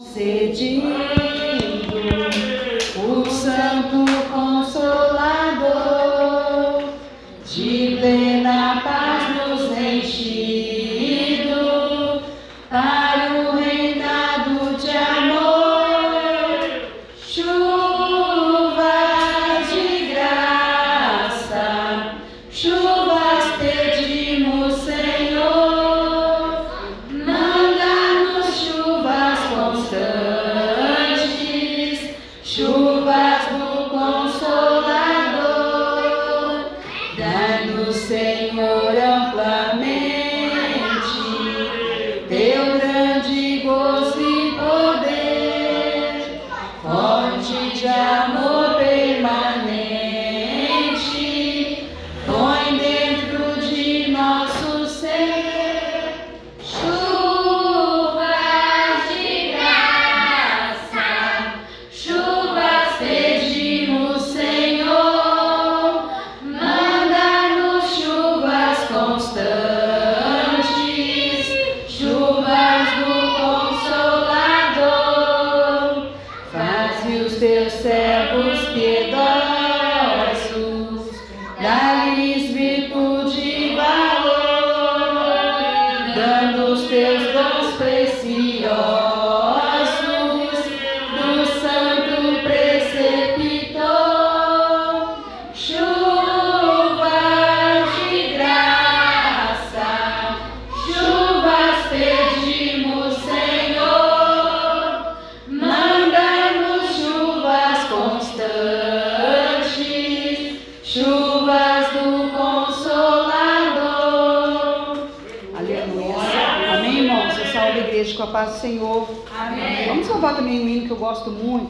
Cedido, 0.00 0.88
o 2.98 3.30
Santo 3.30 4.13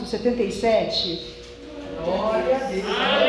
77. 0.07 1.35
Glória 2.05 2.57
a 2.57 2.71
Deus. 2.71 3.24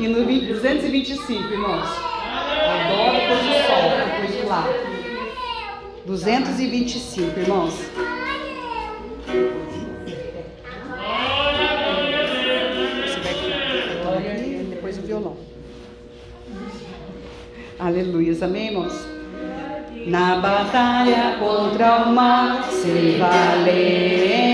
E 0.00 0.08
no 0.08 0.24
225, 0.24 1.52
irmãos. 1.52 1.90
Adoro 2.70 3.20
depois 3.20 3.40
do 3.44 3.52
sol, 3.66 3.90
depois 4.06 4.32
do 4.34 4.48
lá. 4.48 4.64
225, 6.06 7.38
irmãos. 7.38 7.74
Depois 14.70 14.96
o 14.96 15.02
violão. 15.02 15.36
Aleluia, 17.78 18.34
amém, 18.42 18.68
irmãos? 18.68 19.06
Na 20.06 20.36
batalha 20.36 21.36
contra 21.38 22.04
o 22.04 22.12
mal, 22.14 22.62
ser 22.62 23.18
valente, 23.18 24.46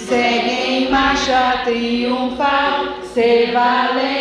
segue 0.00 0.50
em 0.68 0.90
marcha 0.90 1.62
triunfal, 1.64 2.96
ser 3.14 3.52
valente. 3.52 4.15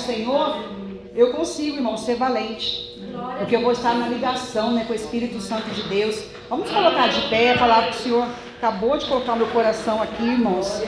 Senhor, 0.00 0.56
eu 1.14 1.32
consigo, 1.32 1.76
irmão, 1.76 1.96
ser 1.96 2.16
valente. 2.16 2.98
Porque 3.38 3.56
eu 3.56 3.62
vou 3.62 3.72
estar 3.72 3.94
na 3.94 4.08
ligação 4.08 4.72
né, 4.72 4.84
com 4.84 4.92
o 4.92 4.96
Espírito 4.96 5.40
Santo 5.40 5.68
de 5.70 5.82
Deus. 5.84 6.24
Vamos 6.48 6.70
colocar 6.70 7.08
de 7.08 7.28
pé 7.28 7.52
a 7.52 7.58
palavra 7.58 7.90
que 7.90 7.98
o 7.98 8.00
Senhor 8.00 8.26
acabou 8.58 8.96
de 8.98 9.06
colocar 9.06 9.32
no 9.32 9.38
meu 9.38 9.48
coração 9.48 10.02
aqui, 10.02 10.22
irmãos. 10.22 10.82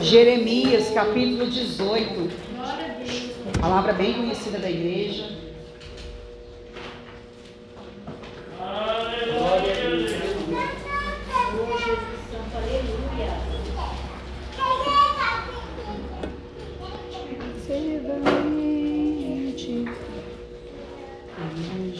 Jeremias, 0.00 0.90
capítulo 0.90 1.50
18. 1.50 2.30
Palavra 3.60 3.92
bem 3.92 4.14
conhecida 4.14 4.58
da 4.58 4.70
igreja. 4.70 5.47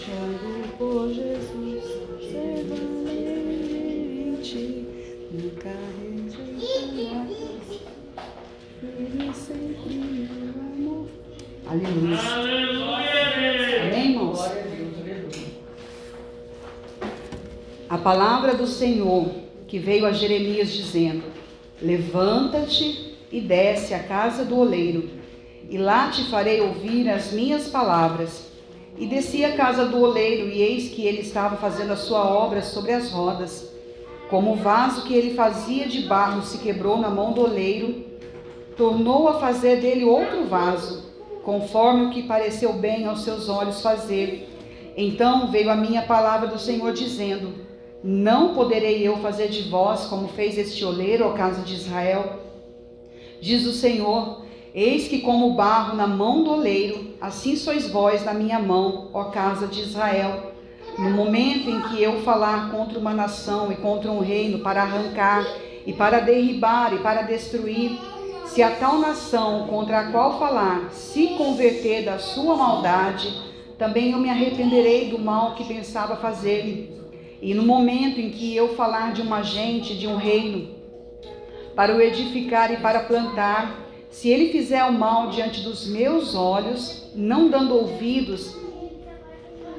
Manchado 0.09 0.69
por 0.79 1.09
Jesus. 1.09 1.85
Ser 2.21 2.65
valente, 2.69 4.17
nunca 5.31 5.73
rejeitará. 6.01 7.27
Ele 8.83 9.33
sempre 9.35 9.95
meu 9.95 10.29
amor. 10.61 11.07
Aleluia. 11.67 12.19
Amém, 13.83 14.11
irmãos? 14.11 14.41
Aleluia. 14.41 15.27
A 17.89 17.99
palavra 17.99 18.55
do 18.55 18.67
Senhor 18.67 19.31
que 19.67 19.79
veio 19.79 20.07
a 20.07 20.13
Jeremias 20.13 20.73
dizendo: 20.73 21.25
Levanta-te 21.81 23.17
e 23.31 23.41
desce 23.41 23.95
à 23.95 24.03
casa 24.03 24.45
do 24.45 24.59
oleiro, 24.59 25.09
e 25.69 25.77
lá 25.77 26.11
te 26.11 26.25
farei 26.25 26.61
ouvir 26.61 27.09
as 27.09 27.33
minhas 27.33 27.69
palavras. 27.69 28.49
E 28.99 29.07
desci 29.07 29.45
à 29.45 29.53
casa 29.53 29.87
do 29.87 30.01
oleiro, 30.01 30.49
e 30.49 30.61
eis 30.61 30.89
que 30.89 31.07
ele 31.07 31.21
estava 31.21 31.57
fazendo 31.57 31.93
a 31.93 31.97
sua 31.97 32.25
obra 32.25 32.63
sobre 32.63 32.93
as 32.93 33.11
rodas. 33.13 33.73
Como 34.29 34.53
o 34.53 34.57
vaso 34.57 35.05
que 35.05 35.15
ele 35.15 35.35
fazia 35.35 35.87
de 35.87 36.03
barro 36.03 36.43
se 36.43 36.59
quebrou 36.59 36.99
na 36.99 37.09
mão 37.09 37.33
do 37.33 37.43
oleiro, 37.43 38.05
tornou 38.77 39.29
a 39.29 39.35
fazer 39.35 39.81
dele 39.81 40.05
outro 40.05 40.47
vaso, 40.47 41.05
conforme 41.45 42.07
o 42.07 42.11
que 42.11 42.25
pareceu 42.25 42.73
bem 42.73 43.07
aos 43.07 43.23
seus 43.23 43.49
olhos 43.49 43.81
fazer. 43.81 44.49
Então 44.97 45.49
veio 45.51 45.71
a 45.71 45.77
minha 45.77 46.03
palavra 46.03 46.49
do 46.49 46.59
Senhor 46.59 46.93
dizendo: 46.93 47.55
Não 48.03 48.53
poderei 48.53 49.07
eu 49.07 49.19
fazer 49.19 49.49
de 49.49 49.69
vós 49.69 50.07
como 50.07 50.27
fez 50.27 50.59
este 50.59 50.85
oleiro, 50.85 51.25
ó 51.27 51.33
casa 51.35 51.63
de 51.63 51.75
Israel? 51.75 52.41
Diz 53.41 53.65
o 53.65 53.73
Senhor: 53.73 54.45
Eis 54.75 55.09
que, 55.09 55.21
como 55.21 55.55
barro 55.55 55.97
na 55.97 56.07
mão 56.07 56.45
do 56.45 56.51
oleiro, 56.51 57.15
assim 57.21 57.57
sois 57.57 57.89
vós 57.89 58.25
na 58.25 58.35
minha 58.35 58.59
mão, 58.59 59.09
ó 59.13 59.25
casa 59.25 59.67
de 59.67 59.81
Israel. 59.81 60.53
No 60.99 61.11
momento 61.11 61.71
em 61.71 61.81
que 61.83 62.03
eu 62.03 62.21
falar 62.23 62.71
contra 62.71 62.99
uma 62.99 63.15
nação 63.15 63.73
e 63.73 63.77
contra 63.77 64.11
um 64.11 64.21
reino 64.21 64.59
para 64.59 64.83
arrancar 64.83 65.47
e 65.87 65.93
para 65.93 66.21
derribar 66.21 66.93
e 66.93 66.99
para 66.99 67.23
destruir, 67.23 67.99
se 68.47 68.63
a 68.63 68.71
tal 68.71 68.99
nação 68.99 69.67
contra 69.69 70.01
a 70.01 70.11
qual 70.11 70.39
falar 70.39 70.91
se 70.91 71.29
converter 71.29 72.05
da 72.05 72.19
sua 72.19 72.57
maldade, 72.57 73.33
também 73.79 74.11
eu 74.11 74.19
me 74.19 74.29
arrependerei 74.29 75.09
do 75.09 75.19
mal 75.19 75.55
que 75.55 75.65
pensava 75.65 76.17
fazer-lhe. 76.17 76.99
E 77.41 77.55
no 77.55 77.63
momento 77.63 78.21
em 78.21 78.31
que 78.31 78.55
eu 78.55 78.75
falar 78.75 79.13
de 79.13 79.23
uma 79.23 79.43
gente, 79.43 79.97
de 79.97 80.09
um 80.09 80.17
reino, 80.17 80.77
para 81.77 81.95
o 81.95 82.01
edificar 82.01 82.73
e 82.73 82.79
para 82.79 83.05
plantar, 83.05 83.88
se 84.11 84.29
ele 84.29 84.51
fizer 84.51 84.85
o 84.85 84.93
mal 84.93 85.29
diante 85.29 85.61
dos 85.61 85.87
meus 85.87 86.35
olhos, 86.35 87.11
não 87.15 87.49
dando 87.49 87.75
ouvidos 87.75 88.57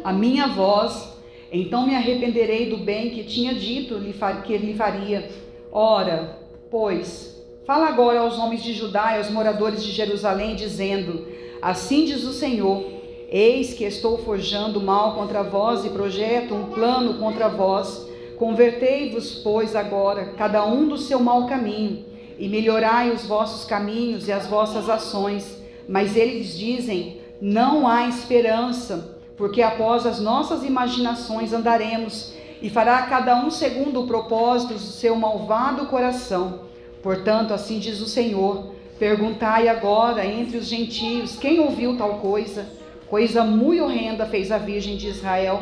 à 0.03 0.13
minha 0.13 0.47
voz, 0.47 1.09
então 1.51 1.85
me 1.85 1.95
arrependerei 1.95 2.69
do 2.69 2.77
bem 2.77 3.09
que 3.09 3.23
tinha 3.23 3.53
dito 3.53 3.99
que 4.45 4.57
lhe 4.57 4.73
faria. 4.73 5.29
Ora, 5.71 6.37
pois, 6.69 7.43
fala 7.65 7.87
agora 7.87 8.19
aos 8.19 8.37
homens 8.37 8.63
de 8.63 8.73
Judá 8.73 9.13
e 9.13 9.17
aos 9.17 9.31
moradores 9.31 9.83
de 9.83 9.91
Jerusalém, 9.91 10.55
dizendo: 10.55 11.27
Assim 11.61 12.05
diz 12.05 12.23
o 12.23 12.33
Senhor: 12.33 12.83
Eis 13.31 13.73
que 13.73 13.83
estou 13.83 14.19
forjando 14.19 14.79
mal 14.79 15.15
contra 15.15 15.43
vós 15.43 15.83
e 15.85 15.89
projeto 15.89 16.53
um 16.53 16.65
plano 16.65 17.15
contra 17.15 17.47
vós. 17.47 18.07
Convertei-vos, 18.37 19.35
pois, 19.43 19.75
agora, 19.75 20.33
cada 20.37 20.65
um 20.65 20.87
do 20.87 20.97
seu 20.97 21.19
mau 21.19 21.45
caminho, 21.45 22.05
e 22.39 22.47
melhorai 22.47 23.11
os 23.11 23.25
vossos 23.25 23.65
caminhos 23.65 24.27
e 24.27 24.31
as 24.31 24.47
vossas 24.47 24.89
ações. 24.89 25.61
Mas 25.87 26.15
eles 26.15 26.57
dizem: 26.57 27.19
Não 27.41 27.85
há 27.85 28.07
esperança, 28.07 29.19
porque 29.35 29.61
após 29.61 30.05
as 30.05 30.19
nossas 30.21 30.63
imaginações 30.63 31.51
andaremos, 31.51 32.33
e 32.61 32.69
fará 32.69 33.01
cada 33.03 33.35
um 33.35 33.51
segundo 33.51 34.01
o 34.01 34.07
propósito 34.07 34.73
do 34.73 34.79
seu 34.79 35.15
malvado 35.15 35.85
coração. 35.85 36.61
Portanto, 37.03 37.53
assim 37.53 37.77
diz 37.77 37.99
o 37.99 38.07
Senhor: 38.07 38.71
Perguntai 38.97 39.67
agora 39.67 40.25
entre 40.25 40.57
os 40.57 40.67
gentios: 40.67 41.37
quem 41.37 41.59
ouviu 41.59 41.97
tal 41.97 42.15
coisa? 42.19 42.65
Coisa 43.07 43.43
muito 43.43 43.83
horrenda 43.83 44.25
fez 44.25 44.51
a 44.51 44.57
Virgem 44.57 44.95
de 44.95 45.07
Israel. 45.07 45.61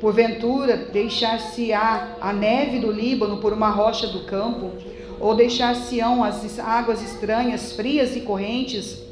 Porventura, 0.00 0.76
deixar-se-á 0.76 2.16
a 2.20 2.32
neve 2.32 2.78
do 2.78 2.90
Líbano 2.90 3.38
por 3.38 3.52
uma 3.52 3.68
rocha 3.68 4.06
do 4.06 4.20
campo? 4.20 4.70
Ou 5.20 5.34
deixar-se-ão 5.34 6.22
as 6.22 6.58
águas 6.58 7.02
estranhas, 7.02 7.72
frias 7.72 8.14
e 8.14 8.20
correntes? 8.20 9.02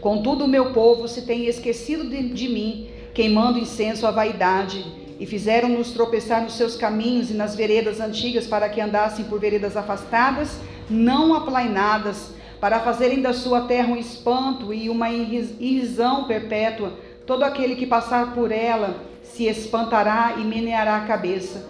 Contudo, 0.00 0.44
o 0.44 0.48
meu 0.48 0.72
povo 0.72 1.06
se 1.06 1.22
tem 1.22 1.46
esquecido 1.46 2.08
de, 2.08 2.28
de 2.30 2.48
mim, 2.48 2.88
queimando 3.12 3.58
incenso 3.58 4.06
à 4.06 4.10
vaidade, 4.10 4.84
e 5.18 5.26
fizeram-nos 5.26 5.90
tropeçar 5.90 6.42
nos 6.42 6.54
seus 6.54 6.74
caminhos 6.76 7.30
e 7.30 7.34
nas 7.34 7.54
veredas 7.54 8.00
antigas, 8.00 8.46
para 8.46 8.68
que 8.70 8.80
andassem 8.80 9.26
por 9.26 9.38
veredas 9.38 9.76
afastadas, 9.76 10.58
não 10.88 11.34
aplainadas, 11.34 12.30
para 12.58 12.80
fazerem 12.80 13.20
da 13.20 13.34
sua 13.34 13.62
terra 13.62 13.88
um 13.88 13.96
espanto 13.96 14.72
e 14.72 14.88
uma 14.88 15.10
irris- 15.10 15.54
irrisão 15.60 16.24
perpétua. 16.24 16.94
Todo 17.26 17.42
aquele 17.42 17.76
que 17.76 17.86
passar 17.86 18.34
por 18.34 18.50
ela 18.50 19.04
se 19.22 19.44
espantará 19.44 20.36
e 20.38 20.44
meneará 20.44 20.96
a 20.96 21.06
cabeça. 21.06 21.68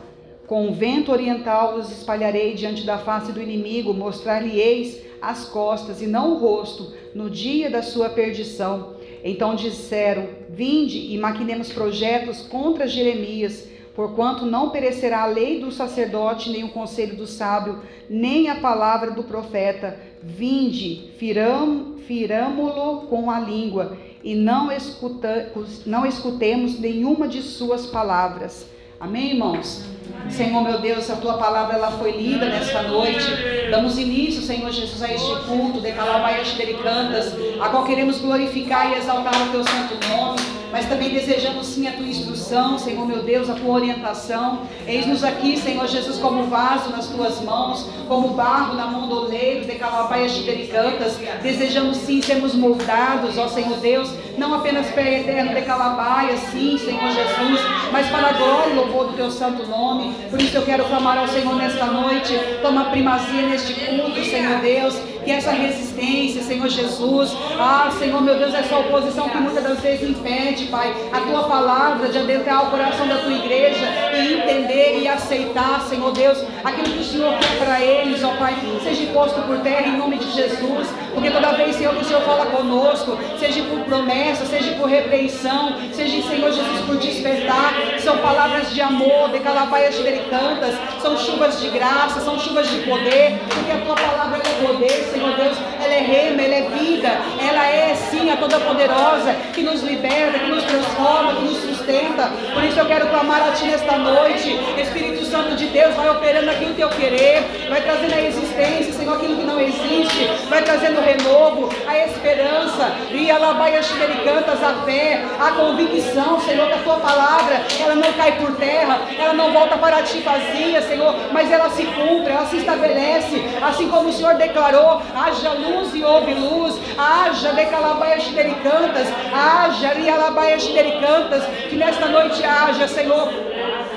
Com 0.50 0.68
o 0.68 0.74
vento 0.74 1.12
oriental 1.12 1.76
os 1.76 1.92
espalharei 1.92 2.54
diante 2.54 2.84
da 2.84 2.98
face 2.98 3.30
do 3.30 3.40
inimigo, 3.40 3.94
mostrar-lhe-eis 3.94 5.00
as 5.22 5.44
costas 5.44 6.02
e 6.02 6.08
não 6.08 6.32
o 6.32 6.38
rosto, 6.38 6.92
no 7.14 7.30
dia 7.30 7.70
da 7.70 7.82
sua 7.82 8.08
perdição. 8.08 8.96
Então 9.22 9.54
disseram: 9.54 10.26
Vinde 10.48 11.14
e 11.14 11.16
maquinemos 11.18 11.72
projetos 11.72 12.42
contra 12.42 12.88
Jeremias, 12.88 13.68
porquanto 13.94 14.44
não 14.44 14.70
perecerá 14.70 15.22
a 15.22 15.26
lei 15.26 15.60
do 15.60 15.70
sacerdote, 15.70 16.50
nem 16.50 16.64
o 16.64 16.70
conselho 16.70 17.14
do 17.14 17.28
sábio, 17.28 17.78
nem 18.08 18.48
a 18.48 18.56
palavra 18.56 19.12
do 19.12 19.22
profeta. 19.22 20.00
Vinde, 20.20 21.12
firam, 21.16 21.94
firamo-lo 22.08 23.02
com 23.02 23.30
a 23.30 23.38
língua, 23.38 23.96
e 24.24 24.34
não, 24.34 24.72
escuta, 24.72 25.52
não 25.86 26.04
escutemos 26.04 26.76
nenhuma 26.76 27.28
de 27.28 27.40
suas 27.40 27.86
palavras. 27.86 28.68
Amém, 28.98 29.30
irmãos? 29.30 29.99
Senhor 30.28 30.62
meu 30.62 30.78
Deus, 30.80 31.10
a 31.10 31.16
tua 31.16 31.34
palavra 31.34 31.76
ela 31.76 31.90
foi 31.92 32.12
lida 32.12 32.46
nesta 32.46 32.82
noite. 32.82 33.26
Damos 33.70 33.98
início, 33.98 34.42
Senhor 34.42 34.70
Jesus, 34.70 35.02
a 35.02 35.12
este 35.12 35.34
culto, 35.46 35.80
de 35.80 35.92
Calabaias 35.92 36.56
Cantas, 36.82 37.34
a 37.60 37.68
qual 37.68 37.84
queremos 37.84 38.18
glorificar 38.18 38.90
e 38.90 38.98
exaltar 38.98 39.34
o 39.48 39.50
teu 39.50 39.64
santo 39.64 39.94
nome, 40.08 40.40
mas 40.72 40.86
também 40.86 41.10
desejamos 41.10 41.66
sim 41.66 41.88
a 41.88 41.92
tua 41.92 42.06
instrução, 42.06 42.78
Senhor 42.78 43.04
meu 43.06 43.22
Deus, 43.22 43.50
a 43.50 43.54
tua 43.54 43.74
orientação. 43.74 44.62
Eis-nos 44.86 45.24
aqui, 45.24 45.56
Senhor 45.56 45.86
Jesus, 45.88 46.18
como 46.18 46.44
vaso 46.44 46.90
nas 46.90 47.08
tuas 47.08 47.40
mãos, 47.40 47.88
como 48.06 48.28
barro 48.28 48.74
na 48.74 48.86
mão 48.86 49.08
do 49.08 49.26
oleiro, 49.26 49.66
de 49.66 49.74
Calabaias 49.74 50.32
Cantas. 50.70 51.18
Desejamos 51.42 51.96
sim 51.96 52.22
sermos 52.22 52.54
moldados, 52.54 53.36
ó 53.36 53.48
Senhor 53.48 53.78
Deus, 53.78 54.10
não 54.38 54.54
apenas 54.54 54.86
para 54.88 55.10
eterno 55.10 55.54
de 55.54 55.62
Calabaias, 55.62 56.40
sim, 56.50 56.78
Senhor 56.78 57.10
Jesus, 57.10 57.60
mas 57.92 58.08
para 58.08 58.28
a 58.28 58.32
glória 58.32 58.70
e 58.70 58.76
louvor 58.76 59.08
do 59.08 59.12
teu 59.14 59.30
santo 59.30 59.66
nome. 59.66 59.99
Por 60.30 60.40
isso 60.40 60.56
eu 60.56 60.62
quero 60.64 60.84
clamar 60.84 61.18
ao 61.18 61.28
Senhor 61.28 61.54
nesta 61.56 61.86
noite, 61.86 62.32
toma 62.62 62.86
primazia 62.86 63.42
neste 63.42 63.74
culto, 63.74 64.24
Senhor 64.24 64.60
Deus, 64.60 64.94
que 65.24 65.30
essa 65.30 65.50
resistência, 65.50 66.42
Senhor 66.42 66.68
Jesus, 66.68 67.34
ah, 67.58 67.90
Senhor 67.98 68.20
meu 68.22 68.36
Deus, 68.36 68.54
essa 68.54 68.78
oposição 68.78 69.28
que 69.28 69.38
muitas 69.38 69.62
das 69.62 69.80
vezes 69.80 70.08
impede, 70.08 70.66
Pai, 70.66 70.94
a 71.12 71.20
tua 71.20 71.44
palavra 71.44 72.08
de 72.08 72.18
adentrar 72.18 72.66
o 72.66 72.70
coração 72.70 73.06
da 73.06 73.16
tua 73.16 73.32
igreja 73.32 73.86
e 74.14 74.34
entender 74.34 75.00
e 75.00 75.08
aceitar, 75.08 75.80
Senhor 75.88 76.12
Deus, 76.12 76.38
aquilo 76.64 76.88
que 76.88 77.00
o 77.00 77.04
Senhor 77.04 77.34
quer 77.38 77.64
para 77.64 77.80
eles, 77.80 78.22
ó 78.24 78.30
Pai, 78.36 78.56
seja 78.82 79.12
posto 79.12 79.40
por 79.42 79.58
terra 79.58 79.86
em 79.86 79.96
nome 79.96 80.18
de 80.18 80.30
Jesus, 80.30 80.88
porque 81.14 81.30
toda 81.30 81.52
vez, 81.52 81.76
Senhor, 81.76 81.94
que 81.94 82.02
o 82.02 82.04
Senhor 82.04 82.22
fala 82.22 82.46
conosco, 82.46 83.18
seja 83.38 83.62
por 83.64 83.80
promessa, 83.80 84.44
seja 84.46 84.72
por 84.72 84.88
repreensão, 84.88 85.74
seja, 85.92 86.22
Senhor 86.28 86.52
Jesus, 86.52 86.80
por 86.86 86.96
despertar, 86.96 87.74
são 87.98 88.18
palavras 88.18 88.72
de 88.72 88.80
amor, 88.80 89.30
de 89.30 89.40
calabaias 89.40 89.96
cantas, 90.30 90.74
são 91.02 91.16
chuvas 91.18 91.60
de 91.60 91.68
graça, 91.68 92.20
são 92.20 92.38
chuvas 92.38 92.68
de 92.68 92.78
poder, 92.82 93.38
porque 93.48 93.72
a 93.72 93.80
tua 93.84 93.94
palavra 93.94 94.38
é 94.38 94.66
poder, 94.66 95.09
Senhor 95.10 95.34
Deus, 95.34 95.56
ela 95.90 95.94
é 95.94 96.02
rema, 96.02 96.42
ela 96.42 96.54
é 96.54 96.62
vida, 96.68 97.08
ela 97.48 97.66
é 97.66 97.94
sim 97.96 98.30
a 98.30 98.36
toda 98.36 98.60
poderosa, 98.60 99.34
que 99.52 99.62
nos 99.62 99.82
liberta, 99.82 100.38
que 100.38 100.48
nos 100.48 100.62
transforma, 100.62 101.34
que 101.34 101.42
nos 101.42 101.56
sustenta. 101.56 102.30
Por 102.54 102.62
isso 102.62 102.78
eu 102.78 102.86
quero 102.86 103.08
clamar 103.08 103.48
a 103.48 103.50
Ti 103.52 103.64
nesta 103.64 103.98
noite. 103.98 104.56
Espírito 104.80 105.24
Santo 105.24 105.56
de 105.56 105.66
Deus, 105.66 105.94
vai 105.96 106.08
operando 106.08 106.48
aqui 106.50 106.64
o 106.66 106.74
Teu 106.74 106.88
querer, 106.90 107.66
vai 107.68 107.80
trazendo 107.80 108.14
a 108.14 108.22
existência, 108.22 108.92
Senhor, 108.92 109.16
aquilo 109.16 109.36
que 109.36 109.44
não 109.44 109.60
existe, 109.60 110.30
vai 110.48 110.62
trazendo 110.62 111.00
o 111.00 111.02
renovo, 111.02 111.68
a 111.88 111.98
esperança, 111.98 112.92
e 113.10 113.30
alabaias 113.30 113.88
cantas 114.24 114.62
a 114.62 114.74
fé, 114.84 115.24
a 115.40 115.50
convicção, 115.52 116.40
Senhor, 116.40 116.68
que 116.68 116.74
a 116.74 116.82
Tua 116.82 116.96
palavra, 116.96 117.62
ela 117.80 117.96
não 117.96 118.12
cai 118.12 118.32
por 118.38 118.54
terra, 118.56 119.00
ela 119.18 119.32
não 119.32 119.52
volta 119.52 119.76
para 119.76 120.02
Ti 120.02 120.20
vazia, 120.20 120.82
Senhor, 120.82 121.14
mas 121.32 121.50
ela 121.50 121.68
se 121.70 121.84
cumpre, 121.84 122.32
ela 122.32 122.46
se 122.46 122.58
estabelece, 122.58 123.42
assim 123.60 123.88
como 123.88 124.10
o 124.10 124.12
Senhor 124.12 124.34
declarou, 124.34 125.02
haja 125.14 125.52
luz 125.52 125.79
e 125.94 126.04
houve 126.04 126.34
luz, 126.34 126.78
haja 126.96 127.52
decalabaias 127.52 128.24
cantas, 128.62 129.08
haja 129.32 129.88
rialabaias 129.88 130.66
cantas, 131.00 131.44
que 131.68 131.76
nesta 131.76 132.06
noite 132.06 132.44
haja, 132.44 132.86
Senhor, 132.86 133.28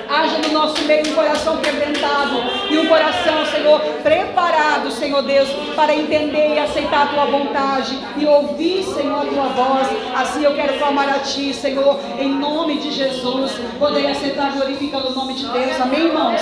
haja 0.10 0.38
no 0.40 0.54
nosso 0.54 0.82
meio 0.84 1.08
um 1.10 1.16
coração 1.16 1.58
quebrantado 1.58 2.36
e 2.70 2.78
um 2.78 2.88
coração, 2.88 3.46
Senhor, 3.46 3.80
preparado, 4.02 4.92
Senhor 4.92 5.22
Deus, 5.22 5.50
para 5.76 5.94
entender 5.94 6.56
e 6.56 6.60
aceitar 6.60 7.04
a 7.04 7.08
tua 7.08 7.26
vontade 7.26 7.98
e 8.18 8.26
ouvir, 8.26 8.84
Senhor, 8.84 9.22
a 9.22 9.26
tua 9.26 9.48
voz. 9.50 9.88
Assim 10.16 10.44
eu 10.44 10.56
quero 10.56 10.78
clamar 10.78 11.10
a 11.10 11.20
ti, 11.20 11.54
Senhor, 11.54 12.00
em 12.20 12.30
nome 12.30 12.78
de 12.78 12.92
Jesus. 12.92 13.52
Poder 13.80 14.08
aceitar 14.08 14.52
glorificando 14.54 15.10
o 15.10 15.16
nome 15.16 15.34
de 15.34 15.48
Deus. 15.48 15.82
Amém, 15.82 16.08
irmãos? 16.08 16.42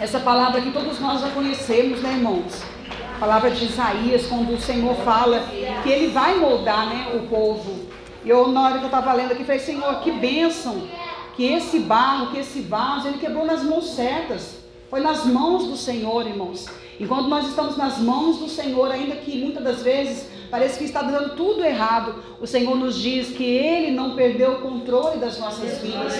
Essa 0.00 0.20
palavra 0.20 0.60
que 0.60 0.70
todos 0.70 1.00
nós 1.00 1.20
já 1.20 1.28
conhecemos, 1.30 2.00
né, 2.00 2.12
irmãos? 2.12 2.77
A 3.18 3.20
palavra 3.20 3.50
de 3.50 3.64
Isaías, 3.64 4.28
quando 4.28 4.54
o 4.54 4.60
Senhor 4.60 4.94
fala 4.98 5.42
que 5.82 5.90
ele 5.90 6.06
vai 6.06 6.38
moldar, 6.38 6.88
né, 6.88 7.16
o 7.16 7.26
povo. 7.26 7.88
Eu, 8.24 8.46
na 8.46 8.62
hora 8.62 8.78
que 8.78 8.84
eu 8.84 8.86
estava 8.86 9.12
lendo 9.12 9.32
aqui, 9.32 9.42
falei, 9.42 9.58
Senhor, 9.58 9.92
que 9.98 10.12
bênção 10.12 10.86
que 11.34 11.44
esse 11.44 11.80
barro, 11.80 12.30
que 12.30 12.38
esse 12.38 12.60
vaso, 12.60 13.08
ele 13.08 13.18
quebrou 13.18 13.44
nas 13.44 13.64
mãos 13.64 13.90
certas. 13.90 14.58
Foi 14.88 15.00
nas 15.00 15.26
mãos 15.26 15.66
do 15.66 15.76
Senhor, 15.76 16.28
irmãos. 16.28 16.66
Enquanto 17.00 17.26
nós 17.26 17.48
estamos 17.48 17.76
nas 17.76 17.98
mãos 17.98 18.38
do 18.38 18.48
Senhor, 18.48 18.88
ainda 18.92 19.16
que 19.16 19.36
muitas 19.36 19.64
das 19.64 19.82
vezes 19.82 20.28
parece 20.48 20.78
que 20.78 20.84
está 20.84 21.02
dando 21.02 21.34
tudo 21.34 21.64
errado, 21.64 22.22
o 22.40 22.46
Senhor 22.46 22.76
nos 22.76 22.96
diz 23.00 23.36
que 23.36 23.42
Ele 23.42 23.90
não 23.90 24.14
perdeu 24.14 24.52
o 24.52 24.60
controle 24.60 25.18
das 25.18 25.40
nossas 25.40 25.78
vidas. 25.78 26.14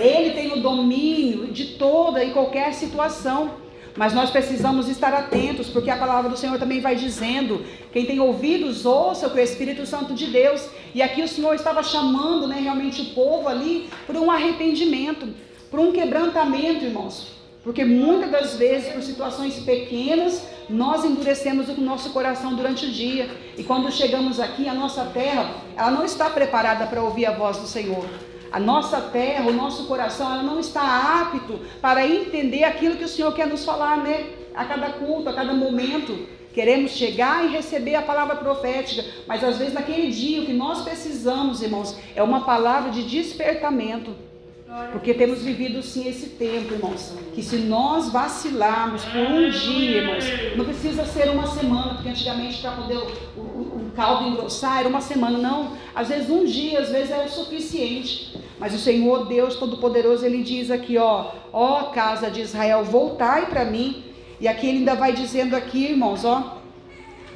Ele 0.00 0.30
tem 0.30 0.52
o 0.52 0.60
domínio 0.60 1.46
de 1.52 1.76
toda 1.76 2.24
e 2.24 2.32
qualquer 2.32 2.74
situação. 2.74 3.69
Mas 3.96 4.12
nós 4.12 4.30
precisamos 4.30 4.88
estar 4.88 5.12
atentos, 5.12 5.68
porque 5.68 5.90
a 5.90 5.96
palavra 5.96 6.30
do 6.30 6.36
Senhor 6.36 6.58
também 6.58 6.80
vai 6.80 6.94
dizendo: 6.94 7.64
quem 7.92 8.06
tem 8.06 8.20
ouvidos, 8.20 8.86
ouça 8.86 9.28
o 9.28 9.34
o 9.34 9.38
Espírito 9.38 9.86
Santo 9.86 10.14
de 10.14 10.26
Deus. 10.26 10.68
E 10.94 11.02
aqui 11.02 11.22
o 11.22 11.28
Senhor 11.28 11.54
estava 11.54 11.82
chamando 11.82 12.46
né, 12.46 12.60
realmente 12.60 13.02
o 13.02 13.06
povo 13.06 13.48
ali 13.48 13.88
por 14.06 14.16
um 14.16 14.30
arrependimento, 14.30 15.28
por 15.70 15.80
um 15.80 15.92
quebrantamento, 15.92 16.84
irmãos. 16.84 17.40
Porque 17.62 17.84
muitas 17.84 18.30
das 18.30 18.54
vezes, 18.54 18.92
por 18.92 19.02
situações 19.02 19.58
pequenas, 19.58 20.46
nós 20.68 21.04
endurecemos 21.04 21.68
o 21.68 21.80
nosso 21.80 22.10
coração 22.10 22.54
durante 22.54 22.86
o 22.86 22.90
dia. 22.90 23.28
E 23.56 23.62
quando 23.62 23.92
chegamos 23.92 24.40
aqui, 24.40 24.66
a 24.66 24.72
nossa 24.72 25.04
terra, 25.06 25.50
ela 25.76 25.90
não 25.90 26.04
está 26.04 26.30
preparada 26.30 26.86
para 26.86 27.02
ouvir 27.02 27.26
a 27.26 27.32
voz 27.32 27.58
do 27.58 27.66
Senhor. 27.66 28.06
A 28.52 28.58
nossa 28.58 29.00
terra, 29.00 29.48
o 29.48 29.52
nosso 29.52 29.86
coração, 29.86 30.32
ela 30.32 30.42
não 30.42 30.58
está 30.58 31.22
apto 31.22 31.60
para 31.80 32.06
entender 32.06 32.64
aquilo 32.64 32.96
que 32.96 33.04
o 33.04 33.08
Senhor 33.08 33.32
quer 33.32 33.46
nos 33.46 33.64
falar, 33.64 33.98
né? 33.98 34.30
A 34.54 34.64
cada 34.64 34.90
culto, 34.90 35.28
a 35.28 35.32
cada 35.32 35.52
momento. 35.52 36.26
Queremos 36.52 36.92
chegar 36.92 37.44
e 37.44 37.48
receber 37.48 37.94
a 37.94 38.02
palavra 38.02 38.34
profética, 38.36 39.04
mas 39.26 39.44
às 39.44 39.58
vezes 39.58 39.72
naquele 39.72 40.10
dia 40.10 40.42
o 40.42 40.46
que 40.46 40.52
nós 40.52 40.82
precisamos, 40.82 41.62
irmãos, 41.62 41.96
é 42.16 42.22
uma 42.22 42.40
palavra 42.40 42.90
de 42.90 43.04
despertamento. 43.04 44.29
Porque 44.92 45.12
temos 45.14 45.42
vivido 45.42 45.82
sim 45.82 46.08
esse 46.08 46.30
tempo, 46.30 46.74
irmãos. 46.74 47.12
Que 47.34 47.42
se 47.42 47.56
nós 47.56 48.10
vacilarmos 48.10 49.04
por 49.04 49.20
um 49.20 49.50
dia, 49.50 49.98
irmãos, 49.98 50.24
não 50.56 50.64
precisa 50.64 51.04
ser 51.04 51.28
uma 51.28 51.46
semana, 51.48 51.94
porque 51.94 52.08
antigamente 52.08 52.60
para 52.60 52.72
poder 52.72 52.96
o, 52.96 53.40
o, 53.40 53.42
o, 53.42 53.92
caldo 53.96 54.28
engrossar 54.28 54.78
era 54.80 54.88
uma 54.88 55.00
semana, 55.00 55.38
não. 55.38 55.76
Às 55.92 56.08
vezes 56.08 56.30
um 56.30 56.44
dia, 56.44 56.78
às 56.78 56.88
vezes 56.88 57.10
é 57.10 57.24
o 57.24 57.28
suficiente. 57.28 58.38
Mas 58.60 58.72
o 58.72 58.78
Senhor 58.78 59.26
Deus 59.26 59.56
Todo-Poderoso, 59.56 60.24
ele 60.24 60.42
diz 60.42 60.70
aqui, 60.70 60.96
ó, 60.98 61.32
ó 61.52 61.84
casa 61.84 62.30
de 62.30 62.40
Israel, 62.40 62.84
voltai 62.84 63.46
para 63.46 63.64
mim. 63.64 64.04
E 64.40 64.46
aqui 64.46 64.68
ele 64.68 64.78
ainda 64.78 64.94
vai 64.94 65.12
dizendo 65.12 65.56
aqui, 65.56 65.86
irmãos, 65.86 66.24
ó, 66.24 66.59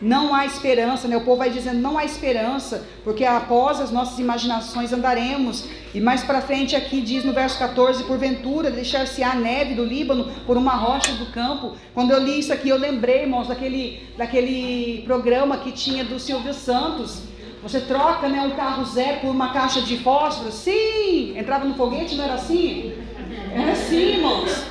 não 0.00 0.34
há 0.34 0.44
esperança, 0.44 1.08
né? 1.08 1.16
O 1.16 1.22
povo 1.22 1.38
vai 1.38 1.50
dizendo 1.50 1.80
não 1.80 1.96
há 1.96 2.04
esperança, 2.04 2.86
porque 3.02 3.24
após 3.24 3.80
as 3.80 3.90
nossas 3.90 4.18
imaginações 4.18 4.92
andaremos. 4.92 5.68
E 5.94 6.00
mais 6.00 6.24
para 6.24 6.40
frente 6.40 6.74
aqui 6.74 7.00
diz 7.00 7.24
no 7.24 7.32
verso 7.32 7.58
14, 7.58 8.04
porventura 8.04 8.70
deixar-se-á 8.70 9.34
neve 9.34 9.74
do 9.74 9.84
Líbano 9.84 10.30
por 10.46 10.56
uma 10.56 10.72
rocha 10.72 11.12
do 11.12 11.26
campo. 11.26 11.72
Quando 11.94 12.10
eu 12.10 12.18
li 12.18 12.38
isso 12.38 12.52
aqui, 12.52 12.68
eu 12.68 12.78
lembrei, 12.78 13.22
irmãos, 13.22 13.48
daquele, 13.48 14.02
daquele 14.16 15.02
programa 15.04 15.58
que 15.58 15.72
tinha 15.72 16.04
do 16.04 16.18
Silvio 16.18 16.52
Santos. 16.52 17.22
Você 17.62 17.80
troca 17.80 18.28
né, 18.28 18.42
um 18.42 18.50
carro 18.50 18.84
zero 18.84 19.20
por 19.20 19.30
uma 19.30 19.52
caixa 19.52 19.80
de 19.80 19.96
fósforo? 19.98 20.52
Sim! 20.52 21.38
Entrava 21.38 21.64
no 21.64 21.74
foguete, 21.74 22.14
não 22.14 22.24
era 22.24 22.34
assim? 22.34 22.92
Era 23.54 23.72
assim, 23.72 24.16
irmãos. 24.16 24.64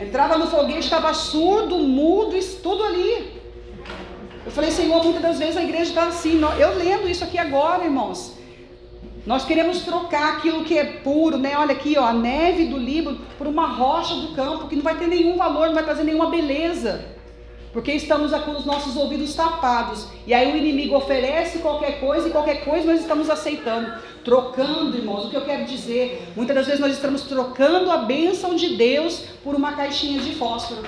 Entrava 0.00 0.38
no 0.38 0.46
foguete, 0.46 0.80
estava 0.80 1.12
surdo, 1.12 1.78
mudo, 1.80 2.38
tudo 2.62 2.82
ali. 2.82 3.43
Eu 4.44 4.52
falei, 4.52 4.70
Senhor, 4.70 5.02
muitas 5.02 5.22
das 5.22 5.38
vezes 5.38 5.56
a 5.56 5.62
igreja 5.62 5.90
está 5.90 6.06
assim. 6.06 6.40
Eu 6.58 6.76
lendo 6.76 7.08
isso 7.08 7.24
aqui 7.24 7.38
agora, 7.38 7.84
irmãos. 7.84 8.34
Nós 9.26 9.44
queremos 9.44 9.82
trocar 9.82 10.34
aquilo 10.34 10.64
que 10.64 10.76
é 10.76 10.84
puro, 10.84 11.38
né? 11.38 11.56
Olha 11.56 11.72
aqui, 11.72 11.96
ó, 11.96 12.04
a 12.04 12.12
neve 12.12 12.66
do 12.66 12.76
Líbano 12.76 13.20
por 13.38 13.46
uma 13.46 13.66
rocha 13.66 14.14
do 14.16 14.34
campo 14.34 14.68
que 14.68 14.76
não 14.76 14.82
vai 14.82 14.98
ter 14.98 15.06
nenhum 15.06 15.36
valor, 15.38 15.68
não 15.68 15.74
vai 15.74 15.84
trazer 15.84 16.04
nenhuma 16.04 16.28
beleza. 16.28 17.06
Porque 17.72 17.90
estamos 17.92 18.32
com 18.32 18.50
os 18.50 18.66
nossos 18.66 18.96
ouvidos 18.96 19.34
tapados. 19.34 20.06
E 20.26 20.34
aí 20.34 20.52
o 20.52 20.56
inimigo 20.56 20.94
oferece 20.94 21.58
qualquer 21.58 21.98
coisa 21.98 22.28
e 22.28 22.30
qualquer 22.30 22.64
coisa 22.64 22.86
nós 22.86 23.00
estamos 23.00 23.30
aceitando. 23.30 23.94
Trocando, 24.22 24.96
irmãos, 24.96 25.24
o 25.24 25.30
que 25.30 25.36
eu 25.36 25.44
quero 25.44 25.64
dizer? 25.64 26.28
Muitas 26.36 26.54
das 26.54 26.66
vezes 26.66 26.80
nós 26.80 26.92
estamos 26.92 27.22
trocando 27.22 27.90
a 27.90 27.96
bênção 27.96 28.54
de 28.54 28.76
Deus 28.76 29.24
por 29.42 29.54
uma 29.54 29.72
caixinha 29.72 30.20
de 30.20 30.34
fósforo. 30.34 30.82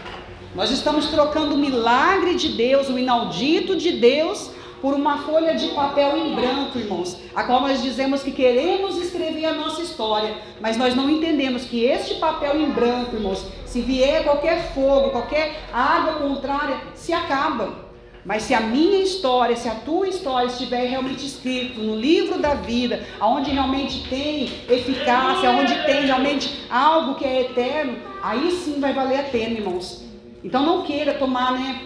Nós 0.56 0.70
estamos 0.70 1.08
trocando 1.08 1.54
o 1.54 1.58
milagre 1.58 2.34
de 2.34 2.48
Deus, 2.48 2.88
o 2.88 2.98
inaudito 2.98 3.76
de 3.76 3.92
Deus, 3.92 4.50
por 4.80 4.94
uma 4.94 5.18
folha 5.18 5.54
de 5.54 5.68
papel 5.68 6.16
em 6.16 6.34
branco, 6.34 6.78
irmãos, 6.78 7.18
a 7.34 7.44
qual 7.44 7.60
nós 7.60 7.82
dizemos 7.82 8.22
que 8.22 8.30
queremos 8.30 8.96
escrever 8.96 9.44
a 9.44 9.52
nossa 9.52 9.82
história, 9.82 10.34
mas 10.58 10.78
nós 10.78 10.96
não 10.96 11.10
entendemos 11.10 11.64
que 11.64 11.84
este 11.84 12.14
papel 12.14 12.58
em 12.58 12.70
branco, 12.70 13.16
irmãos, 13.16 13.44
se 13.66 13.82
vier 13.82 14.24
qualquer 14.24 14.72
fogo, 14.72 15.10
qualquer 15.10 15.68
água 15.70 16.14
contrária, 16.14 16.80
se 16.94 17.12
acaba. 17.12 17.84
Mas 18.24 18.44
se 18.44 18.54
a 18.54 18.60
minha 18.60 19.02
história, 19.02 19.56
se 19.56 19.68
a 19.68 19.74
tua 19.74 20.08
história 20.08 20.46
estiver 20.46 20.88
realmente 20.88 21.26
escrito 21.26 21.82
no 21.82 21.94
livro 21.94 22.38
da 22.38 22.54
vida, 22.54 23.06
aonde 23.20 23.50
realmente 23.50 24.08
tem 24.08 24.44
eficácia, 24.70 25.50
aonde 25.50 25.74
tem 25.84 26.06
realmente 26.06 26.64
algo 26.70 27.16
que 27.16 27.26
é 27.26 27.42
eterno, 27.42 27.98
aí 28.22 28.50
sim 28.52 28.80
vai 28.80 28.94
valer 28.94 29.20
a 29.20 29.24
pena, 29.24 29.58
irmãos. 29.58 30.05
Então 30.46 30.64
não 30.64 30.82
queira 30.82 31.14
tomar 31.14 31.58
né, 31.58 31.80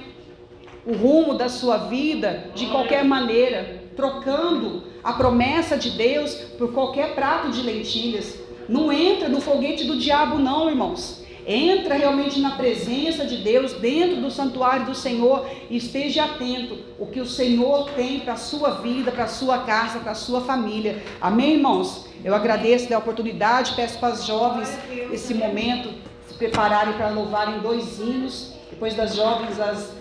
o 0.86 0.92
rumo 0.92 1.32
da 1.32 1.48
sua 1.48 1.78
vida 1.78 2.50
de 2.54 2.66
qualquer 2.66 3.02
maneira, 3.02 3.84
trocando 3.96 4.84
a 5.02 5.14
promessa 5.14 5.78
de 5.78 5.92
Deus 5.92 6.34
por 6.58 6.70
qualquer 6.70 7.14
prato 7.14 7.50
de 7.50 7.62
lentilhas. 7.62 8.38
Não 8.68 8.92
entra 8.92 9.30
no 9.30 9.40
foguete 9.40 9.84
do 9.84 9.96
diabo, 9.96 10.38
não, 10.38 10.68
irmãos. 10.68 11.24
Entra 11.46 11.94
realmente 11.94 12.38
na 12.38 12.50
presença 12.50 13.24
de 13.24 13.38
Deus, 13.38 13.72
dentro 13.72 14.20
do 14.20 14.30
santuário 14.30 14.84
do 14.84 14.94
Senhor, 14.94 15.48
e 15.70 15.78
esteja 15.78 16.24
atento 16.24 16.76
o 16.98 17.06
que 17.06 17.18
o 17.18 17.26
Senhor 17.26 17.88
tem 17.92 18.20
para 18.20 18.34
a 18.34 18.36
sua 18.36 18.72
vida, 18.72 19.10
para 19.10 19.24
a 19.24 19.28
sua 19.28 19.60
casa, 19.60 20.00
para 20.00 20.12
a 20.12 20.14
sua 20.14 20.42
família. 20.42 21.02
Amém, 21.18 21.54
irmãos? 21.54 22.04
Eu 22.22 22.34
agradeço 22.34 22.92
a 22.94 22.98
oportunidade, 22.98 23.72
peço 23.74 23.98
para 23.98 24.12
os 24.12 24.26
jovens 24.26 24.68
esse 25.10 25.32
momento 25.32 26.09
prepararem 26.40 26.94
para 26.94 27.10
louvarem 27.10 27.58
dois 27.60 27.98
hinos. 27.98 28.54
Depois 28.70 28.94
das 28.94 29.14
jovens, 29.14 29.60
as 29.60 29.94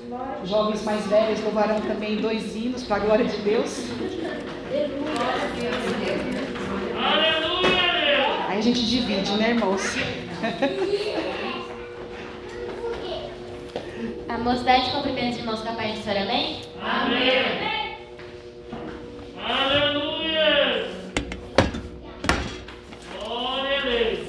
jovens 0.45 0.83
mais 0.85 1.05
velhas 1.07 1.43
louvarão 1.43 1.81
também 1.81 2.21
dois 2.21 2.55
hinos 2.55 2.83
para 2.83 2.95
a 2.95 2.99
glória 2.99 3.25
de 3.25 3.37
Deus. 3.41 3.83
Aí 8.47 8.57
a 8.57 8.61
gente 8.61 8.85
divide, 8.85 9.33
né, 9.33 9.49
irmãos? 9.49 9.81
A 14.29 14.37
mocidade 14.37 14.91
cumprimenta 14.91 15.31
os 15.31 15.37
irmãos 15.39 15.59
com 15.59 15.69
a 15.69 15.73
paz 15.73 15.97
do 15.97 16.03
Senhor, 16.03 16.21
amém? 16.21 16.61
Amém. 16.81 17.97
Aleluia. 19.43 20.87
Glória 23.25 23.77
a 23.77 23.81
Deus. 23.81 24.28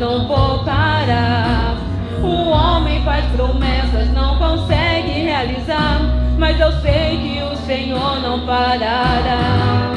não 0.00 0.26
voltará. 0.26 1.76
O 2.22 2.48
homem 2.48 3.04
faz 3.04 3.24
promessas, 3.36 4.10
não 4.14 4.38
consegue 4.38 5.10
realizar, 5.10 6.00
mas 6.38 6.58
eu 6.58 6.72
sei 6.80 7.18
que 7.18 7.42
o 7.42 7.56
Senhor 7.66 8.18
não 8.20 8.46
parará. 8.46 9.89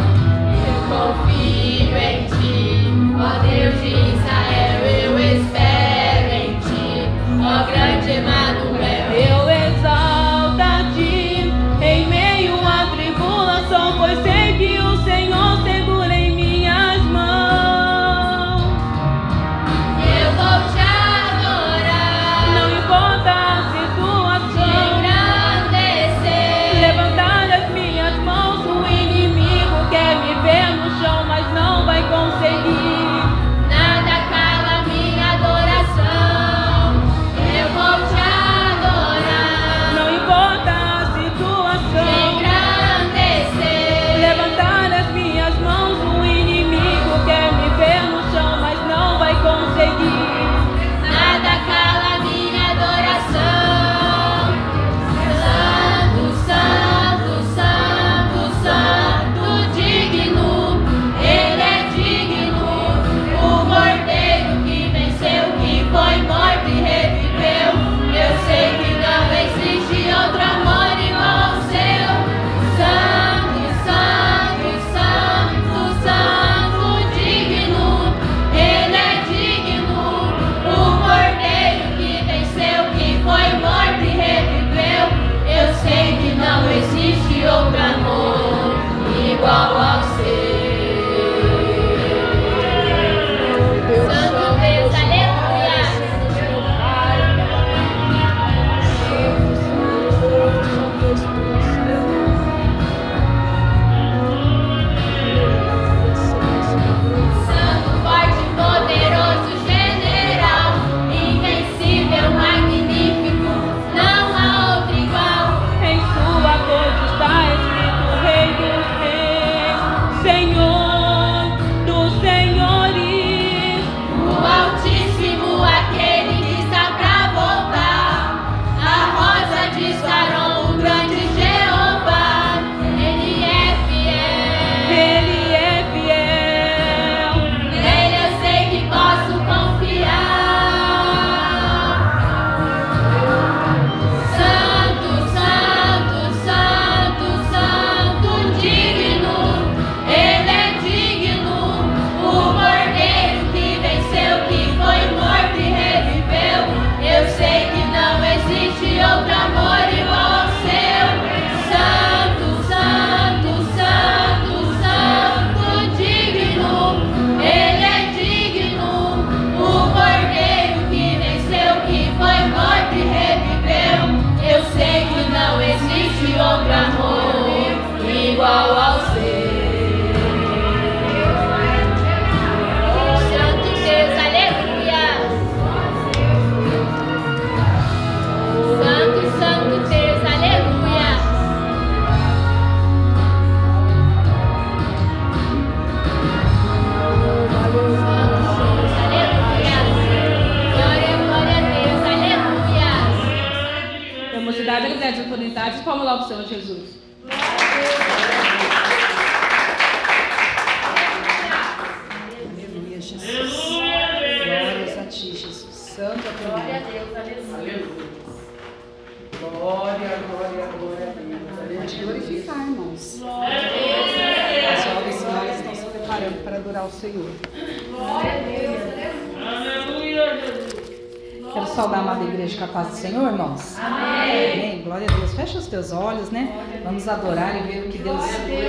a 232.64 232.68
paz 232.68 232.88
do 232.90 232.96
Senhor, 232.96 233.28
irmãos? 233.28 233.78
Amém. 233.78 234.54
Amém. 234.54 234.82
Glória 234.84 235.08
a 235.10 235.16
Deus. 235.18 235.34
Fecha 235.34 235.58
os 235.58 235.68
teus 235.68 235.92
olhos, 235.92 236.30
né? 236.30 236.82
Vamos 236.84 237.08
adorar 237.08 237.58
e 237.58 237.72
ver 237.72 237.88
o 237.88 237.90
que 237.90 237.98
Deus 237.98 238.22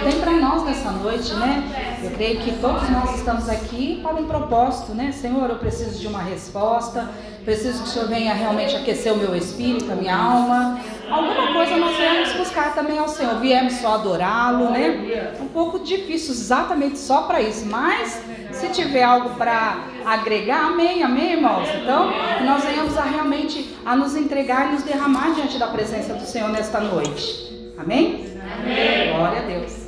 tem 0.03 0.21
para 0.21 0.33
nós 0.33 0.65
nessa 0.65 0.91
noite, 0.91 1.33
né? 1.35 2.01
Eu 2.03 2.11
creio 2.11 2.41
que 2.41 2.53
todos 2.59 2.89
nós 2.91 3.17
estamos 3.17 3.49
aqui 3.49 4.01
para 4.03 4.15
um 4.15 4.27
propósito, 4.27 4.95
né? 4.95 5.13
Senhor, 5.13 5.49
eu 5.49 5.57
preciso 5.57 6.01
de 6.01 6.09
uma 6.09 6.23
resposta. 6.23 7.09
Preciso 7.45 7.83
que 7.83 7.89
o 7.89 7.93
Senhor 7.93 8.09
venha 8.09 8.35
realmente 8.35 8.75
aquecer 8.75 9.13
o 9.13 9.17
meu 9.17 9.37
espírito, 9.37 9.93
a 9.93 9.95
minha 9.95 10.17
alma. 10.17 10.81
Alguma 11.09 11.53
coisa 11.53 11.77
nós 11.77 11.97
viemos 11.97 12.33
buscar 12.33 12.75
também 12.75 12.99
ao 12.99 13.09
Senhor. 13.09 13.39
Viemos 13.39 13.75
só 13.75 13.95
adorá-lo, 13.95 14.71
né? 14.71 15.35
Um 15.41 15.49
pouco 15.49 15.79
difícil 15.79 16.33
exatamente 16.33 16.99
só 16.99 17.23
para 17.23 17.41
isso, 17.41 17.65
mas 17.67 18.21
tiver 18.75 19.03
algo 19.03 19.31
para 19.37 19.79
agregar, 20.05 20.67
amém, 20.67 21.03
amém, 21.03 21.33
irmãos? 21.33 21.69
Então, 21.81 22.11
nós 22.45 22.65
venhamos 22.65 22.97
a 22.99 23.05
realmente 23.05 23.75
a 23.85 23.95
nos 23.97 24.17
entregar 24.17 24.69
e 24.69 24.73
nos 24.73 24.83
derramar 24.83 25.35
diante 25.35 25.59
da 25.59 25.69
presença 25.69 26.15
do 26.15 26.25
Senhor 26.25 26.49
nesta 26.51 26.81
noite. 26.81 27.73
Amém? 27.79 28.27
Amém. 28.61 29.15
Glória 29.15 29.41
a 29.41 29.43
Deus. 29.43 29.84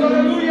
Glória 0.00 0.49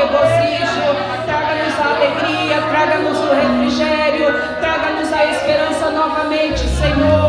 regozijo, 0.00 0.94
traga-nos 1.26 1.78
a 1.78 1.94
alegria, 1.96 2.62
traga-nos 2.70 3.18
o 3.18 3.34
refrigério, 3.34 4.32
traga-nos 4.58 5.12
a 5.12 5.26
esperança 5.26 5.90
novamente, 5.90 6.60
Senhor. 6.60 7.19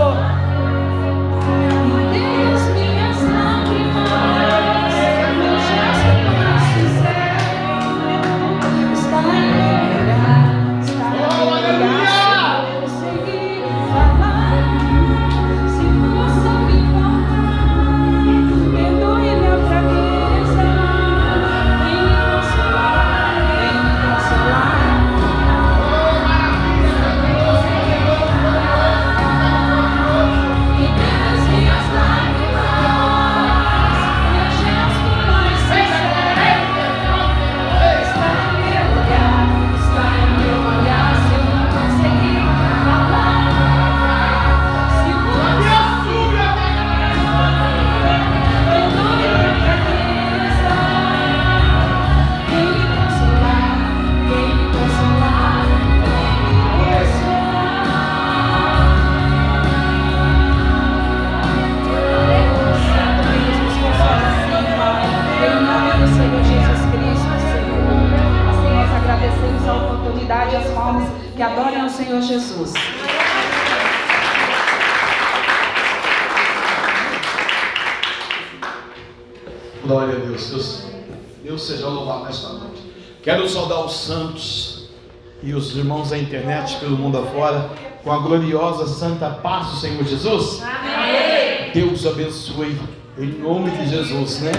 Quero 83.24 83.48
saudar 83.48 83.86
os 83.86 83.94
santos 83.98 84.90
e 85.44 85.54
os 85.54 85.76
irmãos 85.76 86.10
da 86.10 86.18
internet 86.18 86.80
pelo 86.80 86.98
mundo 86.98 87.20
afora 87.20 87.70
com 88.04 88.12
a 88.12 88.18
gloriosa 88.18 88.88
santa 88.88 89.30
paz 89.30 89.68
do 89.68 89.76
Senhor 89.76 90.04
Jesus. 90.04 90.64
Deus 91.72 92.04
abençoe 92.08 92.80
em 93.20 93.28
nome 93.40 93.70
de 93.70 93.90
Jesus, 93.90 94.40
né? 94.40 94.52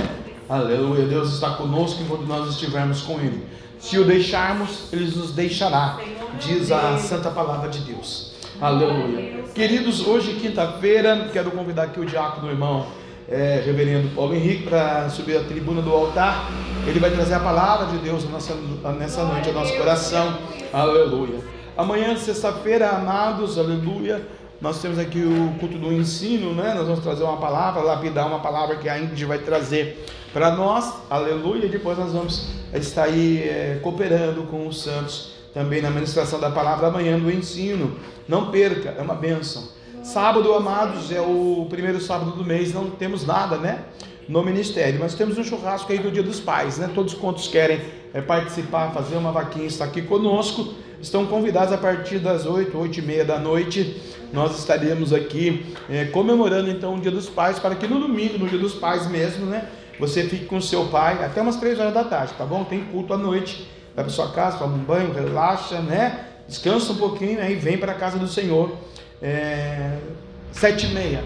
Aleluia. 0.49 1.07
Deus 1.07 1.33
está 1.35 1.51
conosco 1.51 2.05
enquanto 2.05 2.23
nós 2.23 2.51
estivermos 2.51 3.03
com 3.03 3.15
Ele. 3.19 3.45
Se 3.81 3.99
o 3.99 4.05
deixarmos, 4.05 4.93
Ele 4.93 5.07
nos 5.07 5.33
deixará, 5.33 5.99
diz 6.39 6.71
a 6.71 6.99
santa 6.99 7.31
palavra 7.31 7.69
de 7.69 7.81
Deus. 7.81 8.33
Aleluia. 8.61 9.43
Queridos, 9.57 10.07
hoje, 10.07 10.35
quinta-feira, 10.35 11.31
quero 11.33 11.51
convidar 11.51 11.85
aqui 11.85 11.99
o 11.99 12.07
diácono, 12.07 12.49
irmão 12.49 12.87
é, 13.33 13.63
reverendo 13.65 14.15
Paulo 14.15 14.35
Henrique, 14.35 14.65
para 14.65 15.09
subir 15.09 15.37
a 15.37 15.45
tribuna 15.45 15.81
do 15.81 15.91
altar. 15.91 16.51
Ele 16.87 17.01
vai 17.01 17.11
trazer 17.11 17.35
a 17.35 17.41
palavra 17.41 17.87
de 17.87 17.99
Deus 17.99 18.29
nessa, 18.31 18.55
nessa 18.99 19.25
noite 19.25 19.49
ao 19.49 19.55
nosso 19.55 19.75
coração. 19.77 20.39
Aleluia. 20.73 21.41
Amanhã, 21.77 22.15
sexta-feira, 22.17 22.91
amados, 22.91 23.59
aleluia. 23.59 24.27
Nós 24.61 24.81
temos 24.81 24.99
aqui 24.99 25.19
o 25.19 25.59
culto 25.59 25.79
do 25.79 25.93
ensino, 25.93 26.55
né? 26.55 26.75
Nós 26.75 26.87
vamos 26.87 27.03
trazer 27.03 27.25
uma 27.25 27.39
palavra, 27.39 27.83
lapidar 27.83 28.27
uma 28.27 28.41
palavra 28.41 28.77
que 28.77 28.89
a 28.89 28.99
Ingrid 28.99 29.25
vai 29.25 29.39
trazer 29.39 30.05
para 30.33 30.51
nós, 30.53 30.93
aleluia. 31.09 31.67
E 31.67 31.69
depois 31.69 31.97
nós 31.99 32.13
vamos 32.13 32.49
estar 32.75 33.05
aí 33.05 33.39
é, 33.39 33.81
cooperando 33.83 34.43
com 34.45 34.69
os 34.69 34.83
santos 34.83 35.33
também 35.55 35.83
na 35.83 35.91
ministração 35.91 36.39
da 36.39 36.51
palavra 36.51 36.89
amanhã 36.89 37.19
do 37.19 37.31
ensino. 37.31 37.97
Não 38.29 38.51
perca, 38.51 38.91
é 38.91 39.03
uma 39.03 39.15
bênção. 39.15 39.69
Sábado, 40.03 40.53
amados, 40.55 41.13
é 41.13 41.21
o 41.21 41.65
primeiro 41.71 42.01
sábado 42.01 42.33
do 42.33 42.45
mês, 42.45 42.75
não 42.75 42.91
temos 42.91 43.25
nada, 43.25 43.57
né? 43.57 43.85
No 44.29 44.43
ministério, 44.43 44.99
mas 44.99 45.15
temos 45.15 45.39
um 45.39 45.45
churrasco 45.45 45.93
aí 45.93 45.99
do 46.01 46.11
Dia 46.11 46.25
dos 46.25 46.41
Pais, 46.41 46.77
né? 46.77 46.91
Todos 46.93 47.15
quantos 47.15 47.47
querem 47.47 47.81
é, 48.13 48.21
participar, 48.21 48.91
fazer 48.91 49.17
uma 49.17 49.31
vaquinha, 49.31 49.65
está 49.65 49.85
aqui 49.85 50.03
conosco, 50.03 50.75
estão 51.01 51.25
convidados 51.27 51.73
a 51.73 51.79
partir 51.79 52.19
das 52.19 52.47
8, 52.47 52.77
8 52.77 52.99
e 52.99 53.03
meia 53.03 53.25
da 53.25 53.39
noite. 53.39 54.03
Nós 54.33 54.59
estaremos 54.59 55.13
aqui 55.13 55.73
é, 55.89 56.07
comemorando 56.07 56.69
então 56.69 56.97
o 56.97 57.01
Dia 57.01 57.13
dos 57.13 57.29
Pais, 57.29 57.61
para 57.61 57.77
que 57.77 57.87
no 57.87 58.01
domingo, 58.01 58.39
no 58.39 58.49
Dia 58.49 58.59
dos 58.59 58.75
Pais 58.75 59.09
mesmo, 59.09 59.47
né? 59.47 59.69
Você 60.01 60.25
fique 60.25 60.47
com 60.47 60.61
seu 60.61 60.87
pai 60.87 61.25
até 61.25 61.41
umas 61.41 61.57
3 61.57 61.79
horas 61.79 61.95
da 61.95 62.03
tarde, 62.03 62.33
tá 62.37 62.45
bom? 62.45 62.65
Tem 62.65 62.81
culto 62.87 63.15
à 63.15 63.17
noite, 63.17 63.71
vai 63.95 64.05
para 64.05 64.13
sua 64.13 64.33
casa, 64.33 64.59
toma 64.59 64.75
um 64.75 64.81
banho, 64.81 65.13
relaxa, 65.13 65.79
né? 65.79 66.27
Descansa 66.49 66.93
um 66.93 66.97
pouquinho, 66.97 67.41
aí 67.41 67.55
vem 67.55 67.79
para 67.79 67.93
a 67.93 67.95
casa 67.95 68.19
do 68.19 68.27
Senhor 68.27 68.77
é, 69.23 69.99
sete 70.51 70.87
e 70.87 70.95
meia, 70.95 71.23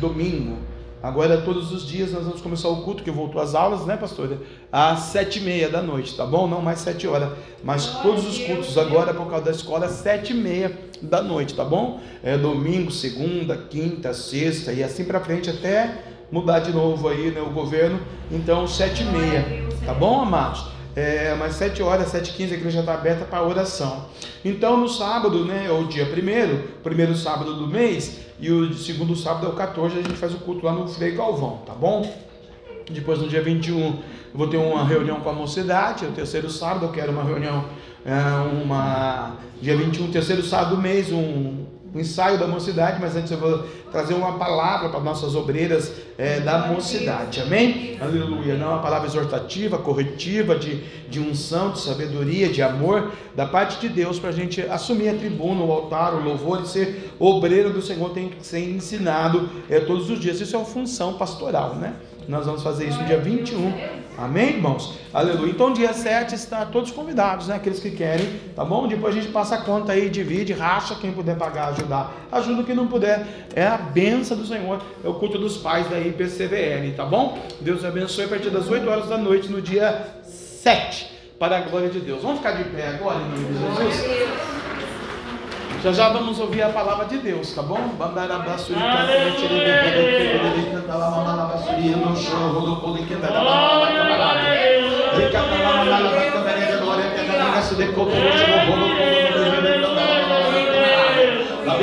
domingo. 0.00 0.58
Agora 1.02 1.40
todos 1.42 1.70
os 1.72 1.86
dias 1.86 2.10
nós 2.10 2.24
vamos 2.24 2.40
começar 2.40 2.68
o 2.68 2.82
culto, 2.82 3.04
que 3.04 3.10
voltou 3.10 3.40
às 3.40 3.54
aulas, 3.54 3.86
né, 3.86 3.96
pastora? 3.96 4.38
Às 4.72 5.00
sete 5.00 5.38
e 5.38 5.42
meia 5.42 5.68
da 5.68 5.80
noite, 5.80 6.16
tá 6.16 6.26
bom? 6.26 6.48
Não 6.48 6.60
mais 6.60 6.80
sete 6.80 7.06
horas, 7.06 7.30
mas 7.62 7.86
todos 8.02 8.26
os 8.26 8.38
cultos 8.38 8.76
agora 8.76 9.14
por 9.14 9.28
causa 9.28 9.44
da 9.44 9.50
escola, 9.52 9.88
sete 9.88 10.32
e 10.32 10.36
meia 10.36 10.76
da 11.00 11.22
noite, 11.22 11.54
tá 11.54 11.64
bom? 11.64 12.00
É 12.24 12.36
domingo, 12.36 12.90
segunda, 12.90 13.56
quinta, 13.56 14.12
sexta 14.12 14.72
e 14.72 14.82
assim 14.82 15.04
para 15.04 15.20
frente 15.20 15.48
até 15.48 16.02
mudar 16.32 16.58
de 16.58 16.72
novo 16.72 17.08
aí, 17.08 17.30
né, 17.30 17.40
o 17.40 17.50
governo. 17.50 18.00
Então 18.32 18.66
sete 18.66 19.04
e 19.04 19.06
meia, 19.06 19.44
tá 19.84 19.94
bom, 19.94 20.22
amados? 20.22 20.75
É, 20.96 21.34
mas 21.38 21.56
7 21.56 21.82
horas, 21.82 22.08
7 22.08 22.30
h 22.30 22.36
15 22.38 22.54
a 22.54 22.56
igreja 22.56 22.80
está 22.80 22.94
aberta 22.94 23.26
para 23.26 23.46
oração. 23.46 24.06
Então 24.42 24.78
no 24.78 24.88
sábado, 24.88 25.44
né, 25.44 25.66
é 25.66 25.70
o 25.70 25.84
dia 25.84 26.06
primeiro, 26.06 26.70
primeiro 26.82 27.14
sábado 27.14 27.52
do 27.52 27.66
mês, 27.66 28.20
e 28.40 28.50
o 28.50 28.72
segundo 28.72 29.14
sábado 29.14 29.46
é 29.46 29.50
o 29.50 29.52
14, 29.52 29.98
a 29.98 30.02
gente 30.02 30.14
faz 30.14 30.32
o 30.32 30.38
culto 30.38 30.64
lá 30.64 30.72
no 30.72 30.88
Frei 30.88 31.10
Galvão, 31.10 31.60
tá 31.66 31.74
bom? 31.74 32.10
Depois 32.90 33.18
no 33.18 33.28
dia 33.28 33.42
21 33.42 33.78
eu 33.78 34.00
vou 34.32 34.48
ter 34.48 34.56
uma 34.56 34.84
reunião 34.84 35.20
com 35.20 35.28
a 35.28 35.34
mocidade, 35.34 36.06
o 36.06 36.12
terceiro 36.12 36.48
sábado 36.48 36.86
eu 36.86 36.92
quero 36.92 37.12
uma 37.12 37.24
reunião, 37.24 37.66
é, 38.02 38.14
uma 38.64 39.36
dia 39.60 39.76
21, 39.76 40.10
terceiro 40.10 40.42
sábado 40.42 40.76
do 40.76 40.82
mês, 40.82 41.12
um, 41.12 41.65
um 41.96 42.00
ensaio 42.00 42.38
da 42.38 42.46
mocidade, 42.46 42.98
mas 43.00 43.16
antes 43.16 43.30
eu 43.32 43.38
vou 43.38 43.64
trazer 43.90 44.12
uma 44.12 44.32
palavra 44.36 44.90
para 44.90 45.00
nossas 45.00 45.34
obreiras 45.34 45.90
é, 46.18 46.40
da 46.40 46.66
mocidade, 46.66 47.40
amém? 47.40 47.96
Aleluia, 47.98 48.54
não 48.54 48.68
uma 48.68 48.82
palavra 48.82 49.08
exortativa, 49.08 49.78
corretiva, 49.78 50.56
de, 50.56 50.82
de 51.08 51.18
unção, 51.18 51.70
de 51.70 51.80
sabedoria, 51.80 52.50
de 52.50 52.60
amor, 52.60 53.12
da 53.34 53.46
parte 53.46 53.80
de 53.80 53.88
Deus, 53.88 54.18
para 54.18 54.28
a 54.28 54.32
gente 54.32 54.60
assumir 54.60 55.08
a 55.08 55.14
tribuna, 55.14 55.62
o 55.62 55.72
altar, 55.72 56.12
o 56.14 56.22
louvor 56.22 56.60
e 56.62 56.68
ser 56.68 57.14
obreiro 57.18 57.72
do 57.72 57.80
Senhor, 57.80 58.10
tem 58.10 58.28
que 58.28 58.44
ser 58.44 58.58
ensinado 58.60 59.48
é, 59.70 59.80
todos 59.80 60.10
os 60.10 60.20
dias, 60.20 60.38
isso 60.38 60.54
é 60.54 60.58
uma 60.58 60.66
função 60.66 61.14
pastoral, 61.14 61.76
né? 61.76 61.94
Nós 62.28 62.46
vamos 62.46 62.62
fazer 62.62 62.88
isso 62.88 62.98
no 62.98 63.06
dia 63.06 63.18
21 63.18 64.06
Amém, 64.18 64.54
irmãos? 64.54 64.94
Aleluia. 65.12 65.50
Então, 65.50 65.74
dia 65.74 65.92
7 65.92 66.34
está 66.34 66.64
todos 66.64 66.90
convidados, 66.90 67.48
né? 67.48 67.56
Aqueles 67.56 67.78
que 67.80 67.90
querem, 67.90 68.40
tá 68.54 68.64
bom? 68.64 68.88
Depois 68.88 69.14
a 69.14 69.20
gente 69.20 69.30
passa 69.30 69.56
a 69.56 69.60
conta 69.60 69.92
aí, 69.92 70.08
divide, 70.08 70.54
racha. 70.54 70.94
Quem 70.94 71.12
puder 71.12 71.36
pagar, 71.36 71.68
ajudar, 71.68 72.14
ajuda. 72.32 72.62
Quem 72.62 72.74
não 72.74 72.86
puder, 72.86 73.26
é 73.54 73.66
a 73.66 73.76
benção 73.76 74.34
do 74.34 74.46
Senhor. 74.46 74.80
É 75.04 75.08
o 75.08 75.14
culto 75.14 75.38
dos 75.38 75.58
pais 75.58 75.90
da 75.90 76.00
IPCVL, 76.00 76.94
tá 76.96 77.04
bom? 77.04 77.38
Deus 77.60 77.84
abençoe 77.84 78.24
a 78.24 78.28
partir 78.28 78.48
das 78.48 78.70
8 78.70 78.88
horas 78.88 79.06
da 79.06 79.18
noite, 79.18 79.48
no 79.48 79.60
dia 79.60 80.06
7, 80.24 81.10
para 81.38 81.58
a 81.58 81.60
glória 81.60 81.90
de 81.90 82.00
Deus. 82.00 82.22
Vamos 82.22 82.38
ficar 82.38 82.52
de 82.52 82.64
pé 82.70 82.88
agora, 82.88 83.18
em 83.18 83.28
nome 83.28 83.44
de 83.44 83.52
Jesus? 83.52 84.75
Já 85.82 85.92
já 85.92 86.08
vamos 86.08 86.38
ouvir 86.40 86.62
a 86.62 86.68
palavra 86.70 87.04
de 87.06 87.18
Deus, 87.18 87.52
tá 87.52 87.62
bom? 87.62 87.78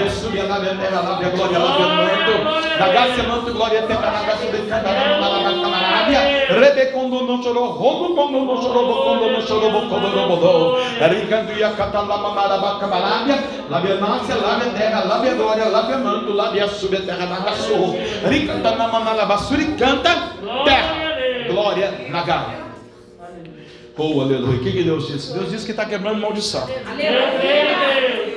Subia, 0.09 0.43
lábia 0.43 0.75
terra, 0.75 1.01
lábia 1.01 1.29
glória, 1.29 1.59
lábia 1.59 1.87
manto. 1.87 2.79
Da 2.79 2.87
graça 2.87 3.23
manto, 3.23 3.53
glória 3.53 3.77
eterna, 3.79 4.11
na 4.11 4.21
graça 4.23 4.45
de 4.45 4.57
cantará, 4.69 5.19
na 5.19 5.27
lábia 5.27 5.61
camarábia. 5.61 6.19
Rebecondo 6.59 7.23
não 7.23 7.41
chorou, 7.43 7.71
rodo 7.71 8.15
quando 8.15 8.39
não 8.45 8.61
chorou, 8.61 8.85
chorou, 9.41 9.71
bocondo 9.71 10.07
não 10.09 10.27
bodou. 10.27 10.79
Ricando 10.81 11.53
e 11.53 11.63
a 11.63 11.71
catalá, 11.71 12.17
mamaraba, 12.17 12.79
camarábia. 12.79 13.43
Lábia 13.69 13.95
nácia, 13.95 14.35
lábia 14.35 14.69
terra, 14.71 15.03
lábia 15.05 15.33
glória, 15.33 15.65
lábia 15.65 15.97
manto, 15.97 16.33
lábia 16.33 16.67
subia, 16.67 17.01
terra, 17.01 17.25
na 17.25 17.39
graça. 17.39 17.97
Na 18.77 18.87
manalaba, 18.87 19.37
suricanta, 19.37 20.09
terra, 20.65 20.95
glória, 21.47 21.91
na. 22.09 22.62
Oh, 23.95 24.21
aleluia. 24.21 24.59
O 24.59 24.63
que, 24.63 24.71
que 24.71 24.83
Deus 24.83 25.07
disse? 25.07 25.33
Deus 25.33 25.51
disse 25.51 25.65
que 25.65 25.71
está 25.71 25.85
quebrando 25.85 26.19
maldição. 26.19 26.67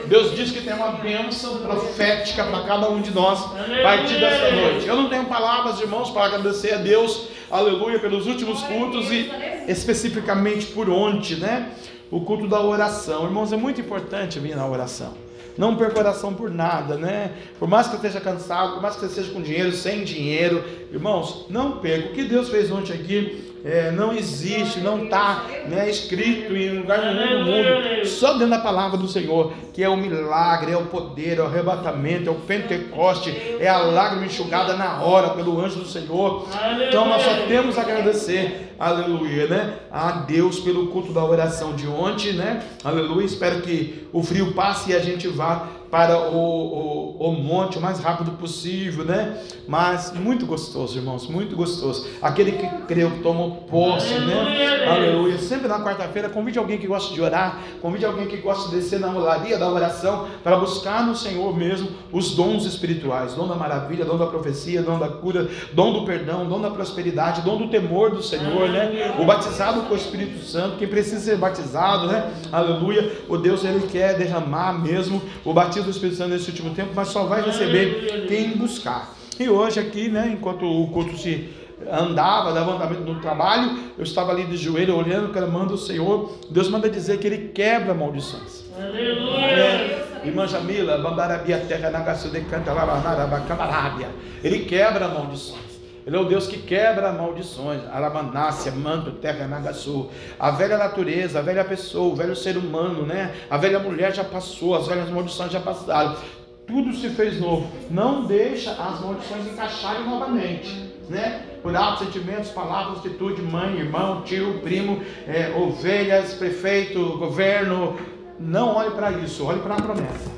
Deus 0.07 0.37
diz 0.37 0.51
que 0.53 0.61
tem 0.61 0.75
uma 0.75 0.93
bênção 0.93 1.59
profética 1.59 2.45
para 2.45 2.65
cada 2.65 2.91
um 2.91 3.01
de 3.01 3.11
nós 3.11 3.41
a 3.43 3.83
partir 3.83 4.21
desta 4.21 4.51
noite. 4.53 4.87
Eu 4.87 4.97
não 4.97 5.09
tenho 5.09 5.25
palavras, 5.25 5.81
irmãos, 5.81 6.11
para 6.11 6.27
agradecer 6.27 6.75
a 6.75 6.77
Deus, 6.77 7.29
aleluia, 7.51 7.99
pelos 7.99 8.27
últimos 8.27 8.63
cultos 8.63 9.11
e 9.11 9.31
especificamente 9.67 10.67
por 10.67 10.91
ontem, 10.91 11.37
né? 11.37 11.73
O 12.11 12.21
culto 12.21 12.47
da 12.47 12.61
oração. 12.61 13.25
Irmãos, 13.25 13.53
é 13.53 13.57
muito 13.57 13.81
importante 13.81 14.39
vir 14.39 14.55
na 14.55 14.67
oração. 14.67 15.15
Não 15.57 15.75
perca 15.75 15.99
oração 15.99 16.35
por 16.35 16.51
nada, 16.51 16.97
né? 16.97 17.33
Por 17.59 17.67
mais 17.67 17.87
que 17.87 17.97
você 17.97 18.09
esteja 18.09 18.21
cansado, 18.21 18.75
por 18.75 18.83
mais 18.83 18.95
que 18.95 19.01
você 19.01 19.07
esteja 19.07 19.31
com 19.33 19.41
dinheiro, 19.41 19.73
sem 19.73 20.05
dinheiro, 20.05 20.63
irmãos, 20.93 21.47
não 21.49 21.79
perca. 21.79 22.11
O 22.11 22.13
que 22.13 22.25
Deus 22.25 22.51
fez 22.51 22.71
ontem 22.71 22.93
aqui 22.93 23.56
é, 23.67 23.91
não 23.91 24.13
existe, 24.13 24.79
não 24.79 25.05
está 25.05 25.45
né, 25.67 25.91
escrito 25.91 26.57
em 26.57 26.79
lugar 26.79 27.01
nenhum 27.03 27.45
do 27.45 27.51
mundo, 27.51 28.07
só 28.07 28.35
dentro 28.35 28.51
da 28.51 28.61
palavra 28.61 28.97
do 28.97 29.09
Senhor, 29.09 29.53
que 29.73 29.83
é 29.83 29.89
o 29.89 29.97
milagre, 29.97 30.71
é 30.71 30.77
o 30.77 30.85
poder, 30.85 31.39
é 31.39 31.43
o 31.43 31.47
arrebatamento, 31.47 32.29
é 32.29 32.33
o 32.33 32.37
Pentecoste, 32.37 33.31
é 33.59 33.67
a 33.67 33.79
lágrima 33.79 34.27
enxugada 34.27 34.75
na 34.75 35.03
hora 35.03 35.31
pelo 35.31 35.61
anjo 35.61 35.81
do 35.81 35.85
Senhor. 35.85 36.47
Então 36.87 37.09
nós 37.09 37.23
só 37.23 37.47
temos 37.49 37.77
a 37.77 37.81
agradecer, 37.81 38.75
aleluia, 38.79 39.49
né? 39.49 39.75
A 39.91 40.13
Deus 40.13 40.61
pelo 40.61 40.87
culto 40.87 41.13
da 41.13 41.25
oração 41.25 41.75
de 41.75 41.89
ontem, 41.89 42.35
né? 42.35 42.63
Aleluia. 42.85 43.27
Espero 43.27 43.63
que 43.63 44.07
o 44.13 44.23
frio 44.23 44.53
passe 44.53 44.93
e 44.93 44.95
a 44.95 45.01
gente 45.01 45.27
vá 45.27 45.67
para 45.91 46.19
o, 46.31 46.37
o, 46.37 47.29
o, 47.29 47.33
monte 47.33 47.79
o 47.79 47.81
mais 47.81 48.01
rápido 48.01 48.33
possível, 48.33 49.05
né? 49.05 49.41
Mas 49.69 50.13
muito 50.13 50.47
gostoso, 50.47 50.99
irmãos, 50.99 51.27
muito 51.29 51.57
gostoso. 51.57 52.07
Aquele 52.21 52.53
que 52.53 52.67
creu, 52.87 53.11
que 53.11 53.21
tomou 53.21 53.53
posse, 53.69 54.15
né? 54.15 54.87
Aleluia. 54.89 55.39
Sempre 55.39 55.69
na 55.69 55.81
quarta-feira, 55.81 56.29
convide 56.29 56.59
alguém 56.59 56.79
que 56.79 56.87
gosta 56.87 57.15
de 57.15 57.21
orar, 57.21 57.61
convide 57.81 58.05
alguém 58.05 58.27
que 58.27 58.37
gosta 58.39 58.69
de 58.71 58.77
descer 58.77 58.99
na 59.01 59.13
olaria 59.13 59.59
da 59.59 59.71
oração, 59.71 60.29
para 60.43 60.57
buscar 60.57 61.07
no 61.07 61.15
Senhor 61.15 61.57
mesmo 61.57 61.89
os 62.13 62.35
dons 62.35 62.65
espirituais: 62.65 63.35
dom 63.35 63.47
da 63.47 63.55
maravilha, 63.55 64.05
dom 64.05 64.17
da 64.17 64.27
profecia, 64.27 64.83
dom 64.83 64.99
da 64.99 65.09
cura, 65.09 65.49
dom 65.73 65.93
do 65.93 66.05
perdão, 66.05 66.47
dom 66.47 66.61
da 66.61 66.71
prosperidade, 66.71 67.43
dom 67.43 67.57
do 67.57 67.69
temor 67.69 68.11
do 68.11 68.23
Senhor, 68.23 68.69
né? 68.69 69.15
O 69.19 69.25
batizado 69.25 69.83
com 69.83 69.95
o 69.95 69.97
Espírito 69.97 70.45
Santo, 70.45 70.77
quem 70.77 70.89
precisa 70.89 71.21
ser 71.21 71.37
batizado, 71.37 72.09
né? 72.09 72.33
Aleluia. 72.51 73.13
O 73.29 73.37
Deus, 73.37 73.65
ele 73.65 73.87
quer 73.87 74.17
derramar 74.17 74.73
mesmo 74.73 75.23
o 75.45 75.53
batismo 75.53 75.76
batismo 75.77 75.85
do 75.85 75.91
Espírito 75.91 76.17
Santo 76.17 76.31
nesse 76.31 76.51
último 76.51 76.75
tempo, 76.75 76.91
mas 76.95 77.09
só 77.09 77.25
vai 77.25 77.43
receber 77.43 78.27
quem 78.29 78.57
buscar. 78.57 79.15
E 79.39 79.49
hoje 79.49 79.79
aqui, 79.79 80.09
né, 80.09 80.31
enquanto 80.33 80.65
o 80.65 80.89
culto 80.89 81.17
se 81.17 81.51
andava, 81.91 82.51
levantamento 82.51 83.01
no 83.01 83.21
trabalho, 83.21 83.79
eu 83.99 84.05
estava 84.05 84.33
ali 84.33 84.45
de 84.45 84.57
joelho 84.57 84.97
olhando, 84.97 85.33
clamando 85.33 85.75
o 85.75 85.79
Senhor. 85.79 86.33
Deus 86.51 86.69
manda 86.71 86.89
dizer 86.89 87.19
que 87.19 87.27
Ele 87.27 87.49
quebra 87.49 87.93
maldições. 87.93 88.65
Aleluia! 88.79 89.45
É, 89.45 90.23
irmã 90.25 90.47
Jamila, 90.47 90.99
Bambarabia 90.99 91.59
Terra 91.69 91.91
Nagasu 91.91 92.31
de 92.31 92.41
Cantalabanarabacamarabia. 92.43 94.09
Ele 94.43 94.61
quebra 94.61 95.09
maldições. 95.09 95.66
Ele 96.07 96.15
é 96.15 96.21
o 96.21 96.25
Deus 96.25 96.47
que 96.47 96.59
quebra 96.59 97.13
maldições. 97.13 97.83
Arabanácia, 97.93 98.71
manto, 98.71 99.11
terra, 99.11 99.49
nagaçu. 99.49 100.09
A 100.39 100.53
velha 100.53 100.79
natureza, 100.79 101.41
a 101.41 101.43
velha 101.43 101.65
pessoa, 101.65 102.13
o 102.13 102.15
velho 102.15 102.37
ser 102.37 102.57
humano, 102.57 103.05
né? 103.05 103.35
A 103.51 103.57
velha 103.57 103.81
mulher 103.81 104.15
já 104.15 104.23
passou, 104.23 104.77
as 104.77 104.87
velhas 104.87 105.11
maldições 105.11 105.51
já 105.51 105.59
passaram. 105.59 106.17
Tudo 106.65 106.95
se 106.95 107.09
fez 107.11 107.41
novo. 107.41 107.69
Não 107.91 108.25
deixa 108.25 108.71
as 108.71 109.01
maldições 109.01 109.47
encaixarem 109.47 110.05
novamente. 110.05 110.95
Né? 111.09 111.45
Por 111.61 111.75
atos, 111.75 112.07
sentimentos, 112.07 112.51
palavras, 112.51 112.99
atitude, 112.99 113.43
mãe, 113.43 113.77
irmão, 113.77 114.23
tio, 114.23 114.61
primo, 114.61 115.03
é, 115.27 115.53
ovelhas, 115.57 116.35
prefeito, 116.35 117.19
governo. 117.19 117.97
Não 118.39 118.77
olhe 118.77 118.91
para 118.93 119.11
isso, 119.11 119.45
olhe 119.45 119.61
para 119.61 119.75
a 119.75 119.83
promessa. 119.83 120.31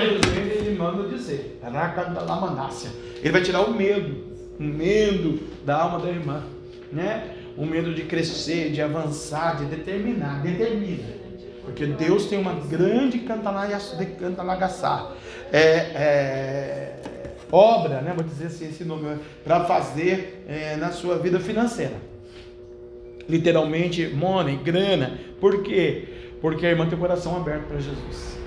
Deus 0.00 0.20
dizendo, 0.20 0.38
ele 0.38 0.78
manda 0.78 1.08
dizer. 1.08 1.60
Ele 3.20 3.30
vai 3.30 3.42
tirar 3.42 3.62
o 3.62 3.74
medo, 3.74 4.16
o 4.58 4.62
medo 4.62 5.40
da 5.64 5.76
alma 5.82 5.98
da 5.98 6.08
irmã, 6.08 6.42
né? 6.92 7.34
O 7.56 7.66
medo 7.66 7.92
de 7.92 8.04
crescer, 8.04 8.70
de 8.70 8.80
avançar, 8.80 9.56
de 9.56 9.64
determinar, 9.64 10.42
determina. 10.42 11.18
Porque 11.64 11.84
Deus 11.84 12.26
tem 12.26 12.38
uma 12.38 12.54
grande 12.54 13.18
cantalagaçá. 13.18 15.12
É, 15.52 15.60
é, 15.60 16.96
obra, 17.50 18.00
né? 18.00 18.12
Vou 18.14 18.24
dizer 18.24 18.46
assim 18.46 18.68
esse 18.68 18.84
nome, 18.84 19.18
para 19.44 19.64
fazer 19.64 20.44
é, 20.48 20.76
na 20.76 20.92
sua 20.92 21.18
vida 21.18 21.40
financeira. 21.40 21.94
Literalmente, 23.28 24.06
money, 24.08 24.56
grana. 24.56 25.18
Por 25.40 25.62
quê? 25.62 26.08
Porque 26.40 26.64
a 26.64 26.70
irmã 26.70 26.86
tem 26.86 26.96
o 26.96 27.00
coração 27.00 27.36
aberto 27.36 27.66
para 27.66 27.78
Jesus. 27.78 28.38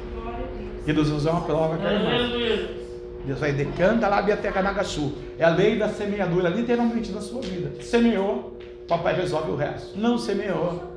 E 0.87 0.93
Deus 0.93 1.09
vai 1.09 1.17
usar 1.17 1.31
uma 1.31 1.41
palavra 1.41 1.77
para 1.77 1.89
a 1.89 1.93
irmã. 1.93 2.80
Deus 3.25 3.39
vai 3.39 3.51
decanta 3.51 4.07
lá 4.07 4.19
a 4.19 4.37
terra 4.37 4.61
nagaçu. 4.61 5.13
É 5.37 5.43
a 5.43 5.49
lei 5.49 5.77
da 5.77 5.89
semeadura, 5.89 6.49
literalmente 6.49 7.11
na 7.11 7.21
sua 7.21 7.41
vida. 7.41 7.81
Semeou, 7.83 8.57
papai 8.87 9.15
resolve 9.15 9.51
o 9.51 9.55
resto. 9.55 9.97
Não 9.97 10.17
semeou, 10.17 10.91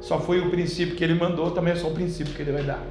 só 0.00 0.20
foi 0.20 0.40
o 0.40 0.50
princípio 0.50 0.96
que 0.96 1.04
ele 1.04 1.14
mandou, 1.14 1.50
também 1.50 1.72
é 1.72 1.76
só 1.76 1.88
o 1.88 1.92
princípio 1.92 2.34
que 2.34 2.42
ele 2.42 2.52
vai 2.52 2.62
dar. 2.62 2.82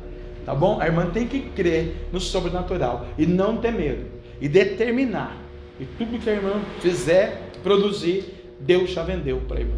Tá 0.46 0.54
bom? 0.54 0.80
A 0.80 0.86
irmã 0.86 1.10
tem 1.10 1.28
que 1.28 1.42
crer 1.42 2.08
no 2.12 2.20
sobrenatural 2.20 3.08
e 3.18 3.26
não 3.26 3.58
ter 3.58 3.72
medo 3.72 4.06
e 4.40 4.48
determinar. 4.48 5.36
E 5.80 5.86
tudo 5.86 6.20
que 6.20 6.30
a 6.30 6.34
irmã 6.34 6.62
fizer, 6.80 7.50
produzir, 7.64 8.54
Deus 8.60 8.92
já 8.92 9.04
vendeu 9.04 9.42
para 9.48 9.58
a 9.58 9.60
irmã. 9.62 9.76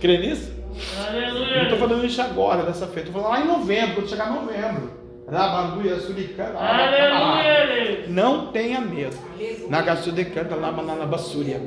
Crê 0.00 0.18
nisso? 0.18 0.52
Não 1.54 1.62
estou 1.62 1.78
falando 1.78 2.04
isso 2.04 2.20
agora, 2.20 2.62
dessa 2.62 2.86
feita. 2.86 3.08
Estou 3.08 3.22
falando 3.22 3.38
lá 3.38 3.44
em 3.44 3.58
novembro, 3.58 3.94
quando 3.96 4.08
chegar 4.08 4.30
novembro. 4.32 4.97
Não 8.08 8.46
tenha 8.46 8.80
medo. 8.80 9.16
Nagasudecanta 9.68 10.54
Lamanalabassúria. 10.54 11.60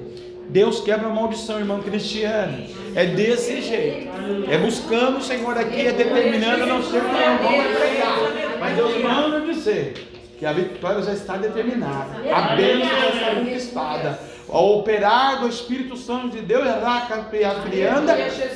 Deus 0.49 0.82
quebra 0.82 1.07
a 1.07 1.14
maldição, 1.14 1.59
irmão 1.59 1.82
cristiano. 1.82 2.66
É 2.95 3.05
desse 3.05 3.62
jeito. 3.62 4.09
É 4.49 4.57
buscando 4.57 5.20
o 5.20 5.22
Senhor 5.22 5.57
aqui, 5.57 5.88
é 5.88 5.91
determinando, 5.91 6.66
não 6.66 6.84
sei 6.84 6.99
como 7.01 7.14
vamos 7.14 7.78
pregar. 7.78 8.59
Mas 8.59 8.76
Deus 8.76 9.01
manda 9.01 9.41
dizer 9.41 9.93
que 10.38 10.45
a 10.45 10.51
vitória 10.51 11.01
já 11.03 11.14
está 11.14 11.38
determinada. 11.38 12.18
A 12.34 12.55
bênção 12.55 12.89
já 12.89 13.09
está 13.09 13.36
conquistada. 13.36 14.20
O 14.49 14.80
operar 14.80 15.39
do 15.39 15.47
Espírito 15.47 15.95
Santo 15.95 16.30
de 16.30 16.41
Deus 16.41 16.66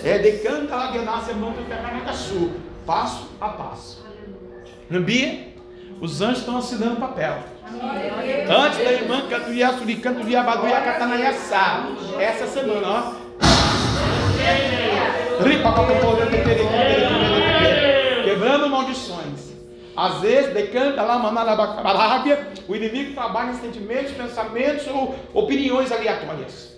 é 0.03 0.17
decanta 0.17 0.75
lá 0.75 0.91
que 0.91 0.99
nasce 0.99 1.33
muito 1.33 1.63
sul, 2.13 2.51
passo 2.85 3.29
a 3.39 3.49
passo. 3.49 4.04
No 4.89 5.01
Bia, 5.01 5.47
os 5.99 6.21
anjos 6.21 6.39
estão 6.39 6.57
assinando 6.57 6.97
papel. 6.97 7.39
Antes 8.47 8.77
da 8.77 8.91
irmã 8.91 9.27
Canturia 9.27 9.73
Suri, 9.73 9.95
Canturia 9.95 10.43
Baduia 10.43 10.79
Catanaiaçá. 10.81 11.87
Essa 12.19 12.45
semana, 12.45 12.87
ó. 12.87 13.13
Quebrando 18.23 18.69
maldições. 18.69 19.55
Às 19.97 20.19
vezes, 20.19 20.53
decanta 20.53 21.01
lá, 21.01 21.17
manalabacarábia, 21.17 22.47
o 22.67 22.75
inimigo 22.75 23.13
trabalha 23.13 23.51
em 23.51 23.55
sentimentos, 23.55 24.11
pensamentos 24.11 24.85
ou 24.87 25.15
opiniões 25.33 25.91
aleatórias. 25.91 26.74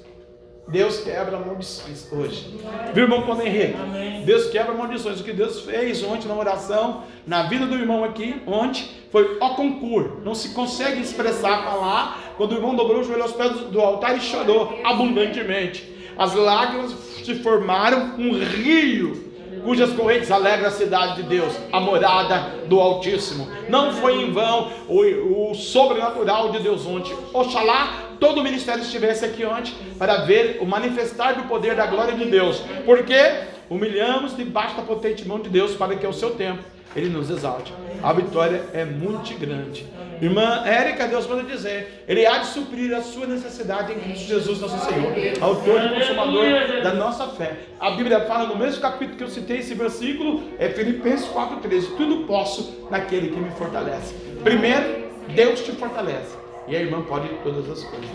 Deus 0.67 0.99
quebra 0.99 1.39
maldições 1.39 2.11
hoje. 2.11 2.59
Viu, 2.93 3.03
irmão 3.03 3.21
Paulo 3.21 3.41
Henrique? 3.41 3.75
Amém. 3.81 4.25
Deus 4.25 4.49
quebra 4.49 4.73
maldições. 4.73 5.21
O 5.21 5.23
que 5.23 5.31
Deus 5.31 5.61
fez 5.61 6.03
ontem 6.03 6.27
na 6.27 6.35
oração, 6.35 7.03
na 7.25 7.43
vida 7.43 7.65
do 7.65 7.75
irmão 7.75 8.03
aqui, 8.03 8.41
ontem, 8.45 8.85
foi 9.09 9.37
ó 9.39 9.51
concurso. 9.51 10.17
Não 10.25 10.35
se 10.35 10.49
consegue 10.49 11.01
expressar, 11.01 11.63
falar, 11.63 12.33
quando 12.35 12.51
o 12.51 12.55
irmão 12.55 12.75
dobrou 12.75 12.99
o 12.99 13.03
joelho 13.03 13.23
aos 13.23 13.31
pés 13.31 13.51
do 13.51 13.79
altar 13.79 14.17
e 14.17 14.19
chorou 14.19 14.77
abundantemente. 14.83 15.95
As 16.17 16.33
lágrimas 16.33 16.91
se 17.23 17.35
formaram 17.35 18.15
um 18.17 18.37
rio 18.37 19.26
cujas 19.67 19.91
correntes 19.91 20.31
alegram 20.31 20.69
a 20.69 20.71
cidade 20.71 21.17
de 21.17 21.23
Deus, 21.23 21.53
a 21.73 21.79
morada 21.81 22.53
do 22.69 22.79
Altíssimo. 22.79 23.49
Não 23.67 23.91
foi 23.91 24.21
em 24.21 24.31
vão 24.31 24.71
o, 24.87 25.51
o 25.51 25.55
sobrenatural 25.55 26.51
de 26.51 26.59
Deus 26.59 26.85
ontem. 26.85 27.13
Oxalá 27.33 28.13
todo 28.17 28.39
o 28.39 28.43
ministério 28.45 28.81
estivesse 28.81 29.25
aqui 29.25 29.43
ontem 29.43 29.73
para 29.99 30.21
ver 30.21 30.59
o 30.61 30.65
manifestar 30.65 31.33
do 31.33 31.49
poder 31.49 31.75
da 31.75 31.85
glória 31.85 32.15
de 32.15 32.23
Deus. 32.23 32.63
Porque 32.85 33.41
humilhamos 33.69 34.37
debaixo 34.37 34.77
da 34.77 34.83
potente 34.83 35.27
mão 35.27 35.37
de 35.37 35.49
Deus 35.49 35.75
para 35.75 35.97
que 35.97 36.05
ao 36.05 36.13
seu 36.13 36.29
tempo 36.29 36.63
ele 36.95 37.09
nos 37.09 37.29
exalte. 37.29 37.73
A 38.01 38.13
vitória 38.13 38.63
é 38.73 38.85
muito 38.85 39.37
grande. 39.39 39.85
Irmã 40.21 40.63
Érica, 40.65 41.07
Deus 41.07 41.27
manda 41.27 41.43
dizer, 41.43 42.03
Ele 42.07 42.25
há 42.25 42.39
de 42.39 42.47
suprir 42.47 42.95
a 42.95 43.01
sua 43.01 43.27
necessidade 43.27 43.93
em 43.93 43.99
Cristo 43.99 44.27
Jesus, 44.27 44.59
nosso 44.59 44.79
Senhor, 44.85 45.13
autor 45.39 45.83
e 45.85 45.99
consumador 45.99 46.81
da 46.81 46.93
nossa 46.93 47.27
fé. 47.29 47.57
A 47.79 47.91
Bíblia 47.91 48.21
fala 48.21 48.47
no 48.47 48.55
mesmo 48.55 48.81
capítulo 48.81 49.17
que 49.17 49.23
eu 49.23 49.29
citei 49.29 49.59
esse 49.59 49.75
versículo, 49.75 50.43
é 50.57 50.69
Filipenses 50.69 51.27
4,13. 51.27 51.97
Tudo 51.97 52.25
posso 52.25 52.87
naquele 52.89 53.29
que 53.29 53.39
me 53.39 53.51
fortalece. 53.51 54.15
Primeiro, 54.43 55.07
Deus 55.35 55.61
te 55.61 55.71
fortalece. 55.73 56.35
E 56.67 56.75
a 56.75 56.79
irmã 56.79 57.01
pode 57.03 57.29
todas 57.43 57.69
as 57.69 57.83
coisas. 57.83 58.09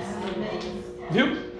Viu? 1.10 1.52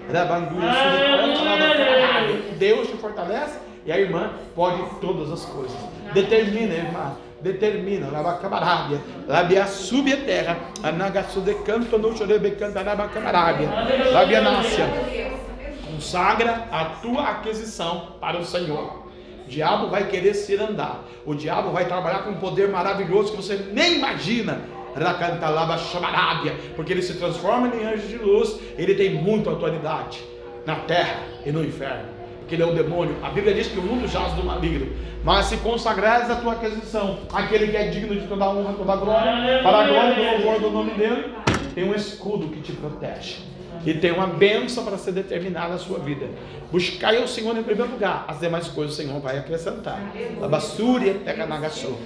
Deus 2.57 2.87
te 2.87 2.97
fortalece 2.97 3.62
e 3.85 3.91
a 3.91 3.99
irmã 3.99 4.31
pode 4.55 4.81
todas 5.01 5.31
as 5.31 5.45
coisas. 5.45 5.77
Determina, 6.13 6.73
irmã. 6.73 7.15
Determina. 7.41 8.07
Labacabarábia. 8.09 9.01
Labia 9.27 9.65
sube 9.67 10.13
a 10.13 10.17
terra. 10.17 10.57
Anagasu 10.81 11.41
de 11.41 11.53
canto 11.55 11.97
no 11.97 12.15
chorebecanta 12.15 12.81
labacabarábia. 12.81 13.69
Labia 14.11 14.41
nácia. 14.41 14.85
Consagra 15.91 16.67
a 16.71 16.85
tua 17.01 17.23
aquisição 17.23 18.13
para 18.21 18.39
o 18.39 18.45
Senhor. 18.45 19.03
O 19.45 19.49
diabo 19.49 19.89
vai 19.89 20.07
querer 20.07 20.33
se 20.33 20.55
andar. 20.55 21.03
O 21.25 21.35
diabo 21.35 21.71
vai 21.71 21.85
trabalhar 21.85 22.19
com 22.19 22.31
um 22.31 22.37
poder 22.37 22.69
maravilhoso 22.69 23.31
que 23.31 23.37
você 23.37 23.57
nem 23.73 23.97
imagina. 23.97 24.61
Porque 26.75 26.93
ele 26.93 27.01
se 27.01 27.15
transforma 27.15 27.67
em 27.67 27.83
anjo 27.83 28.07
de 28.07 28.17
luz. 28.17 28.57
Ele 28.77 28.95
tem 28.95 29.15
muita 29.15 29.49
autoridade 29.49 30.23
na 30.65 30.75
terra 30.75 31.19
e 31.45 31.51
no 31.51 31.63
inferno. 31.63 32.22
Porque 32.43 32.55
ele 32.55 32.63
é 32.63 32.65
o 32.65 32.73
demônio. 32.73 33.15
A 33.23 33.29
Bíblia 33.29 33.53
diz 33.53 33.67
que 33.67 33.79
o 33.79 33.81
mundo 33.81 34.07
jaz 34.07 34.33
do 34.33 34.43
maligno. 34.43 34.91
Mas 35.23 35.45
se 35.45 35.57
consagrares 35.57 36.29
a 36.29 36.35
tua 36.35 36.53
aquisição, 36.53 37.19
aquele 37.31 37.69
que 37.69 37.77
é 37.77 37.87
digno 37.87 38.13
de 38.13 38.27
toda 38.27 38.49
honra, 38.49 38.73
toda 38.73 38.95
glória, 38.97 39.61
para 39.63 39.77
a 39.77 39.87
glória 39.87 40.13
e 40.13 40.15
do 40.15 40.45
louvor 40.45 40.61
do 40.61 40.69
nome 40.69 40.91
dele, 40.91 41.33
tem 41.73 41.89
um 41.89 41.95
escudo 41.95 42.49
que 42.49 42.61
te 42.61 42.73
protege. 42.73 43.37
E 43.85 43.93
tem 43.93 44.11
uma 44.11 44.27
bênção 44.27 44.83
para 44.83 44.97
ser 44.97 45.13
determinada 45.13 45.69
na 45.69 45.77
sua 45.77 45.99
vida. 45.99 46.27
Buscai 46.71 47.23
o 47.23 47.27
Senhor 47.27 47.57
em 47.57 47.63
primeiro 47.63 47.91
lugar, 47.91 48.25
as 48.27 48.39
demais 48.39 48.67
coisas 48.67 48.93
o 48.93 49.01
Senhor 49.01 49.19
vai 49.21 49.37
acrescentar. 49.37 49.99
Labassúria, 50.39 51.15
teca 51.25 51.45
nagaçou. 51.45 51.97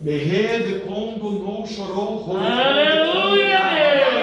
Berre 0.00 0.58
de 0.58 0.80
Congo 0.80 1.30
não 1.30 1.66
chorou. 1.66 2.36
Aleluia, 2.36 3.58
Deus. 3.94 4.13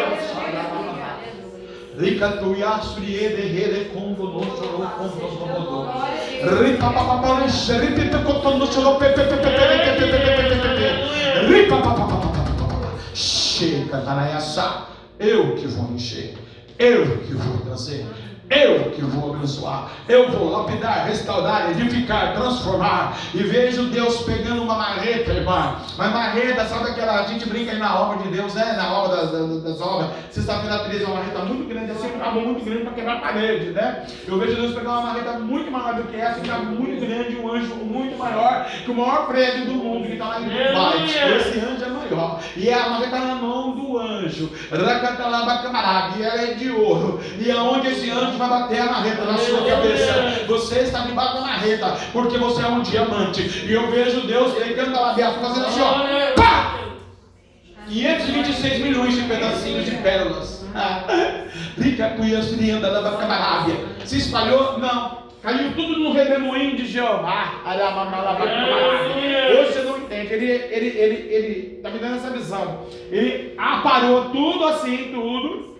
Rica 1.98 2.38
tuia 2.38 2.80
surie 2.80 3.30
de 3.30 3.42
rede 3.42 3.90
Congo 3.94 4.28
não 4.28 4.44
chorou, 4.44 4.88
Congo 4.98 5.46
não 5.46 5.54
rodou. 5.54 5.88
Ripa 6.64 6.90
papapá, 6.90 7.46
ripa 7.46 8.20
cotão 8.20 8.58
não 8.58 8.68
chorou, 8.72 8.96
pe 8.96 9.10
pe 9.10 9.24
pe 9.24 9.36
pe 9.36 9.50
pe 9.50 9.50
pe 9.50 9.92
pe 9.98 10.08
pe 10.08 10.20
pe 10.20 10.44
pe 10.50 10.56
pe 10.56 10.70
pe. 10.76 11.48
Ripa 11.48 11.78
papapá. 11.78 12.22
Chega, 13.14 14.02
Tanayassa. 14.02 14.88
Eu 15.20 15.56
que 15.56 15.68
vou 15.68 15.94
encher. 15.94 16.34
Eu 16.80 17.18
que 17.18 17.34
vou 17.34 17.58
trazer. 17.60 18.06
Eu 18.52 18.92
que 18.92 19.02
vou 19.02 19.34
abençoar, 19.34 19.90
eu 20.10 20.30
vou 20.30 20.50
lapidar, 20.50 21.08
restaurar, 21.08 21.72
edificar, 21.72 22.34
transformar. 22.34 23.18
E 23.34 23.38
vejo 23.38 23.84
Deus 23.86 24.24
pegando 24.24 24.62
uma 24.62 24.76
marreta, 24.76 25.32
irmã. 25.32 25.78
Mas 25.98 26.12
marreta, 26.12 26.66
sabe 26.66 26.90
aquela. 26.90 27.22
A 27.22 27.24
gente 27.28 27.48
brinca 27.48 27.72
aí 27.72 27.80
na 27.80 27.98
obra 27.98 28.18
de 28.24 28.28
Deus, 28.28 28.54
né? 28.54 28.74
Na 28.76 28.92
obra 28.92 29.16
das, 29.16 29.32
das, 29.32 29.64
das 29.64 29.82
obras. 29.82 30.12
Sexta-feira 30.32 30.80
13 30.80 31.04
é 31.04 31.08
uma 31.08 31.16
marreta 31.16 31.40
muito 31.46 31.70
grande, 31.70 31.92
assim, 31.92 32.08
um 32.08 32.20
cabo 32.20 32.42
muito 32.42 32.66
grande 32.66 32.84
para 32.84 32.94
quebrar 32.94 33.18
a 33.18 33.20
parede, 33.22 33.70
né? 33.70 34.06
Eu 34.28 34.38
vejo 34.38 34.56
Deus 34.56 34.76
pegar 34.76 34.90
uma 34.92 35.02
marreta 35.02 35.32
muito 35.40 35.72
maior 35.72 35.96
do 35.96 36.04
que 36.04 36.18
essa, 36.18 36.40
um 36.42 36.44
cabo 36.44 36.66
muito 36.66 37.06
grande, 37.06 37.38
um 37.38 37.54
anjo 37.54 37.76
muito 37.76 38.18
maior, 38.18 38.66
que 38.66 38.92
o 38.92 38.96
maior 38.96 39.28
prédio 39.28 39.66
do 39.66 39.76
mundo 39.76 40.08
que 40.08 40.14
está 40.14 40.28
lá 40.28 40.42
em 40.42 40.44
Dubai. 40.44 41.06
Esse 41.06 41.58
anjo 41.60 41.86
é 41.86 41.90
maior. 41.90 42.42
E 42.58 42.70
a 42.70 42.90
marreta 42.90 43.18
na 43.18 43.36
mão 43.36 43.72
do 43.72 43.98
anjo. 43.98 44.52
Racatalaba 44.70 45.60
camarada. 45.60 46.18
E 46.18 46.24
ela 46.24 46.42
é 46.42 46.54
de 46.54 46.70
ouro. 46.70 47.22
E 47.40 47.50
aonde 47.50 47.88
esse 47.88 48.10
anjo 48.10 48.41
vai 48.42 48.50
bater 48.50 48.82
a 48.82 48.86
marreta 48.86 49.26
na 49.26 49.38
sua 49.38 49.70
cabeça. 49.70 50.46
Você 50.48 50.80
está 50.80 51.02
debaixo 51.02 51.36
da 51.36 51.42
marreta, 51.42 51.98
porque 52.12 52.38
você 52.38 52.64
é 52.64 52.68
um 52.68 52.82
diamante. 52.82 53.42
E 53.42 53.72
eu 53.72 53.92
vejo 53.92 54.22
Deus 54.22 54.54
pegando 54.54 54.98
a 54.98 55.02
labiata 55.02 55.40
fazendo 55.40 55.66
assim, 55.68 55.82
ó. 55.82 56.34
Pá! 56.36 56.80
526 57.88 58.80
milhões 58.80 59.16
de 59.16 59.24
pedacinhos 59.24 59.86
de 59.86 59.96
pérolas. 59.98 60.66
Rica 61.78 62.10
cuiasurianda 62.12 62.90
da 62.90 63.12
camarábia. 63.12 63.76
Se 64.06 64.18
espalhou? 64.18 64.80
Não. 64.80 65.22
Caiu 65.42 65.74
tudo 65.74 66.00
no 66.00 66.14
redemoinho 66.14 66.78
de 66.78 66.86
Jeová. 66.86 67.62
Hoje 69.60 69.74
você 69.74 69.82
não 69.82 69.98
entende. 69.98 70.34
Ele 70.34 70.52
está 70.52 70.76
ele, 70.76 70.88
ele, 70.88 71.34
ele 71.34 71.80
tá 71.82 71.90
me 71.90 72.00
dando 72.00 72.16
essa 72.18 72.30
visão. 72.30 72.86
Ele 73.12 73.56
aparou 73.58 74.30
tudo 74.30 74.66
assim, 74.68 75.10
tudo. 75.12 75.72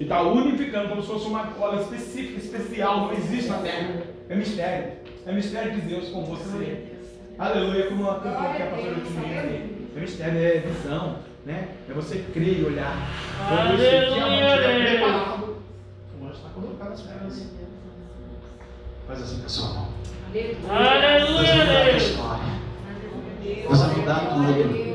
E 0.00 0.04
está 0.04 0.22
unificando 0.22 0.88
como 0.88 1.02
se 1.02 1.08
fosse 1.08 1.26
uma 1.26 1.44
cola 1.48 1.82
específica, 1.82 2.38
especial, 2.40 3.00
não 3.00 3.12
existe 3.12 3.50
na 3.50 3.58
terra. 3.58 4.02
É 4.30 4.34
mistério. 4.34 4.92
É 5.26 5.32
mistério 5.32 5.72
de 5.72 5.82
Deus 5.82 6.08
com 6.08 6.24
você. 6.24 6.86
Aleluia, 7.38 7.86
como 7.88 8.04
uma 8.04 8.14
cantora 8.14 8.54
que 8.54 8.62
a 8.62 8.66
pastora 8.66 8.94
Timina 8.94 9.40
ali. 9.40 9.88
É 9.94 10.00
mistério, 10.00 10.38
é 10.38 10.58
visão, 10.60 11.18
né? 11.44 11.68
É 11.86 11.92
você 11.92 12.24
crer 12.32 12.60
e 12.60 12.64
olhar. 12.64 12.96
Aleluia, 13.46 13.90
Deus. 14.00 14.88
preparado, 14.88 15.56
o 16.18 16.24
anjo 16.24 16.34
está 16.34 16.48
colocando 16.48 16.92
as 16.92 17.02
pernas. 17.02 17.50
Faz 19.06 19.22
assim 19.22 19.40
com 19.40 19.46
a 19.46 19.48
sua 19.50 19.68
mão. 19.68 19.88
Deus 20.32 20.56
Aleluia, 20.66 21.90
Deus. 21.90 22.02
história. 22.02 22.44
Deus 23.44 23.78
vai 23.78 23.96
mudar 23.96 24.30
tudo. 24.30 24.89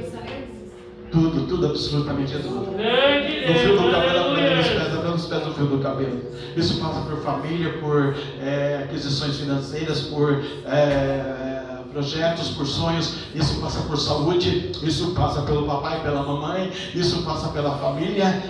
Tudo, 1.15 1.47
tudo, 1.47 1.67
absolutamente 1.67 2.33
tudo. 2.39 2.71
No 2.71 3.53
fio 3.55 3.77
do 3.77 3.89
cabelo, 3.89 4.19
aprendendo 4.31 4.59
os 4.59 4.67
Aleluia. 4.67 4.75
pés, 4.75 4.93
aprendendo 4.93 5.15
os 5.15 5.25
pés 5.27 5.43
do 5.43 5.53
fio 5.53 5.65
do 5.67 5.77
cabelo. 5.79 6.21
Isso 6.57 6.79
passa 6.81 6.99
por 7.01 7.17
família, 7.21 7.77
por 7.79 8.13
é, 8.41 8.81
aquisições 8.83 9.37
financeiras, 9.37 10.01
por 10.01 10.43
é, 10.65 11.63
projetos, 11.93 12.49
por 12.49 12.67
sonhos. 12.67 13.15
Isso 13.33 13.61
passa 13.61 13.79
por 13.83 13.97
saúde. 13.97 14.71
Isso 14.83 15.11
passa 15.11 15.41
pelo 15.43 15.65
papai, 15.65 16.01
pela 16.01 16.21
mamãe. 16.21 16.69
Isso 16.93 17.23
passa 17.23 17.47
pela 17.47 17.77
família. 17.77 18.43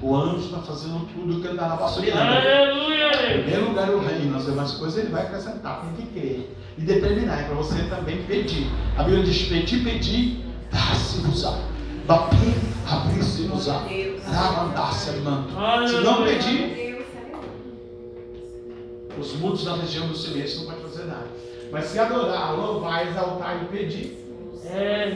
O 0.00 0.16
anjo 0.16 0.46
está 0.46 0.58
fazendo 0.58 1.06
tudo 1.12 1.40
que 1.42 1.48
andará 1.48 1.76
vassourando. 1.76 2.18
Aleluia, 2.18 3.36
Em 3.36 3.42
primeiro 3.42 3.68
lugar, 3.68 3.90
o 3.90 4.00
reino, 4.00 4.36
as 4.36 4.46
demais 4.46 4.72
coisas 4.72 4.98
ele 4.98 5.12
vai 5.12 5.22
acrescentar. 5.22 5.82
Tem 5.82 6.06
que 6.06 6.12
crer 6.12 6.56
e 6.76 6.82
determinar. 6.82 7.40
É 7.40 7.42
para 7.44 7.54
você 7.54 7.82
também 7.84 8.22
pedir. 8.24 8.66
A 8.96 9.02
Bíblia 9.02 9.24
diz: 9.24 9.42
pedir, 9.48 9.82
pedir, 9.82 10.43
dá-se-vos-á. 10.74 11.58
Bater, 12.06 12.54
abrir-se-vos-á. 12.86 13.86
Ramandar-se, 14.26 15.10
irmão. 15.10 15.46
Se 15.88 16.00
não 16.00 16.24
pedir, 16.24 17.06
os 19.18 19.32
mudos 19.34 19.64
da 19.64 19.76
região 19.76 20.08
do 20.08 20.16
silêncio 20.16 20.60
não 20.60 20.66
vai 20.72 20.80
fazer 20.80 21.04
nada. 21.04 21.28
Mas 21.70 21.86
se 21.86 21.98
adorar, 21.98 22.56
louvar, 22.56 23.06
exaltar 23.06 23.62
e 23.62 23.66
pedir, 23.66 24.24
É, 24.66 25.10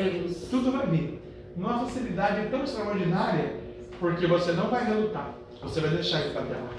tudo 0.50 0.72
vai 0.72 0.86
vir. 0.86 1.22
Uma 1.56 1.80
facilidade 1.80 2.48
tão 2.50 2.62
extraordinária, 2.62 3.56
porque 3.98 4.26
você 4.26 4.52
não 4.52 4.68
vai 4.68 4.84
relutar. 4.84 5.34
Você 5.62 5.80
vai 5.80 5.90
deixar 5.90 6.20
isso 6.20 6.30
para 6.30 6.42
dela. 6.42 6.70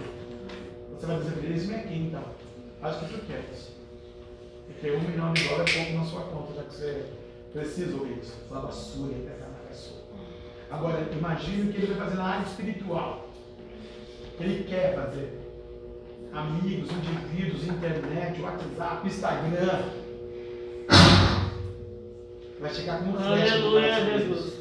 Você 0.94 1.06
vai 1.06 1.18
dizer, 1.18 1.44
eles 1.44 1.70
aqui 1.72 1.96
então. 1.96 2.24
Faz 2.80 2.96
o 2.96 3.00
que 3.00 3.14
tu 3.14 3.26
queres. 3.26 3.72
Porque 4.68 4.92
um 4.92 5.02
milhão 5.02 5.34
de 5.34 5.44
dólares 5.50 5.76
é 5.76 5.84
pouco 5.84 5.98
na 5.98 6.06
sua 6.06 6.22
conta, 6.22 6.54
já 6.56 6.64
que 6.64 6.74
você 6.76 7.06
precisa 7.54 7.96
ouvir 7.98 8.20
isso. 8.20 8.38
Lavassura 8.50 9.12
e 9.12 9.22
pecanagaçu. 9.22 9.94
Agora, 10.70 11.08
imagine 11.12 11.70
o 11.70 11.74
que 11.74 11.78
ele 11.82 11.94
vai 11.94 12.06
fazer 12.06 12.18
na 12.18 12.26
área 12.26 12.46
espiritual. 12.46 13.30
Ele 14.40 14.64
quer 14.64 14.96
fazer. 14.96 15.40
Amigos, 16.32 16.90
indivíduos, 16.92 17.68
internet, 17.68 18.42
WhatsApp, 18.42 19.08
Instagram. 19.08 19.84
Vai 22.60 22.74
chegar 22.74 23.00
como 23.00 23.18
flecha 23.18 23.58
no 23.58 23.78
Aleluia. 23.78 24.20
Jesus. 24.20 24.54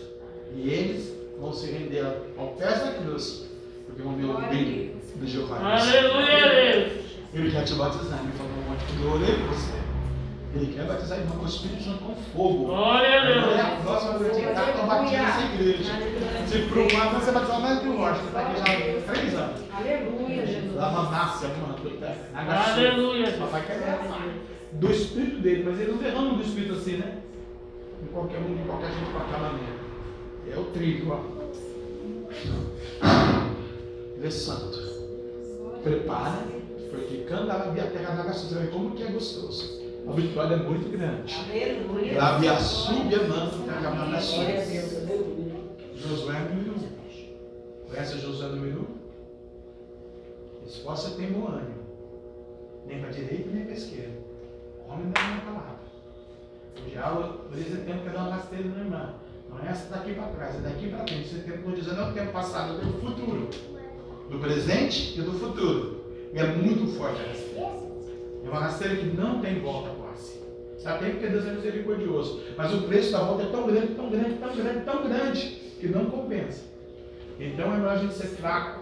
E 0.55 0.71
eles 0.71 1.13
vão 1.39 1.53
se 1.53 1.71
render 1.71 2.07
ao 2.37 2.49
pés 2.49 2.81
da 2.81 2.93
cruz 2.93 3.49
Porque 3.87 4.03
o 4.03 4.11
meu 4.11 4.41
bem 4.49 4.97
do 5.17 5.27
Jeová. 5.27 5.59
Aleluia, 5.59 6.87
Deus. 6.87 7.05
Ele 7.35 7.51
quer 7.51 7.65
te 7.65 7.75
batizar. 7.75 8.21
Ele 8.23 8.33
falou 8.33 8.53
um 8.53 8.71
monte 8.71 8.87
de 8.87 9.47
você. 9.47 9.78
Ele 10.59 10.73
quer 10.75 10.87
batizar 10.87 11.19
irmão 11.19 11.37
com 11.39 11.45
o 11.45 11.49
Espírito 11.49 11.85
Santo 11.85 11.99
com 11.99 12.15
fogo. 12.17 12.65
Glória 12.67 13.21
a 13.21 13.25
Não 13.25 13.31
é 13.31 13.55
Deus. 13.55 13.61
a 13.61 13.77
próxima 13.83 14.19
vez 14.19 14.37
que 14.37 14.43
está 14.43 14.73
com 14.73 14.87
batida 14.89 15.23
nessa 15.23 15.55
igreja. 15.55 15.93
Se 16.49 16.59
por 16.63 16.79
um 16.79 17.01
ano 17.01 17.21
você 17.21 17.31
batizar 17.31 17.61
mais 17.61 17.79
que 17.79 17.89
o 17.89 17.97
Rocha, 17.97 18.15
você 18.17 18.27
está 18.27 18.41
aqui 18.41 18.57
já 18.57 18.63
há 18.63 19.15
três 19.15 19.35
anos. 19.35 19.61
Aleluia, 19.73 20.47
Jesus. 20.47 20.75
Lava 20.75 21.03
massa, 21.11 21.49
mano. 21.49 21.77
Aleluia. 22.35 23.33
Papai 23.39 23.67
quer 23.67 23.79
derramar 23.79 24.27
do 24.73 24.91
Espírito 24.91 25.41
dele, 25.41 25.63
mas 25.65 25.81
ele 25.81 25.93
não 25.93 25.99
derrama 25.99 26.35
do 26.35 26.43
Espírito 26.43 26.73
assim, 26.75 26.97
né? 26.97 27.19
Em 28.03 28.07
qualquer 28.07 28.39
um, 28.39 28.61
em 28.61 28.67
qualquer 28.67 28.91
gente, 28.91 29.05
de 29.05 29.13
qualquer 29.13 29.39
maneira. 29.41 29.79
É 30.53 30.59
o 30.59 30.65
trigo, 30.65 31.13
ó. 31.13 31.39
Ele 34.17 34.27
é 34.27 34.31
santo. 34.31 34.89
Prepara, 35.85 36.43
porque 36.91 37.25
quando 37.29 37.51
a 37.51 37.59
terra 37.61 38.17
da 38.17 38.25
nação, 38.25 38.49
você 38.49 38.55
vai 38.57 38.65
ver 38.65 38.73
como 38.73 38.91
que 38.91 39.05
é 39.05 39.07
gostoso. 39.07 39.88
A 40.09 40.13
vitória 40.13 40.55
é 40.55 40.57
muito 40.57 40.91
grande. 40.91 41.35
Lá 42.17 42.37
a 42.37 42.41
nação. 44.07 44.45
Deus, 44.45 44.97
aleluia. 44.97 45.55
Josué 45.95 46.41
número 46.49 46.73
1. 46.73 47.89
Conhece 47.89 48.19
Josué 48.19 48.49
número 48.49 48.89
1? 50.65 50.67
Esforça 50.67 51.11
tem 51.11 51.33
bom 51.33 51.49
ânimo. 51.49 51.79
Nem 52.87 53.01
para 53.01 53.09
a 53.09 53.13
direita, 53.13 53.51
nem 53.53 53.65
para 53.65 53.75
a 53.75 53.77
esquerda. 53.77 54.19
Homem 54.89 55.11
da 55.11 55.23
minha 55.23 55.41
palavra. 55.43 55.79
O 57.45 57.49
Brisa 57.51 57.77
tem 57.79 57.99
que 57.99 58.09
dar 58.09 58.23
uma 58.23 58.35
rasteira 58.37 58.65
no 58.65 58.79
irmão. 58.79 59.15
Não 59.51 59.61
é 59.61 59.71
essa 59.71 59.91
daqui 59.91 60.15
para 60.15 60.27
trás, 60.29 60.57
é 60.57 60.61
daqui 60.61 60.89
para 60.89 61.07
frente. 61.07 61.29
Você 61.29 61.39
tem, 61.41 61.55
estou 61.55 61.73
dizendo, 61.73 62.01
é 62.01 62.09
o 62.09 62.13
tempo 62.13 62.33
passado, 62.33 62.73
é 62.73 62.77
o 62.77 62.81
tempo 62.81 62.99
futuro. 63.07 63.51
Do 64.31 64.39
presente 64.39 65.19
e 65.19 65.23
do 65.23 65.33
futuro. 65.33 66.05
E 66.33 66.39
é 66.39 66.47
muito 66.47 66.97
forte 66.97 67.21
a 67.21 67.29
rasteira. 67.29 67.89
É 68.45 68.49
uma 68.49 68.61
rasteira 68.61 68.97
que 68.97 69.07
não 69.17 69.41
tem 69.41 69.61
volta 69.61 69.98
quase. 70.79 70.83
Sabe 70.83 71.11
porque 71.11 71.27
Deus 71.27 71.47
é 71.47 71.53
misericordioso. 71.53 72.43
Mas 72.57 72.73
o 72.73 72.83
preço 72.83 73.13
da 73.13 73.23
volta 73.23 73.45
é 73.45 73.51
tão 73.51 73.67
grande, 73.67 73.95
tão 73.95 74.11
grande, 74.11 74.35
tão 74.37 74.57
grande, 74.57 74.85
tão 74.85 75.09
grande, 75.09 75.41
que 75.81 75.89
não 75.89 76.07
compensa. 76.07 76.63
Então 77.39 77.73
é 77.73 77.77
melhor 77.77 77.97
a 77.97 77.99
gente 77.99 78.15
ser 78.15 78.29
fraco 78.29 78.81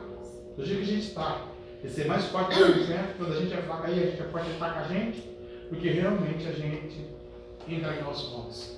do 0.56 0.64
jeito 0.64 0.84
que 0.84 0.90
a 0.90 0.94
gente 0.94 1.08
está. 1.08 1.46
E 1.84 1.88
ser 1.88 2.06
mais 2.06 2.24
forte 2.26 2.58
do 2.58 2.72
que 2.72 2.90
né? 2.90 3.14
Quando 3.16 3.32
a 3.32 3.40
gente 3.40 3.52
é 3.52 3.58
fraco 3.58 3.86
aí, 3.86 4.02
a 4.02 4.06
gente 4.06 4.22
é 4.22 4.24
forte, 4.24 4.50
ataca 4.50 4.80
a 4.80 4.88
gente, 4.88 5.20
porque 5.68 5.88
realmente 5.90 6.46
a 6.48 6.52
gente 6.52 7.06
entregar 7.68 8.10
os 8.10 8.22
pontos. 8.22 8.76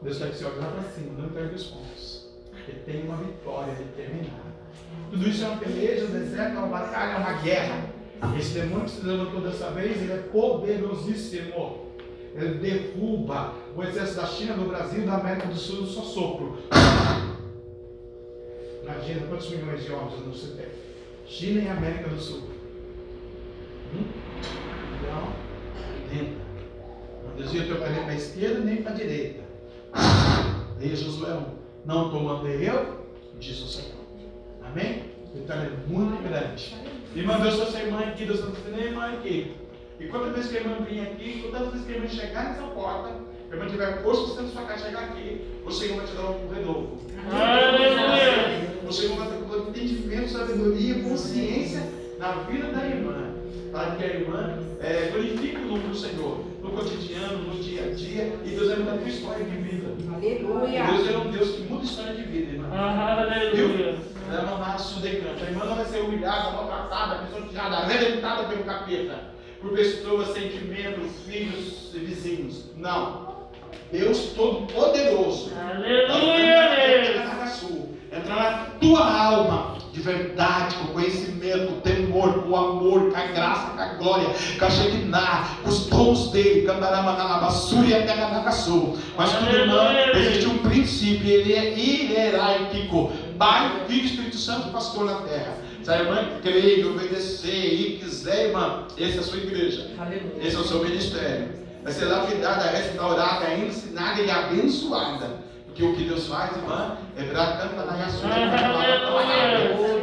Deus 0.00 0.18
quer 0.18 0.30
que 0.30 0.38
você 0.38 0.44
olhe 0.44 0.58
lá 0.58 0.66
para 0.68 0.82
cima, 0.90 1.12
não 1.18 1.26
entregue 1.26 1.54
os 1.54 1.64
pontos. 1.64 2.28
Porque 2.50 2.72
tem 2.72 3.02
uma 3.02 3.16
vitória 3.16 3.74
determinada. 3.74 4.48
Tudo 5.10 5.28
isso 5.28 5.44
é 5.44 5.48
uma 5.48 5.56
peleja, 5.58 6.06
um 6.06 6.10
deserto, 6.10 6.58
uma 6.58 6.68
batalha, 6.68 7.18
uma 7.18 7.42
guerra. 7.42 7.90
Esse 8.38 8.54
demônio 8.54 8.84
que 8.84 8.90
se 8.90 9.06
levantou 9.06 9.40
dessa 9.40 9.70
vez, 9.70 10.02
ele 10.02 10.12
é 10.12 10.16
poderosíssimo. 10.16 11.87
Ele 12.34 12.54
derruba 12.58 13.54
o 13.76 13.82
exército 13.82 14.20
da 14.20 14.26
China, 14.26 14.54
do 14.54 14.68
Brasil, 14.68 15.04
da 15.06 15.14
América 15.14 15.48
do 15.48 15.56
Sul, 15.56 15.86
só 15.86 16.02
sopro. 16.02 16.58
Imagina 18.82 19.26
quantos 19.26 19.50
milhões 19.50 19.84
de 19.84 19.92
homens 19.92 20.40
se 20.40 20.48
tem. 20.52 20.66
China 21.26 21.62
e 21.62 21.68
América 21.68 22.08
do 22.08 22.20
Sul. 22.20 22.42
Hum? 23.94 24.04
Então, 24.98 25.32
lembra. 26.10 26.38
Não 27.28 27.36
desvia 27.36 27.62
o 27.62 27.66
teu 27.66 27.80
caminho 27.80 28.04
para 28.04 28.12
a 28.12 28.16
esquerda 28.16 28.60
nem 28.60 28.82
para 28.82 28.92
a 28.92 28.94
direita. 28.94 29.40
Aí 30.80 30.94
Josué 30.94 31.34
1. 31.34 31.44
Não 31.84 32.12
mandando 32.12 32.48
eu, 32.48 33.04
disse 33.38 33.62
o 33.62 33.66
Senhor. 33.66 33.98
Amém? 34.62 35.04
Então 35.34 35.56
é 35.56 35.70
muito 35.86 36.22
grande. 36.22 36.76
E 37.14 37.22
mandou 37.22 37.50
sua 37.50 37.80
irmã 37.80 38.00
aqui, 38.00 38.24
Deus 38.24 38.40
não 38.40 38.50
precisa 38.52 38.76
nem 38.76 38.86
irmã 38.86 39.12
aqui. 39.12 39.56
E 40.00 40.06
quantas 40.06 40.32
vezes 40.32 40.50
que 40.50 40.58
a 40.58 40.60
irmã 40.60 40.76
vir 40.88 41.00
aqui, 41.00 41.42
quantas 41.42 41.72
vezes 41.72 41.86
que 41.86 41.92
a 41.92 41.96
irmã 41.96 42.08
chegar 42.08 42.44
nessa 42.44 42.62
porta, 42.62 43.14
a 43.50 43.54
irmã 43.54 43.66
tiver 43.68 44.02
para 44.02 44.12
da 44.12 44.48
sua 44.48 44.62
casa 44.62 44.86
chegar 44.86 45.04
aqui, 45.04 45.40
o 45.66 45.70
Senhor 45.70 45.96
vai 45.96 46.06
te 46.06 46.12
dar 46.14 46.30
um 46.30 46.48
renovo. 46.48 46.98
Aleluia. 47.32 48.78
O 48.86 48.92
Senhor 48.92 49.16
vai 49.16 49.28
dar 49.28 49.56
um 49.56 49.68
entendimento, 49.68 50.28
sabedoria, 50.30 51.02
consciência 51.02 51.82
na 52.18 52.32
vida 52.44 52.72
da 52.72 52.86
irmã. 52.86 53.34
Para 53.72 53.96
que 53.96 54.04
a 54.04 54.06
irmã 54.06 54.58
é, 54.80 55.10
glorifique 55.12 55.56
o 55.56 55.66
nome 55.66 55.88
do 55.88 55.94
Senhor 55.94 56.44
no 56.62 56.70
cotidiano, 56.70 57.38
no 57.38 57.62
dia 57.62 57.84
a 57.84 57.90
dia. 57.90 58.38
E 58.44 58.50
Deus 58.50 58.68
vai 58.68 58.78
mudar 58.78 58.94
a 58.94 58.98
tua 58.98 59.08
história 59.08 59.44
de 59.44 59.56
vida. 59.56 59.88
Aleluia. 60.14 60.84
Deus 60.84 61.08
é 61.08 61.18
um 61.18 61.30
Deus 61.30 61.50
que 61.50 61.62
muda 61.62 61.82
a 61.82 61.84
história 61.84 62.14
de 62.14 62.22
vida, 62.22 62.52
irmã. 62.52 62.68
Aleluia. 62.70 63.98
Ela 64.30 64.42
não 64.42 64.58
nasce 64.58 65.00
decante. 65.00 65.44
A 65.44 65.50
irmã 65.50 65.64
não 65.64 65.76
vai 65.76 65.84
ser 65.86 66.00
humilhada, 66.00 66.50
maltratada, 66.50 67.26
pisoteada, 67.26 67.76
arrebentada 67.78 68.44
pelo 68.44 68.64
capeta. 68.64 69.37
Por 69.60 69.72
pessoas, 69.72 70.28
sentimentos, 70.34 71.10
filhos 71.26 71.90
e 71.94 71.98
vizinhos. 71.98 72.64
Não. 72.76 73.48
Deus 73.90 74.32
Todo-Poderoso. 74.36 75.52
Aleluia, 75.56 76.68
Deus. 76.76 77.28
Entra 78.10 78.34
na 78.34 78.66
tua 78.80 79.04
alma 79.04 79.78
de 79.92 80.00
verdade, 80.00 80.76
com 80.76 80.92
conhecimento, 80.92 81.72
com 81.72 81.80
temor, 81.80 82.42
com 82.42 82.56
amor, 82.56 83.10
com 83.10 83.16
a 83.16 83.26
graça, 83.26 83.70
com 83.72 83.80
a 83.80 83.86
glória, 83.94 84.28
com 84.58 84.64
a 84.64 84.70
Shekinah, 84.70 85.48
com 85.62 85.68
os 85.68 85.86
dons 85.86 86.30
dele, 86.30 86.66
Candaramanabassuri 86.66 87.88
e 87.88 87.94
Ateganagaçu. 87.94 88.96
Mas 89.16 89.32
tudo, 89.32 89.50
irmã, 89.50 89.92
existe 90.14 90.46
um 90.46 90.58
princípio, 90.58 91.28
ele 91.28 91.52
é 91.52 91.74
hierárquico. 91.74 93.12
Pai, 93.36 93.84
Filho 93.88 94.02
e 94.02 94.06
Espírito 94.06 94.36
Santo, 94.36 94.70
pastor 94.70 95.04
na 95.04 95.16
terra. 95.22 95.54
Se 95.88 95.94
a 95.94 96.00
irmã 96.00 96.38
crer, 96.42 96.86
obedecer 96.86 97.72
e 97.72 97.96
quiser, 97.96 98.48
irmã, 98.48 98.86
essa 98.98 99.16
é 99.16 99.20
a 99.20 99.22
sua 99.22 99.38
igreja. 99.38 99.90
Aleluia. 99.98 100.46
Esse 100.46 100.56
é 100.56 100.58
o 100.58 100.64
seu 100.64 100.84
ministério. 100.84 101.48
Vai 101.82 101.90
ser 101.94 102.04
lapidada, 102.04 102.64
restaurada, 102.64 103.54
ensinada 103.54 104.20
e 104.20 104.30
abençoada. 104.30 105.36
Porque 105.64 105.82
o 105.82 105.96
que 105.96 106.04
Deus 106.04 106.26
faz, 106.26 106.54
irmã, 106.58 106.98
é 107.16 107.22
virar 107.22 107.56
canta 107.56 107.86
na 107.86 107.96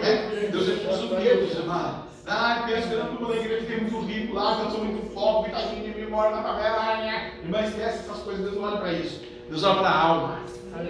é? 0.03 0.49
Deus 0.51 0.69
é 0.69 0.71
humildes, 1.03 1.55
irmã. 1.55 2.03
Ah, 2.25 2.63
pensa 2.65 2.88
que 2.88 2.93
eu 2.95 3.03
não 3.03 3.13
estou 3.13 3.29
na 3.29 3.36
igreja, 3.36 3.61
fiquei 3.61 3.81
muito 3.81 3.99
rico 4.07 4.33
lá, 4.33 4.55
que 4.55 4.61
eu 4.63 4.71
sou 4.71 4.86
muito 4.86 5.13
pobre, 5.13 5.51
tadinho 5.51 5.83
de 5.83 6.01
mim, 6.01 6.09
moro 6.09 6.36
na 6.36 6.41
favela. 6.41 6.95
Né? 6.97 7.33
Irmã, 7.43 7.61
esquece 7.61 7.99
essas 7.99 8.23
coisas, 8.23 8.43
Deus 8.43 8.55
não 8.55 8.63
olha 8.63 8.77
para 8.77 8.91
isso. 8.91 9.21
Deus 9.51 9.63
olha 9.63 9.75
para 9.75 9.89
a 9.89 10.01
alma. 10.01 10.39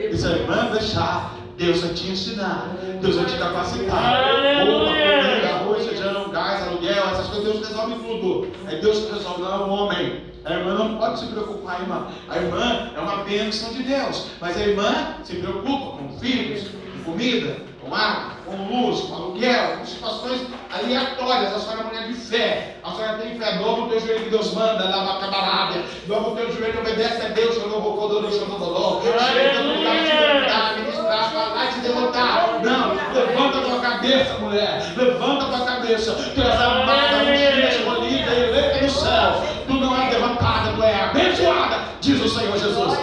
Isso, 0.10 0.26
irmã, 0.26 0.72
deixar. 0.72 1.45
Deus 1.58 1.82
vai 1.82 1.94
te 1.94 2.08
ensinar. 2.08 2.76
Deus 3.02 3.16
vai 3.16 3.26
te 3.26 3.38
capacitar. 3.38 4.66
Roupa, 4.66 4.86
comida, 4.86 5.50
arroz, 5.56 5.88
feijão, 5.88 6.30
gás, 6.30 6.68
aluguel, 6.68 7.04
essas 7.12 7.28
coisas, 7.28 7.44
Deus 7.46 7.68
resolve 7.68 7.96
tudo. 7.96 8.52
É 8.68 8.76
Deus 8.76 9.00
que 9.00 9.14
resolve, 9.14 9.42
não 9.42 9.54
é 9.54 9.58
o 9.58 9.70
homem. 9.70 10.24
A 10.44 10.54
irmã 10.54 10.74
não 10.74 10.98
pode 10.98 11.20
se 11.20 11.26
preocupar, 11.28 11.82
irmã. 11.82 12.08
A 12.30 12.38
irmã 12.38 12.92
é 12.96 13.00
uma 13.00 13.24
bênção 13.24 13.74
de 13.74 13.84
Deus. 13.84 14.28
Mas 14.40 14.58
a 14.58 14.62
irmã 14.62 15.16
se 15.24 15.38
preocupa 15.38 15.98
com 15.98 16.20
filhos, 16.20 16.68
com 16.68 17.12
comida, 17.12 17.58
com 17.82 17.96
água, 17.96 18.34
com 18.46 18.56
luz, 18.68 19.02
com 19.02 19.16
aluguel, 19.16 19.78
com 19.80 19.86
situações 19.86 20.42
aleatórias. 20.72 21.54
A 21.54 21.60
senhora 21.60 21.82
é 21.82 21.84
mulher 21.86 22.08
de 22.10 22.14
fé. 22.14 22.78
A 22.84 22.92
senhora 22.92 23.18
tem 23.18 23.40
fé. 23.40 23.58
Dobra 23.58 23.84
o 23.86 23.90
teu 23.90 24.00
joelho 24.02 24.24
que 24.26 24.30
Deus 24.30 24.54
manda, 24.54 24.90
lava 24.90 25.18
a 25.18 25.20
camarada. 25.22 25.84
Dobra 26.06 26.32
o 26.32 26.36
teu 26.36 26.52
joelho, 26.52 26.80
obedece 26.80 27.26
a 27.26 27.30
Deus. 27.30 27.56
Chorou, 27.56 27.82
bocô, 27.82 28.08
dorou, 28.08 28.32
chorou, 28.32 28.60
dolor. 28.60 29.02
Chega 29.02 29.62
no 29.62 29.78
lugar 29.78 29.96
de 30.04 30.95
e 31.16 31.74
te 31.74 31.80
derrotar. 31.80 32.60
Não, 32.64 32.94
levanta 33.14 33.62
tua 33.62 33.80
cabeça, 33.80 34.38
mulher. 34.40 34.94
Levanta 34.96 35.46
tua 35.46 35.66
cabeça. 35.66 36.14
Tu 36.14 36.42
és 36.42 36.62
amada, 36.62 37.18
ungida, 37.18 37.70
escolhida, 37.70 38.34
eleita 38.34 38.82
no 38.82 38.90
céu. 38.90 39.44
Tu 39.68 39.74
não 39.74 39.96
é 39.96 40.10
derrotada, 40.10 40.74
tu 40.76 40.84
é 40.84 41.02
abençoada, 41.02 41.86
diz 42.02 42.22
o 42.22 42.30
Senhor 42.30 42.58
Jesus. 42.58 43.00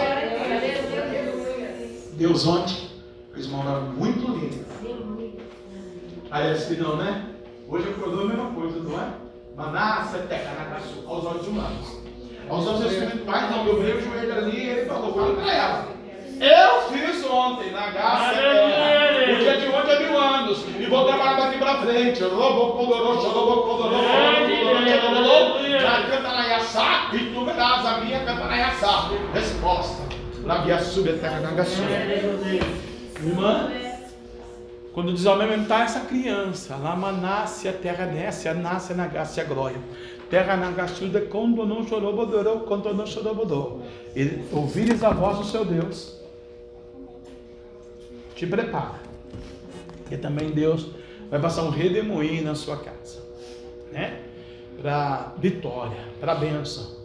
Deus 2.13 2.47
ontem 2.47 2.89
fez 3.33 3.47
uma 3.47 3.59
obra 3.59 3.79
muito 3.81 4.31
linda. 4.31 4.63
Parece 6.29 6.75
que 6.75 6.81
não, 6.81 6.95
né? 6.97 7.25
Hoje 7.67 7.89
acordou 7.89 8.23
a 8.23 8.27
mesma 8.27 8.51
coisa, 8.51 8.79
não 8.79 8.99
é? 8.99 9.07
Manasse, 9.55 10.17
Tecanacaçu, 10.19 11.03
aos 11.07 11.25
olhos 11.25 11.47
humanos. 11.47 12.03
Aos 12.49 12.67
olhos 12.67 12.91
espirituais, 12.91 13.51
não, 13.51 13.65
dobrei 13.65 13.93
o 13.93 14.01
joelho 14.01 14.37
ali 14.37 14.57
e 14.57 14.69
ele 14.69 14.85
falou, 14.85 15.13
fala 15.13 15.35
para 15.35 15.53
ela. 15.53 15.87
Eu 16.39 16.81
fiz 16.91 17.25
ontem 17.25 17.71
na 17.71 17.87
graça 17.87 18.37
Aleluia. 18.37 19.33
O 19.33 19.37
dia 19.37 19.57
de 19.57 19.67
ontem 19.67 19.91
é 19.91 19.99
mil 19.99 20.17
anos. 20.19 20.65
E 20.79 20.85
vou 20.85 21.05
trabalhar 21.05 21.35
daqui 21.35 21.57
para 21.57 21.81
frente. 21.81 22.23
Robocodorô, 22.23 23.21
xorobocodorô, 23.21 23.95
Aleluia. 25.07 25.81
Canta 26.09 26.21
na 26.21 26.45
Yassá 26.45 27.09
e 27.13 27.19
tu 27.33 27.45
verás 27.45 27.85
a 27.85 27.97
minha 27.99 28.19
canta 28.19 28.45
na 28.45 28.55
Yassá. 28.55 29.09
Resposta. 29.33 30.03
Labia 30.43 30.79
sub 30.79 31.09
eterna 31.09 31.39
nagaçu. 31.39 31.81
Irmã, 33.23 33.71
quando 34.93 35.13
diz 35.13 35.25
aumentar 35.25 35.85
essa 35.85 36.01
criança, 36.01 36.75
lá 36.75 36.95
nasce 37.13 37.67
a 37.67 37.73
terra 37.73 38.05
nasce, 38.05 38.49
a 38.49 38.53
nasce 38.53 38.93
na 38.93 39.07
graça 39.07 39.39
e 39.39 39.43
a 39.43 39.47
glória. 39.47 39.77
Terra 40.29 40.57
nagaçuda, 40.57 41.21
quando 41.21 41.65
não 41.65 41.87
chorobodorou, 41.87 42.61
quando 42.61 42.93
não 42.93 43.05
chorobodou. 43.05 43.83
E 44.15 44.43
ouvires 44.51 45.03
a 45.03 45.11
voz 45.11 45.37
do 45.37 45.45
seu 45.45 45.63
Deus, 45.63 46.19
te 48.35 48.47
prepara. 48.47 49.01
Porque 49.97 50.17
também 50.17 50.51
Deus 50.51 50.89
vai 51.29 51.39
passar 51.39 51.63
um 51.63 51.69
redemoinho 51.69 52.43
na 52.43 52.55
sua 52.55 52.77
casa, 52.77 53.21
né? 53.91 54.21
Para 54.81 55.33
vitória, 55.37 55.97
para 56.19 56.35
bênção. 56.35 57.03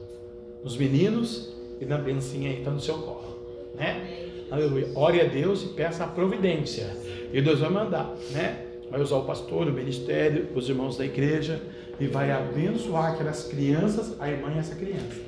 Nos 0.62 0.76
meninos 0.76 1.54
e 1.80 1.84
na 1.84 1.98
bencinha 1.98 2.50
aí 2.50 2.58
está 2.58 2.70
no 2.70 2.80
seu 2.80 2.98
colo, 2.98 3.38
né? 3.76 4.26
Aleluia. 4.50 4.88
Ore 4.94 5.20
a 5.20 5.24
Deus 5.24 5.62
e 5.62 5.68
peça 5.68 6.04
a 6.04 6.06
providência. 6.06 6.96
E 7.32 7.40
Deus 7.40 7.60
vai 7.60 7.70
mandar, 7.70 8.14
né? 8.32 8.64
Vai 8.90 9.00
usar 9.00 9.16
o 9.16 9.24
pastor, 9.24 9.68
o 9.68 9.72
ministério, 9.72 10.48
os 10.54 10.68
irmãos 10.68 10.96
da 10.96 11.04
igreja 11.04 11.60
e 12.00 12.06
vai 12.06 12.30
abençoar 12.30 13.12
aquelas 13.12 13.44
crianças, 13.44 14.18
a 14.20 14.30
irmã 14.30 14.52
e 14.54 14.58
essa 14.58 14.74
criança. 14.74 15.20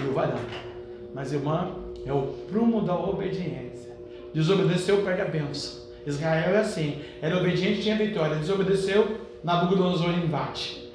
E 0.00 0.08
o 0.08 0.12
varão. 0.12 0.38
Mas 1.14 1.32
irmã 1.32 1.74
é 2.06 2.12
o 2.12 2.34
prumo 2.50 2.82
da 2.82 2.96
obediência. 2.96 3.71
Desobedeceu, 4.32 5.02
perde 5.02 5.22
a 5.22 5.26
bênção. 5.26 5.82
Israel 6.06 6.54
é 6.54 6.58
assim. 6.58 7.00
Era 7.20 7.38
obediente, 7.38 7.82
tinha 7.82 7.96
vitória. 7.96 8.36
Desobedeceu, 8.36 9.18
Nabucodonosor 9.44 10.10
invade. 10.10 10.90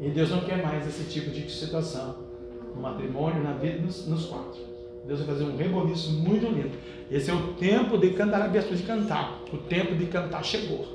E 0.00 0.08
Deus 0.10 0.30
não 0.30 0.40
quer 0.40 0.62
mais 0.62 0.86
esse 0.86 1.04
tipo 1.04 1.30
de 1.30 1.50
situação. 1.50 2.16
No 2.74 2.80
matrimônio, 2.80 3.42
na 3.42 3.52
vida, 3.52 3.82
nos, 3.82 4.06
nos 4.06 4.26
quatro. 4.26 4.60
Deus 5.06 5.20
vai 5.20 5.34
fazer 5.34 5.44
um 5.44 5.56
reboliço 5.56 6.12
muito 6.12 6.46
lindo. 6.46 6.72
Esse 7.10 7.30
é 7.30 7.34
o 7.34 7.54
tempo 7.54 7.96
de 7.96 8.10
cantar 8.10 8.42
a 8.42 8.46
de 8.46 8.82
cantar. 8.82 9.40
O 9.52 9.56
tempo 9.56 9.94
de 9.94 10.06
cantar 10.06 10.44
chegou. 10.44 10.86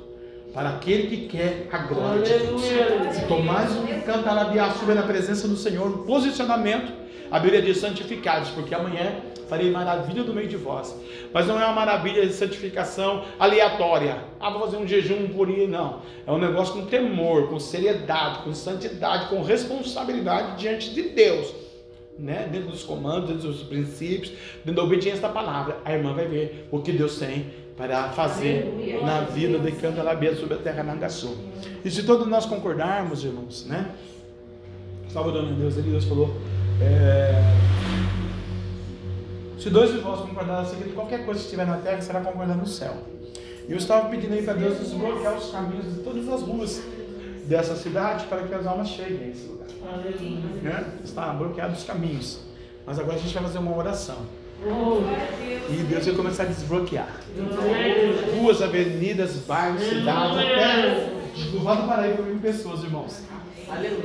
Para 0.52 0.70
aquele 0.70 1.08
que 1.08 1.26
quer 1.26 1.68
a 1.72 1.78
glória 1.78 2.22
de 2.22 2.46
Deus. 2.46 2.62
Se 2.62 3.26
tomares 3.26 3.72
um 3.72 4.00
cantarabiaçu 4.02 4.86
na 4.86 5.02
presença 5.02 5.48
do 5.48 5.56
Senhor, 5.56 5.86
um 5.88 6.06
posicionamento, 6.06 6.92
a 7.30 7.40
Bíblia 7.40 7.60
diz 7.60 7.78
santificados, 7.78 8.50
porque 8.50 8.72
amanhã 8.72 9.16
farei 9.48 9.70
maravilha 9.70 10.22
do 10.22 10.32
meio 10.32 10.48
de 10.48 10.56
vós. 10.56 10.94
Mas 11.32 11.46
não 11.46 11.60
é 11.60 11.64
uma 11.64 11.74
maravilha 11.74 12.26
de 12.26 12.32
santificação 12.32 13.24
aleatória. 13.38 14.18
Ah, 14.40 14.50
vou 14.50 14.60
fazer 14.62 14.76
um 14.76 14.86
jejum 14.86 15.28
por 15.28 15.48
ir, 15.48 15.68
não. 15.68 16.00
É 16.26 16.32
um 16.32 16.38
negócio 16.38 16.74
com 16.74 16.86
temor, 16.86 17.48
com 17.48 17.58
seriedade, 17.58 18.40
com 18.40 18.54
santidade, 18.54 19.28
com 19.28 19.42
responsabilidade 19.42 20.58
diante 20.58 20.92
de 20.92 21.02
Deus. 21.10 21.54
Né? 22.18 22.48
Dentro 22.50 22.70
dos 22.70 22.84
comandos, 22.84 23.28
dentro 23.28 23.48
dos 23.48 23.62
princípios, 23.62 24.32
dentro 24.64 24.74
da 24.74 24.82
obediência 24.84 25.20
da 25.20 25.28
palavra. 25.28 25.78
A 25.84 25.92
irmã 25.92 26.14
vai 26.14 26.26
ver 26.26 26.68
o 26.70 26.80
que 26.80 26.92
Deus 26.92 27.18
tem 27.18 27.46
para 27.76 28.10
fazer 28.10 29.00
na 29.02 29.22
vida 29.22 29.58
de 29.58 29.72
Cantalabia 29.72 30.34
sobre 30.36 30.54
a 30.54 30.58
terra 30.58 30.82
Nangaçu. 30.82 31.36
E 31.84 31.90
se 31.90 32.04
todos 32.04 32.26
nós 32.26 32.46
concordarmos, 32.46 33.24
irmãos, 33.24 33.66
né? 33.66 33.90
Orando 35.16 35.50
a 35.50 35.52
Deus 35.52 35.78
ali, 35.78 35.90
Deus 35.90 36.04
falou. 36.04 36.34
É, 36.80 37.40
se 39.64 39.70
dois 39.70 39.90
de 39.90 39.96
vós 39.96 40.20
concordarem 40.20 40.66
que 40.76 40.92
qualquer 40.92 41.24
coisa 41.24 41.40
que 41.40 41.46
estiver 41.46 41.66
na 41.66 41.78
terra 41.78 41.98
será 42.02 42.20
concordada 42.20 42.60
no 42.60 42.66
céu. 42.66 42.98
E 43.66 43.72
eu 43.72 43.78
estava 43.78 44.10
pedindo 44.10 44.34
aí 44.34 44.42
para 44.42 44.52
Deus 44.52 44.78
desbloquear 44.78 45.38
os 45.38 45.50
caminhos 45.50 45.86
de 45.86 46.00
todas 46.00 46.28
as 46.28 46.42
ruas 46.42 46.82
dessa 47.46 47.74
cidade 47.74 48.26
para 48.26 48.42
que 48.42 48.52
as 48.52 48.66
almas 48.66 48.88
cheguem 48.88 49.24
a 49.24 49.28
esse 49.28 49.46
lugar. 49.46 49.68
Né? 50.62 50.84
Está 51.02 51.32
bloqueado 51.32 51.72
os 51.72 51.82
caminhos. 51.82 52.40
Mas 52.84 52.98
agora 52.98 53.16
a 53.16 53.18
gente 53.18 53.32
vai 53.32 53.42
fazer 53.42 53.56
uma 53.56 53.74
oração. 53.74 54.18
E 55.70 55.82
Deus 55.88 56.04
vai 56.04 56.14
começar 56.14 56.42
a 56.42 56.46
desbloquear. 56.46 57.20
Ruas, 58.38 58.60
avenidas, 58.60 59.36
bairros, 59.46 59.82
cidades, 59.82 60.36
até 60.36 61.10
do 61.50 61.60
Vale 61.60 61.80
do 61.80 61.88
Paraíba 61.88 62.22
mil 62.22 62.38
pessoas, 62.38 62.84
irmãos. 62.84 63.22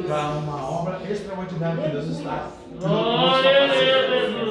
Para 0.07 0.29
uma 0.29 0.71
obra 0.71 1.01
extraordinária 1.11 1.83
que 1.83 1.89
Deus 1.89 2.17
está. 2.17 2.49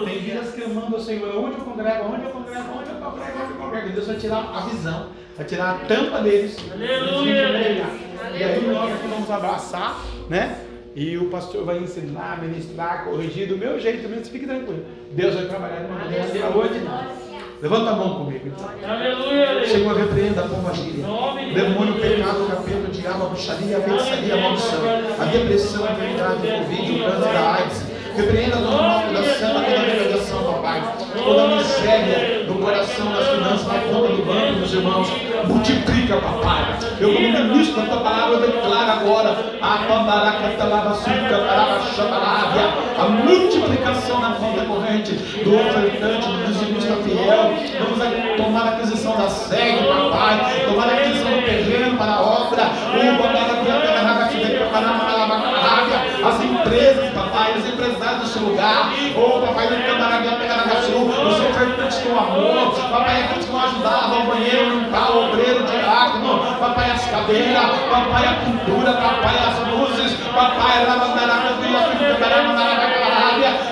Tem 0.04 0.18
vidas 0.18 0.54
clamando 0.54 0.96
ao 0.96 1.00
Senhor, 1.00 1.36
onde 1.36 1.58
eu 1.58 1.64
congrego, 1.64 2.04
onde 2.12 2.24
eu 2.24 2.30
congrego, 2.30 2.64
onde 2.78 2.90
eu 2.90 2.96
congrego, 2.96 3.38
onde 3.42 3.52
eu 3.52 3.56
congrego. 3.56 3.88
Deus 3.90 4.06
vai 4.06 4.16
tirar 4.16 4.52
a 4.54 4.60
visão, 4.68 5.06
vai 5.36 5.46
tirar 5.46 5.70
a 5.70 5.74
tampa 5.86 6.20
deles. 6.20 6.56
E 6.78 8.42
aí 8.44 8.70
nós 8.70 8.92
aqui 8.92 9.08
vamos 9.08 9.30
abraçar, 9.30 10.02
né? 10.28 10.60
E 10.94 11.16
o 11.16 11.30
pastor 11.30 11.64
vai 11.64 11.78
ensinar, 11.78 12.42
ministrar, 12.42 13.04
corrigir 13.04 13.48
do 13.48 13.56
meu 13.56 13.78
jeito 13.78 14.08
mesmo, 14.08 14.24
fique 14.26 14.46
tranquilo. 14.46 14.84
Deus 15.12 15.34
vai 15.34 15.46
trabalhar 15.46 15.80
de 15.80 15.86
uma 15.86 15.98
maneira 16.00 16.24
extraordinária. 16.24 17.28
Levanta 17.60 17.90
a 17.90 17.94
mão 17.94 18.24
comigo 18.24 18.46
então. 18.46 18.68
Aleluia. 18.88 19.66
Chegou 19.66 19.90
a 19.90 19.94
repreenda 19.98 20.42
a 20.42 20.48
pomba 20.48 20.72
gira. 20.74 21.08
Demônio, 21.54 21.94
pecado, 21.94 22.46
capeta, 22.46 22.88
diabo, 22.92 23.24
a 23.24 23.28
bruxaria, 23.28 23.78
a 23.78 23.80
feitiçaria, 23.80 24.34
a 24.34 24.36
maldição, 24.36 24.80
a 25.18 25.24
depressão, 25.24 25.84
a 25.84 25.92
enfermidade, 25.92 26.34
o 26.36 26.58
Covid, 26.58 26.92
o 26.92 27.04
câncer 27.04 27.32
da 27.32 27.54
AIDS. 27.54 27.87
Repreenda 28.18 28.56
todo 28.56 28.72
mal 28.72 29.00
da 29.12 29.22
santa, 29.22 29.60
toda 29.60 29.78
degradação, 29.78 30.42
papai. 30.42 30.82
Toda 31.22 31.54
miséria 31.54 32.44
do 32.46 32.54
coração, 32.54 33.12
das 33.12 33.28
finanças, 33.28 33.66
na 33.68 33.78
conta 33.78 34.08
do 34.08 34.26
banco, 34.26 34.52
meus 34.58 34.72
irmãos. 34.72 35.08
Multiplica, 35.46 36.16
papai. 36.16 36.78
Eu, 36.98 37.14
como 37.14 37.28
ministro 37.30 37.80
da 37.80 37.86
tua 37.86 38.00
palavra, 38.00 38.34
eu 38.34 38.40
declaro 38.40 38.90
agora 38.90 39.36
a 42.98 43.08
multiplicação 43.08 44.20
na 44.20 44.32
conta 44.32 44.64
corrente 44.64 45.12
do 45.12 45.54
ofertante, 45.54 46.26
do 46.26 46.46
dizimista 46.48 46.96
fiel. 47.04 47.54
Vamos 47.78 48.36
tomar 48.36 48.66
a 48.66 48.70
aquisição 48.70 49.16
da 49.16 49.28
sede, 49.28 49.86
papai. 49.86 50.64
Tomar 50.66 50.88
a 50.88 50.92
aquisição 50.94 51.30
do 51.30 51.42
terreno 51.42 51.96
para 51.96 52.14
a 52.14 52.20
obra. 52.20 52.38
As 56.24 56.42
empresas, 56.42 57.07
os 57.58 57.68
empresários 57.68 58.20
desse 58.22 58.38
lugar. 58.38 58.92
Oh, 59.16 59.40
papai, 59.40 59.66
do 59.68 59.76
Cantaragã, 59.76 60.38
Pegaragaçu, 60.38 60.92
os 60.92 61.40
ofertantes 61.40 61.98
com 61.98 62.18
amor. 62.18 62.74
Papai, 62.90 63.22
aqueles 63.24 63.44
que 63.44 63.52
vão 63.52 63.64
ajudar 63.64 63.88
a 63.88 64.00
lavar 64.06 64.20
o 64.20 64.26
banheiro, 64.30 64.78
limpar 64.78 65.10
o 65.12 65.28
obreiro, 65.28 65.60
o 65.60 65.66
diácono. 65.66 66.56
Papai, 66.58 66.90
as 66.90 67.04
cadeiras. 67.06 67.70
Papai, 67.90 68.26
a 68.26 68.34
pintura. 68.44 68.92
Papai, 68.92 69.36
as 69.38 69.68
luzes. 69.68 70.14
Papai, 70.34 70.84
Ramandaraka, 70.84 71.48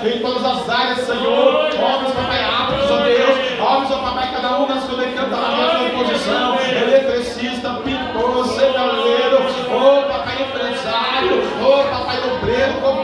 em 0.09 0.20
todas 0.20 0.45
as 0.45 0.68
áreas, 0.68 1.01
Senhor. 1.01 1.68
Homens, 1.74 2.14
papai, 2.14 2.45
árbitros, 2.45 2.91
ó 2.91 2.97
Deus. 2.99 3.61
Homens, 3.61 3.91
ó 3.91 3.99
papai, 3.99 4.30
cada 4.32 4.59
um 4.59 4.68
na 4.68 4.80
sua 4.80 4.97
decanta 4.99 5.37
na 5.37 5.78
sua 5.78 5.91
posição. 5.91 6.57
Eletricista, 6.61 7.70
pintor, 7.84 7.95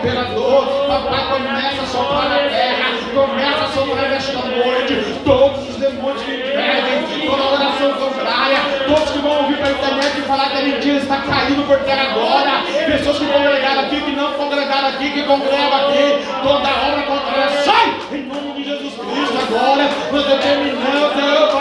cooperador. 0.02 0.86
Papai, 0.88 1.26
começa 1.30 1.82
a 1.82 1.86
soprar 1.86 2.28
na 2.28 2.38
terra. 2.48 2.92
Começa 3.14 3.64
a 3.64 3.68
soprar 3.68 4.10
nesta 4.10 4.32
noite. 4.32 5.20
Todos 5.24 5.70
os 5.70 5.76
demônios 5.76 6.22
que 6.22 6.32
impedem. 6.32 7.26
Toda 7.26 7.42
oração 7.44 7.92
contrária. 7.94 8.58
Todos 8.86 9.10
que 9.10 9.18
vão 9.18 9.36
ouvir 9.42 9.56
pela 9.56 9.70
internet 9.70 10.18
e 10.18 10.22
falar 10.22 10.50
que 10.50 10.58
a 10.58 10.62
mentira 10.62 10.98
está 10.98 11.18
caindo 11.18 11.66
por 11.66 11.78
terra 11.80 12.10
agora. 12.10 12.62
Pessoas 12.86 13.18
que 13.18 13.26
congregaram 13.26 13.80
aqui, 13.82 14.00
que 14.00 14.16
não 14.16 14.32
congregaram 14.32 14.88
aqui, 14.88 15.10
que 15.10 15.22
congregam 15.22 15.86
aqui. 15.86 16.26
Toda 16.42 16.68
obra 16.68 17.02
contrária 17.02 17.48
sai 17.62 17.94
em 18.12 18.22
nome 18.24 18.52
de 18.54 18.64
Jesus 18.64 18.94
Cristo 18.94 19.38
agora. 19.38 19.88
Nós 20.10 20.26
determinamos, 20.26 21.14
Deus, 21.14 21.52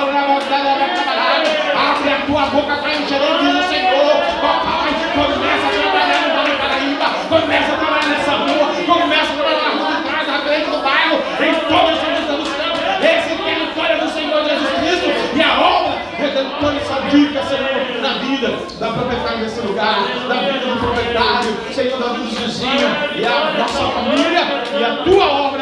abre 2.02 2.14
a 2.14 2.26
tua 2.26 2.46
boca 2.48 2.76
para 2.76 2.94
encher 2.96 3.22
o 3.22 3.64
Senhor. 3.70 4.16
Papai, 4.42 4.92
começa 5.14 5.68
a 5.68 5.82
trabalhar 5.82 6.22
no 6.22 6.58
Paraíba. 6.58 7.06
Começa 7.30 7.74
a 7.74 7.78
trabalhar 7.78 8.08
nessa 8.08 8.32
rua. 8.32 8.68
Começa 8.86 9.32
a 9.32 9.36
trabalhar 9.36 9.64
na 9.64 9.84
rua 9.84 9.96
de 9.96 10.10
trás, 10.10 10.28
na 10.28 11.01
do 11.12 11.38
bairro. 11.38 11.44
Em 11.44 11.54
todas 11.68 11.98
as 11.98 12.00
cidades 12.00 12.28
do 12.28 12.46
céu. 12.46 12.72
Esse 13.02 13.34
é 13.34 13.36
território 13.44 14.00
do 14.00 14.10
Senhor 14.14 14.44
Jesus 14.50 14.70
Cristo. 14.80 15.38
E 15.38 15.42
a 15.42 15.62
obra 15.62 16.02
redentora 16.18 16.76
e 16.76 16.86
sadica, 16.86 17.44
Senhor, 17.46 18.02
na 18.02 18.14
vida 18.20 18.50
da 18.80 18.92
proprietária 18.92 19.40
desse 19.40 19.62
lugar, 19.62 19.96
da 20.28 20.36
vida 20.36 20.66
do 20.66 20.80
proprietário, 20.80 21.50
Senhor, 21.74 22.00
da 22.00 22.08
vida 22.10 22.24
dos 22.24 22.40
vizinhos, 22.40 22.92
e 23.16 23.26
a 23.26 23.54
nossa 23.58 23.88
família, 23.90 24.64
e 24.80 24.84
a 24.84 25.04
tua 25.04 25.26
obra. 25.26 25.62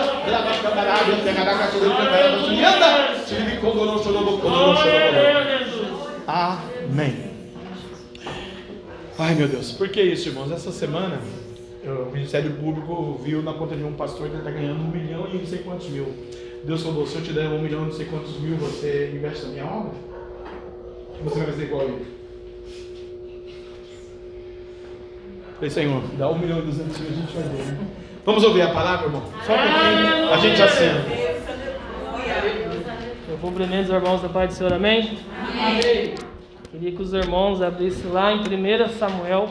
Amém. 6.28 7.30
Ai 9.18 9.36
meu 9.36 9.48
Deus, 9.48 9.72
por 9.72 9.90
que 9.90 10.02
isso, 10.02 10.30
irmãos? 10.30 10.52
Essa 10.52 10.72
semana 10.72 11.20
o 11.84 12.12
Ministério 12.12 12.52
Público 12.54 13.20
viu 13.24 13.42
na 13.42 13.54
conta 13.54 13.76
de 13.76 13.84
um 13.84 13.94
pastor 13.94 14.28
que 14.28 14.34
ele 14.34 14.40
está 14.40 14.52
ganhando 14.52 14.82
um 14.82 14.90
milhão 14.90 15.28
e 15.32 15.38
não 15.38 15.46
sei 15.46 15.60
quantos 15.60 15.90
mil. 15.90 16.08
Deus 16.64 16.84
falou: 16.84 17.08
se 17.08 17.16
eu 17.16 17.22
te 17.22 17.32
der 17.32 17.48
um 17.48 17.62
milhão 17.62 17.84
e 17.84 17.86
não 17.86 17.92
sei 17.92 18.06
quantos 18.08 18.38
mil, 18.40 18.58
você 18.58 19.12
investe 19.14 19.46
na 19.46 19.52
minha 19.52 19.66
obra? 19.66 19.92
Você 21.24 21.38
vai 21.38 21.48
fazer 21.48 21.64
igual 21.64 21.82
a 21.82 21.86
ele. 21.86 22.20
Falei, 25.56 25.70
Senhor, 25.70 26.02
dá 26.18 26.30
um 26.30 26.38
milhão 26.38 26.60
e 26.60 26.62
duzentos 26.62 26.98
mil, 27.00 27.10
a 27.10 27.14
gente 27.14 27.34
vai 27.34 27.44
ver. 27.44 27.72
Né? 27.72 27.88
Vamos 28.26 28.44
ouvir 28.44 28.62
a 28.62 28.74
palavra, 28.74 29.08
irmão? 29.08 29.24
Só 29.46 29.54
um 29.54 29.58
pouquinho, 29.58 30.30
a 30.34 30.38
gente 30.38 30.62
assina. 30.62 31.06
Eu 33.28 33.38
cumprimento 33.38 33.86
os 33.86 33.90
irmãos 33.90 34.22
da 34.22 34.30
paz 34.30 34.50
do 34.50 34.54
Senhor, 34.54 34.74
amém? 34.74 35.18
Amém. 35.38 36.16
Queria 36.72 36.92
que 36.92 37.02
os 37.02 37.14
irmãos 37.14 37.62
abrissem 37.62 38.12
lá 38.12 38.32
em 38.32 38.40
1 38.40 38.90
Samuel. 38.90 39.50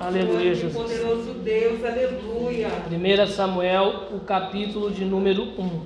Aleluia, 0.00 0.54
Jesus. 0.54 0.74
Poderoso 0.74 1.34
Deus, 1.34 1.84
aleluia. 1.84 2.68
1 2.90 3.26
Samuel, 3.26 4.08
o 4.12 4.20
capítulo 4.20 4.90
de 4.90 5.04
número 5.04 5.42
1. 5.42 5.80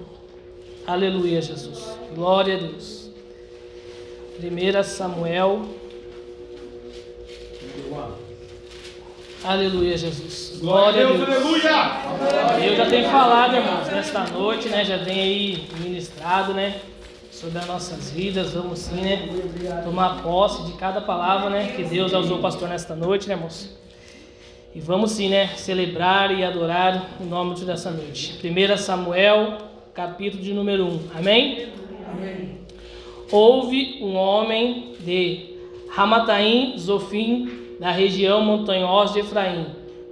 Aleluia, 0.87 1.41
Jesus. 1.41 1.97
Glória 2.15 2.57
a 2.57 2.59
Deus. 2.59 3.11
1 4.39 4.83
Samuel, 4.83 5.63
Aleluia, 9.45 9.99
Jesus. 9.99 10.61
Glória 10.61 11.05
a 11.05 11.11
Deus, 11.11 11.29
aleluia! 11.29 12.65
Eu 12.65 12.77
já 12.77 12.87
tenho 12.87 13.09
falado, 13.11 13.57
irmãos, 13.57 13.89
nesta 13.89 14.25
noite, 14.25 14.69
né? 14.69 14.85
Já 14.85 14.99
tenho 14.99 15.21
aí 15.21 15.69
ministrado, 15.81 16.55
né? 16.55 16.81
Sobre 17.33 17.59
as 17.59 17.67
nossas 17.67 18.13
vidas, 18.13 18.53
vamos 18.53 18.79
sim, 18.79 19.01
né? 19.01 19.29
Tomar 19.83 20.23
posse 20.23 20.65
de 20.71 20.75
cada 20.75 21.01
palavra, 21.01 21.51
né? 21.51 21.73
Que 21.75 21.83
Deus 21.83 22.13
usou 22.13 22.39
o 22.39 22.41
pastor 22.41 22.69
nesta 22.69 22.95
noite, 22.95 23.27
né, 23.27 23.35
irmãos? 23.35 23.71
E 24.75 24.81
vamos 24.81 25.11
sim, 25.13 25.29
né? 25.29 25.49
Celebrar 25.49 26.37
e 26.37 26.43
adorar 26.43 27.11
o 27.21 27.25
nome 27.25 27.55
de 27.55 27.67
dessa 27.67 27.91
noite. 27.91 28.39
1 28.43 28.77
Samuel, 28.79 29.59
capítulo 29.93 30.43
de 30.43 30.55
número 30.55 30.87
1. 30.87 31.01
Amém? 31.15 31.67
Amém. 32.11 32.59
Houve 33.31 33.99
um 34.01 34.17
homem 34.17 34.95
de 35.01 35.57
Ramataim 35.91 36.79
Zofim, 36.79 37.77
da 37.79 37.91
região 37.91 38.43
montanhosa 38.43 39.13
de 39.13 39.21
Efraim, 39.21 39.67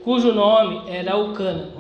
cujo 0.05 0.31
nome 0.33 0.83
era 0.89 1.17
Ucana, 1.17 1.71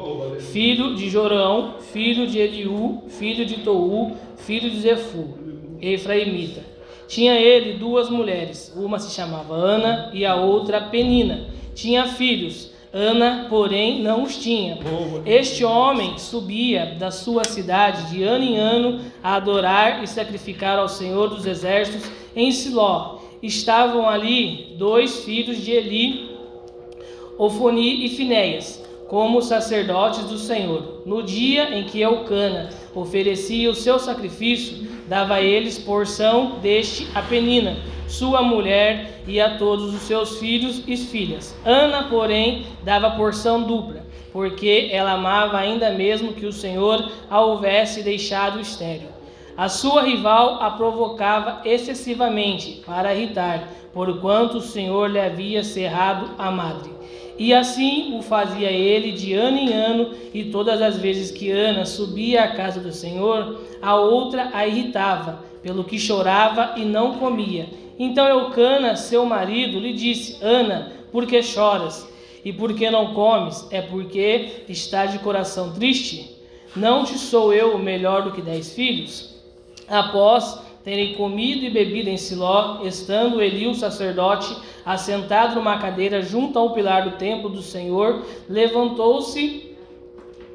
filho 0.52 0.94
de 0.94 1.10
Jorão, 1.10 1.74
filho 1.92 2.26
de 2.26 2.38
Eliú, 2.38 3.02
filho 3.08 3.44
de 3.44 3.58
Tou, 3.58 4.16
filho 4.38 4.70
de 4.70 4.80
Zefu, 4.80 5.34
Efraimita. 5.82 6.62
Tinha 7.08 7.34
ele 7.34 7.74
duas 7.74 8.08
mulheres, 8.08 8.72
uma 8.74 8.98
se 8.98 9.14
chamava 9.14 9.54
Ana 9.54 10.10
e 10.14 10.24
a 10.24 10.36
outra 10.36 10.80
Penina. 10.80 11.48
Tinha 11.74 12.06
filhos, 12.06 12.69
Ana, 12.92 13.46
porém, 13.48 14.02
não 14.02 14.24
os 14.24 14.36
tinha. 14.36 14.78
Este 15.24 15.64
homem 15.64 16.18
subia 16.18 16.96
da 16.98 17.10
sua 17.10 17.44
cidade 17.44 18.10
de 18.10 18.22
ano 18.24 18.44
em 18.44 18.56
ano 18.56 19.00
a 19.22 19.36
adorar 19.36 20.02
e 20.02 20.08
sacrificar 20.08 20.78
ao 20.78 20.88
Senhor 20.88 21.28
dos 21.28 21.46
Exércitos 21.46 22.10
em 22.34 22.50
Siló 22.50 23.20
estavam 23.42 24.08
ali 24.08 24.74
dois 24.76 25.24
filhos 25.24 25.58
de 25.58 25.70
Eli, 25.70 26.30
Ofoni 27.38 28.04
e 28.04 28.08
Finéias, 28.08 28.82
como 29.08 29.40
sacerdotes 29.40 30.24
do 30.24 30.36
Senhor. 30.36 31.02
No 31.06 31.22
dia 31.22 31.74
em 31.74 31.84
que 31.84 32.00
Eucana 32.00 32.68
oferecia 32.94 33.70
o 33.70 33.74
seu 33.74 33.98
sacrifício, 33.98 34.89
dava 35.10 35.34
a 35.34 35.42
eles 35.42 35.76
porção 35.76 36.60
deste 36.62 37.08
a 37.16 37.20
Penina, 37.20 37.76
sua 38.06 38.42
mulher, 38.42 39.22
e 39.26 39.40
a 39.40 39.58
todos 39.58 39.92
os 39.92 40.02
seus 40.02 40.38
filhos 40.38 40.84
e 40.86 40.96
filhas. 40.96 41.58
Ana, 41.64 42.04
porém, 42.04 42.64
dava 42.84 43.10
porção 43.10 43.60
dupla, 43.64 44.06
porque 44.32 44.88
ela 44.92 45.14
amava 45.14 45.58
ainda 45.58 45.90
mesmo 45.90 46.32
que 46.32 46.46
o 46.46 46.52
Senhor 46.52 47.10
a 47.28 47.40
houvesse 47.40 48.04
deixado 48.04 48.60
estéril. 48.60 49.08
A 49.56 49.68
sua 49.68 50.02
rival 50.02 50.62
a 50.62 50.70
provocava 50.70 51.60
excessivamente 51.64 52.80
para 52.86 53.12
irritar, 53.12 53.64
porquanto 53.92 54.58
o 54.58 54.62
Senhor 54.62 55.10
lhe 55.10 55.18
havia 55.18 55.64
cerrado 55.64 56.30
a 56.38 56.52
madre. 56.52 56.99
E 57.38 57.54
assim 57.54 58.16
o 58.18 58.22
fazia 58.22 58.70
ele 58.70 59.12
de 59.12 59.32
ano 59.32 59.58
em 59.58 59.72
ano, 59.72 60.10
e 60.34 60.44
todas 60.44 60.82
as 60.82 60.98
vezes 60.98 61.30
que 61.30 61.50
Ana 61.50 61.86
subia 61.86 62.44
à 62.44 62.48
casa 62.48 62.80
do 62.80 62.92
Senhor, 62.92 63.60
a 63.80 63.96
outra 63.96 64.50
a 64.52 64.66
irritava, 64.66 65.42
pelo 65.62 65.84
que 65.84 65.98
chorava 65.98 66.74
e 66.76 66.84
não 66.84 67.14
comia. 67.14 67.68
Então 67.98 68.26
Eucana, 68.26 68.96
seu 68.96 69.24
marido, 69.24 69.78
lhe 69.78 69.92
disse: 69.92 70.38
Ana, 70.42 70.92
por 71.12 71.26
que 71.26 71.42
choras? 71.42 72.08
E 72.44 72.52
por 72.52 72.74
que 72.74 72.90
não 72.90 73.12
comes? 73.12 73.66
É 73.70 73.82
porque 73.82 74.64
está 74.68 75.06
de 75.06 75.18
coração 75.18 75.72
triste? 75.72 76.36
Não 76.74 77.04
te 77.04 77.18
sou 77.18 77.52
eu 77.52 77.78
melhor 77.78 78.22
do 78.22 78.32
que 78.32 78.40
dez 78.40 78.72
filhos? 78.72 79.34
Após 79.88 80.58
terem 80.84 81.14
comido 81.14 81.64
e 81.64 81.70
bebido 81.70 82.08
em 82.08 82.16
Siló, 82.16 82.80
estando 82.84 83.42
Eli, 83.42 83.66
o 83.66 83.74
sacerdote, 83.74 84.56
assentado 84.84 85.54
numa 85.54 85.78
cadeira 85.78 86.22
junto 86.22 86.58
ao 86.58 86.72
pilar 86.72 87.04
do 87.04 87.16
templo 87.16 87.48
do 87.48 87.62
Senhor, 87.62 88.24
levantou-se 88.48 89.70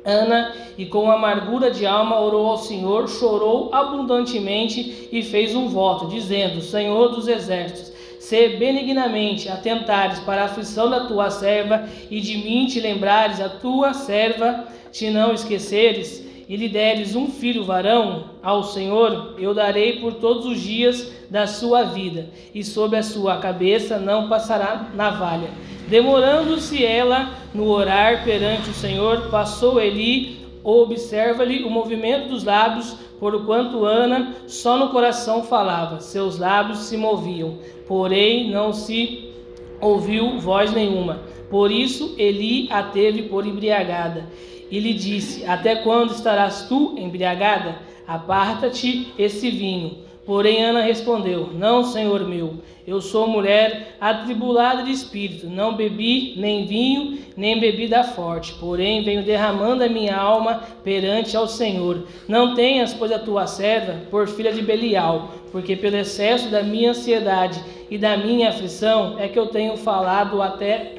Ana 0.05 0.53
e 0.77 0.85
com 0.85 1.09
amargura 1.09 1.71
de 1.71 1.83
alma 1.83 2.19
orou 2.19 2.45
ao 2.45 2.59
Senhor, 2.59 3.09
chorou 3.09 3.73
abundantemente 3.73 5.09
e 5.11 5.23
fez 5.23 5.55
um 5.55 5.67
voto, 5.67 6.07
dizendo: 6.07 6.61
Senhor 6.61 7.09
dos 7.09 7.27
exércitos, 7.27 7.91
se 8.19 8.49
benignamente 8.49 9.49
atentares 9.49 10.19
para 10.19 10.43
a 10.43 10.45
aflição 10.45 10.89
da 10.89 11.07
tua 11.07 11.31
serva 11.31 11.89
e 12.09 12.21
de 12.21 12.37
mim 12.37 12.67
te 12.67 12.79
lembrares 12.79 13.41
a 13.41 13.49
tua 13.49 13.93
serva, 13.93 14.65
te 14.91 15.09
não 15.09 15.33
esqueceres, 15.33 16.24
e 16.47 16.55
lhe 16.55 16.69
deres 16.69 17.15
um 17.15 17.27
filho 17.27 17.63
varão 17.63 18.25
ao 18.41 18.63
Senhor, 18.63 19.35
eu 19.37 19.53
darei 19.53 19.99
por 19.99 20.13
todos 20.15 20.45
os 20.45 20.61
dias 20.61 21.11
da 21.29 21.47
sua 21.47 21.83
vida, 21.83 22.29
e 22.53 22.63
sobre 22.63 22.97
a 22.97 23.03
sua 23.03 23.37
cabeça 23.37 23.97
não 23.97 24.29
passará 24.29 24.91
navalha. 24.93 25.49
Demorando-se 25.87 26.83
ela 26.83 27.31
no 27.53 27.67
orar 27.67 28.23
perante 28.23 28.69
o 28.69 28.73
Senhor, 28.73 29.29
passou 29.29 29.79
Eli, 29.79 30.45
observa-lhe 30.63 31.63
o 31.63 31.69
movimento 31.69 32.29
dos 32.29 32.43
lábios, 32.43 32.95
porquanto 33.19 33.85
Ana 33.85 34.35
só 34.47 34.77
no 34.77 34.89
coração 34.89 35.43
falava, 35.43 35.99
seus 35.99 36.37
lábios 36.37 36.79
se 36.79 36.97
moviam, 36.97 37.59
porém 37.87 38.51
não 38.51 38.73
se 38.73 39.31
ouviu 39.79 40.39
voz 40.39 40.71
nenhuma. 40.71 41.21
Por 41.49 41.71
isso 41.71 42.15
Eli 42.17 42.67
a 42.71 42.81
teve 42.83 43.23
por 43.23 43.45
embriagada 43.45 44.25
e 44.69 44.79
lhe 44.79 44.93
disse: 44.93 45.45
Até 45.45 45.75
quando 45.75 46.11
estarás 46.11 46.67
tu 46.67 46.95
embriagada? 46.97 47.75
Aparta-te 48.07 49.13
esse 49.17 49.49
vinho. 49.49 50.05
Porém, 50.25 50.63
Ana 50.63 50.81
respondeu: 50.81 51.49
Não, 51.53 51.83
senhor 51.83 52.27
meu, 52.27 52.55
eu 52.87 52.99
sou 52.99 53.27
mulher 53.27 53.95
atribulada 54.01 54.83
de 54.83 54.91
espírito. 54.91 55.47
Não 55.47 55.75
bebi 55.75 56.33
nem 56.37 56.65
vinho, 56.65 57.19
nem 57.37 57.59
bebida 57.59 58.03
forte. 58.03 58.53
Porém, 58.53 59.03
venho 59.03 59.23
derramando 59.23 59.83
a 59.83 59.89
minha 59.89 60.15
alma 60.15 60.61
perante 60.83 61.37
ao 61.37 61.47
Senhor. 61.47 62.07
Não 62.27 62.55
tenhas, 62.55 62.93
pois, 62.93 63.11
a 63.11 63.19
tua 63.19 63.45
serva 63.45 64.01
por 64.09 64.27
filha 64.27 64.51
de 64.51 64.61
Belial, 64.61 65.29
porque 65.51 65.75
pelo 65.75 65.97
excesso 65.97 66.49
da 66.49 66.63
minha 66.63 66.89
ansiedade 66.89 67.63
e 67.89 67.97
da 67.97 68.17
minha 68.17 68.49
aflição 68.49 69.19
é 69.19 69.27
que 69.27 69.37
eu 69.37 69.47
tenho 69.47 69.77
falado 69.77 70.41
até 70.41 70.95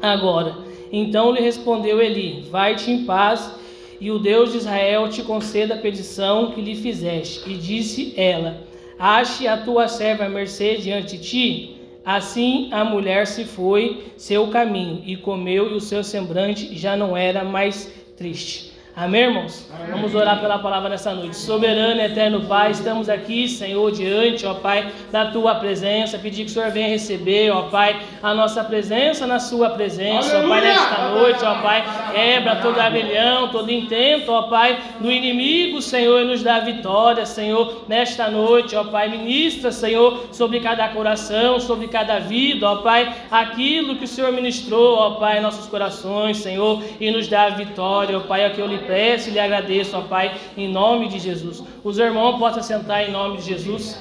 agora. 0.00 0.63
Então 0.92 1.32
lhe 1.32 1.40
respondeu 1.40 2.00
Eli: 2.00 2.44
Vai-te 2.50 2.90
em 2.90 3.04
paz, 3.04 3.54
e 4.00 4.10
o 4.10 4.18
Deus 4.18 4.52
de 4.52 4.58
Israel 4.58 5.08
te 5.08 5.22
conceda 5.22 5.74
a 5.74 5.78
petição 5.78 6.50
que 6.50 6.60
lhe 6.60 6.74
fizeste. 6.74 7.50
E 7.50 7.54
disse 7.54 8.12
ela: 8.16 8.62
Ache 8.98 9.46
a 9.46 9.56
tua 9.56 9.88
serva 9.88 10.28
mercê 10.28 10.76
diante 10.76 11.16
de 11.16 11.22
ti. 11.22 11.70
Assim 12.04 12.68
a 12.70 12.84
mulher 12.84 13.26
se 13.26 13.44
foi 13.44 14.12
seu 14.16 14.48
caminho 14.48 15.02
e 15.06 15.16
comeu, 15.16 15.70
e 15.70 15.74
o 15.74 15.80
seu 15.80 16.04
semblante 16.04 16.76
já 16.76 16.96
não 16.96 17.16
era 17.16 17.42
mais 17.42 17.90
triste. 18.14 18.73
Amém, 18.96 19.22
irmãos? 19.22 19.68
Amém. 19.74 19.90
Vamos 19.90 20.14
orar 20.14 20.40
pela 20.40 20.56
palavra 20.60 20.88
nessa 20.88 21.12
noite. 21.12 21.34
Soberano 21.36 22.00
e 22.00 22.04
eterno 22.04 22.42
Pai, 22.42 22.70
estamos 22.70 23.08
aqui, 23.08 23.48
Senhor, 23.48 23.90
diante, 23.90 24.46
ó 24.46 24.54
Pai, 24.54 24.88
da 25.10 25.32
Tua 25.32 25.56
presença. 25.56 26.16
Pedir 26.16 26.44
que 26.44 26.50
o 26.50 26.54
Senhor 26.54 26.70
venha 26.70 26.86
receber, 26.86 27.50
ó 27.50 27.62
Pai, 27.62 28.00
a 28.22 28.32
nossa 28.32 28.62
presença 28.62 29.26
na 29.26 29.40
Sua 29.40 29.70
presença, 29.70 30.36
Aleluia. 30.36 30.46
ó 30.46 30.48
Pai, 30.48 30.60
nesta 30.60 31.08
noite, 31.08 31.44
ó 31.44 31.54
Pai. 31.60 31.84
Quebra 32.12 32.56
todo 32.56 32.78
aguilhão, 32.78 33.48
todo 33.48 33.68
intento, 33.68 34.30
ó 34.30 34.42
Pai, 34.42 34.78
do 35.00 35.10
inimigo, 35.10 35.82
Senhor, 35.82 36.20
e 36.22 36.26
nos 36.26 36.44
dá 36.44 36.60
vitória, 36.60 37.26
Senhor, 37.26 37.86
nesta 37.88 38.30
noite, 38.30 38.76
ó 38.76 38.84
Pai. 38.84 39.08
Ministra, 39.08 39.72
Senhor, 39.72 40.26
sobre 40.30 40.60
cada 40.60 40.86
coração, 40.90 41.58
sobre 41.58 41.88
cada 41.88 42.20
vida, 42.20 42.70
ó 42.70 42.76
Pai, 42.76 43.12
aquilo 43.28 43.96
que 43.96 44.04
o 44.04 44.08
Senhor 44.08 44.30
ministrou, 44.30 44.98
ó 44.98 45.10
Pai, 45.16 45.38
em 45.38 45.42
nossos 45.42 45.66
corações, 45.66 46.36
Senhor, 46.36 46.80
e 47.00 47.10
nos 47.10 47.26
dá 47.26 47.48
vitória, 47.48 48.16
ó 48.16 48.20
Pai, 48.20 48.44
é 48.44 48.50
que 48.50 48.60
eu 48.60 48.68
lhe 48.68 48.83
peço 48.86 49.28
e 49.28 49.32
lhe 49.32 49.40
agradeço, 49.40 49.96
ó 49.96 50.02
Pai, 50.02 50.34
em 50.56 50.68
nome 50.72 51.08
de 51.08 51.18
Jesus. 51.18 51.62
Os 51.82 51.98
irmãos 51.98 52.38
possam 52.38 52.62
sentar 52.62 53.08
em 53.08 53.12
nome 53.12 53.38
de 53.38 53.44
Jesus. 53.44 53.98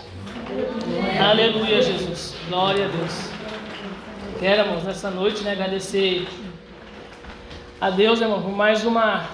Aleluia, 1.20 1.82
Jesus. 1.82 2.36
Glória 2.48 2.86
a 2.86 2.88
Deus. 2.88 3.32
Quero, 4.40 4.64
irmãos, 4.64 4.84
nessa 4.84 5.10
noite, 5.10 5.44
né, 5.44 5.54
agradecer 5.54 6.28
a 7.80 7.90
Deus, 7.90 8.22
irmão, 8.22 8.42
por 8.42 8.52
mais 8.52 8.84
uma 8.86 9.26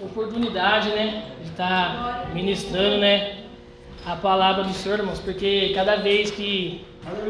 oportunidade, 0.00 0.88
né, 0.90 1.24
de 1.42 1.50
estar 1.50 2.30
ministrando, 2.32 2.98
né, 2.98 3.38
a 4.04 4.16
palavra 4.16 4.64
do 4.64 4.72
Senhor, 4.72 4.98
irmãos, 4.98 5.20
porque 5.20 5.72
cada 5.74 5.96
vez 5.96 6.30
que 6.30 6.84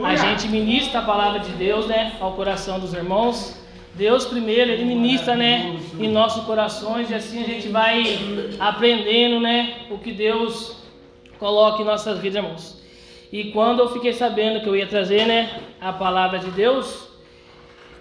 a 0.04 0.16
gente 0.16 0.48
ministra 0.48 1.00
a 1.00 1.02
palavra 1.02 1.40
de 1.40 1.52
Deus, 1.52 1.86
né, 1.86 2.12
ao 2.20 2.32
coração 2.32 2.78
dos 2.78 2.94
irmãos, 2.94 3.59
Deus 3.94 4.24
primeiro, 4.24 4.70
Ele 4.70 4.84
ministra, 4.84 5.34
né, 5.34 5.78
em 5.98 6.08
nossos 6.08 6.44
corações 6.44 7.10
e 7.10 7.14
assim 7.14 7.42
a 7.42 7.46
gente 7.46 7.68
vai 7.68 8.02
aprendendo, 8.58 9.40
né, 9.40 9.86
o 9.90 9.98
que 9.98 10.12
Deus 10.12 10.76
coloca 11.38 11.82
em 11.82 11.84
nossas 11.84 12.18
vidas, 12.18 12.42
irmãos. 12.42 12.82
E 13.32 13.52
quando 13.52 13.80
eu 13.80 13.92
fiquei 13.92 14.12
sabendo 14.12 14.60
que 14.60 14.68
eu 14.68 14.76
ia 14.76 14.86
trazer, 14.86 15.26
né, 15.26 15.50
a 15.80 15.92
palavra 15.92 16.38
de 16.38 16.50
Deus, 16.50 17.08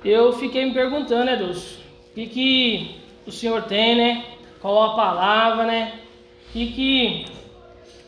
eu 0.03 0.33
fiquei 0.33 0.65
me 0.65 0.73
perguntando, 0.73 1.25
né, 1.25 1.35
Deus, 1.35 1.79
o 2.11 2.13
que, 2.15 2.27
que 2.27 2.95
o 3.25 3.31
Senhor 3.31 3.63
tem, 3.63 3.95
né, 3.95 4.25
qual 4.61 4.81
a 4.83 4.95
palavra, 4.95 5.65
né, 5.65 5.93
o 6.49 6.53
que, 6.53 6.67
que 6.71 7.25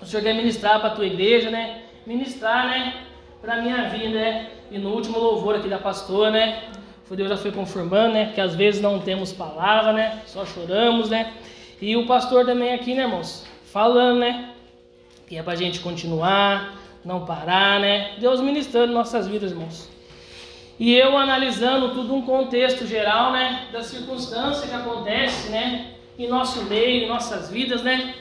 o 0.01 0.05
Senhor 0.05 0.23
quer 0.23 0.33
ministrar 0.33 0.79
para 0.79 0.89
a 0.89 0.95
tua 0.95 1.05
igreja, 1.05 1.49
né, 1.49 1.81
ministrar, 2.05 2.67
né, 2.67 2.93
para 3.41 3.55
a 3.55 3.61
minha 3.61 3.89
vida, 3.89 4.19
né. 4.19 4.49
E 4.71 4.77
no 4.77 4.91
último 4.93 5.19
louvor 5.19 5.55
aqui 5.55 5.67
da 5.67 5.77
pastora, 5.77 6.31
né? 6.31 6.63
Deus 7.15 7.29
já 7.29 7.37
foi 7.37 7.51
confirmando, 7.51 8.13
né? 8.13 8.31
Que 8.33 8.39
às 8.39 8.55
vezes 8.55 8.81
não 8.81 8.99
temos 8.99 9.33
palavra, 9.33 9.91
né? 9.93 10.21
Só 10.25 10.45
choramos, 10.45 11.09
né? 11.09 11.33
E 11.81 11.97
o 11.97 12.05
pastor 12.05 12.45
também 12.45 12.73
aqui, 12.73 12.93
né, 12.93 13.03
irmãos? 13.03 13.45
Falando, 13.65 14.19
né? 14.19 14.49
Que 15.27 15.37
é 15.37 15.43
pra 15.43 15.55
gente 15.55 15.79
continuar, 15.79 16.75
não 17.03 17.25
parar, 17.25 17.79
né? 17.79 18.11
Deus 18.19 18.39
ministrando 18.39 18.93
nossas 18.93 19.27
vidas, 19.27 19.51
irmãos. 19.51 19.89
E 20.79 20.95
eu 20.95 21.17
analisando 21.17 21.89
tudo 21.89 22.15
um 22.15 22.21
contexto 22.21 22.85
geral, 22.87 23.31
né? 23.31 23.67
Da 23.71 23.83
circunstância 23.83 24.67
que 24.67 24.73
acontece, 24.73 25.51
né? 25.51 25.91
Em 26.17 26.27
nosso 26.27 26.63
meio, 26.65 27.03
em 27.03 27.07
nossas 27.07 27.49
vidas, 27.49 27.81
né? 27.81 28.15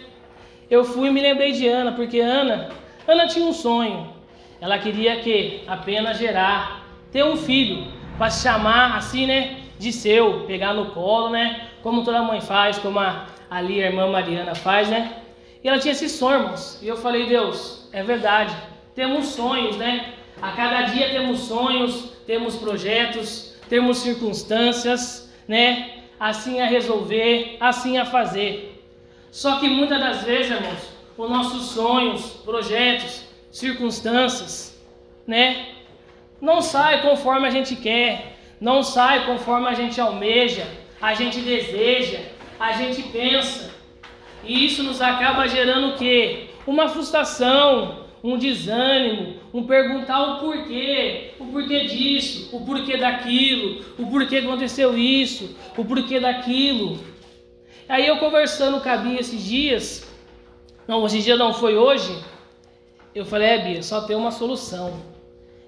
Eu 0.71 0.85
fui 0.85 1.09
e 1.09 1.13
me 1.13 1.21
lembrei 1.21 1.53
de 1.53 1.67
Ana, 1.67 1.93
porque 1.93 2.21
Ana, 2.21 2.71
Ana 3.07 3.27
tinha 3.27 3.45
um 3.45 3.53
sonho. 3.53 4.15
Ela 4.61 4.79
queria 4.79 5.17
que 5.21 5.63
apenas 5.67 6.19
gerar, 6.19 6.85
ter 7.11 7.25
um 7.25 7.37
filho 7.37 8.00
para 8.21 8.31
chamar 8.31 8.99
assim, 8.99 9.27
né, 9.27 9.61
de 9.79 9.91
seu, 9.91 10.45
pegar 10.47 10.75
no 10.75 10.91
colo, 10.91 11.31
né, 11.31 11.69
como 11.83 12.05
toda 12.05 12.23
mãe 12.23 12.39
faz, 12.39 12.79
como 12.79 12.99
a, 12.99 13.25
ali 13.51 13.83
a 13.83 13.87
irmã 13.87 14.11
Mariana 14.11 14.55
faz, 14.55 14.91
né? 14.91 15.23
E 15.65 15.69
ela 15.69 15.79
tinha 15.79 15.93
esses 15.93 16.13
sonhos, 16.13 16.43
irmãos. 16.43 16.79
E 16.83 16.89
eu 16.89 16.99
falei, 16.99 17.27
Deus, 17.27 17.89
é 17.95 18.03
verdade. 18.03 18.55
Temos 18.95 19.29
sonhos, 19.29 19.79
né? 19.79 20.13
A 20.43 20.53
cada 20.53 20.83
dia 20.83 21.09
temos 21.09 21.41
sonhos, 21.41 22.13
temos 22.27 22.57
projetos, 22.57 23.57
temos 23.71 23.97
circunstâncias, 23.97 25.33
né? 25.49 26.03
Assim 26.19 26.61
a 26.61 26.67
resolver, 26.67 27.57
assim 27.59 27.97
a 27.97 28.05
fazer. 28.05 28.85
Só 29.31 29.61
que 29.61 29.67
muitas 29.67 29.99
das 29.99 30.25
vezes, 30.25 30.53
irmãos, 30.53 30.93
os 31.17 31.31
nossos 31.31 31.71
sonhos, 31.71 32.33
projetos, 32.45 33.25
circunstâncias, 33.51 34.79
né? 35.27 35.80
Não 36.41 36.63
sai 36.63 37.03
conforme 37.03 37.47
a 37.47 37.51
gente 37.51 37.77
quer, 37.77 38.39
não 38.61 38.83
sai 38.83 39.27
conforme 39.27 39.69
a 39.69 39.75
gente 39.75 40.01
almeja, 40.01 40.67
a 41.01 41.15
gente 41.15 41.41
deseja, 41.41 42.21
a 42.59 42.73
gente 42.73 43.03
pensa. 43.05 43.71
E 44.45 44.65
isso 44.65 44.83
nos 44.83 45.01
acaba 45.01 45.47
gerando 45.47 45.89
o 45.89 45.97
quê? 45.99 46.47
Uma 46.67 46.89
frustração, 46.89 48.07
um 48.25 48.39
desânimo, 48.39 49.37
um 49.53 49.65
perguntar 49.65 50.23
o 50.23 50.41
porquê, 50.41 51.33
o 51.39 51.47
porquê 51.47 51.87
disso, 51.87 52.55
o 52.55 52.65
porquê 52.65 52.97
daquilo, 52.97 53.85
o 53.99 54.07
porquê 54.07 54.39
aconteceu 54.39 54.97
isso, 54.97 55.57
o 55.77 55.85
porquê 55.85 56.21
daquilo. 56.21 56.99
Aí 57.89 58.07
eu 58.07 58.19
conversando 58.19 58.81
com 58.81 58.89
a 58.89 58.97
Bia 58.97 59.21
esses 59.21 59.43
dias, 59.43 60.09
não, 60.87 61.05
esse 61.07 61.21
dia 61.21 61.37
não 61.37 61.53
foi 61.53 61.77
hoje, 61.77 62.17
eu 63.15 63.27
falei, 63.27 63.49
é 63.49 63.59
Bia, 63.59 63.83
só 63.83 64.03
tem 64.03 64.17
uma 64.17 64.31
solução 64.31 65.10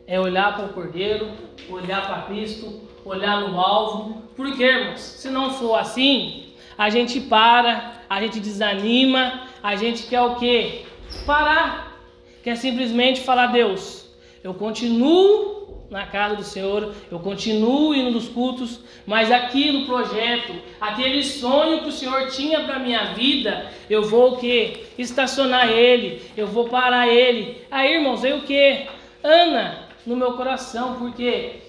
é 0.07 0.21
olhar 0.21 0.57
para 0.57 0.67
o 0.67 0.73
Cordeiro, 0.73 1.31
olhar 1.69 2.07
para 2.07 2.23
Cristo, 2.23 2.83
olhar 3.05 3.41
no 3.41 3.59
alvo. 3.59 4.23
Por 4.37 4.57
quê, 4.57 4.65
irmãos? 4.65 5.01
Se 5.01 5.31
não 5.31 5.53
for 5.53 5.77
assim, 5.77 6.53
a 6.77 6.91
gente 6.91 7.21
para, 7.21 7.93
a 8.09 8.21
gente 8.21 8.41
desanima, 8.41 9.43
a 9.63 9.77
gente 9.77 10.05
quer 10.05 10.23
o 10.23 10.37
quê? 10.37 10.83
Parar. 11.27 11.99
Quer 12.43 12.57
simplesmente 12.57 13.21
falar, 13.21 13.49
Deus, 13.49 14.09
eu 14.43 14.53
continuo 14.53 15.87
na 15.93 16.07
casa 16.07 16.35
do 16.35 16.43
Senhor, 16.43 16.95
eu 17.11 17.21
continuo 17.21 17.95
indo 17.95 18.11
nos 18.11 18.27
cultos, 18.27 18.81
mas 19.07 19.31
aquilo, 19.31 19.85
projeto, 19.85 20.55
aquele 20.81 21.23
sonho 21.23 21.83
que 21.83 21.89
o 21.89 21.93
Senhor 21.93 22.29
tinha 22.29 22.65
para 22.65 22.79
minha 22.79 23.13
vida, 23.13 23.71
eu 23.91 24.03
vou 24.03 24.33
o 24.33 24.37
quê? 24.39 24.85
Estacionar 24.97 25.69
ele, 25.69 26.23
eu 26.35 26.47
vou 26.47 26.67
parar 26.69 27.07
ele. 27.07 27.59
Aí, 27.71 27.97
irmãos, 27.97 28.25
aí 28.25 28.33
o 28.33 28.41
quê? 28.41 28.87
Ana, 29.23 29.87
no 30.07 30.17
meu 30.17 30.33
coração, 30.35 30.97
porque 30.97 31.61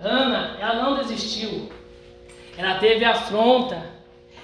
Ana, 0.00 0.56
ela 0.60 0.82
não 0.82 0.96
desistiu. 0.96 1.70
Ela 2.56 2.78
teve 2.78 3.04
afronta. 3.04 3.94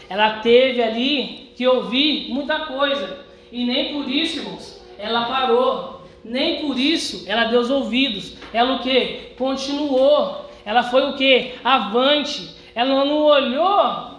Ela 0.08 0.40
teve 0.40 0.82
ali 0.82 1.52
que 1.56 1.66
ouvir 1.66 2.32
muita 2.32 2.60
coisa. 2.60 3.20
E 3.50 3.64
nem 3.64 3.92
por 3.92 4.08
isso, 4.08 4.38
irmãos, 4.38 4.82
ela 4.98 5.26
parou. 5.26 6.02
Nem 6.24 6.60
por 6.66 6.78
isso 6.78 7.24
ela 7.28 7.44
deu 7.44 7.60
os 7.60 7.70
ouvidos. 7.70 8.36
Ela 8.52 8.76
o 8.76 8.78
que? 8.80 9.34
Continuou. 9.36 10.50
Ela 10.64 10.82
foi 10.82 11.10
o 11.10 11.16
que? 11.16 11.54
Avante. 11.64 12.54
Ela 12.74 13.04
não 13.04 13.24
olhou 13.24 14.12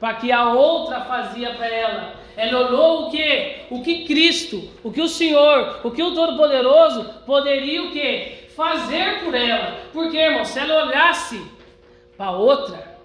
para 0.00 0.14
que 0.14 0.32
a 0.32 0.52
outra 0.52 1.02
fazia 1.02 1.54
para 1.54 1.66
ela. 1.66 2.14
Ela 2.36 2.66
olhou 2.66 3.06
o 3.06 3.10
que? 3.10 3.56
O 3.70 3.82
que 3.82 4.04
Cristo, 4.04 4.70
o 4.82 4.90
que 4.90 5.00
o 5.00 5.08
Senhor, 5.08 5.80
o 5.84 5.90
que 5.90 6.02
o 6.02 6.14
Todo-Poderoso 6.14 7.04
poderia 7.26 7.82
o 7.82 7.90
que? 7.90 8.48
Fazer 8.56 9.20
por 9.24 9.34
ela. 9.34 9.78
Porque, 9.92 10.16
irmão, 10.16 10.44
se 10.44 10.58
ela 10.58 10.86
olhasse 10.86 11.42
para 12.16 12.32
outra, 12.32 12.98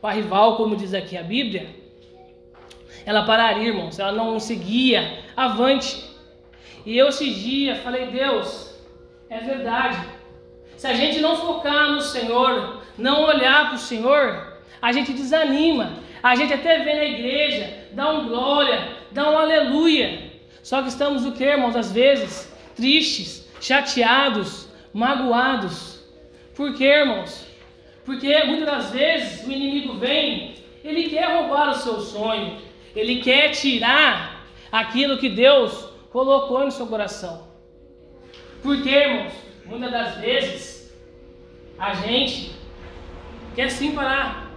para 0.00 0.14
rival, 0.14 0.56
como 0.56 0.76
diz 0.76 0.94
aqui 0.94 1.16
a 1.16 1.22
Bíblia, 1.22 1.68
ela 3.04 3.24
pararia, 3.24 3.68
irmãos. 3.68 3.98
Ela 3.98 4.12
não 4.12 4.38
seguia 4.38 5.18
avante. 5.36 6.04
E 6.84 6.96
eu 6.96 7.08
esses 7.08 7.34
dias 7.36 7.78
falei, 7.78 8.06
Deus, 8.06 8.74
é 9.28 9.38
verdade. 9.38 9.98
Se 10.76 10.86
a 10.86 10.94
gente 10.94 11.20
não 11.20 11.36
focar 11.36 11.90
no 11.90 12.00
Senhor, 12.00 12.82
não 12.98 13.24
olhar 13.24 13.66
para 13.66 13.76
o 13.76 13.78
Senhor, 13.78 14.58
a 14.80 14.92
gente 14.92 15.12
desanima. 15.12 15.92
A 16.22 16.34
gente 16.34 16.52
até 16.52 16.78
vê 16.80 16.94
na 16.94 17.04
igreja, 17.04 17.81
dá 17.94 18.10
um 18.10 18.28
glória, 18.28 18.96
dá 19.10 19.30
um 19.30 19.38
aleluia. 19.38 20.32
Só 20.62 20.82
que 20.82 20.88
estamos 20.88 21.24
o 21.24 21.32
que, 21.32 21.44
irmãos? 21.44 21.76
Às 21.76 21.92
vezes, 21.92 22.52
tristes, 22.74 23.48
chateados, 23.60 24.68
magoados. 24.92 26.04
Por 26.54 26.74
quê, 26.74 26.84
irmãos? 26.84 27.46
Porque 28.04 28.42
muitas 28.44 28.66
das 28.66 28.90
vezes 28.90 29.46
o 29.46 29.50
inimigo 29.50 29.94
vem, 29.94 30.54
ele 30.84 31.08
quer 31.08 31.32
roubar 31.36 31.70
o 31.70 31.74
seu 31.74 32.00
sonho, 32.00 32.58
ele 32.94 33.20
quer 33.20 33.50
tirar 33.50 34.44
aquilo 34.70 35.18
que 35.18 35.28
Deus 35.28 35.88
colocou 36.10 36.64
no 36.64 36.70
seu 36.70 36.86
coração. 36.86 37.48
Por 38.62 38.82
quê, 38.82 38.90
irmãos? 38.90 39.32
Muitas 39.64 39.90
das 39.90 40.16
vezes 40.16 40.94
a 41.78 41.94
gente 41.94 42.52
quer 43.54 43.70
sim 43.70 43.92
parar, 43.92 44.50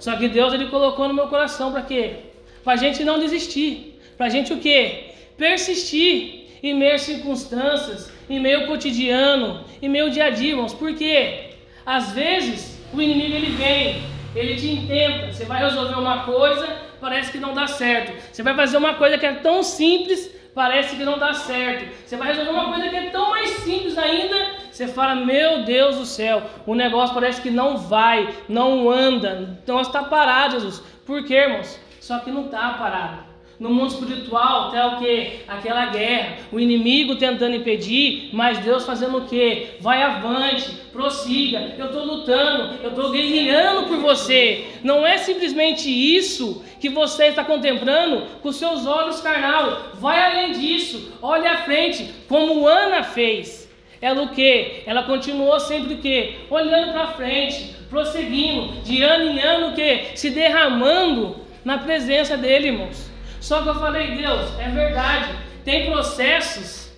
só 0.00 0.16
que 0.16 0.28
Deus 0.28 0.52
ele 0.52 0.68
colocou 0.68 1.08
no 1.08 1.14
meu 1.14 1.28
coração 1.28 1.72
para 1.72 1.82
quê? 1.82 2.27
Para 2.68 2.74
a 2.74 2.84
gente 2.84 3.02
não 3.02 3.18
desistir. 3.18 3.98
Para 4.18 4.26
a 4.26 4.28
gente 4.28 4.52
o 4.52 4.58
quê? 4.58 5.12
Persistir 5.38 6.48
em 6.62 6.74
meio 6.74 6.96
às 6.96 7.00
circunstâncias, 7.00 8.12
em 8.28 8.38
meio 8.38 8.60
ao 8.60 8.66
cotidiano, 8.66 9.64
em 9.80 9.88
meio 9.88 10.04
ao 10.04 10.10
dia 10.10 10.26
a 10.26 10.28
dia, 10.28 10.50
irmãos. 10.50 10.74
Por 10.74 10.94
quê? 10.94 11.52
Às 11.86 12.12
vezes 12.12 12.78
o 12.92 13.00
inimigo 13.00 13.34
ele 13.36 13.52
vem, 13.52 14.02
ele 14.36 14.54
te 14.56 14.68
intenta. 14.70 15.32
Você 15.32 15.46
vai 15.46 15.60
resolver 15.60 15.94
uma 15.94 16.24
coisa, 16.24 16.66
parece 17.00 17.32
que 17.32 17.38
não 17.38 17.54
dá 17.54 17.66
certo. 17.66 18.12
Você 18.30 18.42
vai 18.42 18.54
fazer 18.54 18.76
uma 18.76 18.96
coisa 18.96 19.16
que 19.16 19.24
é 19.24 19.32
tão 19.32 19.62
simples, 19.62 20.30
parece 20.54 20.94
que 20.94 21.04
não 21.04 21.18
dá 21.18 21.32
certo. 21.32 21.90
Você 22.04 22.18
vai 22.18 22.28
resolver 22.28 22.50
uma 22.50 22.70
coisa 22.70 22.90
que 22.90 22.96
é 22.96 23.08
tão 23.08 23.30
mais 23.30 23.48
simples 23.60 23.96
ainda, 23.96 24.36
você 24.70 24.86
fala, 24.86 25.14
meu 25.14 25.62
Deus 25.62 25.96
do 25.96 26.04
céu, 26.04 26.42
o 26.66 26.74
negócio 26.74 27.14
parece 27.14 27.40
que 27.40 27.50
não 27.50 27.78
vai, 27.78 28.28
não 28.46 28.90
anda, 28.90 29.56
o 29.66 29.70
negócio 29.70 29.90
está 29.90 30.02
parado, 30.02 30.60
Jesus. 30.60 30.82
Por 31.06 31.24
quê, 31.24 31.36
irmãos? 31.36 31.87
Só 32.08 32.20
que 32.20 32.30
não 32.30 32.46
está 32.46 32.70
parado. 32.70 33.18
No 33.60 33.68
mundo 33.68 33.92
espiritual 33.92 34.68
está 34.68 34.96
o 34.96 34.98
que? 34.98 35.40
Aquela 35.46 35.86
guerra, 35.90 36.38
o 36.50 36.58
inimigo 36.58 37.16
tentando 37.16 37.54
impedir, 37.54 38.30
mas 38.32 38.56
Deus 38.60 38.86
fazendo 38.86 39.18
o 39.18 39.26
que? 39.26 39.76
Vai 39.78 40.02
avante, 40.02 40.70
prossiga. 40.90 41.74
Eu 41.76 41.84
estou 41.84 42.06
lutando, 42.06 42.82
eu 42.82 42.88
estou 42.88 43.10
guerreando 43.10 43.88
por 43.88 43.98
você. 43.98 44.68
Não 44.82 45.06
é 45.06 45.18
simplesmente 45.18 45.90
isso 45.90 46.64
que 46.80 46.88
você 46.88 47.26
está 47.26 47.44
contemplando 47.44 48.22
com 48.40 48.52
seus 48.52 48.86
olhos 48.86 49.20
carnal. 49.20 49.90
Vai 49.96 50.18
além 50.18 50.52
disso, 50.52 51.12
olhe 51.20 51.46
à 51.46 51.58
frente, 51.58 52.10
como 52.26 52.66
Ana 52.66 53.02
fez. 53.02 53.68
Ela 54.00 54.22
o 54.22 54.30
que? 54.30 54.82
Ela 54.86 55.02
continuou 55.02 55.60
sempre 55.60 55.92
o 55.92 55.98
que? 55.98 56.36
Olhando 56.48 56.92
para 56.92 57.08
frente, 57.08 57.76
prosseguindo, 57.90 58.80
de 58.80 59.02
ano 59.02 59.24
em 59.24 59.40
ano 59.40 59.68
o 59.68 59.74
que? 59.74 60.16
Se 60.16 60.30
derramando 60.30 61.47
na 61.64 61.78
presença 61.78 62.36
dele, 62.36 62.68
irmãos. 62.68 63.10
Só 63.40 63.62
que 63.62 63.68
eu 63.68 63.74
falei, 63.74 64.16
Deus, 64.16 64.58
é 64.58 64.68
verdade. 64.68 65.34
Tem 65.64 65.90
processos 65.90 66.90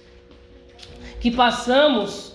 que 1.20 1.30
passamos 1.30 2.30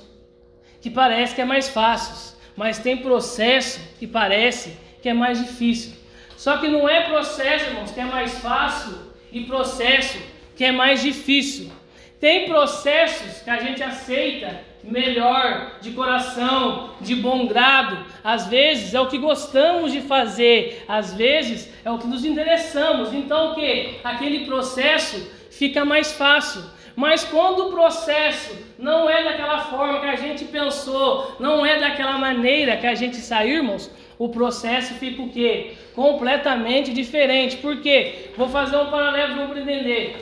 que 0.81 0.89
parece 0.89 1.33
que 1.33 1.41
é 1.41 1.45
mais 1.45 1.67
fácil, 1.67 2.37
mas 2.55 2.77
tem 2.77 2.97
processo 2.97 3.79
que 3.97 4.05
parece 4.05 4.77
que 5.01 5.09
é 5.09 5.13
mais 5.13 5.39
difícil. 5.39 5.93
Só 6.37 6.57
que 6.57 6.67
não 6.67 6.87
é 6.87 7.09
processo, 7.09 7.65
irmãos, 7.65 7.91
que 7.91 7.99
é 7.99 8.05
mais 8.05 8.37
fácil 8.37 8.95
e 9.31 9.45
processo 9.45 10.19
que 10.55 10.63
é 10.63 10.71
mais 10.71 11.01
difícil. 11.01 11.71
Tem 12.19 12.47
processos 12.47 13.41
que 13.41 13.49
a 13.49 13.59
gente 13.59 13.81
aceita 13.81 14.59
melhor, 14.85 15.79
de 15.81 15.91
coração, 15.91 16.91
de 17.01 17.15
bom 17.15 17.47
grado. 17.47 17.97
Às 18.23 18.47
vezes 18.47 18.93
é 18.93 18.99
o 18.99 19.07
que 19.07 19.17
gostamos 19.17 19.91
de 19.91 20.01
fazer, 20.01 20.83
às 20.87 21.13
vezes 21.13 21.71
é 21.83 21.91
o 21.91 21.97
que 21.97 22.07
nos 22.07 22.23
interessamos. 22.23 23.13
Então 23.13 23.51
o 23.51 23.55
que? 23.55 23.95
Aquele 24.03 24.45
processo 24.45 25.31
fica 25.49 25.83
mais 25.83 26.11
fácil. 26.13 26.63
Mas 26.95 27.25
quando 27.25 27.67
o 27.67 27.71
processo 27.71 28.57
não 28.79 29.09
é 29.09 29.23
daquela 29.23 29.59
forma 29.59 29.99
que 29.99 30.05
a 30.05 30.15
gente 30.15 30.45
pensou, 30.45 31.35
não 31.39 31.65
é 31.65 31.77
daquela 31.77 32.17
maneira 32.17 32.77
que 32.77 32.87
a 32.87 32.95
gente 32.95 33.17
saiu, 33.17 33.57
irmãos, 33.57 33.91
o 34.17 34.29
processo 34.29 34.93
fica 34.93 35.21
o 35.21 35.29
quê? 35.29 35.73
Completamente 35.93 36.93
diferente. 36.93 37.57
Por 37.57 37.81
quê? 37.81 38.29
Vou 38.37 38.47
fazer 38.47 38.77
um 38.77 38.89
paralelo 38.89 39.49
para 39.49 39.59
entender. 39.59 40.15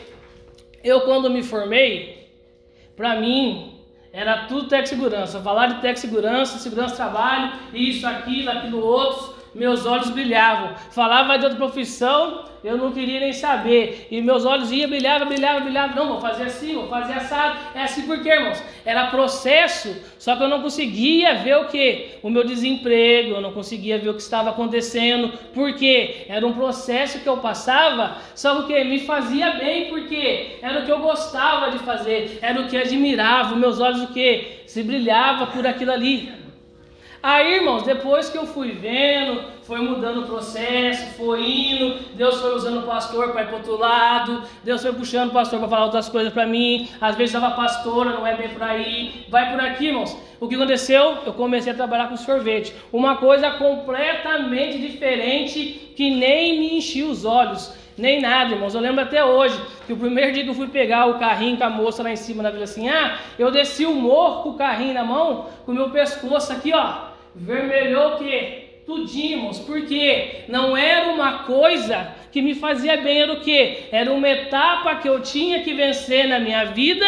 Eu 0.84 1.02
quando 1.02 1.30
me 1.30 1.44
formei, 1.44 2.28
para 2.96 3.16
mim 3.18 3.73
era 4.14 4.46
tudo 4.46 4.68
tech 4.68 4.88
segurança. 4.88 5.42
Falar 5.42 5.68
de 5.68 5.82
tech 5.82 6.00
segurança, 6.00 6.60
segurança 6.60 6.96
trabalho, 6.96 7.52
isso, 7.74 8.06
aquilo, 8.06 8.52
aquilo 8.52 8.80
outro, 8.80 9.33
meus 9.54 9.86
olhos 9.86 10.10
brilhavam. 10.10 10.76
Falava 10.92 11.38
de 11.38 11.46
outra 11.46 11.58
profissão, 11.58 12.46
eu 12.64 12.78
não 12.78 12.92
queria 12.92 13.20
nem 13.20 13.34
saber. 13.34 14.08
E 14.10 14.22
meus 14.22 14.46
olhos 14.46 14.72
iam, 14.72 14.90
brilhava, 14.90 15.26
brilhava, 15.26 15.60
brilhava. 15.60 15.96
Não, 15.96 16.08
vou 16.08 16.22
fazer 16.22 16.44
assim, 16.44 16.74
vou 16.76 16.88
fazer 16.88 17.14
assado. 17.14 17.60
É 17.76 17.84
assim 17.84 18.04
porque, 18.04 18.30
irmãos, 18.30 18.64
era 18.86 19.08
processo, 19.08 19.96
só 20.18 20.36
que 20.36 20.44
eu 20.44 20.48
não 20.48 20.62
conseguia 20.62 21.36
ver 21.36 21.58
o 21.58 21.66
que? 21.66 22.12
O 22.24 22.30
meu 22.30 22.46
desemprego, 22.46 23.32
eu 23.32 23.42
não 23.42 23.52
conseguia 23.52 24.00
ver 24.00 24.10
o 24.10 24.14
que 24.14 24.22
estava 24.22 24.50
acontecendo. 24.50 25.34
Porque 25.54 26.26
era 26.30 26.46
um 26.48 26.54
processo 26.54 27.20
que 27.20 27.28
eu 27.28 27.38
passava, 27.38 28.18
só 28.34 28.64
que? 28.64 28.84
Me 28.84 29.00
fazia 29.00 29.52
bem, 29.52 29.90
porque 29.90 30.58
era 30.62 30.82
o 30.82 30.86
que 30.86 30.92
eu 30.92 31.00
gostava 31.00 31.70
de 31.72 31.80
fazer, 31.80 32.40
era 32.42 32.62
o 32.62 32.68
que 32.68 32.78
admirava. 32.78 33.56
Meus 33.56 33.80
olhos 33.80 34.02
o 34.02 34.14
que? 34.14 34.64
Se 34.66 34.84
brilhava 34.84 35.48
por 35.48 35.68
aquilo 35.68 35.92
ali. 35.92 36.43
Aí, 37.26 37.54
irmãos, 37.54 37.84
depois 37.84 38.28
que 38.28 38.38
eu 38.38 38.46
fui 38.46 38.74
vendo, 38.74 39.46
foi 39.62 39.80
mudando 39.80 40.24
o 40.24 40.26
processo, 40.26 41.16
foi 41.16 41.42
indo, 41.42 41.98
Deus 42.16 42.42
foi 42.42 42.54
usando 42.54 42.80
o 42.80 42.82
pastor 42.86 43.32
para 43.32 43.44
ir 43.44 43.46
para 43.46 43.56
outro 43.56 43.78
lado, 43.78 44.44
Deus 44.62 44.82
foi 44.82 44.92
puxando 44.92 45.30
o 45.30 45.32
pastor 45.32 45.58
para 45.58 45.70
falar 45.70 45.86
outras 45.86 46.10
coisas 46.10 46.34
para 46.34 46.46
mim, 46.46 46.90
às 47.00 47.16
vezes 47.16 47.32
dava 47.32 47.56
pastora, 47.56 48.10
não 48.10 48.28
é 48.28 48.36
bem 48.36 48.50
por 48.50 48.62
aí, 48.62 49.26
vai 49.30 49.50
por 49.50 49.62
aqui, 49.62 49.88
irmãos. 49.88 50.18
O 50.38 50.50
que 50.50 50.56
aconteceu? 50.56 51.20
Eu 51.26 51.32
comecei 51.32 51.72
a 51.72 51.76
trabalhar 51.76 52.10
com 52.10 52.18
sorvete, 52.18 52.76
uma 52.92 53.16
coisa 53.16 53.52
completamente 53.52 54.78
diferente 54.80 55.94
que 55.96 56.12
nem 56.12 56.60
me 56.60 56.78
enchia 56.78 57.08
os 57.08 57.24
olhos. 57.24 57.74
Nem 57.98 58.20
nada, 58.20 58.52
irmãos. 58.52 58.74
Eu 58.74 58.82
lembro 58.82 59.02
até 59.02 59.24
hoje 59.24 59.58
que 59.86 59.94
o 59.94 59.98
primeiro 59.98 60.34
dia 60.34 60.44
que 60.44 60.50
eu 60.50 60.56
fui 60.56 60.68
pegar 60.68 61.06
o 61.06 61.20
carrinho 61.20 61.56
com 61.56 61.64
a 61.64 61.70
moça 61.70 62.04
lá 62.04 62.12
em 62.12 62.18
cima 62.18 62.44
na 62.44 62.50
Vila 62.50 62.66
assim, 62.66 62.90
ah, 62.90 63.18
eu 63.40 63.50
desci 63.50 63.86
o 63.86 63.94
morro 63.94 64.44
com 64.44 64.50
o 64.50 64.56
carrinho 64.56 64.94
na 64.94 65.06
mão, 65.06 65.46
com 65.66 65.72
o 65.72 65.76
meu 65.76 65.92
pescoço 65.92 66.52
aqui, 66.52 66.74
ó, 66.74 67.13
vermelhou 67.36 68.14
o 68.14 68.18
quê? 68.18 68.60
Tudinho, 68.86 69.38
irmãos, 69.38 69.60
porque 69.60 70.44
não 70.50 70.76
era 70.76 71.10
uma 71.12 71.40
coisa 71.44 72.14
que 72.32 72.42
me 72.42 72.54
fazia 72.54 72.98
bem, 72.98 73.22
era 73.22 73.34
o 73.34 73.40
quê? 73.40 73.86
Era 73.92 74.12
uma 74.12 74.28
etapa 74.28 74.96
que 74.96 75.08
eu 75.08 75.22
tinha 75.22 75.64
que 75.64 75.74
vencer 75.74 76.28
na 76.28 76.40
minha 76.40 76.66
vida 76.66 77.06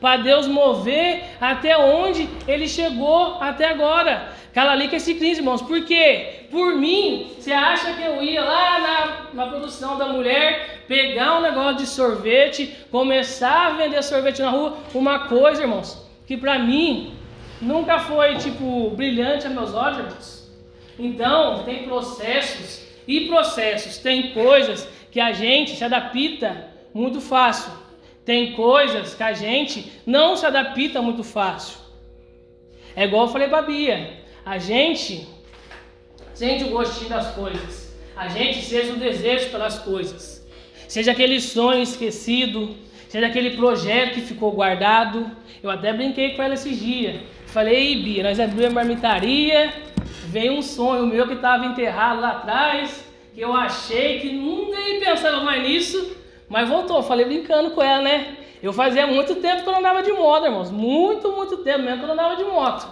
para 0.00 0.18
Deus 0.18 0.46
mover 0.46 1.24
até 1.40 1.76
onde 1.76 2.28
Ele 2.46 2.68
chegou 2.68 3.38
até 3.40 3.68
agora. 3.68 4.32
Cala 4.54 4.72
ali 4.72 4.88
com 4.88 4.96
esse 4.96 5.14
crise, 5.14 5.40
irmãos, 5.40 5.60
porque 5.62 6.46
por 6.50 6.76
mim, 6.76 7.32
você 7.38 7.52
acha 7.52 7.92
que 7.92 8.02
eu 8.02 8.22
ia 8.22 8.42
lá 8.42 8.78
na, 8.78 9.44
na 9.44 9.50
produção 9.50 9.98
da 9.98 10.06
mulher, 10.06 10.84
pegar 10.86 11.38
um 11.38 11.42
negócio 11.42 11.78
de 11.78 11.86
sorvete, 11.86 12.74
começar 12.90 13.66
a 13.66 13.70
vender 13.70 14.02
sorvete 14.02 14.40
na 14.40 14.50
rua? 14.50 14.78
Uma 14.94 15.28
coisa, 15.28 15.62
irmãos, 15.62 16.06
que 16.26 16.36
para 16.36 16.58
mim 16.58 17.15
nunca 17.60 17.98
foi 17.98 18.36
tipo 18.36 18.90
brilhante 18.90 19.46
a 19.46 19.50
meus 19.50 19.74
olhos, 19.74 19.98
irmãos. 19.98 20.50
Então, 20.98 21.62
tem 21.64 21.84
processos 21.84 22.86
e 23.06 23.26
processos, 23.28 23.98
tem 23.98 24.32
coisas 24.32 24.88
que 25.10 25.20
a 25.20 25.32
gente 25.32 25.76
se 25.76 25.84
adapta 25.84 26.68
muito 26.92 27.20
fácil. 27.20 27.72
Tem 28.24 28.54
coisas 28.54 29.14
que 29.14 29.22
a 29.22 29.32
gente 29.32 29.92
não 30.04 30.36
se 30.36 30.44
adapta 30.44 31.00
muito 31.00 31.22
fácil. 31.22 31.78
É 32.96 33.04
igual 33.04 33.26
eu 33.26 33.32
falei 33.32 33.48
para 33.48 33.62
Bia. 33.62 34.20
A 34.44 34.58
gente 34.58 35.28
sente 36.34 36.64
o 36.64 36.70
gostinho 36.70 37.10
das 37.10 37.32
coisas. 37.34 37.94
A 38.16 38.28
gente 38.28 38.62
seja 38.62 38.92
o 38.94 38.96
desejo 38.96 39.50
pelas 39.50 39.78
coisas. 39.78 40.44
Seja 40.88 41.12
aquele 41.12 41.40
sonho 41.40 41.82
esquecido, 41.82 42.74
seja 43.08 43.26
aquele 43.26 43.50
projeto 43.50 44.14
que 44.14 44.22
ficou 44.22 44.50
guardado. 44.52 45.30
Eu 45.62 45.70
até 45.70 45.92
brinquei 45.92 46.30
com 46.34 46.42
ela 46.42 46.54
esses 46.54 46.78
dias. 46.78 47.20
Falei, 47.56 48.02
Bia, 48.02 48.22
nós 48.22 48.38
abrimos 48.38 48.66
a 48.66 48.70
marmitaria, 48.70 49.72
veio 50.26 50.52
um 50.52 50.60
sonho 50.60 51.06
meu 51.06 51.26
que 51.26 51.32
estava 51.32 51.64
enterrado 51.64 52.20
lá 52.20 52.32
atrás, 52.32 53.02
que 53.34 53.40
eu 53.40 53.54
achei 53.54 54.20
que 54.20 54.30
nunca 54.30 54.78
ia 54.78 55.00
pensar 55.00 55.42
mais 55.42 55.62
nisso, 55.62 56.18
mas 56.50 56.68
voltou. 56.68 57.02
Falei 57.02 57.24
brincando 57.24 57.70
com 57.70 57.82
ela, 57.82 58.02
né? 58.02 58.36
Eu 58.62 58.74
fazia 58.74 59.06
muito 59.06 59.36
tempo 59.36 59.62
que 59.62 59.68
eu 59.70 59.72
não 59.72 59.78
andava 59.78 60.02
de 60.02 60.12
moto, 60.12 60.44
irmãos. 60.44 60.70
Muito, 60.70 61.32
muito 61.32 61.56
tempo 61.56 61.78
mesmo 61.78 61.96
que 61.96 62.04
eu 62.04 62.08
não 62.08 62.12
andava 62.12 62.36
de 62.36 62.44
moto. 62.44 62.86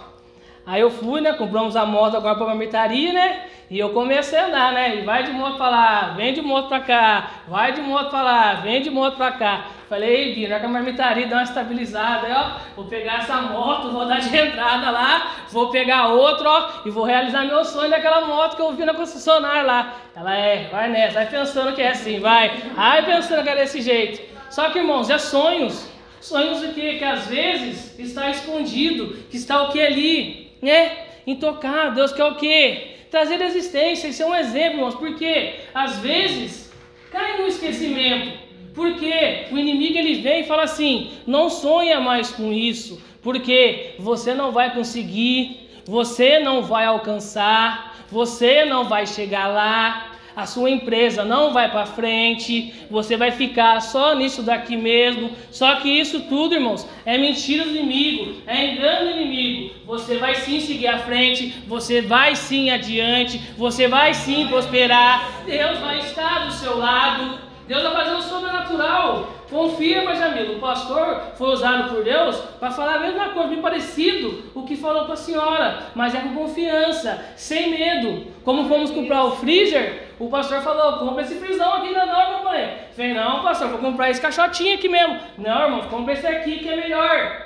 Aí 0.65 0.81
eu 0.81 0.89
fui, 0.89 1.21
né? 1.21 1.33
Compramos 1.33 1.75
a 1.75 1.85
moto 1.85 2.17
agora 2.17 2.35
para 2.35 2.45
a 2.45 2.49
marmitaria, 2.49 3.13
né? 3.13 3.45
E 3.69 3.79
eu 3.79 3.89
comecei 3.89 4.37
a 4.37 4.47
andar, 4.47 4.73
né? 4.73 4.97
E 4.97 5.01
vai 5.01 5.23
de 5.23 5.31
moto 5.31 5.57
para 5.57 5.69
lá, 5.69 6.13
vem 6.15 6.33
de 6.33 6.41
moto 6.41 6.67
para 6.67 6.79
cá, 6.79 7.31
vai 7.47 7.71
de 7.73 7.81
moto 7.81 8.09
para 8.09 8.21
lá, 8.21 8.53
vem 8.55 8.81
de 8.81 8.89
moto 8.89 9.17
para 9.17 9.31
cá. 9.31 9.65
Falei, 9.89 10.09
ei, 10.09 10.35
Bia, 10.35 10.49
na 10.49 10.59
que 10.59 10.65
a 10.65 10.69
marmitaria 10.69 11.27
dá 11.27 11.37
uma 11.37 11.43
estabilizada, 11.43 12.27
ó, 12.29 12.75
vou 12.75 12.85
pegar 12.85 13.19
essa 13.19 13.37
moto, 13.41 13.91
vou 13.91 14.07
dar 14.07 14.19
de 14.19 14.29
entrada 14.37 14.89
lá, 14.89 15.31
vou 15.49 15.69
pegar 15.69 16.07
outra, 16.07 16.49
ó, 16.49 16.69
e 16.85 16.89
vou 16.89 17.03
realizar 17.03 17.45
meu 17.45 17.63
sonho 17.63 17.89
daquela 17.89 18.25
moto 18.25 18.55
que 18.55 18.61
eu 18.61 18.73
vi 18.73 18.85
na 18.85 18.93
concessionária 18.93 19.63
lá. 19.63 19.95
Ela 20.15 20.35
é, 20.35 20.67
vai 20.71 20.89
nessa, 20.89 21.13
vai 21.13 21.27
pensando 21.27 21.73
que 21.73 21.81
é 21.81 21.89
assim, 21.89 22.19
vai, 22.19 22.49
vai 22.75 23.05
pensando 23.05 23.43
que 23.43 23.49
é 23.49 23.55
desse 23.55 23.81
jeito. 23.81 24.21
Só 24.49 24.69
que, 24.69 24.79
irmãos, 24.79 25.09
é 25.09 25.17
sonhos. 25.17 25.87
Sonhos 26.21 26.63
o 26.63 26.73
que? 26.73 26.97
Que 26.97 27.05
às 27.05 27.27
vezes 27.27 27.99
está 27.99 28.29
escondido, 28.31 29.15
que 29.29 29.37
está 29.37 29.63
o 29.63 29.71
que 29.71 29.79
ali, 29.79 30.44
né? 30.65 30.97
Intocado. 31.25 31.95
Deus 31.95 32.11
quer 32.11 32.25
o 32.25 32.35
que? 32.35 32.95
Trazer 33.09 33.39
existência, 33.41 34.07
isso 34.07 34.23
é 34.23 34.25
um 34.25 34.35
exemplo, 34.35 34.77
irmãos, 34.77 34.95
porque 34.95 35.55
às 35.73 35.97
vezes 35.99 36.71
cai 37.11 37.37
no 37.37 37.47
esquecimento. 37.47 38.45
Porque 38.73 39.45
o 39.51 39.57
inimigo 39.57 39.97
ele 39.97 40.15
vem 40.15 40.41
e 40.41 40.47
fala 40.47 40.63
assim: 40.63 41.11
não 41.25 41.49
sonha 41.49 42.01
mais 42.01 42.31
com 42.31 42.51
isso, 42.51 43.01
porque 43.21 43.93
você 43.97 44.33
não 44.33 44.51
vai 44.51 44.73
conseguir, 44.73 45.69
você 45.85 46.39
não 46.39 46.61
vai 46.61 46.85
alcançar, 46.85 47.95
você 48.11 48.65
não 48.65 48.83
vai 48.83 49.07
chegar 49.07 49.47
lá, 49.47 50.14
a 50.35 50.45
sua 50.45 50.69
empresa 50.69 51.23
não 51.23 51.53
vai 51.53 51.71
para 51.71 51.85
frente, 51.85 52.73
você 52.89 53.15
vai 53.15 53.31
ficar 53.31 53.79
só 53.81 54.13
nisso 54.15 54.43
daqui 54.43 54.75
mesmo. 54.75 55.31
Só 55.51 55.75
que 55.75 55.89
isso 55.89 56.21
tudo, 56.21 56.55
irmãos, 56.55 56.87
é 57.05 57.17
mentira 57.17 57.63
do 57.63 57.71
inimigo, 57.71 58.41
é 58.45 58.73
engano 58.73 59.11
do 59.11 59.19
inimigo. 59.19 59.73
Você 59.85 60.17
vai 60.17 60.35
sim 60.35 60.59
seguir 60.59 60.87
à 60.87 60.99
frente, 60.99 61.53
você 61.67 62.01
vai 62.01 62.35
sim 62.35 62.69
adiante, 62.69 63.39
você 63.57 63.87
vai 63.87 64.13
sim 64.13 64.47
prosperar. 64.47 65.43
Deus 65.45 65.79
vai 65.79 65.99
estar 65.99 66.45
do 66.45 66.51
seu 66.51 66.77
lado. 66.77 67.44
Deus 67.67 67.81
vai 67.83 67.93
fazer 67.93 68.15
o 68.15 68.21
sobrenatural. 68.21 69.27
Confia, 69.49 70.03
mas 70.03 70.21
amigo, 70.21 70.53
o 70.53 70.59
pastor 70.59 71.21
foi 71.35 71.49
usado 71.49 71.89
por 71.89 72.03
Deus 72.03 72.35
para 72.59 72.71
falar 72.71 72.95
a 72.95 72.99
mesma 72.99 73.29
coisa, 73.29 73.49
bem 73.49 73.61
parecido 73.61 74.43
o 74.55 74.63
que 74.63 74.75
falou 74.75 75.05
para 75.05 75.13
a 75.13 75.17
senhora, 75.17 75.83
mas 75.93 76.15
é 76.15 76.19
com 76.19 76.33
confiança, 76.33 77.23
sem 77.35 77.69
medo. 77.69 78.27
Como 78.43 78.67
fomos 78.67 78.91
comprar 78.91 79.23
o 79.23 79.35
freezer, 79.35 80.09
o 80.19 80.29
pastor 80.29 80.61
falou: 80.61 80.99
compra 80.99 81.23
esse 81.23 81.35
frisão 81.35 81.75
aqui, 81.75 81.91
não, 81.91 82.05
não, 82.05 82.43
mamãe. 82.43 82.85
Falei: 82.95 83.13
não, 83.13 83.43
pastor, 83.43 83.69
vou 83.69 83.79
comprar 83.79 84.09
esse 84.09 84.21
caixotinho 84.21 84.75
aqui 84.75 84.89
mesmo. 84.89 85.19
Não, 85.37 85.63
irmão, 85.63 85.81
compra 85.83 86.13
esse 86.13 86.25
aqui 86.25 86.59
que 86.59 86.69
é 86.69 86.75
melhor. 86.75 87.44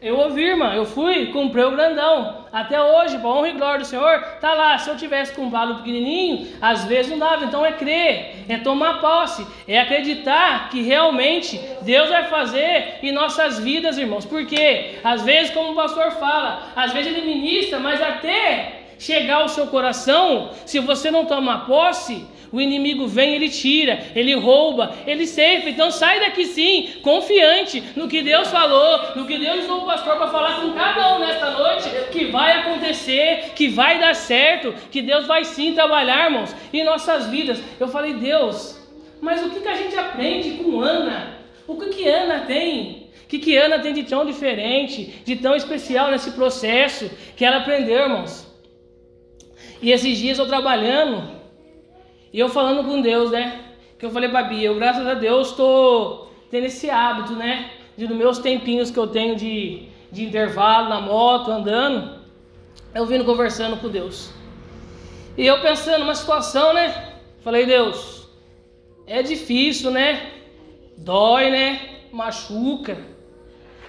Eu 0.00 0.16
ouvi, 0.16 0.44
irmã, 0.44 0.74
eu 0.74 0.86
fui, 0.86 1.26
comprei 1.32 1.64
o 1.64 1.72
grandão. 1.72 2.46
Até 2.52 2.80
hoje, 2.80 3.18
para 3.18 3.30
honra 3.30 3.48
e 3.48 3.52
glória 3.54 3.80
do 3.80 3.84
Senhor, 3.84 4.20
tá 4.40 4.54
lá. 4.54 4.78
Se 4.78 4.88
eu 4.88 4.96
tivesse 4.96 5.32
comprado 5.32 5.72
o 5.72 5.76
pequenininho, 5.78 6.46
às 6.60 6.84
vezes 6.84 7.10
não 7.10 7.18
dava. 7.18 7.44
Então 7.44 7.66
é 7.66 7.72
crer, 7.72 8.44
é 8.48 8.58
tomar 8.58 9.00
posse, 9.00 9.44
é 9.66 9.80
acreditar 9.80 10.70
que 10.70 10.82
realmente 10.82 11.60
Deus 11.82 12.10
vai 12.10 12.28
fazer 12.28 13.00
em 13.02 13.10
nossas 13.10 13.58
vidas, 13.58 13.98
irmãos. 13.98 14.24
Porque 14.24 15.00
às 15.02 15.22
vezes, 15.22 15.50
como 15.50 15.72
o 15.72 15.74
pastor 15.74 16.12
fala, 16.12 16.62
às 16.76 16.92
vezes 16.92 17.12
ele 17.12 17.26
ministra, 17.26 17.80
mas 17.80 18.00
até 18.00 18.82
chegar 19.00 19.38
ao 19.38 19.48
seu 19.48 19.66
coração, 19.66 20.50
se 20.64 20.78
você 20.78 21.10
não 21.10 21.24
tomar 21.24 21.66
posse, 21.66 22.24
o 22.50 22.60
inimigo 22.60 23.06
vem, 23.06 23.34
ele 23.34 23.48
tira, 23.48 24.06
ele 24.14 24.34
rouba, 24.34 24.94
ele 25.06 25.26
ceifa. 25.26 25.68
Então 25.68 25.90
sai 25.90 26.20
daqui 26.20 26.46
sim, 26.46 26.88
confiante 27.02 27.82
no 27.94 28.08
que 28.08 28.22
Deus 28.22 28.48
falou, 28.48 29.16
no 29.16 29.26
que 29.26 29.38
Deus 29.38 29.64
usou 29.64 29.82
o 29.82 29.86
pastor 29.86 30.16
para 30.16 30.28
falar 30.28 30.60
com 30.60 30.72
cada 30.72 31.16
um 31.16 31.18
nesta 31.20 31.50
noite, 31.50 31.88
que 32.10 32.26
vai 32.26 32.60
acontecer, 32.60 33.52
que 33.54 33.68
vai 33.68 33.98
dar 33.98 34.14
certo, 34.14 34.74
que 34.90 35.02
Deus 35.02 35.26
vai 35.26 35.44
sim 35.44 35.74
trabalhar, 35.74 36.26
irmãos, 36.26 36.54
em 36.72 36.84
nossas 36.84 37.26
vidas. 37.26 37.60
Eu 37.78 37.88
falei, 37.88 38.14
Deus, 38.14 38.78
mas 39.20 39.44
o 39.44 39.50
que, 39.50 39.60
que 39.60 39.68
a 39.68 39.76
gente 39.76 39.96
aprende 39.96 40.50
com 40.52 40.80
Ana? 40.80 41.38
O 41.66 41.76
que, 41.76 41.88
que 41.90 42.08
Ana 42.08 42.40
tem? 42.40 43.08
O 43.24 43.28
que, 43.28 43.38
que 43.38 43.56
Ana 43.56 43.78
tem 43.78 43.92
de 43.92 44.04
tão 44.04 44.24
diferente, 44.24 45.22
de 45.24 45.36
tão 45.36 45.54
especial 45.54 46.10
nesse 46.10 46.30
processo 46.30 47.10
que 47.36 47.44
ela 47.44 47.58
aprendeu, 47.58 48.04
irmãos? 48.04 48.46
E 49.82 49.92
esses 49.92 50.16
dias 50.16 50.38
eu 50.38 50.46
trabalhando, 50.46 51.37
e 52.32 52.38
eu 52.38 52.48
falando 52.48 52.84
com 52.84 53.00
Deus, 53.00 53.30
né? 53.30 53.60
Que 53.98 54.06
eu 54.06 54.10
falei 54.10 54.28
pra 54.28 54.42
Bia, 54.42 54.68
eu 54.68 54.76
graças 54.76 55.06
a 55.06 55.14
Deus 55.14 55.48
estou 55.48 56.32
tendo 56.50 56.66
esse 56.66 56.88
hábito, 56.88 57.34
né? 57.34 57.70
de 57.98 58.06
dos 58.06 58.16
meus 58.16 58.38
tempinhos 58.38 58.92
que 58.92 58.96
eu 58.96 59.08
tenho 59.08 59.34
de, 59.34 59.88
de 60.12 60.24
intervalo 60.24 60.88
na 60.88 61.00
moto, 61.00 61.50
andando, 61.50 62.20
eu 62.94 63.04
vindo 63.04 63.24
conversando 63.24 63.76
com 63.76 63.88
Deus. 63.88 64.30
E 65.36 65.44
eu 65.44 65.60
pensando 65.60 65.98
numa 65.98 66.14
situação, 66.14 66.72
né? 66.72 67.14
Falei, 67.42 67.66
Deus, 67.66 68.28
é 69.04 69.20
difícil, 69.20 69.90
né? 69.90 70.30
Dói, 70.96 71.50
né? 71.50 71.80
Machuca. 72.12 72.96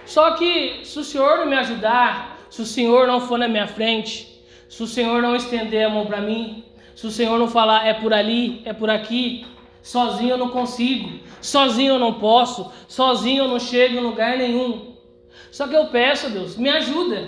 Só 0.04 0.32
que 0.32 0.80
se 0.82 0.98
o 0.98 1.04
Senhor 1.04 1.38
não 1.38 1.46
me 1.46 1.54
ajudar, 1.54 2.36
se 2.50 2.62
o 2.62 2.66
Senhor 2.66 3.06
não 3.06 3.20
for 3.20 3.38
na 3.38 3.46
minha 3.46 3.68
frente, 3.68 4.42
se 4.68 4.82
o 4.82 4.88
Senhor 4.88 5.22
não 5.22 5.36
estender 5.36 5.86
a 5.86 5.88
mão 5.88 6.04
para 6.06 6.20
mim, 6.20 6.64
se 7.00 7.06
o 7.06 7.10
Senhor 7.10 7.38
não 7.38 7.48
falar 7.48 7.86
é 7.86 7.94
por 7.94 8.12
ali, 8.12 8.60
é 8.66 8.74
por 8.74 8.90
aqui, 8.90 9.46
sozinho 9.82 10.32
eu 10.32 10.36
não 10.36 10.50
consigo, 10.50 11.18
sozinho 11.40 11.94
eu 11.94 11.98
não 11.98 12.12
posso, 12.12 12.70
sozinho 12.86 13.44
eu 13.44 13.48
não 13.48 13.58
chego 13.58 13.96
em 13.96 14.00
lugar 14.00 14.36
nenhum. 14.36 14.96
Só 15.50 15.66
que 15.66 15.74
eu 15.74 15.86
peço, 15.86 16.28
Deus, 16.28 16.58
me 16.58 16.68
ajuda, 16.68 17.26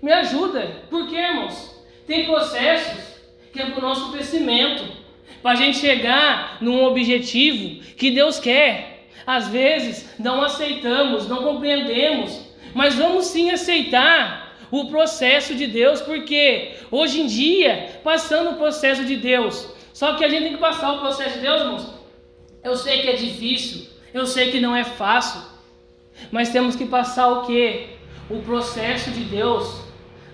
me 0.00 0.10
ajuda, 0.10 0.84
porque 0.88 1.14
irmãos, 1.14 1.78
tem 2.06 2.24
processos 2.24 3.20
que 3.52 3.60
é 3.60 3.66
para 3.66 3.80
o 3.80 3.82
nosso 3.82 4.12
crescimento, 4.12 4.82
para 5.42 5.50
a 5.50 5.56
gente 5.56 5.76
chegar 5.76 6.56
num 6.62 6.82
objetivo 6.82 7.84
que 7.98 8.12
Deus 8.12 8.40
quer. 8.40 9.08
Às 9.26 9.46
vezes 9.46 10.18
não 10.18 10.40
aceitamos, 10.40 11.28
não 11.28 11.42
compreendemos, 11.42 12.40
mas 12.72 12.94
vamos 12.94 13.26
sim 13.26 13.50
aceitar 13.50 14.41
o 14.72 14.88
processo 14.88 15.54
de 15.54 15.66
Deus, 15.66 16.00
porque 16.00 16.76
hoje 16.90 17.20
em 17.20 17.26
dia, 17.26 18.00
passando 18.02 18.52
o 18.52 18.56
processo 18.56 19.04
de 19.04 19.16
Deus, 19.16 19.68
só 19.92 20.14
que 20.14 20.24
a 20.24 20.28
gente 20.30 20.44
tem 20.44 20.54
que 20.54 20.58
passar 20.58 20.94
o 20.94 21.00
processo 21.00 21.34
de 21.34 21.40
Deus, 21.42 21.60
irmãos. 21.60 21.94
Eu 22.64 22.74
sei 22.74 23.02
que 23.02 23.08
é 23.08 23.12
difícil, 23.12 23.86
eu 24.14 24.26
sei 24.26 24.50
que 24.50 24.60
não 24.60 24.74
é 24.74 24.82
fácil, 24.82 25.42
mas 26.30 26.48
temos 26.48 26.74
que 26.74 26.86
passar 26.86 27.28
o 27.28 27.42
que? 27.42 27.90
O 28.30 28.40
processo 28.40 29.10
de 29.10 29.24
Deus, 29.24 29.82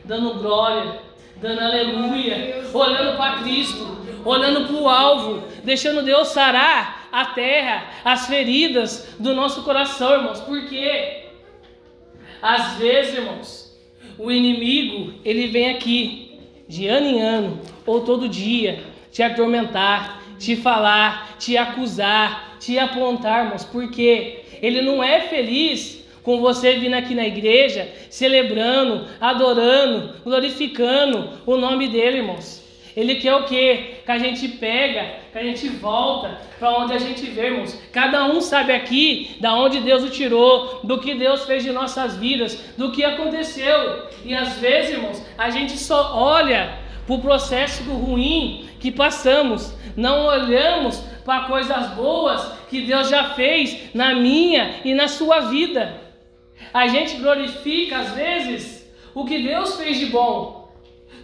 dando 0.04 0.34
glória, 0.34 1.00
dando 1.38 1.60
aleluia, 1.60 2.62
olhando 2.72 3.16
para 3.16 3.40
Cristo, 3.40 3.98
olhando 4.24 4.68
para 4.68 4.76
o 4.76 4.88
alvo, 4.88 5.48
deixando 5.64 6.04
Deus 6.04 6.28
sarar 6.28 7.08
a 7.10 7.24
terra, 7.24 7.88
as 8.04 8.28
feridas 8.28 9.16
do 9.18 9.34
nosso 9.34 9.64
coração, 9.64 10.12
irmãos, 10.12 10.40
porque 10.42 11.24
às 12.40 12.74
vezes, 12.74 13.16
irmãos, 13.16 13.67
o 14.18 14.30
inimigo 14.30 15.14
ele 15.24 15.46
vem 15.46 15.70
aqui 15.70 16.38
de 16.68 16.86
ano 16.86 17.06
em 17.06 17.22
ano 17.22 17.60
ou 17.86 18.00
todo 18.00 18.28
dia 18.28 18.80
te 19.10 19.22
atormentar, 19.22 20.22
te 20.38 20.54
falar, 20.54 21.36
te 21.38 21.56
acusar, 21.56 22.56
te 22.60 22.78
apontar, 22.78 23.44
irmãos, 23.44 23.64
porque 23.64 24.40
ele 24.60 24.82
não 24.82 25.02
é 25.02 25.20
feliz 25.20 26.04
com 26.22 26.40
você 26.40 26.74
vindo 26.74 26.94
aqui 26.94 27.14
na 27.14 27.26
igreja, 27.26 27.90
celebrando, 28.10 29.06
adorando, 29.20 30.14
glorificando 30.22 31.30
o 31.46 31.56
nome 31.56 31.88
dele, 31.88 32.18
irmãos. 32.18 32.67
Ele 32.98 33.14
quer 33.14 33.32
o 33.36 33.44
quê? 33.44 34.00
Que 34.04 34.10
a 34.10 34.18
gente 34.18 34.48
pega, 34.48 35.20
que 35.30 35.38
a 35.38 35.42
gente 35.44 35.68
volta 35.68 36.36
para 36.58 36.78
onde 36.80 36.92
a 36.92 36.98
gente 36.98 37.26
vê, 37.26 37.46
irmãos. 37.46 37.80
Cada 37.92 38.24
um 38.24 38.40
sabe 38.40 38.72
aqui 38.72 39.36
da 39.38 39.54
onde 39.54 39.78
Deus 39.78 40.02
o 40.02 40.10
tirou, 40.10 40.80
do 40.82 40.98
que 40.98 41.14
Deus 41.14 41.44
fez 41.44 41.62
de 41.62 41.70
nossas 41.70 42.16
vidas, 42.16 42.56
do 42.76 42.90
que 42.90 43.04
aconteceu. 43.04 44.08
E 44.24 44.34
às 44.34 44.58
vezes, 44.58 44.94
irmãos, 44.94 45.24
a 45.38 45.48
gente 45.48 45.78
só 45.78 46.12
olha 46.12 46.76
para 47.06 47.14
o 47.14 47.20
processo 47.20 47.84
do 47.84 47.92
ruim 47.92 48.68
que 48.80 48.90
passamos, 48.90 49.72
não 49.96 50.26
olhamos 50.26 50.98
para 51.24 51.44
coisas 51.44 51.90
boas 51.90 52.50
que 52.68 52.80
Deus 52.80 53.08
já 53.08 53.30
fez 53.30 53.94
na 53.94 54.12
minha 54.16 54.80
e 54.84 54.92
na 54.92 55.06
sua 55.06 55.42
vida. 55.42 56.00
A 56.74 56.88
gente 56.88 57.14
glorifica 57.18 57.98
às 57.98 58.10
vezes 58.14 58.92
o 59.14 59.24
que 59.24 59.38
Deus 59.38 59.76
fez 59.76 60.00
de 60.00 60.06
bom. 60.06 60.57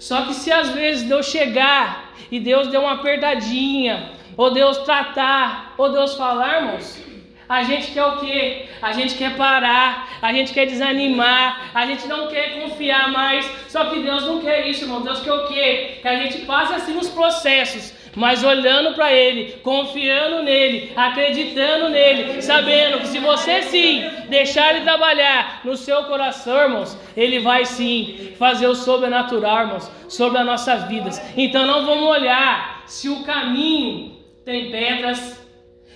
Só 0.04 0.20
que 0.26 0.34
se 0.34 0.52
às 0.52 0.68
vezes 0.68 1.08
Deus 1.08 1.24
chegar 1.24 2.12
e 2.30 2.38
Deus 2.38 2.68
der 2.68 2.78
uma 2.78 2.92
apertadinha, 2.92 4.10
ou 4.36 4.50
Deus 4.50 4.76
tratar, 4.78 5.74
ou 5.78 5.90
Deus 5.90 6.14
falar, 6.14 6.58
irmãos, 6.58 7.02
a 7.48 7.62
gente 7.62 7.90
quer 7.90 8.04
o 8.04 8.18
quê? 8.18 8.66
A 8.82 8.92
gente 8.92 9.14
quer 9.14 9.34
parar, 9.34 10.18
a 10.20 10.30
gente 10.30 10.52
quer 10.52 10.66
desanimar, 10.66 11.70
a 11.72 11.86
gente 11.86 12.06
não 12.06 12.28
quer 12.28 12.60
confiar 12.60 13.10
mais. 13.10 13.50
Só 13.66 13.86
que 13.86 14.00
Deus 14.00 14.24
não 14.26 14.42
quer 14.42 14.66
isso, 14.68 14.84
irmão. 14.84 15.00
Deus 15.00 15.20
quer 15.20 15.32
o 15.32 15.46
quê? 15.46 15.98
Que 16.02 16.08
a 16.08 16.16
gente 16.16 16.44
passe 16.44 16.74
assim 16.74 16.92
nos 16.92 17.08
processos, 17.08 17.94
mas 18.14 18.44
olhando 18.44 18.94
para 18.94 19.12
Ele, 19.12 19.52
confiando 19.62 20.42
nele, 20.42 20.92
acreditando 20.94 21.88
nele, 21.88 22.40
sabendo 22.42 23.00
que 23.00 23.08
se 23.08 23.18
você 23.18 23.62
sim 23.62 24.04
deixar 24.28 24.74
Ele 24.74 24.84
trabalhar 24.84 25.60
no 25.64 25.76
seu 25.76 26.04
coração, 26.04 26.56
irmãos, 26.56 26.98
Ele 27.16 27.40
vai 27.40 27.64
sim 27.64 28.32
fazer 28.38 28.66
o 28.66 28.74
sobrenatural, 28.74 29.62
irmãos, 29.62 29.90
sobre 30.08 30.38
as 30.38 30.46
nossas 30.46 30.84
vidas. 30.84 31.20
Então 31.36 31.66
não 31.66 31.86
vamos 31.86 32.08
olhar 32.08 32.84
se 32.86 33.08
o 33.08 33.22
caminho 33.24 34.16
tem 34.44 34.70
pedras, 34.70 35.44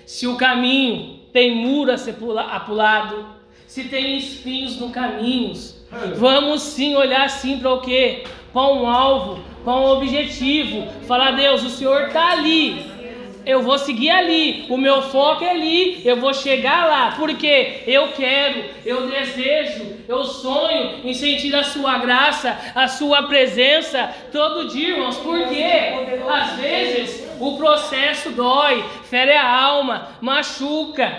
se 0.06 0.26
o 0.26 0.36
caminho 0.36 1.18
tem 1.32 1.54
muro 1.54 1.92
a 1.92 1.98
ser 1.98 2.16
apulado, 2.50 3.26
se 3.66 3.84
tem 3.84 4.16
espinhos 4.16 4.80
no 4.80 4.90
caminho. 4.90 5.52
Vamos 6.16 6.62
sim 6.62 6.94
olhar 6.96 7.28
sim 7.28 7.58
para 7.58 7.72
o 7.72 7.80
quê? 7.80 8.24
Para 8.52 8.72
um 8.72 8.86
alvo, 8.86 9.42
para 9.68 9.76
um 9.76 9.90
objetivo. 9.98 10.90
Falar, 11.06 11.32
Deus, 11.32 11.62
o 11.62 11.68
Senhor 11.68 12.06
está 12.06 12.30
ali. 12.30 12.86
Eu 13.44 13.62
vou 13.62 13.78
seguir 13.78 14.10
ali, 14.10 14.64
o 14.70 14.78
meu 14.78 15.02
foco 15.02 15.44
é 15.44 15.50
ali, 15.50 16.02
eu 16.06 16.16
vou 16.16 16.32
chegar 16.34 16.86
lá, 16.86 17.14
porque 17.16 17.82
eu 17.86 18.08
quero, 18.08 18.62
eu 18.84 19.06
desejo, 19.06 20.04
eu 20.06 20.22
sonho 20.24 21.00
em 21.02 21.14
sentir 21.14 21.54
a 21.54 21.62
sua 21.62 21.96
graça, 21.96 22.58
a 22.74 22.88
sua 22.88 23.22
presença 23.22 24.10
todo 24.32 24.68
dia, 24.68 24.88
irmãos, 24.88 25.16
porque 25.16 25.64
às 26.30 26.52
vezes 26.56 27.26
o 27.40 27.56
processo 27.56 28.30
dói, 28.30 28.84
fere 29.04 29.32
a 29.32 29.50
alma, 29.50 30.08
machuca. 30.20 31.10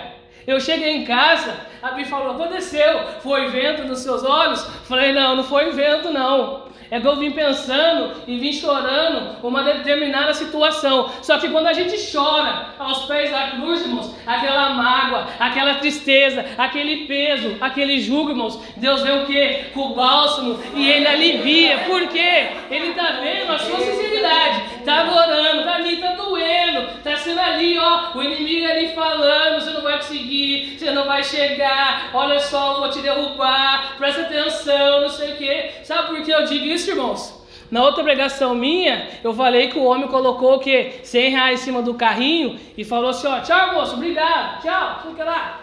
Eu 0.46 0.60
cheguei 0.60 0.96
em 0.96 1.04
casa, 1.04 1.54
a 1.82 1.92
Bi 1.92 2.04
falou: 2.04 2.32
aconteceu, 2.32 3.00
foi 3.22 3.48
vento 3.48 3.84
nos 3.84 4.00
seus 4.00 4.24
olhos? 4.24 4.64
Falei: 4.88 5.12
não, 5.12 5.36
não 5.36 5.44
foi 5.44 5.70
vento, 5.72 6.12
não. 6.12 6.69
É 6.90 7.00
que 7.00 7.06
eu 7.06 7.16
vim 7.16 7.30
pensando 7.30 8.12
e 8.26 8.38
vim 8.38 8.52
chorando 8.52 9.36
uma 9.42 9.62
determinada 9.62 10.34
situação. 10.34 11.10
Só 11.22 11.38
que 11.38 11.48
quando 11.48 11.68
a 11.68 11.72
gente 11.72 11.96
chora 12.10 12.70
aos 12.78 13.04
pés 13.06 13.30
da 13.30 13.52
cruz, 13.52 13.82
irmãos, 13.82 14.14
aquela 14.26 14.70
mágoa, 14.70 15.28
aquela 15.38 15.74
tristeza, 15.74 16.44
aquele 16.58 17.06
peso, 17.06 17.56
aquele 17.60 18.00
jugo, 18.00 18.30
irmãos, 18.30 18.60
Deus 18.76 19.02
vê 19.02 19.12
o 19.12 19.26
que? 19.26 19.70
Com 19.72 19.80
o 19.80 19.94
bálsamo 19.94 20.58
e 20.74 20.90
ele 20.90 21.06
alivia. 21.06 21.78
Por 21.86 22.08
quê? 22.08 22.48
Ele 22.70 22.88
está 22.88 23.20
vendo 23.20 23.52
a 23.52 23.58
sua 23.58 23.78
sinceridade, 23.78 24.62
está 24.78 25.00
adorando, 25.02 25.60
está 25.60 25.74
ali, 25.76 25.94
está 25.94 26.12
doendo, 26.14 26.80
está 26.98 27.16
sendo 27.16 27.40
ali, 27.40 27.78
ó, 27.78 28.16
o 28.16 28.22
inimigo 28.22 28.66
ali 28.66 28.88
falando, 28.88 29.60
você 29.60 29.70
não 29.70 29.82
vai 29.82 29.96
conseguir, 29.96 30.76
você 30.76 30.90
não 30.90 31.04
vai 31.06 31.22
chegar, 31.22 32.10
olha 32.12 32.40
só, 32.40 32.74
eu 32.74 32.80
vou 32.80 32.90
te 32.90 33.00
derrubar, 33.00 33.94
presta 33.96 34.22
atenção, 34.22 35.02
não 35.02 35.08
sei 35.08 35.32
o 35.32 35.36
quê. 35.36 35.70
Sabe 35.84 36.08
por 36.08 36.22
que 36.22 36.30
eu 36.30 36.44
digo 36.44 36.64
isso? 36.64 36.79
Irmãos? 36.88 37.40
Na 37.70 37.84
outra 37.84 38.02
pregação 38.02 38.54
minha, 38.54 39.08
eu 39.22 39.32
falei 39.32 39.68
que 39.68 39.78
o 39.78 39.84
homem 39.84 40.08
colocou 40.08 40.56
o 40.56 40.58
quê? 40.58 41.00
100 41.04 41.30
reais 41.30 41.60
em 41.60 41.64
cima 41.64 41.82
do 41.82 41.94
carrinho 41.94 42.58
e 42.76 42.84
falou 42.84 43.10
assim: 43.10 43.28
ó, 43.28 43.40
tchau, 43.40 43.74
moço, 43.74 43.94
obrigado, 43.94 44.62
tchau, 44.62 45.02
fica 45.06 45.24
lá. 45.24 45.60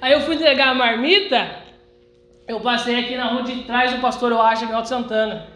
Aí 0.00 0.12
eu 0.12 0.20
fui 0.20 0.36
entregar 0.36 0.68
a 0.68 0.74
marmita, 0.74 1.50
eu 2.46 2.60
passei 2.60 2.98
aqui 2.98 3.14
na 3.14 3.26
rua 3.26 3.42
de 3.42 3.62
trás 3.64 3.92
do 3.92 4.00
pastor 4.00 4.32
Oaxa, 4.32 4.64
em 4.64 4.72
Alto 4.72 4.88
Santana. 4.88 5.46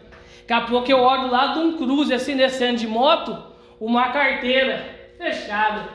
Daqui 0.41 0.53
a 0.53 0.61
pouco 0.61 0.91
eu 0.91 0.99
olho 0.99 1.31
lá 1.31 1.53
de 1.53 1.59
um 1.59 1.77
cruze 1.77 2.13
assim 2.13 2.35
descendo 2.35 2.77
de 2.77 2.85
moto, 2.85 3.35
uma 3.79 4.09
carteira 4.09 4.85
fechada. 5.17 5.87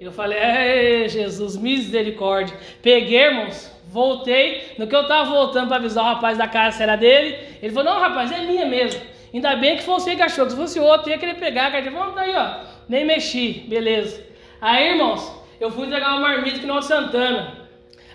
Eu 0.00 0.12
falei, 0.12 1.08
Jesus, 1.08 1.56
misericórdia. 1.56 2.56
Peguei, 2.82 3.24
irmãos, 3.24 3.73
Voltei, 3.94 4.74
no 4.76 4.88
que 4.88 4.96
eu 4.96 5.02
estava 5.02 5.30
voltando 5.30 5.68
para 5.68 5.76
avisar 5.76 6.02
o 6.02 6.08
rapaz 6.14 6.36
da 6.36 6.48
casa 6.48 6.78
se 6.78 6.82
era 6.82 6.96
dele, 6.96 7.38
ele 7.62 7.72
falou, 7.72 7.92
não 7.92 8.00
rapaz, 8.00 8.32
é 8.32 8.40
minha 8.40 8.66
mesmo. 8.66 9.00
Ainda 9.32 9.54
bem 9.54 9.76
que 9.76 9.84
foi 9.84 9.94
você 9.94 10.16
que 10.16 10.22
achou, 10.22 10.50
se 10.50 10.56
fosse 10.56 10.80
outro, 10.80 11.10
ia 11.10 11.16
querer 11.16 11.34
pegar 11.34 11.68
a 11.68 11.70
carteira. 11.70 11.96
Vamos 11.96 12.16
daí, 12.16 12.34
ó. 12.34 12.64
Nem 12.88 13.04
mexi, 13.04 13.64
beleza. 13.68 14.20
Aí, 14.60 14.88
irmãos, 14.88 15.22
eu 15.60 15.70
fui 15.70 15.86
entregar 15.86 16.08
uma 16.08 16.18
marmita 16.26 16.56
aqui 16.56 16.66
no 16.66 16.72
Alto 16.72 16.86
Santana. 16.86 17.68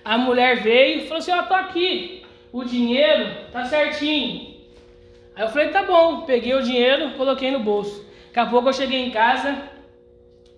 A 0.04 0.18
mulher 0.18 0.58
veio 0.58 0.98
e 0.98 1.02
falou 1.04 1.20
assim, 1.20 1.32
ó, 1.32 1.44
tô 1.44 1.54
aqui. 1.54 2.26
O 2.52 2.66
dinheiro 2.66 3.30
tá 3.54 3.64
certinho. 3.64 4.56
Aí 5.34 5.44
eu 5.46 5.48
falei, 5.48 5.70
tá 5.70 5.84
bom. 5.84 6.24
Peguei 6.24 6.56
o 6.56 6.62
dinheiro, 6.62 7.12
coloquei 7.12 7.52
no 7.52 7.62
bolso. 7.62 8.06
Daqui 8.28 8.40
a 8.40 8.48
pouco 8.48 8.68
eu 8.68 8.74
cheguei 8.74 9.00
em 9.06 9.12
casa, 9.12 9.58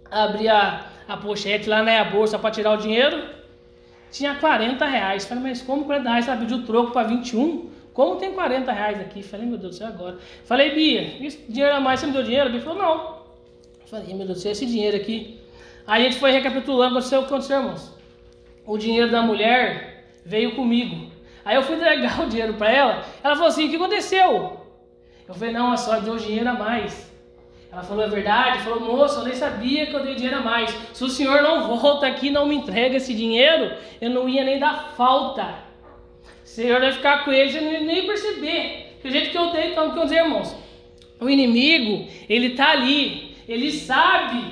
abri 0.09 0.47
a, 0.49 0.83
a 1.07 1.15
pochete 1.15 1.69
lá, 1.69 1.83
né, 1.83 1.99
a 1.99 2.05
bolsa 2.05 2.39
para 2.39 2.49
tirar 2.49 2.71
o 2.71 2.77
dinheiro 2.77 3.40
tinha 4.11 4.35
40 4.35 4.85
reais. 4.85 5.25
Falei, 5.25 5.43
mas 5.43 5.61
como 5.61 5.85
40 5.85 6.09
reais? 6.09 6.27
Ela 6.27 6.37
pediu 6.37 6.63
troco 6.65 6.91
para 6.91 7.07
21? 7.07 7.69
Como 7.93 8.17
tem 8.17 8.33
40 8.33 8.71
reais 8.71 8.99
aqui? 8.99 9.23
Falei, 9.23 9.45
meu 9.45 9.57
Deus 9.57 9.75
do 9.75 9.77
céu, 9.79 9.87
agora. 9.87 10.17
Falei, 10.45 10.75
Bia, 10.75 11.29
dinheiro 11.49 11.75
a 11.75 11.79
mais, 11.79 11.99
você 11.99 12.07
me 12.07 12.13
deu 12.13 12.23
dinheiro? 12.23 12.49
A 12.49 12.51
Bia 12.51 12.61
falou, 12.61 12.79
não. 12.79 13.21
Falei, 13.85 14.13
meu 14.13 14.25
Deus 14.25 14.39
do 14.39 14.41
céu, 14.41 14.51
esse 14.51 14.65
dinheiro 14.65 14.97
aqui. 14.97 15.39
Aí 15.87 16.03
a 16.03 16.05
gente 16.05 16.19
foi 16.19 16.31
recapitulando, 16.31 16.97
aconteceu 16.97 17.19
o 17.19 17.23
que 17.23 17.29
aconteceu, 17.29 17.59
irmãos. 17.59 17.93
O 18.65 18.77
dinheiro 18.77 19.09
da 19.09 19.21
mulher 19.21 20.05
veio 20.25 20.55
comigo. 20.55 21.11
Aí 21.43 21.55
eu 21.55 21.63
fui 21.63 21.75
entregar 21.75 22.21
o 22.23 22.29
dinheiro 22.29 22.53
para 22.53 22.71
ela. 22.71 23.05
Ela 23.23 23.35
falou 23.35 23.49
assim: 23.49 23.67
O 23.67 23.69
que 23.69 23.75
aconteceu? 23.75 24.59
Eu 25.27 25.33
falei: 25.33 25.53
Não, 25.53 25.71
a 25.71 25.77
senhora 25.77 26.01
deu 26.01 26.15
dinheiro 26.17 26.47
a 26.47 26.53
mais. 26.53 27.10
Ela 27.71 27.83
falou: 27.83 28.03
É 28.03 28.07
verdade? 28.07 28.63
Falou: 28.63 28.79
Moço, 28.81 29.19
eu 29.19 29.23
nem 29.23 29.35
sabia 29.35 29.85
que 29.85 29.93
eu 29.93 30.03
dei 30.03 30.15
dinheiro 30.15 30.37
a 30.37 30.41
mais. 30.41 30.75
Se 30.93 31.03
o 31.03 31.09
senhor 31.09 31.41
não 31.41 31.67
volta 31.67 32.05
aqui 32.07 32.29
não 32.29 32.45
me 32.45 32.55
entrega 32.55 32.97
esse 32.97 33.13
dinheiro, 33.13 33.73
eu 34.01 34.09
não 34.09 34.27
ia 34.27 34.43
nem 34.43 34.59
dar 34.59 34.93
falta. 34.97 35.71
O 36.43 36.47
senhor 36.47 36.81
vai 36.81 36.91
ficar 36.91 37.23
com 37.23 37.31
ele, 37.31 37.51
você 37.51 37.61
não 37.61 37.71
ia 37.71 37.79
nem 37.79 38.05
perceber. 38.05 38.97
Do 39.01 39.09
jeito 39.09 39.31
que 39.31 39.37
eu 39.37 39.51
dei, 39.51 39.71
então, 39.71 39.91
que 39.91 39.99
eu 39.99 40.03
dizer, 40.03 40.17
irmãos. 40.17 40.55
O 41.19 41.29
inimigo, 41.29 42.07
ele 42.27 42.47
está 42.47 42.71
ali, 42.71 43.37
ele 43.47 43.71
sabe 43.71 44.43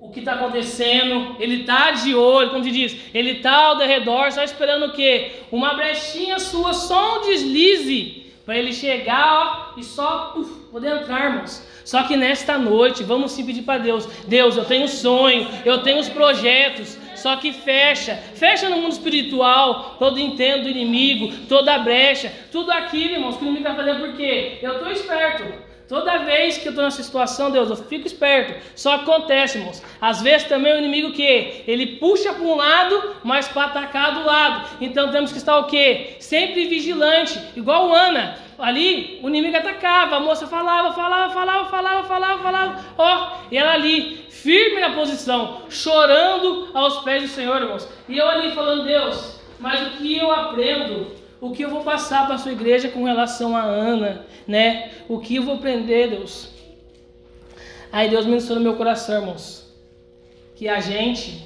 o 0.00 0.10
que 0.10 0.18
está 0.18 0.34
acontecendo, 0.34 1.36
ele 1.38 1.60
está 1.60 1.92
de 1.92 2.14
olho, 2.14 2.50
como 2.50 2.64
se 2.64 2.70
diz, 2.70 2.96
ele 3.14 3.32
está 3.32 3.66
ao 3.66 3.78
redor, 3.78 4.32
só 4.32 4.42
esperando 4.42 4.86
o 4.86 4.92
quê? 4.92 5.32
Uma 5.52 5.74
brechinha 5.74 6.38
sua, 6.38 6.72
só 6.72 7.18
um 7.18 7.22
deslize, 7.22 8.26
para 8.44 8.56
ele 8.58 8.72
chegar 8.72 9.72
ó, 9.76 9.78
e 9.78 9.84
só 9.84 10.34
uf, 10.36 10.70
poder 10.70 11.00
entrar, 11.00 11.26
irmãos. 11.26 11.64
Só 11.90 12.04
que 12.04 12.16
nesta 12.16 12.56
noite, 12.56 13.02
vamos 13.02 13.32
sim 13.32 13.44
pedir 13.44 13.62
para 13.62 13.82
Deus: 13.82 14.06
Deus, 14.28 14.56
eu 14.56 14.64
tenho 14.64 14.86
sonho, 14.86 15.48
eu 15.64 15.82
tenho 15.82 15.98
os 15.98 16.08
projetos, 16.08 16.96
só 17.16 17.34
que 17.34 17.52
fecha, 17.52 18.14
fecha 18.36 18.68
no 18.68 18.76
mundo 18.76 18.92
espiritual, 18.92 19.96
todo 19.98 20.20
entendo 20.20 20.62
do 20.62 20.68
inimigo, 20.68 21.46
toda 21.48 21.76
brecha, 21.80 22.32
tudo 22.52 22.70
aquilo, 22.70 23.14
irmãos, 23.14 23.36
que 23.36 23.42
o 23.42 23.48
inimigo 23.48 23.68
está 23.68 23.74
fazendo, 23.74 24.06
porque 24.06 24.58
eu 24.62 24.74
estou 24.74 24.92
esperto. 24.92 25.69
Toda 25.90 26.18
vez 26.18 26.56
que 26.56 26.68
eu 26.68 26.70
estou 26.70 26.84
nessa 26.84 27.02
situação, 27.02 27.50
Deus, 27.50 27.68
eu 27.68 27.74
fico 27.74 28.06
esperto. 28.06 28.64
Só 28.76 28.94
acontece, 28.94 29.58
irmãos. 29.58 29.82
Às 30.00 30.22
vezes 30.22 30.46
também 30.46 30.72
o 30.72 30.78
inimigo 30.78 31.12
que 31.12 31.64
ele 31.66 31.96
puxa 31.96 32.32
para 32.32 32.44
um 32.44 32.54
lado, 32.54 33.16
mas 33.24 33.48
para 33.48 33.64
atacar 33.64 34.14
do 34.14 34.24
lado. 34.24 34.68
Então 34.80 35.10
temos 35.10 35.32
que 35.32 35.38
estar 35.38 35.58
o 35.58 35.64
quê? 35.64 36.14
Sempre 36.20 36.68
vigilante, 36.68 37.40
igual 37.56 37.92
Ana. 37.92 38.38
Ali 38.56 39.18
o 39.20 39.28
inimigo 39.28 39.56
atacava, 39.56 40.14
a 40.14 40.20
moça 40.20 40.46
falava, 40.46 40.92
falava, 40.92 41.34
falava, 41.34 41.68
falava, 41.68 42.04
falava, 42.06 42.40
falava. 42.40 42.84
Ó, 42.96 43.32
e 43.50 43.58
ela 43.58 43.72
ali, 43.72 44.24
firme 44.28 44.80
na 44.80 44.90
posição, 44.90 45.62
chorando 45.68 46.68
aos 46.72 47.00
pés 47.00 47.24
do 47.24 47.28
Senhor, 47.30 47.62
irmãos. 47.62 47.88
E 48.08 48.16
eu 48.16 48.28
ali 48.28 48.52
falando, 48.52 48.84
Deus, 48.84 49.40
mas 49.58 49.88
o 49.88 49.90
que 49.96 50.16
eu 50.16 50.30
aprendo 50.30 51.19
o 51.40 51.52
que 51.52 51.62
eu 51.62 51.70
vou 51.70 51.82
passar 51.82 52.26
para 52.26 52.34
a 52.34 52.38
sua 52.38 52.52
igreja 52.52 52.88
com 52.88 53.04
relação 53.04 53.56
a 53.56 53.62
Ana, 53.62 54.26
né? 54.46 54.90
O 55.08 55.18
que 55.18 55.36
eu 55.36 55.42
vou 55.42 55.54
aprender, 55.54 56.10
Deus? 56.10 56.50
Aí 57.90 58.10
Deus 58.10 58.26
ministrou 58.26 58.58
no 58.58 58.64
meu 58.64 58.76
coração, 58.76 59.20
irmãos, 59.20 59.66
que 60.54 60.68
a 60.68 60.80
gente 60.80 61.42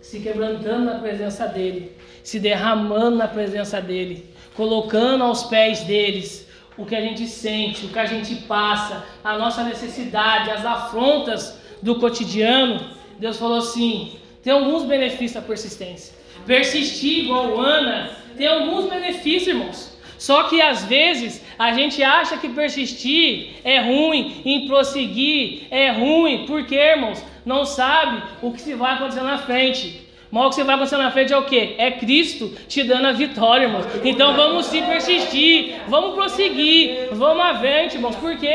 se 0.00 0.20
quebrantando 0.20 0.86
na 0.86 0.98
presença 0.98 1.46
dele, 1.46 1.96
se 2.22 2.40
derramando 2.40 3.16
na 3.16 3.28
presença 3.28 3.80
dele, 3.80 4.26
colocando 4.56 5.22
aos 5.22 5.44
pés 5.44 5.80
deles 5.84 6.48
o 6.76 6.86
que 6.86 6.94
a 6.94 7.00
gente 7.00 7.26
sente, 7.26 7.84
o 7.84 7.90
que 7.90 7.98
a 7.98 8.06
gente 8.06 8.34
passa, 8.46 9.04
a 9.22 9.36
nossa 9.36 9.62
necessidade, 9.64 10.50
as 10.50 10.64
afrontas 10.64 11.58
do 11.82 11.96
cotidiano. 11.96 12.80
Deus 13.18 13.38
falou 13.38 13.58
assim: 13.58 14.12
tem 14.42 14.52
alguns 14.52 14.84
benefícios 14.84 15.34
da 15.34 15.42
persistência. 15.42 16.14
Persistir 16.46 17.24
igual 17.24 17.60
Ana 17.60 18.21
tem 18.36 18.46
alguns 18.46 18.90
benefícios, 18.90 19.48
irmãos. 19.48 19.92
Só 20.18 20.44
que 20.44 20.62
às 20.62 20.84
vezes 20.84 21.44
a 21.58 21.72
gente 21.72 22.00
acha 22.00 22.36
que 22.36 22.48
persistir 22.48 23.56
é 23.64 23.80
ruim, 23.80 24.40
em 24.44 24.68
prosseguir 24.68 25.66
é 25.68 25.90
ruim, 25.90 26.44
porque, 26.46 26.76
irmãos, 26.76 27.20
não 27.44 27.64
sabe 27.64 28.22
o 28.40 28.52
que 28.52 28.60
se 28.60 28.74
vai 28.74 28.94
acontecer 28.94 29.22
na 29.22 29.38
frente. 29.38 30.06
Mas 30.30 30.44
o 30.44 30.48
que 30.50 30.54
se 30.54 30.62
vai 30.62 30.76
acontecer 30.76 30.96
na 30.96 31.10
frente 31.10 31.32
é 31.32 31.36
o 31.36 31.44
que? 31.44 31.74
É 31.76 31.90
Cristo 31.90 32.54
te 32.68 32.84
dando 32.84 33.08
a 33.08 33.12
vitória, 33.12 33.64
irmãos. 33.64 33.84
Então 34.04 34.34
vamos 34.34 34.66
se 34.66 34.80
persistir, 34.82 35.74
vamos 35.88 36.14
prosseguir, 36.14 37.08
vamos 37.12 37.44
avante, 37.44 37.96
irmãos, 37.96 38.14
porque 38.14 38.54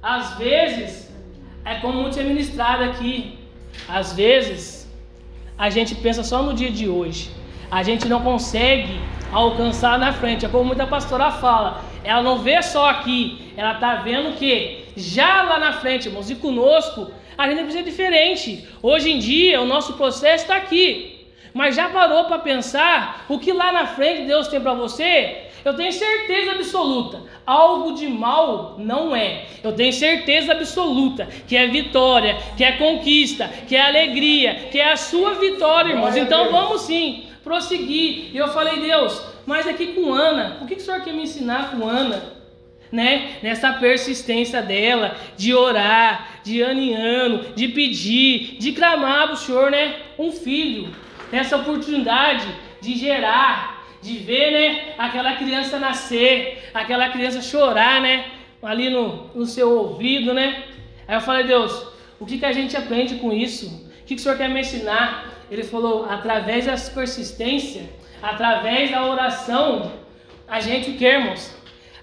às 0.00 0.38
vezes 0.38 1.12
é 1.64 1.74
como 1.80 2.00
muito 2.00 2.18
é 2.18 2.22
ministrado 2.22 2.84
aqui. 2.84 3.36
Às 3.88 4.12
vezes 4.12 4.88
a 5.58 5.68
gente 5.68 5.96
pensa 5.96 6.22
só 6.22 6.44
no 6.44 6.54
dia 6.54 6.70
de 6.70 6.88
hoje 6.88 7.39
a 7.70 7.82
gente 7.82 8.08
não 8.08 8.20
consegue 8.20 9.00
alcançar 9.32 9.98
na 9.98 10.12
frente. 10.12 10.44
É 10.44 10.48
como 10.48 10.64
muita 10.64 10.86
pastora 10.86 11.30
fala, 11.30 11.84
ela 12.02 12.22
não 12.22 12.38
vê 12.38 12.60
só 12.62 12.88
aqui, 12.88 13.52
ela 13.56 13.74
está 13.74 13.96
vendo 13.96 14.36
que 14.36 14.84
já 14.96 15.42
lá 15.42 15.58
na 15.58 15.72
frente, 15.74 16.08
irmãos, 16.08 16.30
e 16.30 16.34
conosco, 16.34 17.10
a 17.38 17.48
gente 17.48 17.62
precisa 17.62 17.84
diferente. 17.84 18.68
Hoje 18.82 19.10
em 19.10 19.18
dia, 19.18 19.60
o 19.60 19.66
nosso 19.66 19.94
processo 19.94 20.44
está 20.44 20.56
aqui. 20.56 21.18
Mas 21.52 21.74
já 21.74 21.88
parou 21.88 22.24
para 22.24 22.38
pensar 22.38 23.24
o 23.28 23.38
que 23.38 23.52
lá 23.52 23.72
na 23.72 23.86
frente 23.86 24.22
Deus 24.22 24.46
tem 24.46 24.60
para 24.60 24.74
você? 24.74 25.46
Eu 25.64 25.74
tenho 25.74 25.92
certeza 25.92 26.52
absoluta, 26.52 27.22
algo 27.44 27.92
de 27.92 28.06
mal 28.06 28.76
não 28.78 29.14
é. 29.14 29.46
Eu 29.62 29.72
tenho 29.72 29.92
certeza 29.92 30.52
absoluta 30.52 31.28
que 31.46 31.56
é 31.56 31.66
vitória, 31.66 32.38
que 32.56 32.64
é 32.64 32.72
conquista, 32.72 33.50
que 33.68 33.76
é 33.76 33.82
alegria, 33.82 34.68
que 34.70 34.78
é 34.78 34.92
a 34.92 34.96
sua 34.96 35.34
vitória, 35.34 35.90
irmãos. 35.90 36.16
Então 36.16 36.50
vamos 36.50 36.82
sim 36.82 37.29
prosseguir. 37.50 38.30
E 38.32 38.36
eu 38.36 38.46
falei, 38.46 38.78
Deus, 38.78 39.20
mas 39.44 39.66
aqui 39.66 39.88
com 39.88 40.14
Ana, 40.14 40.58
o 40.62 40.66
que, 40.66 40.76
que 40.76 40.82
o 40.82 40.84
Senhor 40.84 41.00
quer 41.00 41.12
me 41.12 41.24
ensinar 41.24 41.72
com 41.72 41.84
Ana? 41.84 42.38
Né? 42.92 43.38
Nessa 43.42 43.72
persistência 43.72 44.62
dela, 44.62 45.16
de 45.36 45.52
orar, 45.52 46.40
de 46.44 46.60
ano 46.60 46.80
em 46.80 46.94
ano, 46.94 47.52
de 47.56 47.66
pedir, 47.68 48.56
de 48.60 48.70
clamar 48.70 49.24
para 49.24 49.34
o 49.34 49.36
Senhor, 49.36 49.68
né? 49.70 49.96
Um 50.16 50.30
filho, 50.30 50.94
nessa 51.32 51.56
oportunidade 51.56 52.46
de 52.80 52.96
gerar, 52.96 53.84
de 54.00 54.16
ver, 54.18 54.50
né? 54.52 54.94
Aquela 54.96 55.34
criança 55.34 55.78
nascer, 55.78 56.70
aquela 56.72 57.08
criança 57.10 57.42
chorar, 57.42 58.00
né? 58.00 58.26
Ali 58.62 58.90
no, 58.90 59.30
no 59.34 59.46
seu 59.46 59.70
ouvido, 59.70 60.32
né? 60.34 60.64
Aí 61.06 61.16
eu 61.16 61.20
falei, 61.20 61.44
Deus, 61.44 61.72
o 62.18 62.26
que, 62.26 62.38
que 62.38 62.46
a 62.46 62.52
gente 62.52 62.76
aprende 62.76 63.16
com 63.16 63.32
isso? 63.32 63.66
O 64.02 64.04
que, 64.04 64.14
que 64.14 64.20
o 64.20 64.22
Senhor 64.22 64.36
quer 64.38 64.48
me 64.48 64.60
ensinar? 64.60 65.39
Ele 65.50 65.64
falou, 65.64 66.06
através 66.08 66.66
da 66.66 66.76
persistência, 66.94 67.82
através 68.22 68.90
da 68.90 69.04
oração, 69.04 69.92
a 70.46 70.60
gente 70.60 70.90
o 70.90 70.94
que, 70.96 71.04
irmãos? 71.04 71.54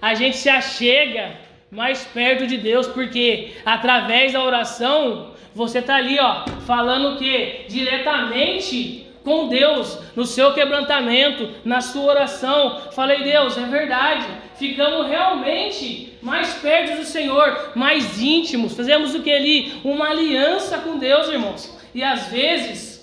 A 0.02 0.14
gente 0.14 0.38
se 0.38 0.49
achega 0.49 1.32
mais 1.72 2.03
perto 2.06 2.45
de 2.45 2.57
Deus, 2.57 2.88
porque 2.88 3.53
através 3.65 4.34
da 4.34 4.44
oração, 4.44 5.32
você 5.53 5.80
está 5.80 5.95
ali, 5.95 6.19
ó, 6.19 6.45
falando 6.65 7.15
o 7.15 7.18
que? 7.18 7.65
Diretamente 7.68 9.06
com 9.24 9.49
Deus, 9.49 9.99
no 10.15 10.26
seu 10.26 10.53
quebrantamento, 10.53 11.49
na 11.65 11.82
sua 11.82 12.03
oração. 12.03 12.80
Falei, 12.94 13.24
Deus, 13.24 13.57
é 13.57 13.65
verdade. 13.65 14.26
Ficamos 14.56 15.07
realmente 15.07 16.18
mais 16.22 16.53
perto 16.53 16.98
do 16.98 17.03
Senhor, 17.03 17.72
mais 17.76 18.22
íntimos. 18.22 18.74
Fazemos 18.74 19.14
o 19.14 19.22
que 19.22 19.32
ali? 19.32 19.74
Uma 19.84 20.11
aliança 20.11 20.78
com 20.78 20.98
Deus, 20.98 21.28
irmãos. 21.28 21.78
E 21.94 22.02
às 22.03 22.28
vezes 22.28 22.97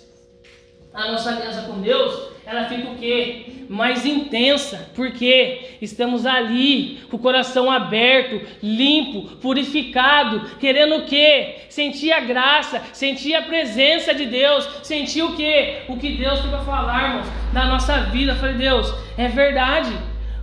a 0.94 1.10
nossa 1.10 1.30
aliança 1.30 1.62
com 1.62 1.80
Deus, 1.80 2.28
ela 2.46 2.66
fica 2.66 2.88
o 2.88 2.94
quê? 2.94 3.64
Mais 3.68 4.06
intensa, 4.06 4.90
porque 4.94 5.76
estamos 5.82 6.24
ali 6.24 7.00
com 7.10 7.16
o 7.16 7.20
coração 7.20 7.68
aberto, 7.68 8.40
limpo, 8.62 9.36
purificado, 9.38 10.56
querendo 10.60 10.98
o 10.98 11.04
quê? 11.04 11.56
Sentir 11.68 12.12
a 12.12 12.20
graça, 12.20 12.80
sentir 12.92 13.34
a 13.34 13.42
presença 13.42 14.14
de 14.14 14.26
Deus, 14.26 14.68
sentir 14.84 15.22
o 15.22 15.34
quê? 15.34 15.82
O 15.88 15.96
que 15.96 16.10
Deus 16.10 16.40
tem 16.40 16.50
para 16.50 16.60
falar, 16.60 17.08
irmãos, 17.08 17.26
na 17.52 17.66
nossa 17.66 17.98
vida. 18.02 18.32
Eu 18.32 18.36
falei, 18.36 18.54
Deus, 18.54 18.94
é 19.18 19.26
verdade. 19.26 19.90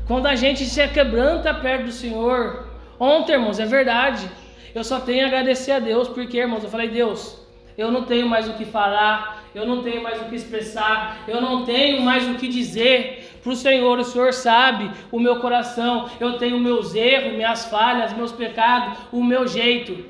Quando 0.05 0.27
a 0.27 0.35
gente 0.35 0.65
se 0.65 0.85
quebranta 0.89 1.53
perto 1.53 1.85
do 1.85 1.91
Senhor, 1.93 2.67
ontem, 2.99 3.33
irmãos, 3.33 3.57
é 3.57 3.65
verdade. 3.65 4.29
Eu 4.75 4.83
só 4.83 4.99
tenho 4.99 5.23
a 5.23 5.27
agradecer 5.27 5.71
a 5.71 5.79
Deus, 5.79 6.09
porque, 6.09 6.39
irmãos, 6.39 6.63
eu 6.63 6.69
falei, 6.69 6.89
Deus, 6.89 7.39
eu 7.77 7.89
não 7.89 8.03
tenho 8.03 8.27
mais 8.27 8.49
o 8.49 8.53
que 8.53 8.65
falar, 8.65 9.40
eu 9.53 9.65
não 9.65 9.83
tenho 9.83 10.01
mais 10.01 10.21
o 10.21 10.25
que 10.25 10.35
expressar, 10.35 11.23
eu 11.27 11.41
não 11.41 11.65
tenho 11.65 12.01
mais 12.01 12.27
o 12.29 12.35
que 12.35 12.47
dizer 12.47 13.29
para 13.43 13.51
o 13.51 13.55
Senhor. 13.55 13.99
O 13.99 14.03
Senhor 14.03 14.33
sabe 14.33 14.89
o 15.11 15.19
meu 15.19 15.37
coração, 15.39 16.09
eu 16.19 16.37
tenho 16.37 16.59
meus 16.59 16.95
erros, 16.95 17.33
minhas 17.33 17.65
falhas, 17.65 18.13
meus 18.13 18.31
pecados, 18.31 18.97
o 19.11 19.23
meu 19.23 19.47
jeito. 19.47 20.05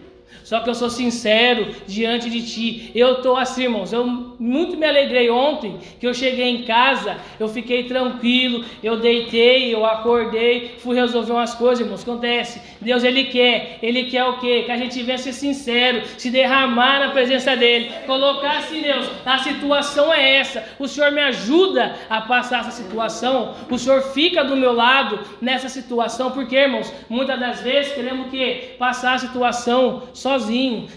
Só 0.52 0.60
que 0.60 0.70
eu 0.70 0.76
sou 0.76 0.90
sincero 0.90 1.74
diante 1.88 2.30
de 2.30 2.42
ti. 2.46 2.92
Eu 2.94 3.14
estou 3.14 3.38
assim, 3.38 3.64
irmãos. 3.64 3.94
Eu 3.94 4.06
muito 4.06 4.76
me 4.76 4.86
alegrei 4.86 5.30
ontem 5.30 5.78
que 5.98 6.06
eu 6.06 6.14
cheguei 6.14 6.50
em 6.50 6.64
casa, 6.64 7.16
eu 7.40 7.48
fiquei 7.48 7.86
tranquilo, 7.86 8.66
eu 8.84 8.98
deitei, 8.98 9.74
eu 9.74 9.86
acordei, 9.86 10.76
fui 10.80 10.94
resolver 10.94 11.32
umas 11.32 11.54
coisas, 11.54 11.80
irmãos. 11.80 12.02
Acontece. 12.02 12.62
Deus, 12.82 13.02
Ele 13.02 13.24
quer. 13.36 13.80
Ele 13.82 14.04
quer 14.12 14.26
o 14.26 14.40
quê? 14.40 14.64
Que 14.66 14.72
a 14.74 14.76
gente 14.76 15.02
venha 15.04 15.18
ser 15.18 15.32
sincero, 15.32 16.02
se 16.18 16.30
derramar 16.30 17.00
na 17.00 17.12
presença 17.12 17.56
dEle. 17.56 17.90
Colocar 18.06 18.58
assim, 18.58 18.82
Deus, 18.82 19.10
a 19.26 19.38
situação 19.38 20.14
é 20.14 20.36
essa. 20.36 20.66
O 20.78 20.86
Senhor 20.86 21.14
me 21.14 21.22
ajuda 21.22 21.96
a 22.10 22.20
passar 22.20 22.60
essa 22.60 22.72
situação. 22.72 23.56
O 23.70 23.78
Senhor 23.78 24.02
fica 24.02 24.44
do 24.44 24.58
meu 24.58 24.74
lado 24.74 25.18
nessa 25.40 25.70
situação. 25.70 26.32
Porque, 26.32 26.58
irmãos, 26.58 26.92
muitas 27.08 27.40
das 27.40 27.62
vezes 27.62 27.94
queremos 27.94 28.30
que 28.30 28.76
passar 28.78 29.14
a 29.14 29.18
situação 29.18 30.04
sozinho, 30.14 30.41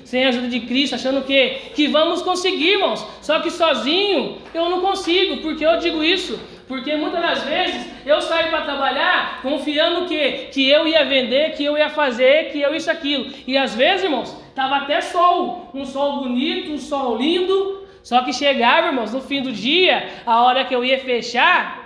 sem 0.04 0.24
a 0.24 0.28
ajuda 0.28 0.48
de 0.48 0.60
Cristo, 0.60 0.94
achando 0.94 1.22
que, 1.22 1.50
que 1.74 1.88
vamos 1.88 2.22
conseguir, 2.22 2.72
irmãos. 2.72 3.06
Só 3.20 3.40
que 3.40 3.50
sozinho 3.50 4.38
eu 4.52 4.68
não 4.68 4.80
consigo. 4.80 5.38
Por 5.38 5.56
que 5.56 5.64
eu 5.64 5.78
digo 5.78 6.02
isso? 6.02 6.38
Porque 6.66 6.96
muitas 6.96 7.20
das 7.20 7.42
vezes 7.42 7.86
eu 8.06 8.20
saio 8.22 8.48
para 8.48 8.62
trabalhar 8.62 9.40
confiando 9.42 10.06
que 10.06 10.48
que 10.52 10.68
eu 10.68 10.88
ia 10.88 11.04
vender, 11.04 11.52
que 11.52 11.64
eu 11.64 11.76
ia 11.76 11.90
fazer, 11.90 12.50
que 12.50 12.60
eu 12.60 12.74
isso 12.74 12.90
aquilo. 12.90 13.30
E 13.46 13.56
às 13.56 13.74
vezes, 13.74 14.04
irmãos, 14.04 14.34
tava 14.54 14.76
até 14.76 15.00
sol, 15.00 15.70
um 15.74 15.84
sol 15.84 16.20
bonito, 16.22 16.72
um 16.72 16.78
sol 16.78 17.16
lindo. 17.16 17.84
Só 18.02 18.22
que 18.22 18.32
chegava, 18.32 18.88
irmãos, 18.88 19.12
no 19.12 19.20
fim 19.20 19.42
do 19.42 19.50
dia, 19.50 20.08
a 20.26 20.42
hora 20.42 20.64
que 20.64 20.74
eu 20.74 20.84
ia 20.84 20.98
fechar, 20.98 21.83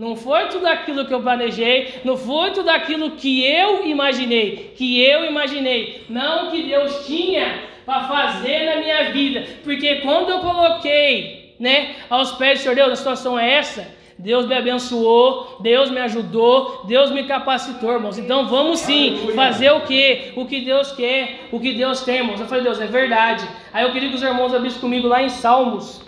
não 0.00 0.16
foi 0.16 0.46
tudo 0.46 0.66
aquilo 0.66 1.04
que 1.04 1.12
eu 1.12 1.20
planejei, 1.20 1.96
não 2.04 2.16
foi 2.16 2.52
tudo 2.52 2.70
aquilo 2.70 3.10
que 3.10 3.44
eu 3.44 3.86
imaginei, 3.86 4.72
que 4.74 4.98
eu 4.98 5.26
imaginei, 5.26 6.06
não 6.08 6.50
que 6.50 6.62
Deus 6.62 7.04
tinha 7.04 7.64
para 7.84 8.04
fazer 8.04 8.64
na 8.64 8.76
minha 8.76 9.10
vida, 9.10 9.44
porque 9.62 9.96
quando 9.96 10.30
eu 10.30 10.38
coloquei, 10.38 11.54
né, 11.60 11.96
aos 12.08 12.32
pés 12.32 12.58
do 12.58 12.62
Senhor 12.62 12.74
Deus, 12.74 12.92
a 12.92 12.96
situação 12.96 13.38
é 13.38 13.52
essa, 13.52 13.94
Deus 14.18 14.46
me 14.46 14.54
abençoou, 14.54 15.58
Deus 15.60 15.90
me 15.90 16.00
ajudou, 16.00 16.82
Deus 16.86 17.10
me 17.10 17.24
capacitou, 17.24 17.92
irmãos. 17.92 18.18
Então 18.18 18.46
vamos 18.46 18.80
sim 18.80 19.30
fazer 19.34 19.70
o 19.70 19.80
que? 19.82 20.32
O 20.36 20.44
que 20.46 20.60
Deus 20.60 20.92
quer, 20.92 21.48
o 21.52 21.58
que 21.58 21.72
Deus 21.72 22.02
tem, 22.02 22.16
irmãos. 22.16 22.38
Eu 22.38 22.46
falei, 22.46 22.64
Deus, 22.64 22.80
é 22.80 22.86
verdade. 22.86 23.46
Aí 23.72 23.82
eu 23.82 23.92
queria 23.92 24.10
que 24.10 24.16
os 24.16 24.22
irmãos 24.22 24.52
abrissem 24.52 24.80
comigo 24.80 25.08
lá 25.08 25.22
em 25.22 25.30
Salmos. 25.30 26.02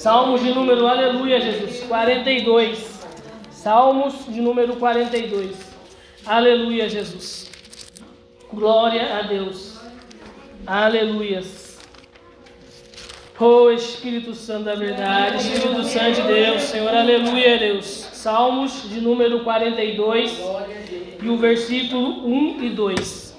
Salmos 0.00 0.42
de 0.42 0.54
número, 0.54 0.88
aleluia, 0.88 1.38
Jesus, 1.38 1.80
42. 1.80 3.00
Salmos 3.50 4.14
de 4.26 4.40
número 4.40 4.76
42. 4.76 5.54
Aleluia, 6.24 6.88
Jesus. 6.88 7.50
Glória 8.50 9.18
a 9.18 9.20
Deus. 9.20 9.78
Aleluias. 10.66 11.78
Oh 13.38 13.70
Espírito 13.70 14.34
Santo 14.34 14.64
da 14.64 14.74
verdade, 14.74 15.36
Espírito 15.36 15.84
Santo 15.84 16.22
de 16.22 16.28
Deus, 16.28 16.62
Senhor, 16.62 16.94
aleluia, 16.94 17.58
Deus. 17.58 17.84
Salmos 17.84 18.88
de 18.88 19.02
número 19.02 19.44
42 19.44 20.40
e 21.22 21.28
o 21.28 21.36
versículo 21.36 22.26
1 22.26 22.64
e 22.64 22.70
2. 22.70 23.36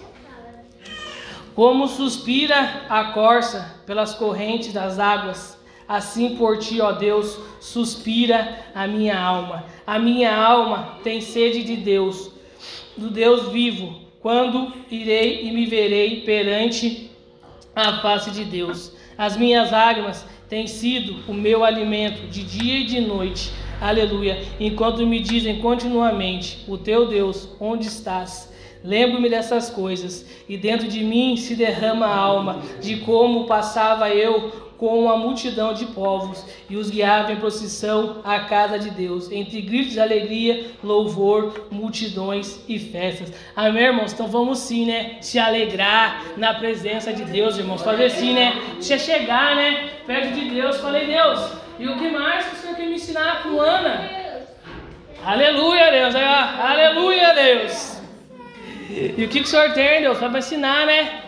Como 1.56 1.88
suspira 1.88 2.84
a 2.88 3.06
corça 3.06 3.82
pelas 3.88 4.14
correntes 4.14 4.72
das 4.72 5.00
águas, 5.00 5.60
assim 5.92 6.38
por 6.38 6.58
ti, 6.58 6.80
ó 6.80 6.94
Deus, 6.94 7.38
suspira 7.60 8.60
a 8.74 8.88
minha 8.88 9.20
alma. 9.20 9.66
A 9.86 10.00
minha 10.00 10.34
alma 10.34 11.00
tem 11.04 11.20
sede 11.20 11.66
de 11.66 11.76
Deus, 11.76 12.32
do 12.96 13.10
Deus 13.10 13.52
vivo. 13.52 14.00
Quando 14.22 14.72
irei 14.90 15.42
e 15.44 15.52
me 15.52 15.66
verei 15.66 16.22
perante 16.22 17.12
a 17.76 18.00
face 18.02 18.32
de 18.32 18.46
Deus. 18.46 18.96
As 19.18 19.36
minhas 19.36 19.70
lágrimas 19.70 20.26
têm 20.48 20.66
sido 20.66 21.30
o 21.30 21.34
meu 21.34 21.62
alimento 21.62 22.26
de 22.28 22.42
dia 22.42 22.80
e 22.80 22.86
de 22.86 23.02
noite. 23.02 23.52
Aleluia. 23.82 24.42
Enquanto 24.62 25.06
me 25.06 25.20
dizem 25.20 25.60
continuamente: 25.60 26.64
O 26.70 26.78
teu 26.78 27.08
Deus, 27.08 27.50
onde 27.60 27.88
estás? 27.88 28.51
Lembro-me 28.84 29.30
dessas 29.30 29.70
coisas, 29.70 30.26
e 30.50 30.58
dentro 30.58 30.88
de 30.88 31.04
mim 31.04 31.38
se 31.38 31.56
derrama 31.56 32.06
a 32.08 32.16
alma 32.16 32.62
de 32.82 32.98
como 32.98 33.46
passava 33.46 34.10
eu 34.10 34.72
com 34.82 35.00
uma 35.04 35.16
multidão 35.16 35.76
de 35.76 35.86
povos 35.86 36.44
e 36.68 36.76
os 36.76 36.90
guiava 36.90 37.32
em 37.32 37.36
procissão 37.36 38.20
à 38.24 38.40
casa 38.40 38.80
de 38.80 38.90
Deus, 38.90 39.32
entre 39.32 39.62
gritos 39.62 39.94
de 39.94 40.00
alegria, 40.00 40.72
louvor, 40.84 41.68
multidões 41.70 42.60
e 42.68 42.80
festas. 42.80 43.32
Amém, 43.56 43.84
irmãos? 43.84 44.12
Então 44.12 44.26
vamos 44.26 44.58
sim, 44.58 44.88
né? 44.88 45.18
Se 45.22 45.38
alegrar 45.38 46.24
na 46.36 46.56
presença 46.56 47.14
de 47.14 47.24
Deus, 47.26 47.60
irmãos. 47.60 47.84
Fazer 47.84 48.06
assim, 48.06 48.34
né? 48.34 48.60
Você 48.80 48.98
chegar, 48.98 49.56
né? 49.56 49.92
Perto 50.08 50.34
de 50.34 50.50
Deus, 50.50 50.78
falei, 50.78 51.06
Deus, 51.06 51.40
e 51.78 51.88
o 51.88 52.00
que 52.00 52.10
mais 52.10 52.48
que 52.48 52.56
o 52.56 52.58
Senhor 52.58 52.76
quer 52.76 52.88
me 52.88 52.96
ensinar 52.96 53.44
com 53.44 53.62
Ana? 53.62 54.10
Aleluia, 55.24 55.92
Deus. 55.92 56.16
Aleluia, 56.16 57.36
Deus. 57.36 58.01
E 59.18 59.24
o 59.26 59.30
que, 59.30 59.40
que 59.40 59.46
o 59.46 59.48
Senhor 59.48 59.74
tem, 59.74 60.02
Deus, 60.02 60.18
para 60.18 60.40
ensinar, 60.40 60.86
né? 60.86 61.24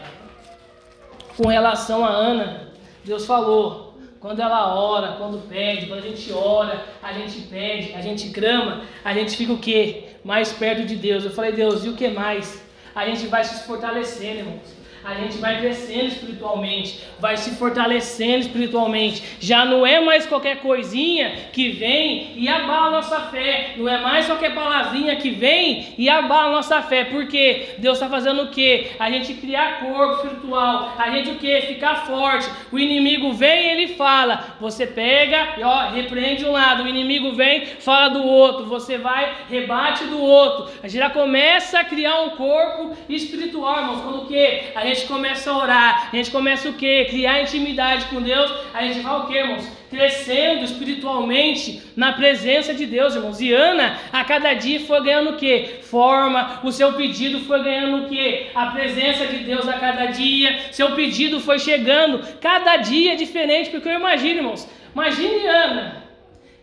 Com 1.37 1.47
relação 1.47 2.05
a 2.05 2.09
Ana. 2.09 2.73
Deus 3.05 3.25
falou, 3.25 3.97
quando 4.19 4.41
ela 4.41 4.75
ora, 4.75 5.15
quando 5.17 5.47
pede, 5.47 5.87
quando 5.87 5.99
a 5.99 6.07
gente 6.07 6.31
ora, 6.31 6.85
a 7.01 7.13
gente 7.13 7.41
pede, 7.41 7.93
a 7.93 8.01
gente 8.01 8.29
grama, 8.29 8.81
a 9.03 9.13
gente 9.13 9.35
fica 9.35 9.53
o 9.53 9.57
quê? 9.57 10.09
Mais 10.23 10.51
perto 10.51 10.85
de 10.85 10.95
Deus. 10.95 11.23
Eu 11.23 11.31
falei, 11.31 11.51
Deus, 11.51 11.83
e 11.85 11.89
o 11.89 11.95
que 11.95 12.07
mais? 12.09 12.63
A 12.93 13.05
gente 13.05 13.27
vai 13.27 13.43
se 13.43 13.65
fortalecendo, 13.65 14.39
irmãos 14.39 14.82
a 15.03 15.15
gente 15.15 15.37
vai 15.37 15.59
crescendo 15.59 16.07
espiritualmente, 16.07 17.01
vai 17.19 17.35
se 17.35 17.51
fortalecendo 17.51 18.39
espiritualmente. 18.39 19.23
Já 19.39 19.65
não 19.65 19.85
é 19.85 19.99
mais 19.99 20.25
qualquer 20.25 20.57
coisinha 20.57 21.49
que 21.51 21.69
vem 21.71 22.31
e 22.35 22.47
abala 22.47 22.87
a 22.87 22.91
nossa 22.91 23.19
fé, 23.21 23.73
não 23.77 23.87
é 23.87 23.99
mais 23.99 24.25
qualquer 24.25 24.55
palavrinha 24.55 25.15
que 25.15 25.29
vem 25.29 25.93
e 25.97 26.09
abala 26.09 26.49
a 26.49 26.51
nossa 26.51 26.81
fé, 26.81 27.03
porque 27.03 27.75
Deus 27.77 27.97
está 27.97 28.07
fazendo 28.07 28.43
o 28.43 28.47
que? 28.49 28.91
A 28.97 29.11
gente 29.11 29.33
criar 29.33 29.79
corpo 29.79 30.15
espiritual, 30.15 30.93
a 30.97 31.09
gente 31.09 31.31
o 31.31 31.35
que? 31.35 31.61
Ficar 31.61 32.05
forte. 32.05 32.49
O 32.71 32.79
inimigo 32.79 33.33
vem 33.33 33.71
ele 33.71 33.95
fala, 33.95 34.55
você 34.59 34.87
pega 34.87 35.55
e 35.57 35.63
ó, 35.63 35.89
repreende 35.89 36.45
um 36.45 36.51
lado, 36.51 36.83
o 36.83 36.87
inimigo 36.87 37.33
vem, 37.33 37.65
fala 37.65 38.09
do 38.09 38.23
outro, 38.23 38.65
você 38.65 38.97
vai, 38.97 39.33
rebate 39.49 40.05
do 40.05 40.19
outro. 40.19 40.73
A 40.81 40.87
gente 40.87 40.99
já 40.99 41.09
começa 41.09 41.79
a 41.79 41.83
criar 41.83 42.21
um 42.21 42.31
corpo 42.31 42.95
espiritual, 43.09 43.79
irmãos, 43.79 44.01
quando 44.01 44.23
o 44.23 44.25
que? 44.25 44.63
A 44.75 44.85
gente 44.85 44.92
gente 44.93 45.07
começa 45.07 45.51
a 45.51 45.57
orar, 45.57 46.09
a 46.11 46.15
gente 46.15 46.31
começa 46.31 46.69
o 46.69 46.73
quê? 46.73 47.07
Criar 47.09 47.41
intimidade 47.41 48.05
com 48.05 48.21
Deus, 48.21 48.51
a 48.73 48.83
gente 48.83 48.99
vai 48.99 49.19
o 49.19 49.27
quê, 49.27 49.37
irmãos? 49.37 49.67
Crescendo 49.89 50.63
espiritualmente 50.63 51.81
na 51.95 52.13
presença 52.13 52.73
de 52.73 52.85
Deus, 52.85 53.15
irmãos. 53.15 53.39
E 53.41 53.53
Ana, 53.53 53.99
a 54.11 54.23
cada 54.23 54.53
dia 54.53 54.79
foi 54.79 55.03
ganhando 55.03 55.31
o 55.31 55.37
quê? 55.37 55.79
Forma, 55.83 56.61
o 56.63 56.71
seu 56.71 56.93
pedido 56.93 57.41
foi 57.41 57.63
ganhando 57.63 58.05
o 58.05 58.09
quê? 58.09 58.47
A 58.55 58.67
presença 58.67 59.25
de 59.25 59.37
Deus 59.37 59.67
a 59.67 59.73
cada 59.73 60.05
dia, 60.07 60.59
seu 60.71 60.91
pedido 60.91 61.39
foi 61.39 61.59
chegando, 61.59 62.19
cada 62.39 62.77
dia 62.77 63.15
diferente, 63.15 63.69
porque 63.69 63.89
eu 63.89 63.93
imagino, 63.93 64.39
irmãos, 64.39 64.69
imagine 64.93 65.45
Ana, 65.47 66.02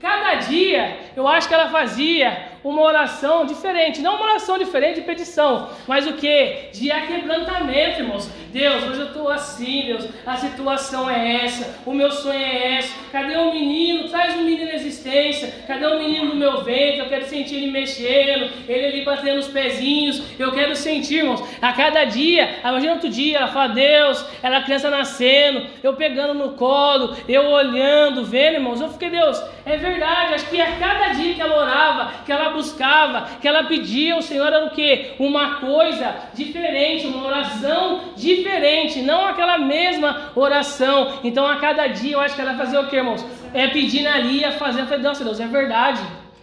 cada 0.01 0.35
dia 0.37 0.97
eu 1.15 1.29
acho 1.29 1.47
que 1.47 1.55
ela 1.55 1.69
fazia 1.69 2.49
uma 2.63 2.83
oração 2.83 3.45
diferente, 3.45 4.03
não 4.03 4.17
uma 4.17 4.27
oração 4.27 4.59
diferente 4.59 4.97
de 4.97 5.07
petição, 5.07 5.71
mas 5.87 6.07
o 6.07 6.15
que? 6.15 6.69
De 6.73 6.91
aquebrantamento, 6.91 8.01
irmãos. 8.01 8.31
Deus, 8.53 8.85
hoje 8.85 9.01
eu 9.01 9.07
estou 9.07 9.31
assim, 9.31 9.87
Deus, 9.87 10.09
a 10.27 10.37
situação 10.37 11.09
é 11.09 11.45
essa, 11.45 11.81
o 11.87 11.95
meu 11.95 12.11
sonho 12.11 12.41
é 12.41 12.79
esse. 12.79 12.95
Cadê 13.11 13.37
o 13.37 13.53
menino? 13.53 14.09
Traz 14.09 14.35
o 14.35 14.39
menino 14.39 14.71
à 14.71 14.75
existência. 14.75 15.55
Cadê 15.67 15.87
o 15.87 15.99
menino 15.99 16.31
do 16.31 16.37
meu 16.37 16.63
ventre? 16.63 17.01
Quero 17.21 17.29
sentir 17.29 17.57
ele 17.57 17.71
mexendo, 17.71 18.51
ele 18.67 18.87
ali 18.87 19.05
batendo 19.05 19.41
os 19.41 19.49
pezinhos. 19.49 20.23
Eu 20.39 20.53
quero 20.53 20.75
sentir, 20.75 21.17
irmãos, 21.17 21.45
a 21.61 21.71
cada 21.71 22.05
dia. 22.05 22.61
Imagina 22.65 22.95
outro 22.95 23.11
dia, 23.11 23.37
ela 23.37 23.49
fala, 23.49 23.69
Deus, 23.69 24.25
ela 24.43 24.57
a 24.57 24.63
criança 24.63 24.89
nascendo, 24.89 25.67
eu 25.83 25.93
pegando 25.93 26.33
no 26.33 26.53
colo, 26.53 27.15
eu 27.29 27.45
olhando, 27.51 28.25
vendo, 28.25 28.55
irmãos. 28.55 28.81
Eu 28.81 28.89
fiquei, 28.89 29.11
Deus, 29.11 29.43
é 29.67 29.77
verdade, 29.77 30.33
acho 30.33 30.49
que 30.49 30.59
a 30.59 30.79
cada 30.79 31.09
dia 31.09 31.35
que 31.35 31.43
ela 31.43 31.59
orava, 31.59 32.13
que 32.25 32.33
ela 32.33 32.49
buscava, 32.51 33.29
que 33.39 33.47
ela 33.47 33.65
pedia 33.65 34.15
ao 34.15 34.23
Senhor 34.23 34.47
era 34.47 34.65
o 34.65 34.71
que? 34.71 35.13
Uma 35.19 35.57
coisa 35.57 36.15
diferente, 36.33 37.07
uma 37.07 37.27
oração 37.27 38.01
diferente, 38.17 39.03
não 39.03 39.27
aquela 39.27 39.59
mesma 39.59 40.33
oração. 40.35 41.21
Então 41.23 41.47
a 41.47 41.57
cada 41.57 41.87
dia 41.87 42.15
eu 42.15 42.21
acho 42.21 42.35
que 42.35 42.41
ela 42.41 42.55
fazia 42.55 42.81
o 42.81 42.89
que, 42.89 42.97
irmãos? 42.97 43.23
É 43.53 43.67
pedindo 43.67 44.09
ali, 44.09 44.43
a 44.43 44.53
fazer. 44.53 44.81
Eu 44.81 44.87
falei, 44.87 45.03
nossa 45.03 45.23
Deus, 45.23 45.39
é 45.39 45.47
verdade. 45.47 46.01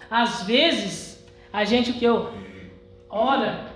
Às 0.10 0.44
vezes 0.44 1.26
a 1.52 1.64
gente 1.64 1.92
o 1.92 1.94
que 1.94 2.06
eu 2.06 2.32
ora 3.10 3.68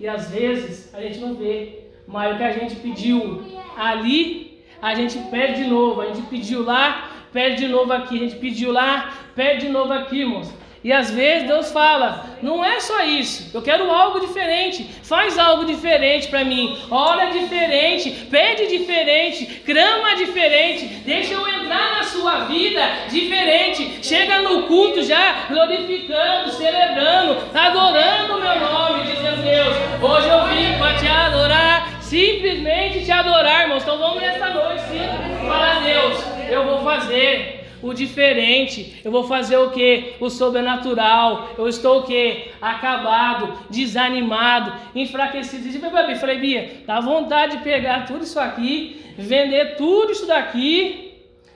e 0.00 0.06
às 0.06 0.30
vezes 0.30 0.94
a 0.94 1.00
gente 1.00 1.18
não 1.18 1.34
vê. 1.34 1.84
Mas 2.06 2.34
o 2.34 2.38
que 2.38 2.44
a 2.44 2.52
gente 2.52 2.76
pediu 2.76 3.42
ali, 3.76 4.62
a 4.80 4.94
gente 4.94 5.18
pede 5.30 5.62
de 5.62 5.68
novo. 5.68 6.00
A 6.00 6.06
gente 6.06 6.22
pediu 6.28 6.62
lá, 6.62 7.10
pede 7.32 7.56
de 7.56 7.68
novo 7.68 7.92
aqui. 7.92 8.16
A 8.16 8.20
gente 8.20 8.36
pediu 8.36 8.72
lá, 8.72 9.12
pede 9.34 9.66
de 9.66 9.72
novo 9.72 9.92
aqui, 9.92 10.20
irmãos. 10.20 10.52
E 10.88 10.92
às 10.92 11.10
vezes 11.10 11.46
Deus 11.46 11.70
fala: 11.70 12.24
não 12.40 12.64
é 12.64 12.80
só 12.80 13.04
isso, 13.04 13.50
eu 13.52 13.60
quero 13.60 13.90
algo 13.90 14.20
diferente, 14.20 14.88
faz 15.02 15.38
algo 15.38 15.66
diferente 15.66 16.28
para 16.28 16.42
mim, 16.44 16.78
ora 16.90 17.26
diferente, 17.26 18.10
pede 18.30 18.68
diferente, 18.68 19.44
clama 19.66 20.16
diferente, 20.16 20.86
deixa 21.04 21.34
eu 21.34 21.46
entrar 21.46 21.96
na 21.96 22.04
sua 22.04 22.46
vida 22.46 22.80
diferente. 23.10 23.98
Chega 24.02 24.40
no 24.40 24.62
culto 24.62 25.02
já 25.02 25.44
glorificando, 25.50 26.52
celebrando, 26.52 27.36
adorando 27.52 28.38
o 28.38 28.40
meu 28.40 28.58
nome, 28.58 29.02
dizendo: 29.02 29.42
Deus, 29.42 29.76
hoje 30.00 30.26
eu 30.26 30.46
vim 30.46 30.78
para 30.78 30.96
te 30.96 31.06
adorar, 31.06 32.00
simplesmente 32.00 33.04
te 33.04 33.12
adorar, 33.12 33.64
irmãos. 33.64 33.82
Então 33.82 33.98
vamos 33.98 34.22
nessa 34.22 34.48
noite 34.48 34.80
sim, 34.84 35.46
falar: 35.46 35.82
Deus, 35.82 36.24
eu 36.48 36.64
vou 36.64 36.82
fazer 36.82 37.57
o 37.82 37.92
diferente. 37.92 39.00
Eu 39.04 39.10
vou 39.10 39.24
fazer 39.24 39.56
o 39.56 39.70
que? 39.70 40.14
O 40.20 40.30
sobrenatural. 40.30 41.50
Eu 41.56 41.68
estou 41.68 42.00
o 42.00 42.02
que? 42.04 42.50
Acabado, 42.60 43.52
desanimado, 43.70 44.72
enfraquecido. 44.94 45.68
E 45.68 45.90
Babi, 45.90 46.16
falei, 46.16 46.38
Bia, 46.38 46.82
dá 46.86 47.00
vontade 47.00 47.58
de 47.58 47.62
pegar 47.62 48.06
tudo 48.06 48.24
isso 48.24 48.38
aqui, 48.38 49.02
vender 49.16 49.76
tudo 49.76 50.12
isso 50.12 50.26
daqui 50.26 51.14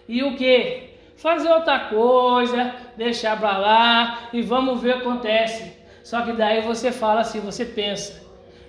e 0.09 0.23
o 0.23 0.37
que? 0.37 0.91
Fazer 1.17 1.51
outra 1.51 1.79
coisa, 1.79 2.75
deixar 2.97 3.39
pra 3.39 3.57
lá 3.59 4.29
e 4.33 4.43
vamos 4.43 4.81
ver 4.81 4.97
o 4.97 5.01
que 5.01 5.07
acontece. 5.09 5.73
Só 6.03 6.23
que 6.23 6.33
daí 6.33 6.63
você 6.63 6.91
fala 6.91 7.21
assim, 7.21 7.41
você 7.41 7.65
pensa, 7.65 8.23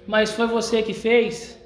mas 0.05 0.31
foi 0.31 0.45
você 0.45 0.83
que 0.83 0.93
fez? 0.93 1.62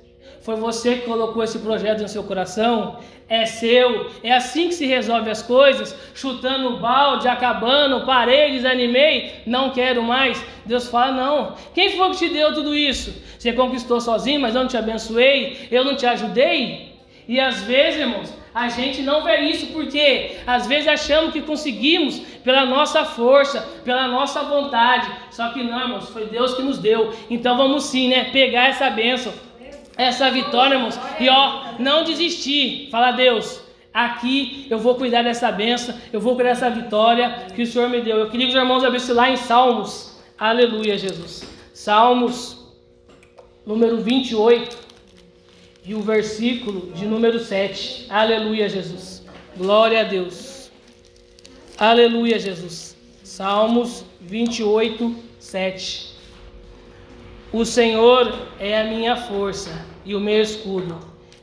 Foi 0.47 0.55
você 0.55 0.95
que 0.95 1.01
colocou 1.01 1.43
esse 1.43 1.59
projeto 1.59 2.03
no 2.03 2.07
seu 2.07 2.23
coração? 2.23 2.99
É 3.27 3.45
seu. 3.45 4.09
É 4.23 4.31
assim 4.33 4.69
que 4.69 4.75
se 4.75 4.85
resolve 4.85 5.29
as 5.29 5.41
coisas, 5.41 5.93
chutando 6.15 6.69
o 6.69 6.79
balde, 6.79 7.27
acabando, 7.27 8.05
parei, 8.05 8.51
desanimei, 8.51 9.41
não 9.45 9.71
quero 9.71 10.01
mais. 10.01 10.41
Deus 10.65 10.87
fala: 10.87 11.11
"Não. 11.11 11.55
Quem 11.73 11.89
foi 11.89 12.11
que 12.11 12.19
te 12.19 12.29
deu 12.29 12.53
tudo 12.53 12.73
isso? 12.73 13.13
Você 13.37 13.51
conquistou 13.51 13.99
sozinho, 13.99 14.39
mas 14.39 14.55
eu 14.55 14.61
não 14.61 14.69
te 14.69 14.77
abençoei, 14.77 15.67
eu 15.69 15.83
não 15.83 15.97
te 15.97 16.05
ajudei?" 16.05 16.93
E 17.27 17.41
às 17.41 17.63
vezes, 17.63 17.99
irmãos, 17.99 18.33
a 18.55 18.69
gente 18.69 19.01
não 19.01 19.25
vê 19.25 19.41
isso 19.41 19.67
porque 19.67 20.37
às 20.47 20.65
vezes 20.65 20.87
achamos 20.87 21.33
que 21.33 21.41
conseguimos 21.41 22.19
pela 22.45 22.65
nossa 22.65 23.03
força, 23.03 23.67
pela 23.83 24.07
nossa 24.07 24.43
vontade. 24.43 25.11
Só 25.29 25.49
que 25.49 25.61
não, 25.61 25.81
irmãos, 25.81 26.07
foi 26.07 26.25
Deus 26.27 26.53
que 26.53 26.61
nos 26.61 26.77
deu. 26.77 27.13
Então 27.29 27.57
vamos 27.57 27.83
sim, 27.83 28.07
né? 28.07 28.29
Pegar 28.31 28.69
essa 28.69 28.89
bênção, 28.89 29.33
essa 29.97 30.29
vitória, 30.29 30.75
irmãos. 30.75 30.99
E 31.19 31.27
ó, 31.27 31.73
não 31.79 32.03
desistir. 32.03 32.89
Fala, 32.91 33.11
Deus, 33.11 33.61
aqui 33.93 34.67
eu 34.69 34.77
vou 34.77 34.95
cuidar 34.95 35.23
dessa 35.23 35.51
bênção, 35.51 35.95
eu 36.13 36.19
vou 36.19 36.35
cuidar 36.35 36.51
dessa 36.51 36.69
vitória 36.69 37.47
que 37.55 37.63
o 37.63 37.67
Senhor 37.67 37.89
me 37.89 38.01
deu. 38.01 38.17
Eu 38.17 38.29
queria 38.29 38.45
que 38.45 38.53
os 38.53 38.59
irmãos 38.59 38.83
abrissem 38.83 39.15
lá 39.15 39.29
em 39.29 39.37
Salmos. 39.37 40.17
Aleluia, 40.37 40.97
Jesus. 40.97 41.47
Salmos, 41.73 42.67
número 43.65 43.97
28 43.97 44.77
e 45.83 45.95
o 45.95 46.01
versículo 46.01 46.91
de 46.93 47.05
número 47.05 47.39
7. 47.39 48.05
Aleluia, 48.09 48.69
Jesus. 48.69 49.25
Glória 49.57 50.01
a 50.01 50.03
Deus. 50.03 50.69
Aleluia, 51.77 52.37
Jesus. 52.37 52.95
Salmos 53.23 54.03
28, 54.21 55.15
7. 55.39 56.16
O 57.51 57.63
Senhor 57.63 58.33
é 58.59 58.77
a 58.79 58.83
minha 58.83 59.15
força 59.15 59.85
e 60.05 60.13
o 60.13 60.19
meu 60.19 60.41
escudo. 60.41 60.97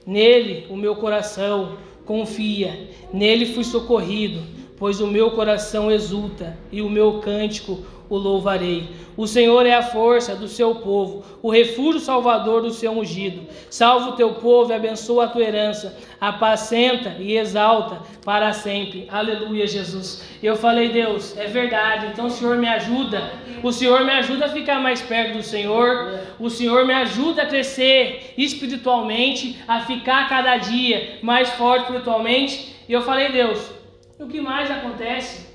Nele 0.06 0.66
o 0.68 0.76
meu 0.76 0.96
coração 0.96 1.78
confia. 2.04 2.90
Nele 3.10 3.46
fui 3.46 3.64
socorrido, 3.64 4.42
pois 4.76 5.00
o 5.00 5.06
meu 5.06 5.30
coração 5.30 5.90
exulta 5.90 6.58
e 6.70 6.82
o 6.82 6.90
meu 6.90 7.20
cântico 7.20 7.82
o 8.08 8.16
louvarei. 8.16 8.88
O 9.16 9.26
Senhor 9.26 9.64
é 9.64 9.74
a 9.74 9.82
força 9.82 10.34
do 10.34 10.48
seu 10.48 10.74
povo, 10.76 11.24
o 11.40 11.50
refúgio 11.50 12.00
salvador 12.00 12.62
do 12.62 12.70
seu 12.70 12.92
ungido. 12.92 13.46
Salva 13.70 14.10
o 14.10 14.16
teu 14.16 14.34
povo 14.34 14.72
e 14.72 14.74
abençoa 14.74 15.24
a 15.24 15.28
tua 15.28 15.42
herança. 15.42 15.96
Apacenta 16.20 17.16
e 17.18 17.36
exalta 17.36 18.00
para 18.24 18.52
sempre. 18.52 19.06
Aleluia, 19.10 19.66
Jesus. 19.66 20.24
Eu 20.42 20.56
falei, 20.56 20.88
Deus, 20.88 21.36
é 21.36 21.46
verdade. 21.46 22.06
Então 22.06 22.26
o 22.26 22.30
Senhor 22.30 22.56
me 22.56 22.68
ajuda. 22.68 23.30
O 23.62 23.72
Senhor 23.72 24.04
me 24.04 24.12
ajuda 24.12 24.46
a 24.46 24.48
ficar 24.48 24.80
mais 24.80 25.00
perto 25.00 25.38
do 25.38 25.42
Senhor. 25.42 26.20
O 26.38 26.50
Senhor 26.50 26.86
me 26.86 26.92
ajuda 26.92 27.42
a 27.42 27.46
crescer 27.46 28.34
espiritualmente, 28.36 29.58
a 29.66 29.80
ficar 29.80 30.28
cada 30.28 30.56
dia 30.56 31.18
mais 31.22 31.50
forte 31.50 31.84
espiritualmente. 31.84 32.74
E 32.88 32.92
eu 32.92 33.02
falei, 33.02 33.30
Deus, 33.30 33.70
o 34.18 34.26
que 34.26 34.40
mais 34.40 34.70
acontece 34.70 35.46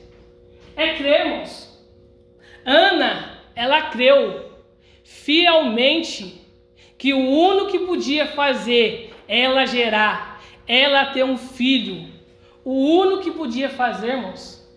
é 0.76 0.94
crermos. 0.94 1.69
Ana, 2.66 3.40
ela 3.56 3.84
creu 3.84 4.52
fielmente 5.04 6.42
que 6.98 7.14
o 7.14 7.30
único 7.30 7.72
que 7.72 7.80
podia 7.80 8.28
fazer 8.28 9.14
ela 9.28 9.66
gerar, 9.66 10.42
ela 10.68 11.06
ter 11.06 11.24
um 11.24 11.38
filho, 11.38 12.08
o 12.64 12.74
único 12.74 13.24
que 13.24 13.32
podia 13.32 13.70
fazer, 13.70 14.10
irmãos, 14.10 14.68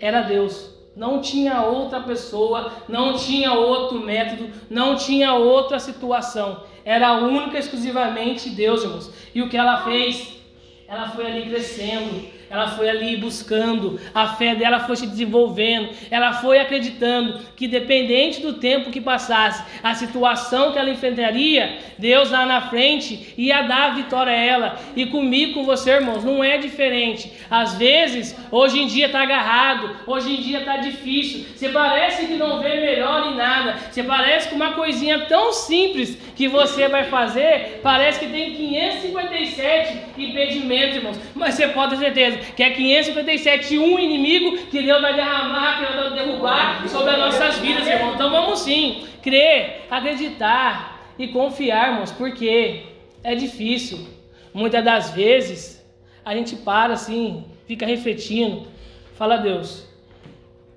era 0.00 0.22
Deus. 0.22 0.74
Não 0.96 1.20
tinha 1.20 1.60
outra 1.60 2.00
pessoa, 2.00 2.72
não 2.88 3.14
tinha 3.14 3.52
outro 3.52 4.00
método, 4.00 4.50
não 4.70 4.96
tinha 4.96 5.34
outra 5.34 5.78
situação. 5.78 6.64
Era 6.84 7.12
única 7.18 7.58
exclusivamente 7.58 8.48
Deus, 8.48 8.82
irmãos. 8.82 9.12
E 9.34 9.42
o 9.42 9.48
que 9.50 9.56
ela 9.58 9.84
fez? 9.84 10.40
Ela 10.88 11.10
foi 11.10 11.26
ali 11.26 11.50
crescendo, 11.50 12.26
ela 12.48 12.68
foi 12.68 12.88
ali 12.88 13.16
buscando, 13.16 13.98
a 14.14 14.28
fé 14.28 14.54
dela 14.54 14.80
foi 14.80 14.96
se 14.96 15.06
desenvolvendo, 15.06 15.90
ela 16.10 16.32
foi 16.34 16.58
acreditando 16.58 17.40
que, 17.56 17.66
dependente 17.66 18.40
do 18.40 18.54
tempo 18.54 18.90
que 18.90 19.00
passasse, 19.00 19.64
a 19.82 19.94
situação 19.94 20.72
que 20.72 20.78
ela 20.78 20.90
enfrentaria, 20.90 21.78
Deus 21.98 22.30
lá 22.30 22.46
na 22.46 22.60
frente 22.62 23.34
ia 23.36 23.62
dar 23.62 23.90
a 23.90 23.94
vitória 23.94 24.32
a 24.32 24.36
ela. 24.36 24.80
E 24.94 25.06
comigo, 25.06 25.54
com 25.54 25.64
você, 25.64 25.92
irmãos, 25.92 26.24
não 26.24 26.42
é 26.42 26.58
diferente. 26.58 27.32
Às 27.50 27.74
vezes, 27.74 28.36
hoje 28.50 28.80
em 28.80 28.86
dia 28.86 29.06
está 29.06 29.22
agarrado, 29.22 29.96
hoje 30.06 30.32
em 30.32 30.40
dia 30.40 30.60
está 30.60 30.76
difícil, 30.76 31.46
você 31.54 31.68
parece 31.68 32.26
que 32.26 32.34
não 32.34 32.60
vê 32.60 32.80
melhor 32.80 33.32
em 33.32 33.36
nada, 33.36 33.76
você 33.90 34.02
parece 34.02 34.48
que 34.48 34.54
uma 34.54 34.72
coisinha 34.72 35.26
tão 35.26 35.52
simples 35.52 36.16
que 36.36 36.48
você 36.48 36.88
vai 36.88 37.04
fazer, 37.04 37.80
parece 37.82 38.20
que 38.20 38.26
tem 38.26 38.54
557 38.54 39.98
impedimentos, 40.18 40.96
irmãos, 40.96 41.18
mas 41.34 41.54
você 41.54 41.68
pode 41.68 41.96
ter 41.96 42.06
certeza 42.06 42.35
que 42.54 42.62
é 42.62 42.70
557 42.70 43.78
um 43.78 43.98
inimigo 43.98 44.58
que 44.68 44.82
Deus 44.82 45.00
vai 45.00 45.14
derramar, 45.14 45.78
que 45.78 45.92
Deus 45.92 46.10
vai 46.10 46.24
derrubar 46.24 46.88
sobre 46.88 47.10
as 47.10 47.18
nossas 47.18 47.58
vidas, 47.58 47.86
irmão. 47.86 48.14
Então 48.14 48.30
vamos 48.30 48.60
sim 48.60 49.06
crer, 49.22 49.86
acreditar 49.90 51.12
e 51.18 51.28
confiar, 51.28 51.90
irmãos, 51.90 52.12
porque 52.12 52.82
é 53.22 53.34
difícil. 53.34 54.06
Muitas 54.52 54.84
das 54.84 55.10
vezes 55.10 55.84
a 56.24 56.34
gente 56.34 56.56
para 56.56 56.94
assim, 56.94 57.44
fica 57.66 57.86
refletindo, 57.86 58.66
fala 59.14 59.36
Deus, 59.36 59.86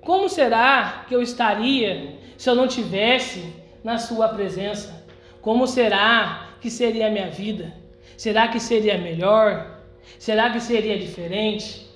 como 0.00 0.28
será 0.28 1.04
que 1.08 1.14
eu 1.14 1.20
estaria 1.20 2.14
se 2.36 2.48
eu 2.48 2.54
não 2.54 2.68
tivesse 2.68 3.52
na 3.82 3.98
Sua 3.98 4.28
presença? 4.28 5.04
Como 5.40 5.66
será 5.66 6.50
que 6.60 6.70
seria 6.70 7.06
a 7.06 7.10
minha 7.10 7.28
vida? 7.28 7.72
Será 8.16 8.48
que 8.48 8.60
seria 8.60 8.98
melhor? 8.98 9.79
Será 10.18 10.50
que 10.50 10.60
seria 10.60 10.98
diferente? 10.98 11.86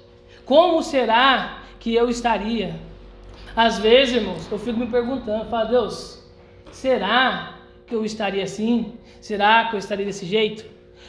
Como 0.44 0.82
será 0.82 1.62
que 1.78 1.94
eu 1.94 2.09
estaria? 2.09 2.74
Às 3.56 3.78
vezes, 3.78 4.16
irmãos, 4.16 4.51
eu 4.51 4.59
fico 4.59 4.78
me 4.78 4.86
perguntando, 4.86 5.48
falo, 5.48 5.68
Deus, 5.68 6.22
será 6.72 7.59
que 7.86 7.94
eu 7.94 8.05
estaria 8.05 8.43
assim? 8.43 8.94
Será 9.20 9.66
que 9.66 9.76
eu 9.76 9.78
estaria 9.78 10.05
desse 10.05 10.26
jeito? 10.26 10.64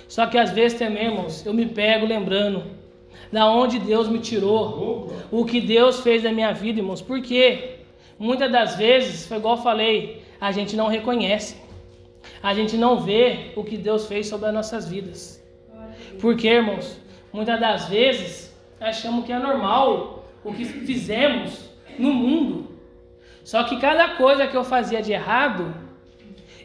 Só 0.08 0.28
que 0.28 0.38
às 0.38 0.52
vezes 0.52 0.78
também, 0.78 1.06
irmãos, 1.06 1.46
eu 1.46 1.54
me 1.54 1.66
pego 1.66 2.06
lembrando 2.06 2.64
da 3.32 3.50
onde 3.50 3.80
Deus 3.80 4.08
me 4.08 4.20
tirou, 4.20 5.12
o 5.32 5.44
que 5.46 5.60
Deus 5.60 6.02
fez 6.02 6.24
na 6.24 6.32
minha 6.32 6.54
vida, 6.54 6.80
irmãos. 6.80 7.02
Porque 7.02 7.80
muitas 8.20 8.52
das 8.52 8.76
vezes, 8.76 9.26
foi 9.28 9.38
igual 9.38 9.58
eu 9.58 9.64
falei, 9.64 10.24
a 10.40 10.52
gente 10.52 10.76
não 10.76 10.88
reconhece, 10.88 11.58
a 12.42 12.54
gente 12.54 12.78
não 12.78 13.00
vê 13.00 13.52
o 13.56 13.64
que 13.64 13.78
Deus 13.78 14.08
fez 14.08 14.28
sobre 14.28 14.48
as 14.48 14.54
nossas 14.54 14.88
vidas. 14.88 15.35
Porque, 16.26 16.48
irmãos, 16.48 17.00
muitas 17.32 17.60
das 17.60 17.88
vezes 17.88 18.52
achamos 18.82 19.28
que 19.28 19.32
é 19.32 19.38
normal 19.38 20.26
o 20.44 20.52
que 20.52 20.66
fizemos 20.66 21.70
no 22.00 22.12
mundo. 22.12 22.80
Só 23.44 23.64
que 23.64 23.80
cada 23.80 24.16
coisa 24.16 24.48
que 24.48 24.58
eu 24.58 24.64
fazia 24.64 25.04
de 25.04 25.12
errado, 25.12 25.72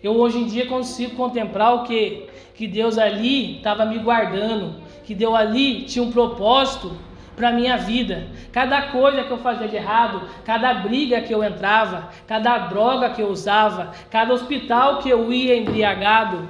eu 0.02 0.12
hoje 0.12 0.38
em 0.38 0.46
dia 0.46 0.64
consigo 0.64 1.14
contemplar 1.14 1.74
o 1.74 1.82
que 1.84 2.26
que 2.54 2.66
Deus 2.66 2.96
ali 2.96 3.58
estava 3.58 3.84
me 3.84 3.98
guardando, 3.98 4.76
que 5.04 5.14
Deus 5.14 5.34
ali 5.34 5.82
tinha 5.82 6.02
um 6.02 6.10
propósito 6.10 6.96
para 7.36 7.52
minha 7.52 7.76
vida. 7.76 8.28
Cada 8.50 8.80
coisa 8.88 9.24
que 9.24 9.30
eu 9.30 9.36
fazia 9.36 9.68
de 9.68 9.76
errado, 9.76 10.22
cada 10.42 10.72
briga 10.72 11.20
que 11.20 11.34
eu 11.34 11.44
entrava, 11.44 12.08
cada 12.26 12.56
droga 12.56 13.10
que 13.10 13.20
eu 13.20 13.28
usava, 13.28 13.92
cada 14.10 14.32
hospital 14.32 15.00
que 15.00 15.10
eu 15.10 15.30
ia 15.30 15.54
embriagado, 15.54 16.48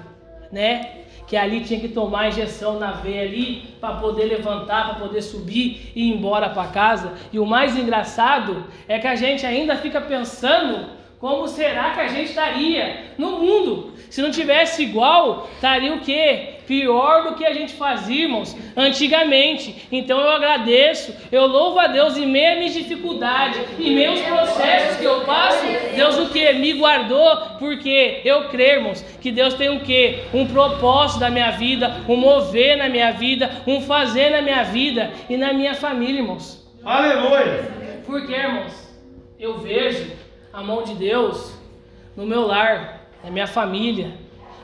né? 0.53 1.00
Que 1.31 1.37
ali 1.37 1.61
tinha 1.61 1.79
que 1.79 1.89
tomar 1.89 2.29
injeção 2.29 2.77
na 2.77 2.91
veia 2.91 3.23
ali 3.23 3.63
para 3.81 3.95
poder 3.95 4.25
levantar, 4.25 4.91
para 4.91 5.07
poder 5.07 5.23
subir 5.23 5.93
e 5.95 6.09
ir 6.09 6.13
embora 6.13 6.51
para 6.51 6.67
casa. 6.67 7.15
E 7.33 7.39
o 7.39 7.47
mais 7.47 7.79
engraçado 7.79 8.67
é 8.89 8.99
que 8.99 9.07
a 9.07 9.15
gente 9.15 9.47
ainda 9.47 9.77
fica 9.77 10.01
pensando 10.01 10.91
como 11.21 11.47
será 11.47 11.91
que 11.91 12.01
a 12.01 12.09
gente 12.09 12.31
estaria 12.31 13.13
no 13.17 13.39
mundo 13.39 13.93
se 14.11 14.21
não 14.21 14.31
tivesse 14.33 14.83
igual, 14.83 15.49
estaria 15.55 15.95
o 15.95 16.01
quê? 16.01 16.57
Pior 16.71 17.25
do 17.25 17.35
que 17.35 17.45
a 17.45 17.53
gente 17.53 17.73
fazia, 17.73 18.27
irmãos, 18.27 18.57
antigamente. 18.77 19.89
Então 19.91 20.21
eu 20.21 20.31
agradeço, 20.31 21.13
eu 21.33 21.45
louvo 21.45 21.81
a 21.81 21.89
Deus 21.89 22.17
em 22.17 22.25
meio 22.25 22.53
às 22.53 22.59
minhas 22.59 22.75
dificuldades, 22.75 23.61
em 23.77 23.93
meio 23.93 24.11
aos 24.11 24.21
processos 24.21 24.99
que 24.99 25.05
eu 25.05 25.23
passo, 25.23 25.67
Deus 25.97 26.17
o 26.17 26.31
que? 26.31 26.53
Me 26.53 26.75
guardou, 26.75 27.37
porque 27.59 28.21
eu 28.25 28.51
creio, 28.51 28.77
irmãos, 28.77 29.03
que 29.21 29.33
Deus 29.33 29.55
tem 29.55 29.69
o 29.69 29.81
quê? 29.81 30.21
Um 30.33 30.47
propósito 30.47 31.19
na 31.19 31.29
minha 31.29 31.51
vida, 31.51 32.05
um 32.09 32.15
mover 32.15 32.77
na 32.77 32.89
minha 32.89 33.11
vida, 33.11 33.51
um 33.67 33.81
fazer 33.81 34.31
na 34.31 34.41
minha 34.41 34.63
vida 34.63 35.11
e 35.29 35.37
na 35.37 35.53
minha 35.53 35.75
família, 35.75 36.21
irmãos. 36.21 36.65
Aleluia! 36.85 37.69
Porque, 38.07 38.33
irmãos, 38.33 38.97
eu 39.41 39.59
vejo 39.59 40.09
a 40.53 40.63
mão 40.63 40.85
de 40.85 40.95
Deus 40.95 41.53
no 42.17 42.25
meu 42.25 42.47
lar, 42.47 43.09
na 43.25 43.31
minha 43.33 43.49
família, 43.49 44.13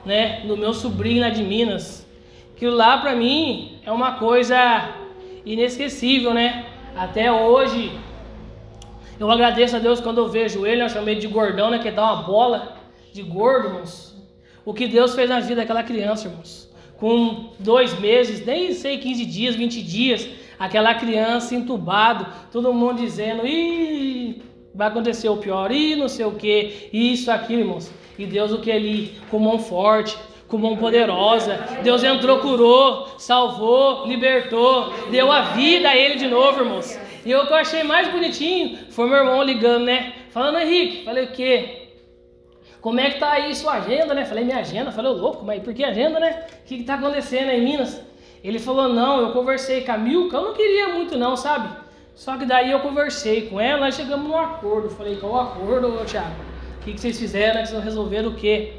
né, 0.07 0.43
no 0.45 0.57
meu 0.57 0.73
sobrinho 0.73 1.21
lá 1.21 1.29
de 1.29 1.43
Minas. 1.43 2.07
Que 2.57 2.67
lá 2.69 2.97
para 2.99 3.15
mim 3.15 3.79
é 3.85 3.93
uma 3.93 4.13
coisa 4.13 4.57
inesquecível, 5.45 6.33
né? 6.33 6.65
Até 6.97 7.31
hoje, 7.31 7.93
eu 9.21 9.31
agradeço 9.31 9.77
a 9.77 9.79
Deus 9.79 10.01
quando 10.01 10.19
eu 10.19 10.29
vejo 10.29 10.65
ele, 10.65 10.83
eu 10.83 10.89
chamei 10.89 11.17
de 11.17 11.27
gordão, 11.27 11.71
né? 11.71 11.79
Que 11.79 11.91
dá 11.91 12.03
uma 12.05 12.23
bola 12.23 12.77
de 13.13 13.23
gordo, 13.23 13.69
irmãos. 13.69 14.17
O 14.65 14.73
que 14.73 14.87
Deus 14.87 15.15
fez 15.15 15.29
na 15.29 15.41
vida 15.41 15.57
daquela 15.57 15.83
criança, 15.83 16.29
irmãos. 16.29 16.71
Com 16.97 17.51
dois 17.59 17.99
meses, 18.01 18.45
nem 18.47 18.73
sei, 18.73 18.97
15 18.99 19.27
dias, 19.27 19.55
20 19.55 19.83
dias, 19.83 20.29
aquela 20.59 20.95
criança 20.95 21.55
entubado, 21.55 22.27
todo 22.51 22.73
mundo 22.73 23.03
dizendo, 23.03 23.47
ih, 23.47 24.43
vai 24.75 24.89
acontecer 24.89 25.29
o 25.29 25.37
pior, 25.37 25.71
ih, 25.71 25.95
não 25.95 26.09
sei 26.09 26.25
o 26.25 26.33
que, 26.33 26.89
isso, 26.93 27.31
aquilo, 27.31 27.61
irmãos. 27.61 27.91
E 28.19 28.27
Deus 28.27 28.53
o 28.53 28.59
que 28.59 28.71
ele, 28.71 29.19
com 29.31 29.39
mão 29.39 29.59
forte, 29.59 30.17
com 30.49 30.59
mão 30.59 30.77
poderosa. 30.77 31.59
Deus 31.83 32.03
entrou, 32.03 32.39
curou, 32.39 33.09
salvou, 33.19 34.07
libertou, 34.07 34.93
deu 35.11 35.31
a 35.31 35.43
vida 35.43 35.89
a 35.89 35.97
ele 35.97 36.17
de 36.17 36.27
novo, 36.27 36.61
irmãos. 36.61 36.99
E 37.25 37.35
o 37.35 37.47
que 37.47 37.53
eu 37.53 37.57
achei 37.57 37.83
mais 37.83 38.09
bonitinho 38.09 38.79
foi 38.91 39.09
meu 39.09 39.19
irmão 39.19 39.43
ligando, 39.43 39.85
né? 39.85 40.13
Falando, 40.31 40.59
Henrique, 40.59 41.05
falei 41.05 41.25
o 41.25 41.33
quê? 41.33 41.89
Como 42.81 43.01
é 43.01 43.11
que 43.11 43.19
tá 43.19 43.33
aí 43.33 43.53
sua 43.55 43.75
agenda, 43.75 44.15
né? 44.15 44.25
Falei, 44.25 44.45
minha 44.45 44.59
agenda. 44.59 44.93
Falei, 44.93 45.11
louco, 45.11 45.45
mas 45.45 45.61
por 45.63 45.75
que 45.75 45.83
agenda, 45.83 46.21
né? 46.21 46.47
O 46.63 46.65
que, 46.67 46.79
que 46.79 46.85
tá 46.85 46.95
acontecendo 46.95 47.51
aí 47.51 47.61
em 47.61 47.65
Minas? 47.65 48.01
Ele 48.45 48.61
falou, 48.61 48.89
não, 48.89 49.21
eu 49.21 49.33
conversei 49.33 49.81
com 49.81 49.91
a 49.91 49.99
Milka, 49.99 50.37
eu 50.37 50.43
não 50.43 50.55
queria 50.55 50.89
muito 50.91 51.19
não, 51.19 51.37
sabe? 51.37 51.69
Só 52.15 52.37
que 52.37 52.45
daí 52.45 52.71
eu 52.71 52.79
conversei 52.79 53.49
com 53.49 53.61
ela, 53.61 53.81
nós 53.81 53.97
chegamos 53.97 54.29
num 54.29 54.39
acordo. 54.39 54.89
Falei, 54.89 55.17
qual 55.17 55.41
acordo, 55.41 56.05
Thiago? 56.05 56.56
Que, 56.87 56.93
que 56.93 57.01
vocês 57.01 57.19
fizeram? 57.19 57.57
Né? 57.57 57.67
Vocês 57.67 57.83
resolveram 57.83 58.29
o 58.29 58.35
quê? 58.37 58.75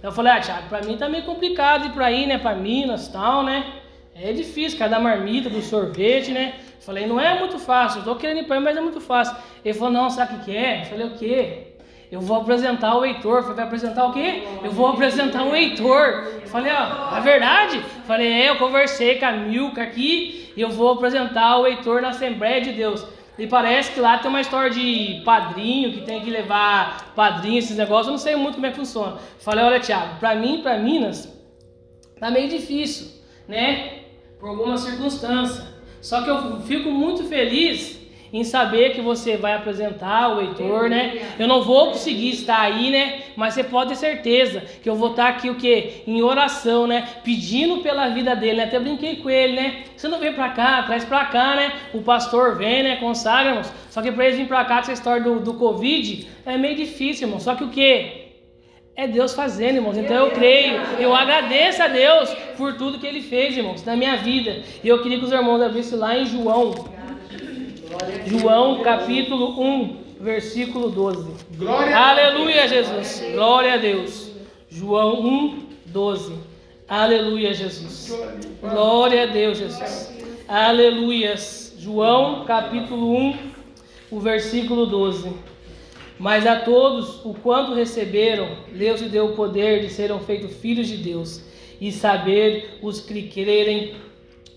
Eu 0.00 0.12
falei, 0.12 0.32
ah, 0.34 0.40
Thiago, 0.40 0.68
pra 0.68 0.82
mim 0.82 0.96
tá 0.96 1.08
meio 1.08 1.24
complicado 1.24 1.86
ir 1.86 1.90
pra 1.90 2.10
ir, 2.12 2.26
né, 2.26 2.38
pra 2.38 2.54
Minas 2.54 3.08
e 3.08 3.12
tal, 3.12 3.42
né? 3.42 3.66
É 4.14 4.32
difícil, 4.32 4.78
cada 4.78 5.00
marmita, 5.00 5.50
do 5.50 5.60
sorvete, 5.60 6.30
né? 6.30 6.54
Falei, 6.78 7.08
não 7.08 7.20
é 7.20 7.36
muito 7.40 7.58
fácil, 7.58 8.00
eu 8.00 8.04
tô 8.04 8.14
querendo 8.14 8.38
ir 8.38 8.44
pra 8.44 8.56
ir, 8.56 8.60
mas 8.60 8.76
é 8.76 8.80
muito 8.80 9.00
fácil. 9.00 9.36
Ele 9.64 9.74
falou, 9.74 9.92
não, 9.92 10.08
sabe 10.08 10.36
o 10.36 10.38
que, 10.44 10.56
é? 10.56 10.82
Eu 10.82 10.84
falei, 10.86 11.06
o 11.08 11.10
quê? 11.10 11.66
Eu 12.10 12.20
vou 12.20 12.36
apresentar 12.36 12.96
o 12.96 13.04
Heitor. 13.04 13.42
Falei, 13.42 13.56
vai 13.56 13.64
apresentar 13.64 14.06
o 14.06 14.12
quê? 14.12 14.44
Eu 14.62 14.70
vou 14.70 14.86
apresentar 14.86 15.42
o 15.42 15.54
Heitor. 15.54 16.26
Falei, 16.46 16.72
ó, 16.72 17.16
é 17.16 17.20
verdade? 17.20 17.80
Falei, 18.06 18.32
é, 18.32 18.50
eu 18.50 18.56
conversei 18.56 19.18
com 19.18 19.26
a 19.26 19.32
Milka 19.32 19.82
aqui 19.82 20.52
e 20.56 20.60
eu 20.60 20.70
vou 20.70 20.92
apresentar 20.92 21.58
o 21.58 21.66
Heitor 21.66 22.00
na 22.00 22.10
Assembleia 22.10 22.60
de 22.60 22.72
Deus. 22.72 23.04
E 23.40 23.46
parece 23.46 23.92
que 23.92 24.00
lá 24.00 24.18
tem 24.18 24.28
uma 24.28 24.42
história 24.42 24.70
de 24.70 25.22
padrinho, 25.24 25.94
que 25.94 26.02
tem 26.02 26.20
que 26.20 26.28
levar 26.28 27.14
padrinho, 27.16 27.58
esses 27.58 27.74
negócios. 27.74 28.06
Eu 28.06 28.12
não 28.12 28.18
sei 28.18 28.36
muito 28.36 28.56
como 28.56 28.66
é 28.66 28.70
que 28.70 28.76
funciona. 28.76 29.16
Falei, 29.38 29.64
olha, 29.64 29.80
Thiago, 29.80 30.18
pra 30.20 30.34
mim, 30.34 30.60
pra 30.60 30.78
Minas, 30.78 31.34
tá 32.18 32.30
meio 32.30 32.50
difícil, 32.50 33.08
né? 33.48 34.02
Por 34.38 34.50
alguma 34.50 34.76
circunstância. 34.76 35.66
Só 36.02 36.22
que 36.22 36.28
eu 36.28 36.60
fico 36.60 36.90
muito 36.90 37.24
feliz 37.24 37.98
em 38.32 38.44
saber 38.44 38.92
que 38.94 39.00
você 39.00 39.36
vai 39.36 39.54
apresentar 39.54 40.36
o 40.36 40.40
Heitor, 40.40 40.88
né? 40.88 41.20
Eu 41.38 41.48
não 41.48 41.62
vou 41.62 41.88
conseguir 41.88 42.30
estar 42.30 42.60
aí, 42.60 42.90
né? 42.90 43.22
Mas 43.36 43.54
você 43.54 43.64
pode 43.64 43.90
ter 43.90 43.96
certeza 43.96 44.62
que 44.82 44.88
eu 44.88 44.94
vou 44.94 45.10
estar 45.10 45.28
aqui 45.28 45.50
o 45.50 45.56
quê? 45.56 46.02
Em 46.06 46.22
oração, 46.22 46.86
né? 46.86 47.08
Pedindo 47.24 47.78
pela 47.78 48.08
vida 48.08 48.36
dele, 48.36 48.58
né? 48.58 48.64
Até 48.64 48.78
brinquei 48.78 49.16
com 49.16 49.28
ele, 49.28 49.54
né? 49.54 49.82
Você 49.96 50.06
não 50.06 50.18
vem 50.18 50.32
pra 50.32 50.50
cá, 50.50 50.82
traz 50.84 51.04
pra 51.04 51.24
cá, 51.24 51.56
né? 51.56 51.72
O 51.92 52.02
pastor 52.02 52.56
vem, 52.56 52.82
né? 52.82 52.96
Consagra, 52.96 53.50
irmãos. 53.50 53.72
Só 53.90 54.00
que 54.00 54.12
pra 54.12 54.24
eles 54.24 54.36
virem 54.36 54.48
pra 54.48 54.64
cá, 54.64 54.78
essa 54.78 54.92
história 54.92 55.22
do, 55.22 55.40
do 55.40 55.54
Covid 55.54 56.28
é 56.46 56.56
meio 56.56 56.76
difícil, 56.76 57.26
irmão. 57.26 57.40
Só 57.40 57.54
que 57.54 57.64
o 57.64 57.68
quê? 57.68 58.28
É 58.94 59.08
Deus 59.08 59.34
fazendo, 59.34 59.76
irmãos. 59.76 59.96
Então 59.96 60.16
eu 60.16 60.30
creio, 60.30 60.78
eu 60.98 61.14
agradeço 61.14 61.82
a 61.82 61.88
Deus 61.88 62.30
por 62.56 62.74
tudo 62.74 62.98
que 62.98 63.06
Ele 63.06 63.22
fez, 63.22 63.56
irmãos, 63.56 63.84
na 63.84 63.96
minha 63.96 64.16
vida. 64.16 64.62
E 64.84 64.88
eu 64.88 65.02
queria 65.02 65.18
que 65.18 65.24
os 65.24 65.32
irmãos 65.32 65.60
abrissem 65.62 65.98
lá 65.98 66.16
em 66.16 66.26
João 66.26 66.74
João 68.26 68.82
capítulo 68.82 69.60
1, 69.60 69.96
versículo 70.20 70.90
12. 70.90 71.32
Glória 71.56 71.96
Aleluia, 71.96 72.68
Jesus. 72.68 73.22
Glória 73.32 73.74
a 73.74 73.76
Deus. 73.76 74.30
João 74.70 75.20
1, 75.20 75.66
12. 75.86 76.34
Aleluia, 76.88 77.52
Jesus. 77.52 78.16
Glória 78.60 79.24
a 79.24 79.26
Deus, 79.26 79.58
Jesus. 79.58 80.12
Aleluias. 80.48 81.74
João 81.78 82.44
capítulo 82.44 83.16
1, 83.16 83.38
o 84.10 84.20
versículo 84.20 84.86
12. 84.86 85.32
Mas 86.18 86.46
a 86.46 86.56
todos, 86.56 87.24
o 87.24 87.32
quanto 87.34 87.74
receberam, 87.74 88.48
Deus 88.72 89.00
lhe 89.00 89.08
deu 89.08 89.26
o 89.26 89.36
poder 89.36 89.80
de 89.80 89.88
serem 89.88 90.18
feitos 90.20 90.54
filhos 90.56 90.88
de 90.88 90.98
Deus 90.98 91.42
e 91.80 91.90
saber 91.90 92.78
os 92.82 93.00
que 93.00 93.22
crerem 93.22 93.94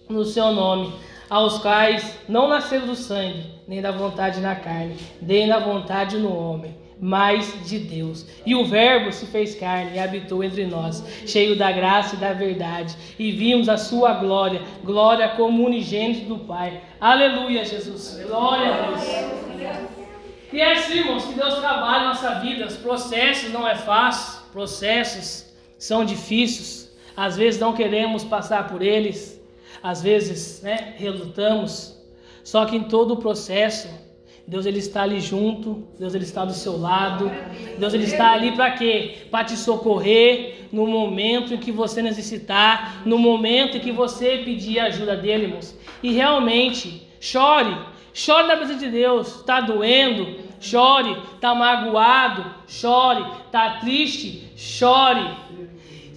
no 0.10 0.26
seu 0.26 0.52
nome 0.52 0.92
aos 1.34 1.58
quais 1.58 2.20
não 2.30 2.48
nasceram 2.48 2.86
do 2.86 2.96
sangue, 2.96 3.46
nem 3.68 3.82
da 3.82 3.90
vontade 3.90 4.40
na 4.40 4.54
carne, 4.54 4.96
nem 5.20 5.48
da 5.48 5.58
vontade 5.58 6.16
no 6.16 6.32
homem, 6.32 6.78
mas 7.02 7.68
de 7.68 7.80
Deus. 7.80 8.28
E 8.46 8.54
o 8.54 8.64
Verbo 8.64 9.12
se 9.12 9.26
fez 9.26 9.56
carne 9.56 9.96
e 9.96 10.00
habitou 10.00 10.44
entre 10.44 10.68
nós, 10.68 11.04
cheio 11.26 11.58
da 11.58 11.72
graça 11.72 12.16
e 12.16 12.20
da 12.20 12.34
verdade, 12.34 12.96
e 13.18 13.32
vimos 13.32 13.68
a 13.68 13.78
sua 13.78 14.14
glória, 14.14 14.62
glória 14.84 15.28
como 15.30 15.66
unigênito 15.66 16.28
do 16.28 16.38
Pai. 16.38 16.80
Aleluia, 17.02 17.66
Jesus. 17.66 18.24
Glória 18.28 18.72
a 18.72 18.92
Deus. 18.92 19.02
E 20.52 20.62
é 20.62 20.74
assim, 20.74 21.00
irmãos, 21.00 21.26
que 21.26 21.34
Deus 21.34 21.56
trabalha 21.56 22.10
nossa 22.10 22.36
vida. 22.42 22.68
Os 22.68 22.78
processos 22.78 23.52
não 23.52 23.68
é 23.68 23.74
fácil, 23.74 24.40
processos 24.52 25.52
são 25.80 26.06
difíceis. 26.06 26.96
Às 27.18 27.38
vezes 27.38 27.60
não 27.60 27.74
queremos 27.74 28.24
passar 28.24 28.68
por 28.68 28.84
eles, 28.84 29.33
às 29.84 30.02
vezes, 30.02 30.62
né, 30.62 30.96
relutamos. 30.98 32.02
Só 32.42 32.66
que 32.66 32.78
em 32.78 32.84
todo 32.84 33.16
o 33.16 33.18
processo, 33.18 33.90
Deus 34.48 34.66
ele 34.66 34.80
está 34.80 35.04
ali 35.04 35.20
junto, 35.20 35.88
Deus 36.00 36.16
ele 36.16 36.24
está 36.24 36.46
do 36.46 36.54
seu 36.54 36.78
lado. 36.78 37.30
Deus 37.78 37.94
ele 37.94 38.06
está 38.06 38.32
ali 38.32 38.54
para 38.54 38.72
quê? 38.72 39.28
Para 39.30 39.44
te 39.44 39.58
socorrer 39.58 40.68
no 40.72 40.88
momento 40.88 41.54
em 41.54 41.58
que 41.58 41.72
você 41.72 42.02
necessitar, 42.02 43.02
no 43.06 43.18
momento 43.18 43.78
em 43.78 43.80
que 43.80 43.92
você 43.92 44.38
pedir 44.40 44.80
a 44.80 44.86
ajuda 44.86 45.16
dele, 45.16 45.46
irmãos. 45.46 45.78
E 46.02 46.12
realmente, 46.14 47.06
chore, 47.20 47.78
chore 48.14 48.48
na 48.48 48.58
presença 48.58 48.80
de 48.80 48.92
Deus. 48.92 49.36
Está 49.36 49.62
doendo, 49.62 50.40
chore. 50.60 51.16
Está 51.36 51.54
magoado, 51.54 52.54
chore. 52.68 53.24
Está 53.46 53.78
triste, 53.80 54.52
chore. 54.56 55.26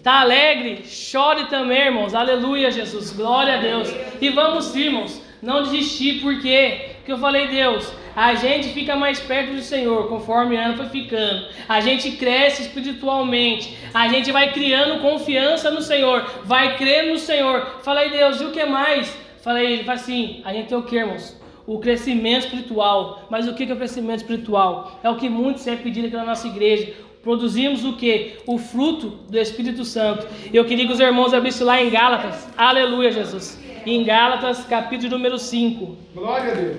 Está 0.07 0.21
alegre? 0.21 0.85
Chore 0.87 1.47
também, 1.47 1.87
irmãos. 1.87 2.15
Aleluia, 2.15 2.71
Jesus. 2.71 3.11
Glória 3.11 3.55
a 3.55 3.61
Deus. 3.61 3.93
E 4.21 4.29
vamos, 4.29 4.73
irmãos, 4.77 5.21
não 5.43 5.65
desistir? 5.65 6.21
Porque 6.21 6.87
eu 7.09 7.19
falei, 7.19 7.49
Deus, 7.49 7.93
a 8.15 8.37
gente 8.37 8.69
fica 8.69 8.95
mais 8.95 9.19
perto 9.19 9.55
do 9.55 9.61
Senhor 9.61 10.09
conforme 10.09 10.55
o 10.55 10.61
ano 10.61 10.77
foi 10.77 10.87
ficando. 10.91 11.49
A 11.69 11.81
gente 11.81 12.13
cresce 12.13 12.63
espiritualmente. 12.63 13.77
A 13.93 14.07
gente 14.07 14.31
vai 14.31 14.53
criando 14.53 15.03
confiança 15.03 15.73
no 15.73 15.83
Senhor. 15.83 16.25
Vai 16.45 16.77
crendo 16.77 17.15
no 17.15 17.19
Senhor. 17.19 17.81
Falei, 17.83 18.09
Deus, 18.09 18.41
e 18.41 18.45
o 18.45 18.53
que 18.53 18.65
mais? 18.65 19.13
Falei, 19.43 19.73
ele 19.73 19.83
fala 19.83 19.99
assim: 19.99 20.41
a 20.45 20.53
gente 20.53 20.69
tem 20.69 20.79
o 20.79 20.85
que, 20.85 20.95
irmãos? 20.95 21.37
O 21.67 21.81
crescimento 21.81 22.45
espiritual. 22.45 23.27
Mas 23.29 23.49
o 23.49 23.55
que 23.55 23.69
é 23.69 23.73
o 23.75 23.77
crescimento 23.77 24.19
espiritual? 24.19 25.01
É 25.03 25.11
o 25.11 25.17
que 25.17 25.29
muitos 25.29 25.65
sempre 25.65 25.83
pediram 25.83 26.07
aqui 26.07 26.17
na 26.17 26.25
nossa 26.25 26.47
igreja 26.47 26.95
produzimos 27.27 27.85
o 27.85 27.95
que? 27.95 28.37
O 28.47 28.57
fruto 28.57 29.19
do 29.29 29.37
Espírito 29.37 29.85
Santo. 29.85 30.29
Eu 30.55 30.65
queria 30.65 30.87
que 30.87 30.93
os 30.93 31.01
irmãos 31.01 31.35
abrissem 31.35 31.67
lá 31.67 31.83
em 31.83 31.91
Gálatas. 31.91 32.47
Aleluia, 32.57 33.11
Jesus. 33.11 33.59
Em 33.85 34.05
Gálatas, 34.05 34.65
capítulo 34.65 35.11
número 35.11 35.37
5. 35.37 35.97
Glória 36.15 36.53
a 36.53 36.55
Deus. 36.55 36.77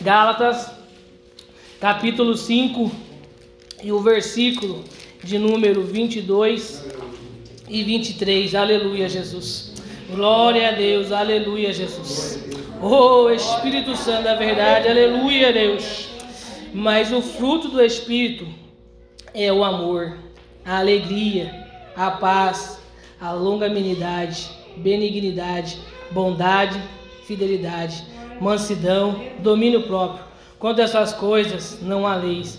Gálatas, 0.00 0.72
capítulo 1.80 2.36
5, 2.36 2.90
e 3.84 3.92
o 3.92 4.00
versículo 4.00 4.82
de 5.22 5.38
número 5.38 5.82
22 5.82 6.84
e 7.68 7.84
23. 7.84 8.56
Aleluia, 8.56 9.08
Jesus. 9.08 9.72
Glória 10.10 10.70
a 10.70 10.72
Deus, 10.72 11.12
aleluia, 11.12 11.72
Jesus. 11.72 12.44
Oh, 12.82 13.30
Espírito 13.30 13.94
Santo 13.94 14.24
da 14.24 14.34
verdade, 14.34 14.88
aleluia, 14.88 15.52
Deus. 15.52 16.07
Mas 16.72 17.12
o 17.12 17.22
fruto 17.22 17.68
do 17.68 17.82
Espírito 17.82 18.46
é 19.34 19.52
o 19.52 19.64
amor, 19.64 20.18
a 20.64 20.78
alegria, 20.78 21.66
a 21.96 22.10
paz, 22.10 22.78
a 23.20 23.32
longanimidade, 23.32 24.50
benignidade, 24.76 25.78
bondade, 26.10 26.80
fidelidade, 27.24 28.04
mansidão, 28.40 29.22
domínio 29.40 29.82
próprio. 29.82 30.24
Quanto 30.58 30.80
a 30.80 30.84
essas 30.84 31.12
coisas 31.12 31.80
não 31.82 32.06
há 32.06 32.16
leis. 32.16 32.58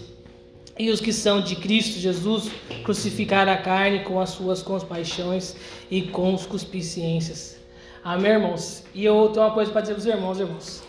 E 0.78 0.90
os 0.90 1.02
que 1.02 1.12
são 1.12 1.42
de 1.42 1.58
Cristo 1.58 2.00
Jesus 2.00 2.50
crucificaram 2.84 3.52
a 3.52 3.58
carne 3.58 4.00
com 4.00 4.20
as 4.20 4.30
suas 4.30 4.62
compaixões 4.62 5.56
e 5.92 6.04
com 6.04 6.34
os 6.34 6.46
cuspiciências. 6.46 7.58
Amém, 8.02 8.32
irmãos? 8.32 8.84
E 8.96 9.04
eu 9.04 9.30
tenho 9.34 9.46
uma 9.46 9.54
coisa 9.54 9.72
para 9.72 9.82
dizer 9.82 9.94
para 9.94 10.00
os 10.00 10.06
irmãos, 10.06 10.40
irmãos. 10.40 10.84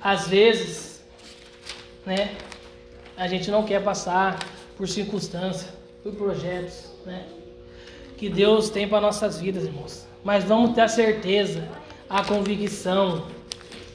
Às 0.00 0.26
vezes, 0.26 0.95
né? 2.06 2.30
A 3.16 3.26
gente 3.26 3.50
não 3.50 3.64
quer 3.64 3.82
passar 3.82 4.38
por 4.76 4.88
circunstâncias, 4.88 5.72
por 6.02 6.14
projetos, 6.14 6.92
né? 7.04 7.24
Que 8.16 8.28
Deus 8.30 8.70
tem 8.70 8.88
para 8.88 9.00
nossas 9.00 9.40
vidas, 9.40 9.64
irmãos. 9.64 10.06
mas 10.24 10.44
vamos 10.44 10.74
ter 10.74 10.82
a 10.82 10.88
certeza, 10.88 11.68
a 12.08 12.24
convicção 12.24 13.26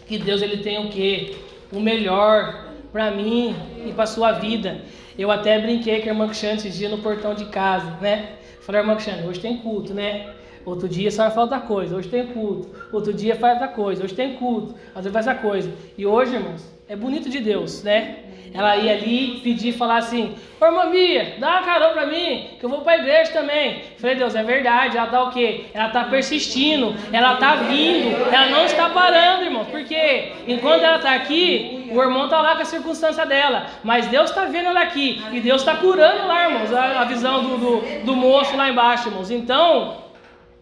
que 0.05 0.17
Deus 0.17 0.41
ele 0.41 0.57
tem 0.57 0.85
o 0.85 0.89
quê? 0.89 1.38
O 1.71 1.79
melhor 1.79 2.73
para 2.91 3.09
mim 3.09 3.55
e 3.88 3.93
para 3.93 4.05
sua 4.05 4.33
vida. 4.33 4.81
Eu 5.17 5.31
até 5.31 5.59
brinquei 5.59 6.01
com 6.01 6.09
a 6.09 6.11
irmã 6.11 6.25
Cristiane 6.25 6.57
esses 6.57 6.75
dias 6.77 6.91
no 6.91 6.97
portão 6.97 7.33
de 7.33 7.45
casa, 7.45 7.97
né? 8.01 8.33
Falei, 8.61 8.81
irmã 8.81 8.93
Cristiane, 8.95 9.27
hoje 9.27 9.39
tem 9.39 9.57
culto, 9.57 9.93
né? 9.93 10.33
Outro 10.65 10.88
dia 10.88 11.07
a 11.07 11.11
senhora 11.11 11.31
fala 11.31 11.45
outra 11.45 11.59
coisa, 11.61 11.95
hoje 11.95 12.09
tem 12.09 12.27
culto. 12.27 12.69
Outro 12.91 13.13
dia 13.13 13.35
faz 13.35 13.53
outra 13.53 13.69
coisa, 13.69 14.03
hoje 14.03 14.13
tem 14.13 14.35
culto. 14.35 14.75
Às 14.93 15.03
vezes 15.05 15.13
faz 15.13 15.27
outra 15.27 15.41
coisa. 15.41 15.71
E 15.97 16.05
hoje, 16.05 16.35
irmãos, 16.35 16.61
é 16.91 16.95
bonito 16.97 17.30
de 17.30 17.39
Deus, 17.39 17.84
né? 17.84 18.18
Ela 18.53 18.76
ia 18.76 18.91
ali 18.91 19.39
pedir 19.41 19.72
falar 19.72 19.95
assim: 19.99 20.35
Ô 20.59 20.65
irmã 20.65 20.88
Mia, 20.88 21.35
dá 21.39 21.51
uma 21.51 21.61
carona 21.61 21.93
pra 21.93 22.05
mim, 22.05 22.49
que 22.59 22.65
eu 22.65 22.69
vou 22.69 22.81
pra 22.81 22.97
igreja 22.97 23.31
também. 23.31 23.84
Falei, 23.97 24.18
Deus, 24.18 24.35
é 24.35 24.43
verdade. 24.43 24.97
Ela 24.97 25.07
tá 25.07 25.23
o 25.23 25.31
quê? 25.31 25.68
Ela 25.73 25.88
tá 25.88 26.03
persistindo, 26.03 26.93
ela 27.13 27.38
tá 27.38 27.55
vindo, 27.55 28.13
ela 28.30 28.49
não 28.49 28.65
está 28.65 28.89
parando, 28.89 29.45
irmão. 29.45 29.63
Porque 29.63 30.34
enquanto 30.45 30.84
ela 30.84 30.99
tá 30.99 31.15
aqui, 31.15 31.89
o 31.93 32.01
irmão 32.01 32.27
tá 32.27 32.41
lá 32.41 32.57
com 32.57 32.63
a 32.63 32.65
circunstância 32.65 33.26
dela. 33.26 33.68
Mas 33.85 34.07
Deus 34.07 34.30
tá 34.31 34.43
vendo 34.43 34.68
ela 34.68 34.81
aqui. 34.81 35.23
E 35.31 35.39
Deus 35.39 35.63
tá 35.63 35.77
curando 35.77 36.27
lá, 36.27 36.49
irmãos, 36.49 36.73
a, 36.73 37.03
a 37.03 37.05
visão 37.05 37.41
do, 37.41 37.57
do, 37.57 38.05
do 38.05 38.15
moço 38.18 38.57
lá 38.57 38.69
embaixo, 38.69 39.07
irmãos. 39.07 39.31
Então, 39.31 39.95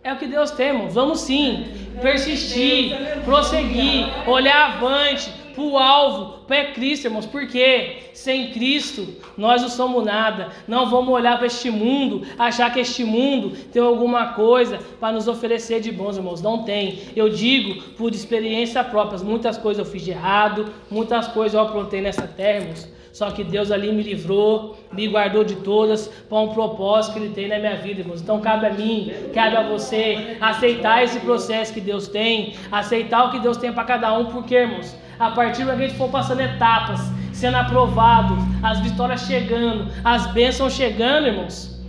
é 0.04 0.14
o 0.14 0.16
que 0.16 0.28
Deus 0.28 0.52
tem, 0.52 0.68
irmãos. 0.68 0.94
Vamos 0.94 1.22
sim 1.22 1.90
persistir, 2.04 2.96
prosseguir, 3.26 4.06
olhar 4.28 4.74
avante, 4.74 5.39
o 5.62 5.78
alvo, 5.78 6.46
para 6.46 6.72
Cristo, 6.72 7.06
irmãos, 7.06 7.26
porque 7.26 7.98
sem 8.14 8.52
Cristo 8.52 9.08
nós 9.38 9.62
não 9.62 9.70
somos 9.70 10.06
nada. 10.06 10.50
Não 10.68 10.90
vamos 10.90 11.14
olhar 11.14 11.38
para 11.38 11.48
este 11.48 11.70
mundo, 11.70 12.26
achar 12.38 12.72
que 12.74 12.80
este 12.80 13.04
mundo 13.04 13.56
tem 13.72 13.82
alguma 13.82 14.34
coisa 14.34 14.80
para 15.00 15.14
nos 15.14 15.28
oferecer 15.28 15.80
de 15.80 15.92
bons, 15.92 16.18
irmãos. 16.18 16.42
Não 16.42 16.64
tem. 16.64 17.00
Eu 17.16 17.30
digo 17.30 17.82
por 17.94 18.14
experiência 18.14 18.84
própria, 18.84 19.20
muitas 19.20 19.58
coisas 19.58 19.86
eu 19.86 19.92
fiz 19.92 20.04
de 20.04 20.12
errado, 20.12 20.72
muitas 20.90 21.28
coisas 21.28 21.54
eu 21.54 21.62
aprontei 21.62 22.02
nessa 22.02 22.28
terra, 22.28 22.60
irmãos. 22.60 22.99
Só 23.12 23.32
que 23.32 23.44
Deus 23.44 23.72
ali 23.72 23.92
me 23.92 24.04
livrou, 24.04 24.78
me 24.92 25.08
guardou 25.08 25.44
de 25.44 25.56
todas 25.56 26.08
para 26.08 26.40
um 26.40 26.50
propósito 26.50 27.14
que 27.14 27.20
Ele 27.20 27.34
tem 27.34 27.48
na 27.48 27.60
minha 27.60 27.76
vida, 27.76 28.02
irmãos. 28.02 28.22
Então 28.22 28.40
cabe 28.40 28.68
a 28.68 28.74
mim, 28.74 29.12
cabe 29.34 29.56
a 29.58 29.64
você 29.64 30.38
aceitar 30.40 31.04
esse 31.04 31.20
processo 31.20 31.74
que 31.74 31.82
Deus 31.82 32.08
tem, 32.08 32.54
aceitar 32.72 33.26
o 33.26 33.32
que 33.32 33.40
Deus 33.40 33.58
tem 33.58 33.74
para 33.74 33.84
cada 33.84 34.18
um, 34.18 34.26
porque, 34.26 34.56
irmãos, 34.56 34.96
a 35.20 35.32
partir 35.32 35.64
do 35.64 35.76
que 35.76 35.84
a 35.84 35.88
gente 35.88 35.98
for 35.98 36.10
passando 36.10 36.42
etapas, 36.42 37.02
sendo 37.34 37.58
aprovado, 37.58 38.38
as 38.62 38.80
vitórias 38.80 39.22
chegando, 39.22 39.92
as 40.04 40.28
bênçãos 40.28 40.74
chegando, 40.74 41.28
irmãos, 41.28 41.82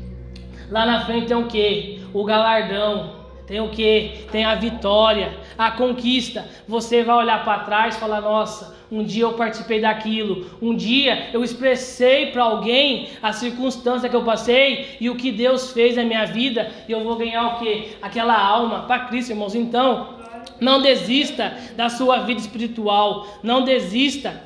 lá 0.70 0.86
na 0.86 1.04
frente 1.04 1.26
tem 1.26 1.36
o 1.36 1.46
que? 1.46 2.02
O 2.12 2.24
galardão. 2.24 3.19
Tem 3.50 3.60
o 3.60 3.68
que? 3.68 4.26
Tem 4.30 4.44
a 4.44 4.54
vitória, 4.54 5.36
a 5.58 5.72
conquista. 5.72 6.46
Você 6.68 7.02
vai 7.02 7.16
olhar 7.16 7.42
para 7.42 7.64
trás 7.64 7.96
e 7.96 7.98
falar: 7.98 8.20
Nossa, 8.20 8.76
um 8.92 9.02
dia 9.02 9.24
eu 9.24 9.32
participei 9.32 9.80
daquilo. 9.80 10.48
Um 10.62 10.72
dia 10.72 11.30
eu 11.32 11.42
expressei 11.42 12.26
para 12.26 12.44
alguém 12.44 13.08
a 13.20 13.32
circunstância 13.32 14.08
que 14.08 14.14
eu 14.14 14.22
passei 14.22 14.96
e 15.00 15.10
o 15.10 15.16
que 15.16 15.32
Deus 15.32 15.72
fez 15.72 15.96
na 15.96 16.04
minha 16.04 16.26
vida. 16.26 16.70
E 16.88 16.92
eu 16.92 17.02
vou 17.02 17.16
ganhar 17.16 17.44
o 17.48 17.58
que? 17.58 17.88
Aquela 18.00 18.38
alma 18.38 18.84
para 18.86 19.06
Cristo, 19.06 19.32
irmãos. 19.32 19.56
Então, 19.56 20.14
não 20.60 20.80
desista 20.80 21.52
da 21.76 21.88
sua 21.88 22.18
vida 22.18 22.40
espiritual. 22.40 23.26
Não 23.42 23.64
desista 23.64 24.44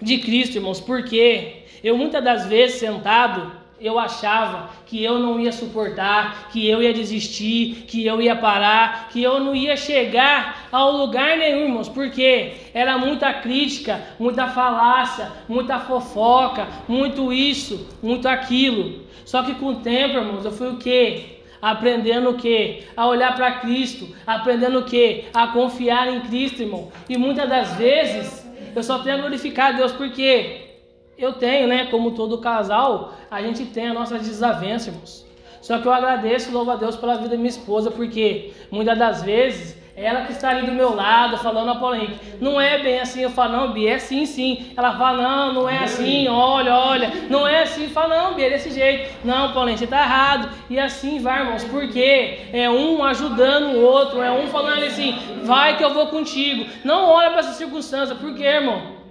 de 0.00 0.16
Cristo, 0.16 0.56
irmãos. 0.56 0.80
Porque 0.80 1.64
eu 1.84 1.98
muitas 1.98 2.24
das 2.24 2.46
vezes 2.46 2.80
sentado 2.80 3.60
eu 3.82 3.98
achava 3.98 4.70
que 4.86 5.02
eu 5.02 5.18
não 5.18 5.40
ia 5.40 5.52
suportar, 5.52 6.48
que 6.50 6.68
eu 6.68 6.82
ia 6.82 6.92
desistir, 6.92 7.84
que 7.88 8.06
eu 8.06 8.22
ia 8.22 8.36
parar, 8.36 9.08
que 9.10 9.22
eu 9.22 9.40
não 9.40 9.54
ia 9.54 9.76
chegar 9.76 10.68
ao 10.70 10.92
lugar 10.92 11.36
nenhum, 11.36 11.64
irmãos, 11.64 11.88
porque 11.88 12.52
era 12.72 12.96
muita 12.96 13.32
crítica, 13.34 14.00
muita 14.18 14.46
falácia, 14.48 15.32
muita 15.48 15.80
fofoca, 15.80 16.68
muito 16.86 17.32
isso, 17.32 17.88
muito 18.02 18.28
aquilo. 18.28 19.02
Só 19.24 19.42
que 19.42 19.54
com 19.54 19.66
o 19.66 19.76
tempo, 19.76 20.16
irmãos, 20.16 20.44
eu 20.44 20.52
fui 20.52 20.68
o 20.68 20.76
quê? 20.76 21.32
aprendendo 21.62 22.30
o 22.30 22.34
que? 22.34 22.82
A 22.96 23.06
olhar 23.06 23.36
para 23.36 23.60
Cristo, 23.60 24.08
aprendendo 24.26 24.80
o 24.80 24.84
que? 24.84 25.26
A 25.32 25.46
confiar 25.46 26.12
em 26.12 26.20
Cristo, 26.22 26.62
irmão. 26.62 26.90
E 27.08 27.16
muitas 27.16 27.48
das 27.48 27.76
vezes 27.76 28.44
eu 28.74 28.82
só 28.82 28.98
tenho 28.98 29.16
a 29.16 29.20
glorificar 29.20 29.68
a 29.68 29.72
Deus 29.76 29.92
porque 29.92 30.71
eu 31.16 31.34
tenho, 31.34 31.68
né? 31.68 31.86
Como 31.86 32.12
todo 32.12 32.38
casal, 32.38 33.14
a 33.30 33.40
gente 33.42 33.64
tem 33.66 33.88
as 33.88 33.94
nossas 33.94 34.22
desavenças, 34.22 34.88
irmãos. 34.88 35.26
Só 35.60 35.78
que 35.78 35.86
eu 35.86 35.92
agradeço 35.92 36.50
e 36.50 36.52
louvo 36.52 36.72
a 36.72 36.76
Deus 36.76 36.96
pela 36.96 37.16
vida 37.16 37.30
da 37.30 37.36
minha 37.36 37.48
esposa, 37.48 37.90
porque 37.90 38.52
muitas 38.70 38.98
das 38.98 39.22
vezes 39.22 39.80
ela 39.94 40.22
que 40.22 40.32
está 40.32 40.48
ali 40.48 40.64
do 40.64 40.72
meu 40.72 40.94
lado, 40.94 41.36
falando 41.36 41.70
a 41.70 41.96
Henrique, 41.96 42.18
não 42.40 42.58
é 42.58 42.78
bem 42.78 42.98
assim. 43.00 43.22
Eu 43.22 43.30
falo, 43.30 43.52
não, 43.52 43.72
Bia, 43.72 43.92
é 43.92 43.98
sim, 43.98 44.24
sim. 44.24 44.72
Ela 44.74 44.96
fala, 44.96 45.22
não, 45.22 45.52
não 45.52 45.68
é 45.68 45.78
assim, 45.80 46.26
olha, 46.28 46.74
olha, 46.74 47.12
não 47.28 47.46
é 47.46 47.62
assim. 47.62 47.88
Fala, 47.88 48.16
não, 48.16 48.34
Bia, 48.34 48.46
é 48.46 48.50
desse 48.50 48.70
jeito. 48.70 49.12
Não, 49.22 49.52
Henrique, 49.52 49.78
você 49.78 49.84
está 49.84 50.02
errado. 50.02 50.48
E 50.70 50.80
assim 50.80 51.18
vai, 51.18 51.40
irmãos, 51.40 51.64
porque 51.64 52.38
é 52.52 52.70
um 52.70 53.04
ajudando 53.04 53.76
o 53.76 53.82
outro, 53.82 54.22
é 54.22 54.30
um 54.32 54.46
falando 54.46 54.82
assim, 54.82 55.14
vai 55.44 55.76
que 55.76 55.84
eu 55.84 55.92
vou 55.92 56.06
contigo. 56.06 56.64
Não 56.84 57.10
olha 57.10 57.30
para 57.30 57.40
essa 57.40 57.52
circunstância, 57.52 58.14
por 58.14 58.34
quê, 58.34 58.44
irmão? 58.44 59.01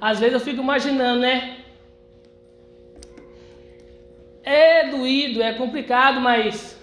Às 0.00 0.18
vezes 0.18 0.34
eu 0.34 0.40
fico 0.40 0.62
imaginando, 0.62 1.20
né? 1.20 1.58
É 4.42 4.88
doído, 4.88 5.42
é 5.42 5.52
complicado, 5.52 6.20
mas 6.20 6.78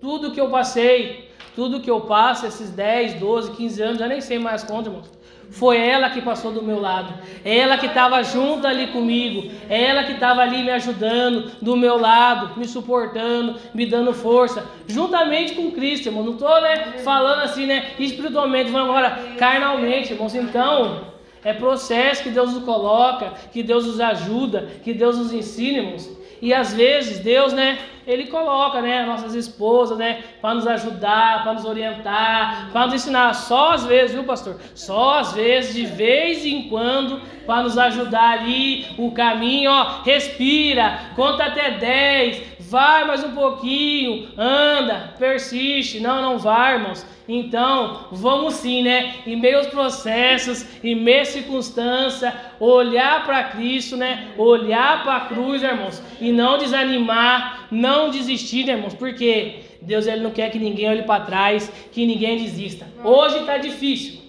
tudo 0.00 0.32
que 0.32 0.40
eu 0.40 0.50
passei, 0.50 1.30
tudo 1.54 1.80
que 1.80 1.90
eu 1.90 2.02
passo, 2.02 2.46
esses 2.46 2.70
10, 2.70 3.14
12, 3.14 3.52
15 3.52 3.82
anos, 3.82 4.00
eu 4.00 4.08
nem 4.08 4.20
sei 4.20 4.38
mais 4.38 4.62
quanto, 4.62 4.88
irmão. 4.88 5.02
Foi 5.50 5.78
ela 5.78 6.10
que 6.10 6.20
passou 6.20 6.52
do 6.52 6.62
meu 6.62 6.78
lado, 6.78 7.14
ela 7.42 7.78
que 7.78 7.86
estava 7.86 8.22
junto 8.22 8.66
ali 8.66 8.88
comigo, 8.88 9.50
ela 9.70 10.04
que 10.04 10.12
estava 10.12 10.42
ali 10.42 10.62
me 10.62 10.70
ajudando, 10.70 11.52
do 11.62 11.74
meu 11.74 11.98
lado, 11.98 12.58
me 12.60 12.68
suportando, 12.68 13.58
me 13.72 13.86
dando 13.86 14.12
força, 14.12 14.66
juntamente 14.86 15.54
com 15.54 15.72
Cristo, 15.72 16.08
irmão. 16.08 16.22
Não 16.22 16.34
estou 16.34 16.60
né, 16.60 16.98
falando 17.02 17.40
assim, 17.40 17.64
né, 17.64 17.92
espiritualmente, 17.98 18.70
falando 18.70 18.90
agora 18.90 19.36
carnalmente, 19.38 20.12
irmãos. 20.12 20.34
Então, 20.34 21.00
é 21.44 21.52
processo 21.52 22.22
que 22.22 22.30
Deus 22.30 22.52
nos 22.52 22.64
coloca, 22.64 23.32
que 23.52 23.62
Deus 23.62 23.86
nos 23.86 24.00
ajuda, 24.00 24.68
que 24.82 24.92
Deus 24.92 25.16
nos 25.16 25.32
ensina, 25.32 25.78
irmãos. 25.78 26.18
E 26.40 26.54
às 26.54 26.72
vezes 26.72 27.18
Deus, 27.18 27.52
né, 27.52 27.78
ele 28.06 28.28
coloca, 28.28 28.80
né, 28.80 29.04
nossas 29.04 29.34
esposas, 29.34 29.98
né, 29.98 30.22
para 30.40 30.54
nos 30.54 30.66
ajudar, 30.66 31.42
para 31.42 31.54
nos 31.54 31.64
orientar, 31.64 32.70
para 32.72 32.86
nos 32.86 32.94
ensinar. 32.94 33.34
Só 33.34 33.72
às 33.72 33.84
vezes, 33.84 34.12
viu, 34.12 34.24
pastor? 34.24 34.56
Só 34.74 35.18
às 35.18 35.32
vezes, 35.32 35.74
de 35.74 35.86
vez 35.86 36.46
em 36.46 36.68
quando, 36.68 37.20
para 37.44 37.62
nos 37.62 37.76
ajudar 37.76 38.38
ali 38.38 38.86
o 38.96 39.10
caminho, 39.10 39.70
ó, 39.70 40.02
respira, 40.04 41.10
conta 41.16 41.44
até 41.44 41.72
10, 41.72 42.57
vai 42.70 43.06
mais 43.06 43.24
um 43.24 43.32
pouquinho, 43.32 44.28
anda, 44.36 45.14
persiste. 45.18 46.00
Não, 46.00 46.20
não 46.20 46.38
vai, 46.38 46.74
irmãos. 46.74 47.06
Então, 47.26 48.06
vamos 48.12 48.54
sim, 48.54 48.82
né? 48.82 49.14
Em 49.26 49.36
meio 49.36 49.58
aos 49.58 49.66
processos, 49.68 50.66
em 50.84 50.94
meio 50.94 51.22
à 51.22 51.24
circunstância, 51.24 52.34
olhar 52.60 53.24
para 53.24 53.44
Cristo, 53.44 53.96
né? 53.96 54.28
Olhar 54.36 55.02
para 55.02 55.16
a 55.16 55.20
cruz, 55.20 55.62
irmãos, 55.62 56.02
e 56.20 56.30
não 56.30 56.58
desanimar, 56.58 57.68
não 57.70 58.10
desistir, 58.10 58.64
né, 58.64 58.72
irmãos, 58.72 58.94
porque 58.94 59.60
Deus 59.80 60.06
ele 60.06 60.22
não 60.22 60.30
quer 60.30 60.50
que 60.50 60.58
ninguém 60.58 60.88
olhe 60.88 61.02
para 61.02 61.24
trás, 61.24 61.72
que 61.92 62.06
ninguém 62.06 62.38
desista. 62.38 62.86
Hoje 63.02 63.38
está 63.38 63.56
difícil. 63.56 64.20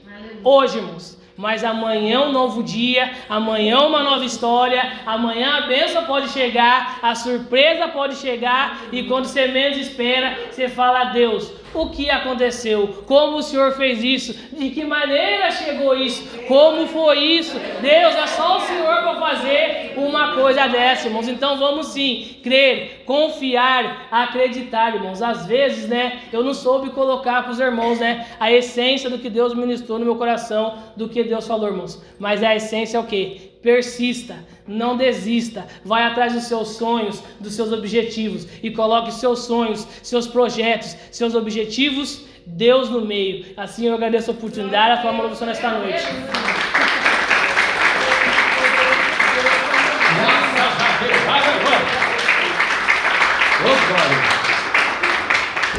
Hoje, 0.44 0.78
irmãos. 0.78 1.19
Mas 1.40 1.64
amanhã 1.64 2.16
é 2.16 2.20
um 2.20 2.34
novo 2.34 2.61
dia, 2.61 3.14
amanhã 3.30 3.76
é 3.78 3.80
uma 3.80 4.03
nova 4.03 4.26
história, 4.26 4.91
amanhã 5.06 5.53
a 5.53 5.61
bênção 5.61 6.03
pode 6.03 6.28
chegar, 6.32 6.99
a 7.02 7.16
surpresa 7.16 7.88
pode 7.88 8.18
chegar, 8.18 8.78
e 8.91 9.03
quando 9.03 9.24
você 9.24 9.48
menos 9.48 9.78
espera, 9.78 10.38
você 10.52 10.68
fala 10.68 10.99
a 10.99 11.06
Deus, 11.06 11.49
o 11.74 11.90
que 11.90 12.10
aconteceu? 12.10 13.04
Como 13.06 13.38
o 13.38 13.44
Senhor 13.44 13.72
fez 13.74 14.04
isso? 14.04 14.34
De 14.56 14.70
que 14.70 14.84
maneira 14.84 15.52
chegou 15.52 15.96
isso? 15.96 16.24
Como 16.48 16.88
foi 16.88 17.20
isso? 17.20 17.58
Deus, 17.82 18.16
é 18.16 18.28
só 18.28 18.58
o 18.58 18.62
Senhor 18.62 19.02
para 19.02 19.20
fazer 19.20 19.94
uma 19.98 20.34
coisa 20.34 20.68
dessa, 20.68 21.08
irmãos. 21.08 21.28
Então 21.28 21.58
vamos 21.58 21.88
sim 21.88 22.38
crer, 22.44 23.04
confiar, 23.06 24.08
acreditar, 24.12 24.96
irmãos. 24.96 25.22
Às 25.22 25.46
vezes, 25.46 25.88
né, 25.88 26.22
eu 26.32 26.44
não 26.44 26.54
soube 26.54 26.90
colocar 26.90 27.44
para 27.44 27.52
os 27.52 27.60
irmãos, 27.60 28.00
né, 28.00 28.26
a 28.40 28.52
essência 28.52 29.10
do 29.10 29.20
que 29.20 29.30
Deus 29.30 29.54
ministrou 29.54 30.00
no 30.00 30.06
meu 30.06 30.16
coração, 30.16 30.78
do 30.96 31.08
que 31.08 31.24
Deus 31.24 31.48
falou, 31.48 31.68
irmãos. 31.68 32.02
Mas 32.18 32.44
a 32.44 32.56
essência 32.56 32.98
é 32.98 33.00
o 33.00 33.06
que? 33.06 33.50
Persista, 33.62 34.38
não 34.70 34.96
desista, 34.96 35.66
vai 35.84 36.04
atrás 36.04 36.32
dos 36.34 36.44
seus 36.44 36.70
sonhos, 36.78 37.22
dos 37.40 37.54
seus 37.54 37.74
objetivos 37.74 38.48
e 38.64 38.72
coloque 38.72 39.12
seus 39.12 39.40
sonhos, 39.40 39.86
seus 40.04 40.28
projetos, 40.28 40.96
seus 41.12 41.36
objetivos, 41.36 42.26
Deus 42.46 42.90
no 42.90 43.02
meio. 43.02 43.46
Assim 43.58 43.88
eu 43.88 43.96
agradeço 43.96 44.32
a 44.32 44.34
oportunidade, 44.34 45.00
a 45.00 45.02
tua 45.02 45.12
mão 45.12 45.30
nesta 45.30 45.72
noite. 45.72 46.06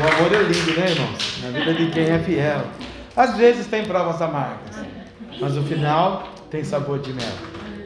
O 0.00 0.02
amor 0.02 0.34
é 0.34 0.42
lindo, 0.42 0.80
né, 0.80 0.90
irmãos? 0.90 1.42
Na 1.42 1.50
vida 1.50 1.74
de 1.74 1.90
quem 1.90 2.04
é 2.04 2.18
fiel. 2.18 2.64
Às 3.16 3.36
vezes 3.36 3.66
tem 3.66 3.84
provas 3.84 4.22
amargas, 4.22 4.76
mas 5.40 5.54
no 5.54 5.62
final 5.64 6.32
tem 6.50 6.64
sabor 6.64 7.00
de 7.00 7.12
mel, 7.12 7.26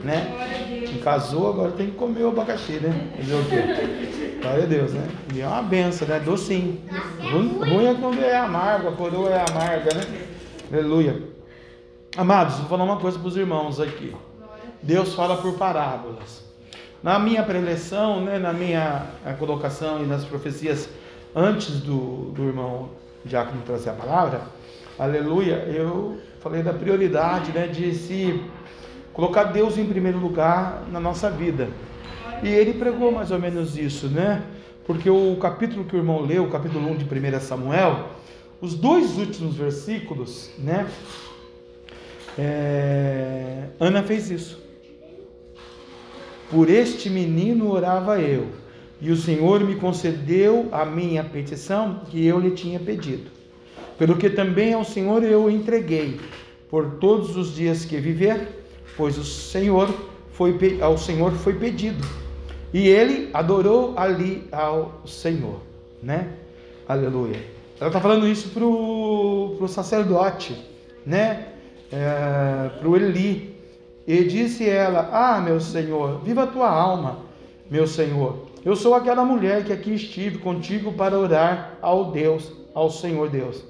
né? 0.05 0.84
Casou 1.05 1.51
agora 1.51 1.71
tem 1.73 1.91
que 1.91 1.97
comer 1.97 2.23
o 2.23 2.29
abacaxi, 2.29 2.81
né? 2.81 3.11
Glória 4.41 4.65
a 4.65 4.67
Deus, 4.67 4.93
né? 4.95 5.07
E 5.35 5.43
é 5.43 5.47
uma 5.47 5.61
benção, 5.61 6.09
né? 6.09 6.19
Docinho. 6.19 6.81
Ruim, 7.21 7.59
ruim 7.59 7.87
é 7.87 7.95
quando 7.95 8.25
é 8.25 8.35
amargo, 8.35 8.89
a 8.89 8.93
coroa 8.93 9.29
é 9.29 9.45
amarga, 9.51 9.95
né? 9.95 10.01
Aleluia. 10.73 11.23
Amados, 12.17 12.57
vou 12.57 12.69
falar 12.71 12.85
uma 12.85 12.97
coisa 12.97 13.19
para 13.19 13.29
os 13.29 13.37
irmãos 13.37 13.79
aqui. 13.81 14.17
Deus 14.83 15.15
fala 15.15 15.37
por 15.37 15.59
parábolas. 15.59 16.43
Na 17.03 17.19
minha 17.19 17.43
preleção, 17.43 18.25
né, 18.25 18.39
na 18.39 18.55
minha 18.55 19.05
colocação 19.39 20.03
e 20.03 20.07
nas 20.07 20.25
profecias 20.25 20.89
antes 21.37 21.81
do, 21.81 22.31
do 22.31 22.45
irmão 22.45 22.89
Diácono 23.27 23.61
trazer 23.67 23.91
a 23.91 23.93
palavra, 23.93 24.41
aleluia, 24.99 25.67
eu 25.67 26.19
falei 26.41 26.63
da 26.63 26.73
prioridade 26.73 27.53
né, 27.53 27.67
de 27.67 27.95
se 27.95 28.43
colocar 29.15 29.45
Deus 29.45 29.79
em 29.79 29.87
primeiro 29.87 30.19
lugar 30.19 30.83
na 30.91 31.01
nossa 31.01 31.31
vida. 31.31 31.69
E 32.43 32.49
ele 32.49 32.75
pregou 32.75 33.11
mais 33.13 33.31
ou 33.31 33.39
menos 33.39 33.79
isso, 33.79 34.09
né? 34.09 34.43
Porque 34.87 35.09
o 35.09 35.37
capítulo 35.37 35.85
que 35.85 35.97
o 35.97 35.99
irmão 35.99 36.21
leu, 36.21 36.45
o 36.45 36.51
capítulo 36.51 36.91
1 36.91 36.97
de 36.97 37.05
1 37.05 37.41
Samuel, 37.41 38.11
os 38.61 38.75
dois 38.75 39.17
últimos 39.17 39.57
versículos, 39.57 40.51
né? 40.59 40.87
É, 42.37 43.69
Ana 43.79 44.03
fez 44.03 44.31
isso. 44.31 44.63
Por 46.51 46.69
este 46.69 47.09
menino 47.09 47.71
orava 47.71 48.21
eu, 48.21 48.49
e 49.01 49.11
o 49.11 49.17
Senhor 49.17 49.61
me 49.61 49.77
concedeu 49.77 50.69
a 50.73 50.85
minha 50.85 51.23
petição 51.25 52.03
que 52.11 52.27
eu 52.27 52.39
lhe 52.39 52.51
tinha 52.51 52.81
pedido. 52.81 53.31
Pelo 53.97 54.17
que 54.17 54.29
também 54.29 54.75
ao 54.75 54.85
Senhor 54.85 55.23
eu 55.23 55.49
entreguei 55.49 56.21
por 56.69 56.97
todos 56.97 57.37
os 57.37 57.55
dias 57.55 57.85
que 57.85 57.97
viver, 57.99 58.64
pois 58.97 59.19
o 59.19 59.25
Senhor 59.25 59.89
foi 60.33 60.79
ao 60.81 60.99
Senhor 60.99 61.33
foi 61.33 61.55
pedido. 61.55 62.05
E 62.73 62.89
ele 62.89 63.31
adorou 63.33 63.95
ali 63.97 64.49
ao 64.51 65.01
Senhor, 65.07 65.61
né? 66.03 66.29
Aleluia. 66.89 67.41
Ela 67.81 67.89
está 67.89 68.01
falando 68.01 68.27
isso 68.27 68.49
para 68.51 68.65
o 68.65 69.69
sacerdote, 69.69 70.57
né? 71.07 71.49
É, 71.93 72.71
para 72.79 72.89
o 72.89 72.97
Eli. 72.97 73.55
E 74.07 74.25
disse 74.25 74.69
ela: 74.69 75.09
Ah, 75.13 75.41
meu 75.41 75.61
Senhor, 75.61 76.21
viva 76.25 76.43
a 76.43 76.47
tua 76.47 76.69
alma, 76.69 77.21
meu 77.71 77.87
Senhor. 77.87 78.49
Eu 78.65 78.75
sou 78.75 78.95
aquela 78.95 79.25
mulher 79.25 79.65
que 79.65 79.73
aqui 79.73 79.95
estive 79.95 80.39
contigo 80.39 80.93
para 80.93 81.19
orar 81.19 81.79
ao 81.81 82.11
Deus, 82.11 82.51
ao 82.75 82.91
Senhor 82.91 83.29
Deus. 83.29 83.63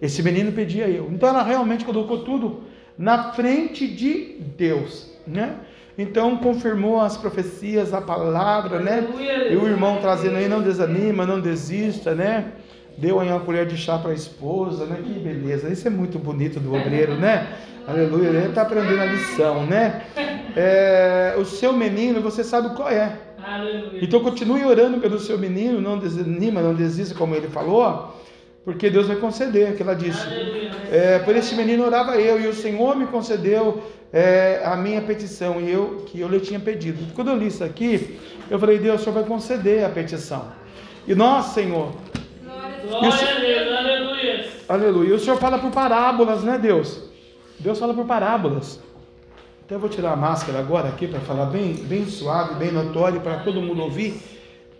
Esse 0.00 0.22
menino 0.22 0.52
pedia 0.52 0.88
eu. 0.88 1.08
Então 1.10 1.28
ela 1.28 1.42
realmente 1.42 1.84
colocou 1.84 2.18
tudo 2.24 2.62
na 2.98 3.32
frente 3.32 3.86
de 3.86 4.36
Deus, 4.56 5.08
né? 5.26 5.56
Então 5.96 6.36
confirmou 6.36 7.00
as 7.00 7.16
profecias, 7.16 7.94
a 7.94 8.00
palavra, 8.00 8.80
né? 8.80 9.06
E 9.50 9.56
o 9.56 9.66
irmão 9.66 9.98
trazendo 10.00 10.36
aí, 10.36 10.48
não 10.48 10.60
desanima, 10.60 11.24
não 11.24 11.40
desista, 11.40 12.14
né? 12.14 12.52
Deu 12.96 13.20
aí 13.20 13.28
uma 13.28 13.40
colher 13.40 13.66
de 13.66 13.76
chá 13.76 13.98
para 13.98 14.10
a 14.10 14.14
esposa, 14.14 14.84
né? 14.84 15.00
Que 15.04 15.18
beleza. 15.18 15.68
Isso 15.68 15.86
é 15.86 15.90
muito 15.90 16.18
bonito 16.18 16.58
do 16.58 16.74
obreiro, 16.74 17.14
né? 17.14 17.46
Aleluia. 17.86 18.28
Ele 18.28 18.48
está 18.48 18.62
aprendendo 18.62 19.00
a 19.00 19.06
lição, 19.06 19.64
né? 19.66 20.02
É, 20.56 21.34
o 21.38 21.44
seu 21.44 21.72
menino, 21.72 22.20
você 22.20 22.42
sabe 22.42 22.74
qual 22.74 22.88
é. 22.88 23.16
Então 24.02 24.20
continue 24.20 24.64
orando 24.64 24.98
pelo 24.98 25.18
seu 25.18 25.38
menino, 25.38 25.80
não 25.80 25.98
desanima, 25.98 26.60
não 26.60 26.74
desista, 26.74 27.14
como 27.14 27.34
ele 27.34 27.48
falou 27.48 28.14
porque 28.68 28.90
Deus 28.90 29.06
vai 29.06 29.16
conceder, 29.16 29.74
que 29.76 29.82
ela 29.82 29.94
disse. 29.94 30.20
É, 30.92 31.20
por 31.20 31.34
esse 31.34 31.54
menino 31.54 31.86
orava 31.86 32.16
eu, 32.16 32.38
e 32.38 32.46
o 32.46 32.52
Senhor 32.52 32.94
me 32.94 33.06
concedeu 33.06 33.82
é, 34.12 34.60
a 34.62 34.76
minha 34.76 35.00
petição, 35.00 35.58
e 35.58 35.72
eu 35.72 36.04
que 36.06 36.20
eu 36.20 36.28
lhe 36.28 36.38
tinha 36.38 36.60
pedido. 36.60 37.14
Quando 37.14 37.28
eu 37.28 37.36
li 37.38 37.46
isso 37.46 37.64
aqui, 37.64 38.20
eu 38.50 38.58
falei, 38.58 38.78
Deus, 38.78 39.00
o 39.00 39.04
Senhor 39.04 39.14
vai 39.14 39.24
conceder 39.24 39.86
a 39.86 39.88
petição. 39.88 40.52
E 41.06 41.14
nós, 41.14 41.46
Senhor. 41.46 41.94
Glória 42.86 43.08
a 43.08 43.40
Deus, 43.40 43.78
aleluia. 43.78 44.46
Aleluia. 44.68 45.08
E 45.08 45.12
o 45.12 45.18
Senhor 45.18 45.38
fala 45.38 45.58
por 45.58 45.70
parábolas, 45.70 46.44
né, 46.44 46.58
Deus? 46.58 47.04
Deus 47.58 47.78
fala 47.78 47.94
por 47.94 48.04
parábolas. 48.04 48.78
Então 49.64 49.76
eu 49.76 49.80
vou 49.80 49.88
tirar 49.88 50.12
a 50.12 50.16
máscara 50.16 50.58
agora 50.58 50.90
aqui 50.90 51.06
para 51.06 51.20
falar 51.20 51.46
bem, 51.46 51.72
bem 51.72 52.04
suave, 52.04 52.56
bem 52.56 52.70
notório, 52.70 53.22
para 53.22 53.38
todo 53.38 53.62
mundo 53.62 53.80
ouvir 53.80 54.20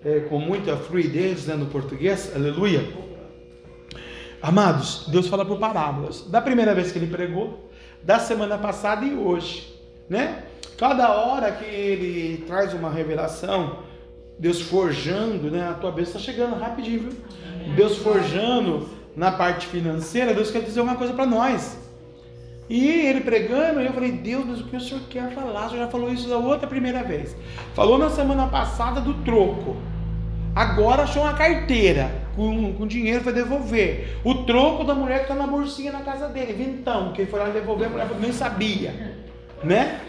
é, 0.04 0.20
com 0.28 0.38
muita 0.38 0.76
fluidez 0.76 1.46
né, 1.46 1.54
no 1.54 1.64
português. 1.64 2.32
Aleluia. 2.36 3.07
Amados, 4.40 5.06
Deus 5.08 5.26
fala 5.26 5.44
por 5.44 5.58
parábolas. 5.58 6.22
Da 6.22 6.40
primeira 6.40 6.74
vez 6.74 6.92
que 6.92 6.98
ele 6.98 7.08
pregou, 7.08 7.70
da 8.02 8.18
semana 8.18 8.56
passada 8.56 9.04
e 9.04 9.14
hoje, 9.14 9.74
né? 10.08 10.44
Cada 10.76 11.10
hora 11.12 11.50
que 11.50 11.64
ele 11.64 12.44
traz 12.46 12.72
uma 12.72 12.90
revelação, 12.90 13.80
Deus 14.38 14.60
forjando, 14.60 15.50
né? 15.50 15.68
A 15.68 15.74
tua 15.74 15.90
bênção 15.90 16.20
está 16.20 16.32
chegando 16.32 16.54
rapidinho, 16.54 17.10
viu? 17.10 17.74
Deus 17.74 17.98
forjando 17.98 18.88
na 19.16 19.32
parte 19.32 19.66
financeira, 19.66 20.32
Deus 20.32 20.50
quer 20.50 20.62
dizer 20.62 20.80
uma 20.80 20.94
coisa 20.94 21.12
para 21.12 21.26
nós. 21.26 21.76
E 22.70 22.86
ele 22.86 23.22
pregando, 23.22 23.80
eu 23.80 23.92
falei, 23.92 24.12
Deus, 24.12 24.44
mas 24.46 24.60
o 24.60 24.64
que 24.64 24.76
o 24.76 24.80
senhor 24.80 25.00
quer 25.08 25.32
falar? 25.34 25.66
O 25.66 25.70
senhor 25.70 25.84
já 25.84 25.88
falou 25.88 26.12
isso 26.12 26.28
da 26.28 26.36
outra 26.36 26.68
primeira 26.68 27.02
vez. 27.02 27.34
Falou 27.74 27.98
na 27.98 28.10
semana 28.10 28.46
passada 28.46 29.00
do 29.00 29.14
troco. 29.24 29.76
Agora 30.54 31.02
achou 31.02 31.22
uma 31.22 31.34
carteira 31.34 32.27
com, 32.38 32.72
com 32.72 32.86
dinheiro 32.86 33.24
para 33.24 33.32
devolver. 33.32 34.16
O 34.22 34.44
troco 34.44 34.84
da 34.84 34.94
mulher 34.94 35.18
que 35.18 35.22
está 35.24 35.34
na 35.34 35.48
bolsinha 35.48 35.90
na 35.90 36.02
casa 36.02 36.28
dele, 36.28 36.52
vintão, 36.52 37.12
que 37.12 37.22
ele 37.22 37.30
foi 37.30 37.40
lá 37.40 37.48
devolver, 37.48 37.88
a 37.88 37.90
mulher 37.90 38.08
nem 38.20 38.32
sabia. 38.32 39.18
Né? 39.64 40.00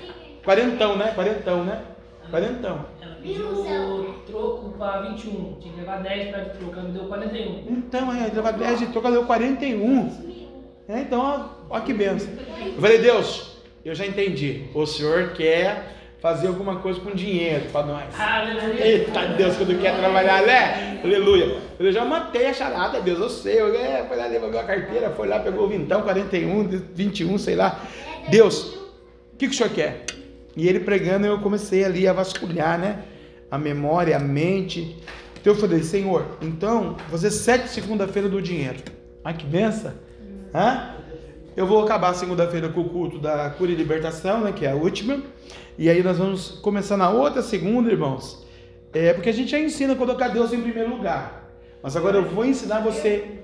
Quarentão, 0.45 0.95
né? 0.95 1.11
Quarentão, 1.15 1.65
né? 1.65 1.81
Quarentão. 2.29 2.85
Ela 3.01 3.15
pediu 3.15 3.47
o 3.47 4.13
troco 4.27 4.69
para 4.77 5.01
21, 5.01 5.57
tinha 5.59 5.73
que 5.73 5.79
levar 5.79 6.03
10 6.03 6.29
para 6.29 6.43
de 6.43 6.59
troco, 6.59 6.73
ela 6.73 6.83
me 6.83 6.91
deu 6.91 7.05
41. 7.05 7.65
Então, 7.67 8.13
é, 8.13 8.27
levar 8.27 8.51
10 8.51 8.79
de 8.79 8.85
troco, 8.87 9.07
ela 9.07 9.17
deu 9.17 9.25
41. 9.25 10.59
É, 10.87 10.99
então, 11.01 11.49
olha 11.67 11.83
que 11.83 11.93
benção. 11.93 12.31
Eu 12.63 12.79
falei, 12.79 12.99
Deus, 12.99 13.57
eu 13.83 13.95
já 13.95 14.05
entendi. 14.05 14.65
O 14.75 14.85
senhor 14.85 15.33
quer 15.33 15.98
fazer 16.21 16.47
alguma 16.47 16.77
coisa 16.77 16.99
com 16.99 17.11
dinheiro 17.11 17.65
para 17.71 17.85
nós. 17.85 18.19
Aleluia. 18.19 18.85
Eita 18.85 19.25
Deus, 19.37 19.55
quando 19.55 19.79
quer 19.79 19.97
trabalhar, 19.97 20.41
né? 20.43 20.99
Aleluia. 21.03 21.57
Eu 21.79 21.91
já 21.91 22.03
matei 22.03 22.47
a 22.47 22.53
charada, 22.53 23.01
Deus, 23.01 23.19
eu 23.19 23.29
sei. 23.29 23.61
Eu, 23.61 23.73
é, 23.73 24.03
foi 24.07 24.17
lá, 24.17 24.27
devolveu 24.27 24.59
a 24.59 24.63
carteira, 24.63 25.09
foi 25.11 25.27
lá, 25.27 25.39
pegou 25.39 25.65
o 25.65 25.69
vintão, 25.69 26.01
41, 26.01 26.67
21, 26.93 27.37
sei 27.37 27.55
lá. 27.55 27.81
Deus, 28.29 28.75
o 29.33 29.37
que, 29.37 29.47
que 29.47 29.53
o 29.53 29.57
senhor 29.57 29.71
quer? 29.71 30.05
E 30.55 30.67
ele 30.67 30.81
pregando, 30.81 31.25
eu 31.25 31.39
comecei 31.39 31.85
ali 31.85 32.07
a 32.07 32.11
vasculhar, 32.11 32.77
né? 32.77 33.03
A 33.49 33.57
memória, 33.57 34.15
a 34.15 34.19
mente. 34.19 34.97
Então 35.39 35.53
eu 35.53 35.59
falei, 35.59 35.81
Senhor, 35.83 36.25
então, 36.41 36.97
você 37.09 37.31
sete 37.31 37.69
segunda-feira 37.69 38.27
do 38.27 38.41
dinheiro. 38.41 38.77
Ai, 39.23 39.33
que 39.33 39.45
benção. 39.45 39.93
Hã? 40.53 40.95
Eu 41.59 41.67
vou 41.67 41.83
acabar 41.83 42.13
segunda-feira 42.13 42.69
com 42.69 42.79
o 42.79 42.87
culto 42.87 43.19
da 43.19 43.49
cura 43.49 43.69
e 43.69 43.75
libertação, 43.75 44.39
né? 44.39 44.53
Que 44.53 44.65
é 44.65 44.71
a 44.71 44.75
última. 44.75 45.21
E 45.77 45.89
aí 45.89 46.01
nós 46.01 46.17
vamos 46.17 46.51
começar 46.51 46.95
na 46.95 47.09
outra 47.09 47.41
segunda, 47.41 47.91
irmãos. 47.91 48.47
É 48.93 49.11
porque 49.11 49.27
a 49.27 49.33
gente 49.33 49.51
já 49.51 49.59
ensina 49.59 49.91
a 49.91 49.95
colocar 49.97 50.29
Deus 50.29 50.53
em 50.53 50.61
primeiro 50.61 50.89
lugar. 50.89 51.51
Mas 51.83 51.97
agora 51.97 52.15
eu 52.15 52.23
vou 52.23 52.45
ensinar 52.45 52.79
você 52.79 53.41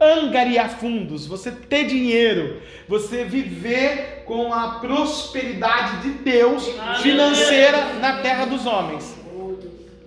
angariar 0.00 0.78
fundos, 0.78 1.26
você 1.26 1.50
ter 1.50 1.86
dinheiro, 1.86 2.62
você 2.86 3.24
viver 3.24 4.22
com 4.26 4.54
a 4.54 4.78
prosperidade 4.78 6.02
de 6.02 6.10
Deus 6.22 6.70
financeira 7.02 7.94
na 7.94 8.22
terra 8.22 8.44
dos 8.44 8.64
homens. 8.64 9.12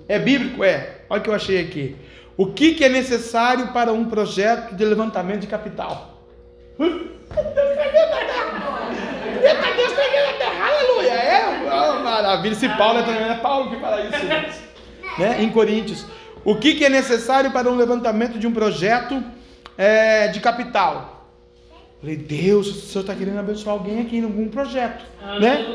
É 0.07 0.17
bíblico? 0.17 0.63
É. 0.63 1.01
Olha 1.09 1.19
o 1.19 1.23
que 1.25 1.29
eu 1.29 1.35
achei 1.35 1.59
aqui. 1.59 1.97
O 2.37 2.53
que, 2.53 2.75
que 2.75 2.85
é 2.85 2.89
necessário 2.89 3.73
para 3.73 3.91
um 3.91 4.05
projeto 4.05 4.75
de 4.75 4.85
levantamento 4.85 5.41
de 5.41 5.47
capital? 5.47 6.23
Deus 9.75 9.91
está 9.91 10.01
na 10.01 10.33
terra, 10.37 10.67
aleluia. 10.67 11.11
É, 11.11 11.69
oh, 11.71 11.99
maravilha. 12.03 12.55
Se 12.55 12.67
Paulo 12.69 12.99
é 12.99 13.03
também, 13.03 13.23
é 13.23 13.35
Paulo 13.35 13.69
que 13.69 13.79
fala 13.79 14.01
isso. 14.01 14.25
né? 15.17 15.41
Em 15.41 15.49
Coríntios. 15.49 16.05
O 16.43 16.55
que, 16.55 16.75
que 16.75 16.85
é 16.85 16.89
necessário 16.89 17.51
para 17.51 17.69
um 17.69 17.75
levantamento 17.75 18.39
de 18.39 18.47
um 18.47 18.51
projeto 18.51 19.23
é, 19.77 20.27
de 20.29 20.39
capital? 20.39 21.27
Falei, 21.99 22.15
Deus, 22.15 22.67
o 22.67 22.73
Senhor 22.73 23.01
está 23.01 23.13
querendo 23.13 23.39
abençoar 23.39 23.75
alguém 23.75 24.01
aqui 24.01 24.17
em 24.17 24.23
algum 24.23 24.47
projeto. 24.47 25.03
Né? 25.39 25.65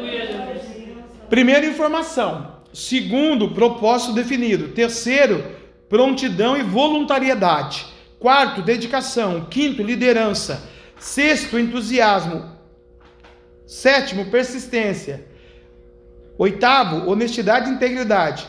Primeiro, 1.29 1.67
informação. 1.67 2.55
Segundo, 2.73 3.51
propósito 3.51 4.15
definido. 4.15 4.69
Terceiro, 4.69 5.45
prontidão 5.89 6.57
e 6.57 6.63
voluntariedade. 6.63 7.87
Quarto, 8.19 8.63
dedicação. 8.63 9.47
Quinto, 9.51 9.83
liderança. 9.83 10.74
Sexto, 11.05 11.59
entusiasmo. 11.59 12.51
Sétimo, 13.67 14.31
persistência. 14.31 15.27
Oitavo, 16.39 17.11
honestidade 17.11 17.69
e 17.69 17.75
integridade. 17.75 18.49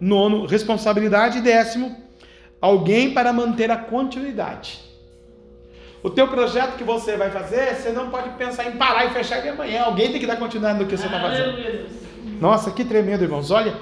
Nono, 0.00 0.46
responsabilidade. 0.46 1.38
E 1.38 1.40
décimo, 1.40 1.96
alguém 2.60 3.12
para 3.12 3.32
manter 3.32 3.72
a 3.72 3.76
continuidade. 3.76 4.80
O 6.00 6.08
teu 6.08 6.28
projeto 6.28 6.76
que 6.76 6.84
você 6.84 7.16
vai 7.16 7.28
fazer, 7.32 7.74
você 7.74 7.90
não 7.90 8.08
pode 8.08 8.30
pensar 8.38 8.68
em 8.68 8.76
parar 8.76 9.06
e 9.06 9.10
fechar 9.10 9.42
de 9.42 9.48
amanhã. 9.48 9.82
Alguém 9.82 10.12
tem 10.12 10.20
que 10.20 10.28
dar 10.28 10.36
continuidade 10.36 10.78
no 10.78 10.86
que 10.86 10.96
você 10.96 11.06
está 11.06 11.20
fazendo. 11.20 11.90
Nossa, 12.40 12.70
que 12.70 12.84
tremendo, 12.84 13.24
irmãos. 13.24 13.50
Olha, 13.50 13.74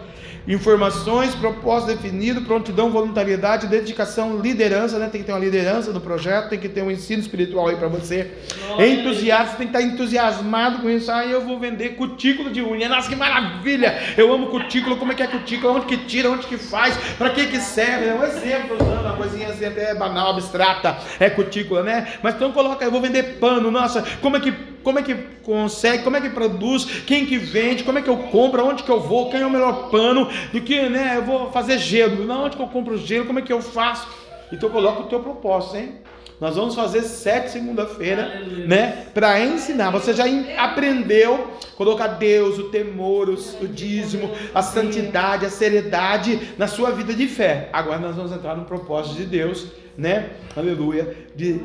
informações, 0.47 1.35
propósito 1.35 1.95
definido, 1.97 2.43
prontidão, 2.43 2.91
voluntariedade, 2.91 3.67
dedicação, 3.67 4.39
liderança, 4.39 4.99
né? 4.99 5.09
Tem 5.09 5.21
que 5.21 5.27
ter 5.27 5.33
uma 5.33 5.41
liderança 5.41 5.93
no 5.93 6.01
projeto, 6.01 6.51
tem 6.51 6.59
que 6.59 6.69
ter 6.69 6.83
um 6.83 6.91
ensino 6.91 7.23
espiritual 7.23 7.69
aí 7.69 7.77
para 7.77 7.89
você. 7.89 8.31
Glória 8.67 8.85
a 8.85 8.89
Entusiasta, 8.89 9.57
tem 9.57 9.69
que 9.69 9.77
estar 9.77 9.83
entusiasmado 9.83 10.79
com 10.79 10.91
isso. 10.91 11.11
Ah, 11.11 11.25
eu 11.25 11.41
vou 11.41 11.59
vender 11.59 11.91
cutícula 11.91 12.51
de 12.51 12.63
unha. 12.63 12.89
Nossa, 12.89 13.09
que 13.09 13.17
maravilha! 13.17 13.99
Eu 14.17 14.33
amo 14.33 14.49
cutícula. 14.49 14.97
Como 14.97 15.13
é 15.13 15.15
que 15.15 15.23
é 15.23 15.27
cutícula? 15.27 15.73
Onde 15.73 15.87
que 15.87 15.97
tira? 15.97 16.31
Onde 16.31 16.47
que 16.47 16.59
faz? 16.59 16.97
Para 17.17 17.31
que 17.31 17.47
que 17.47 17.61
serve? 17.61 18.09
É 18.09 18.15
um 18.15 18.25
exemplo, 18.25 18.77
usando 18.77 19.01
uma 19.01 19.17
coisinha 19.17 19.49
assim 19.49 19.65
até 19.65 19.95
banal, 19.95 20.31
abstrata. 20.31 20.99
É 21.19 21.31
cutícula, 21.31 21.83
né? 21.83 22.15
Mas 22.23 22.35
então 22.35 22.53
coloca, 22.53 22.85
eu 22.85 22.91
vou 22.91 23.01
vender 23.01 23.39
pano. 23.39 23.71
Nossa, 23.71 24.05
como 24.21 24.37
é 24.37 24.41
que 24.41 24.74
como 24.85 24.99
é 24.99 25.03
que 25.03 25.15
consegue, 25.43 26.05
como 26.05 26.17
é 26.17 26.21
que 26.21 26.31
produz, 26.31 26.85
quem 27.07 27.27
que 27.27 27.37
vende, 27.39 27.83
como 27.83 27.99
é 27.99 28.03
que 28.03 28.09
eu 28.11 28.17
compro, 28.17 28.61
aonde 28.61 28.83
que 28.85 28.91
eu 28.91 29.01
vou, 29.01 29.31
quem 29.31 29.41
é 29.41 29.47
o 29.47 29.51
melhor 29.51 29.91
pano, 29.91 30.29
do 30.53 30.61
que, 30.61 30.89
né, 30.89 31.15
eu 31.17 31.23
vou 31.25 31.51
fazer 31.51 31.79
gelo, 31.79 32.25
não, 32.25 32.45
onde 32.45 32.57
que 32.57 32.63
eu 32.63 32.69
compro 32.69 32.97
gelo, 32.97 33.25
como 33.27 33.39
é 33.41 33.43
que 33.43 33.53
eu 33.53 33.61
faço? 33.63 34.07
Então 34.53 34.69
coloca 34.71 35.01
o 35.01 35.07
teu 35.07 35.19
propósito, 35.21 35.77
hein? 35.79 35.95
Nós 36.41 36.57
vamos 36.57 36.75
fazer 36.75 37.03
sete 37.03 37.53
segunda-feira, 37.53 38.43
né, 38.67 39.07
para 39.15 39.41
ensinar. 39.41 39.91
Você 39.91 40.13
já 40.13 40.25
aprendeu 40.59 41.53
colocar 41.77 42.09
Deus, 42.09 42.59
o 42.59 42.65
temor, 42.65 43.29
os- 43.31 43.57
o 43.63 43.67
dízimo, 43.69 44.31
a 44.55 44.61
santidade, 44.61 45.47
a 45.47 45.51
seriedade 45.51 46.51
na 46.59 46.67
sua 46.67 46.91
vida 46.91 47.15
de 47.15 47.27
fé. 47.29 47.69
Agora 47.73 47.99
nós 47.99 48.17
vamos 48.17 48.33
entrar 48.33 48.57
no 48.57 48.65
propósito 48.65 49.17
de 49.17 49.25
Deus, 49.25 49.69
né? 49.97 50.31
Aleluia, 50.57 51.17
de 51.35 51.61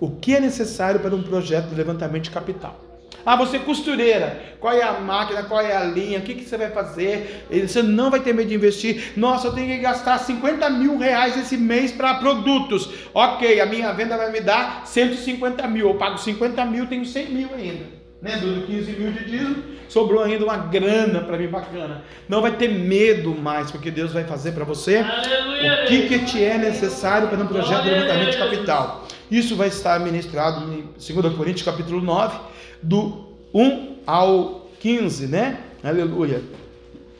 o 0.00 0.10
que 0.10 0.34
é 0.34 0.40
necessário 0.40 0.98
para 0.98 1.14
um 1.14 1.22
projeto 1.22 1.68
de 1.68 1.74
levantamento 1.74 2.24
de 2.24 2.30
capital. 2.30 2.90
Ah, 3.24 3.36
você 3.36 3.56
é 3.56 3.60
costureira, 3.60 4.40
qual 4.58 4.72
é 4.72 4.82
a 4.82 4.94
máquina, 4.94 5.42
qual 5.42 5.60
é 5.60 5.76
a 5.76 5.84
linha, 5.84 6.18
o 6.18 6.22
que, 6.22 6.34
que 6.34 6.44
você 6.44 6.56
vai 6.56 6.70
fazer? 6.70 7.46
Você 7.50 7.82
não 7.82 8.10
vai 8.10 8.20
ter 8.20 8.32
medo 8.32 8.48
de 8.48 8.54
investir. 8.54 9.12
Nossa, 9.14 9.48
eu 9.48 9.52
tenho 9.52 9.66
que 9.66 9.78
gastar 9.78 10.18
50 10.18 10.70
mil 10.70 10.96
reais 10.96 11.36
esse 11.36 11.56
mês 11.58 11.92
para 11.92 12.14
produtos. 12.14 12.88
Ok, 13.12 13.60
a 13.60 13.66
minha 13.66 13.92
venda 13.92 14.16
vai 14.16 14.32
me 14.32 14.40
dar 14.40 14.86
150 14.86 15.66
mil. 15.68 15.88
Eu 15.88 15.94
pago 15.96 16.16
50 16.16 16.64
mil, 16.64 16.86
tenho 16.86 17.04
100 17.04 17.30
mil 17.30 17.48
ainda. 17.54 18.00
Né? 18.22 18.38
Dando 18.40 18.66
15 18.66 18.92
mil 18.92 19.12
de 19.12 19.24
dízimo, 19.24 19.56
sobrou 19.88 20.22
ainda 20.22 20.44
uma 20.44 20.56
grana 20.56 21.20
para 21.20 21.36
mim 21.36 21.48
bacana. 21.48 22.02
Não 22.28 22.40
vai 22.40 22.52
ter 22.52 22.68
medo 22.68 23.34
mais, 23.34 23.70
porque 23.70 23.90
Deus 23.90 24.12
vai 24.12 24.24
fazer 24.24 24.52
para 24.52 24.64
você 24.64 24.96
Aleluia, 24.96 25.84
o 25.84 25.86
que, 25.86 26.08
que 26.08 26.18
te 26.20 26.42
é 26.42 26.56
necessário 26.56 27.28
para 27.28 27.38
um 27.38 27.46
projeto 27.46 27.82
de 27.82 27.90
levantamento 27.90 28.30
de 28.30 28.38
capital. 28.38 29.06
Isso 29.30 29.54
vai 29.54 29.68
estar 29.68 30.00
ministrado 30.00 30.72
em 30.72 30.88
2 30.98 31.34
Coríntios 31.36 31.62
capítulo 31.62 32.00
9, 32.00 32.36
do 32.82 33.26
1 33.54 33.98
ao 34.04 34.68
15, 34.80 35.28
né? 35.28 35.60
Aleluia. 35.84 36.42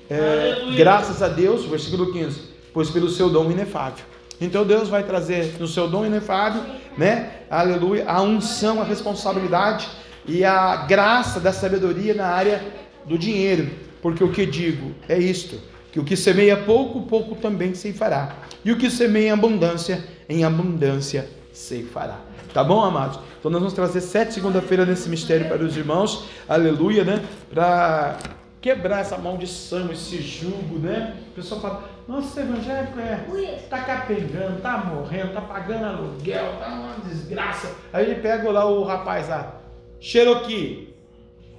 É, 0.09 0.55
Aleluia. 0.57 0.77
graças 0.77 1.23
a 1.23 1.29
Deus, 1.29 1.65
versículo 1.67 2.13
15, 2.13 2.41
pois 2.75 2.91
pelo 2.91 3.09
seu 3.09 3.31
dom 3.31 3.51
inefável. 3.53 4.05
Então 4.41 4.65
Deus 4.65 4.89
vai 4.89 5.05
trazer 5.05 5.55
no 5.61 5.69
seu 5.69 5.87
dom 5.87 6.05
inefável, 6.05 6.63
né? 6.99 7.43
Aleluia, 7.49 8.05
a 8.09 8.21
unção, 8.21 8.81
a 8.81 8.85
responsabilidade 8.85 9.89
e 10.27 10.45
a 10.45 10.77
graça 10.87 11.39
da 11.39 11.53
sabedoria 11.53 12.13
na 12.13 12.27
área 12.27 12.61
do 13.07 13.17
dinheiro. 13.17 13.71
Porque 14.03 14.25
o 14.25 14.33
que 14.33 14.45
digo 14.45 14.95
é 15.09 15.17
isto: 15.17 15.61
que 15.93 16.01
o 16.01 16.05
que 16.05 16.17
semeia 16.17 16.57
pouco, 16.57 17.03
pouco 17.03 17.37
também 17.37 17.73
se 17.75 17.93
fará. 17.93 18.35
E 18.65 18.73
o 18.73 18.79
que 18.79 18.91
semeia 18.91 19.29
em 19.29 19.31
abundância, 19.31 20.03
em 20.29 20.43
abundância 20.43 21.40
se 21.61 21.83
fará. 21.83 22.19
Tá 22.53 22.65
bom, 22.65 22.81
amados? 22.83 23.21
Então 23.39 23.51
nós 23.51 23.61
vamos 23.61 23.75
trazer 23.75 24.01
sete 24.01 24.35
segunda-feira 24.35 24.85
nesse 24.85 25.09
mistério 25.09 25.47
para 25.49 25.63
os 25.63 25.77
irmãos. 25.77 26.25
Aleluia, 26.49 27.05
né? 27.05 27.23
Para 27.53 28.17
quebrar 28.61 29.01
essa 29.01 29.17
maldição, 29.17 29.91
esse 29.93 30.21
jugo, 30.21 30.79
né? 30.79 31.17
O 31.31 31.35
pessoal 31.35 31.61
fala, 31.61 31.91
nossa, 32.09 32.41
evangélico 32.41 32.99
é, 32.99 33.63
tá 33.69 33.81
capengando, 33.83 34.61
tá 34.61 34.79
morrendo, 34.79 35.33
tá 35.33 35.41
pagando 35.43 35.85
aluguel, 35.85 36.57
tá 36.59 36.69
uma 36.69 37.09
desgraça. 37.09 37.75
Aí 37.93 38.07
ele 38.11 38.21
pega 38.21 38.51
lá 38.51 38.65
o 38.65 38.83
rapaz 38.83 39.29
lá, 39.29 39.61
Cherokee, 40.01 40.95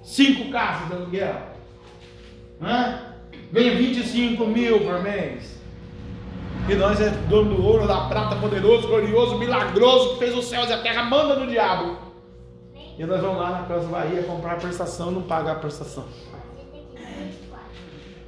cinco 0.03 0.51
casas 0.51 0.87
de 0.87 0.93
aluguel, 0.93 1.35
Hã? 2.61 2.99
ganha 3.51 3.75
25 3.75 4.45
mil 4.45 4.81
por 4.81 5.01
mês. 5.01 5.60
E 6.69 6.75
nós 6.75 7.01
é 7.01 7.09
dono 7.09 7.55
do 7.55 7.65
ouro, 7.65 7.87
da 7.87 8.01
prata, 8.01 8.35
poderoso, 8.35 8.87
glorioso, 8.87 9.37
milagroso, 9.37 10.13
que 10.13 10.19
fez 10.19 10.37
os 10.37 10.45
céus 10.45 10.69
e 10.69 10.73
a 10.73 10.81
terra, 10.81 11.03
manda 11.03 11.35
no 11.35 11.47
diabo. 11.47 11.97
E 12.97 13.05
nós 13.05 13.19
vamos 13.19 13.39
lá 13.39 13.49
na 13.49 13.63
Casa 13.63 13.87
Bahia 13.87 14.23
comprar 14.23 14.53
a 14.53 14.55
prestação 14.57 15.11
e 15.11 15.15
não 15.15 15.21
pagar 15.23 15.53
a 15.53 15.55
prestação. 15.55 16.05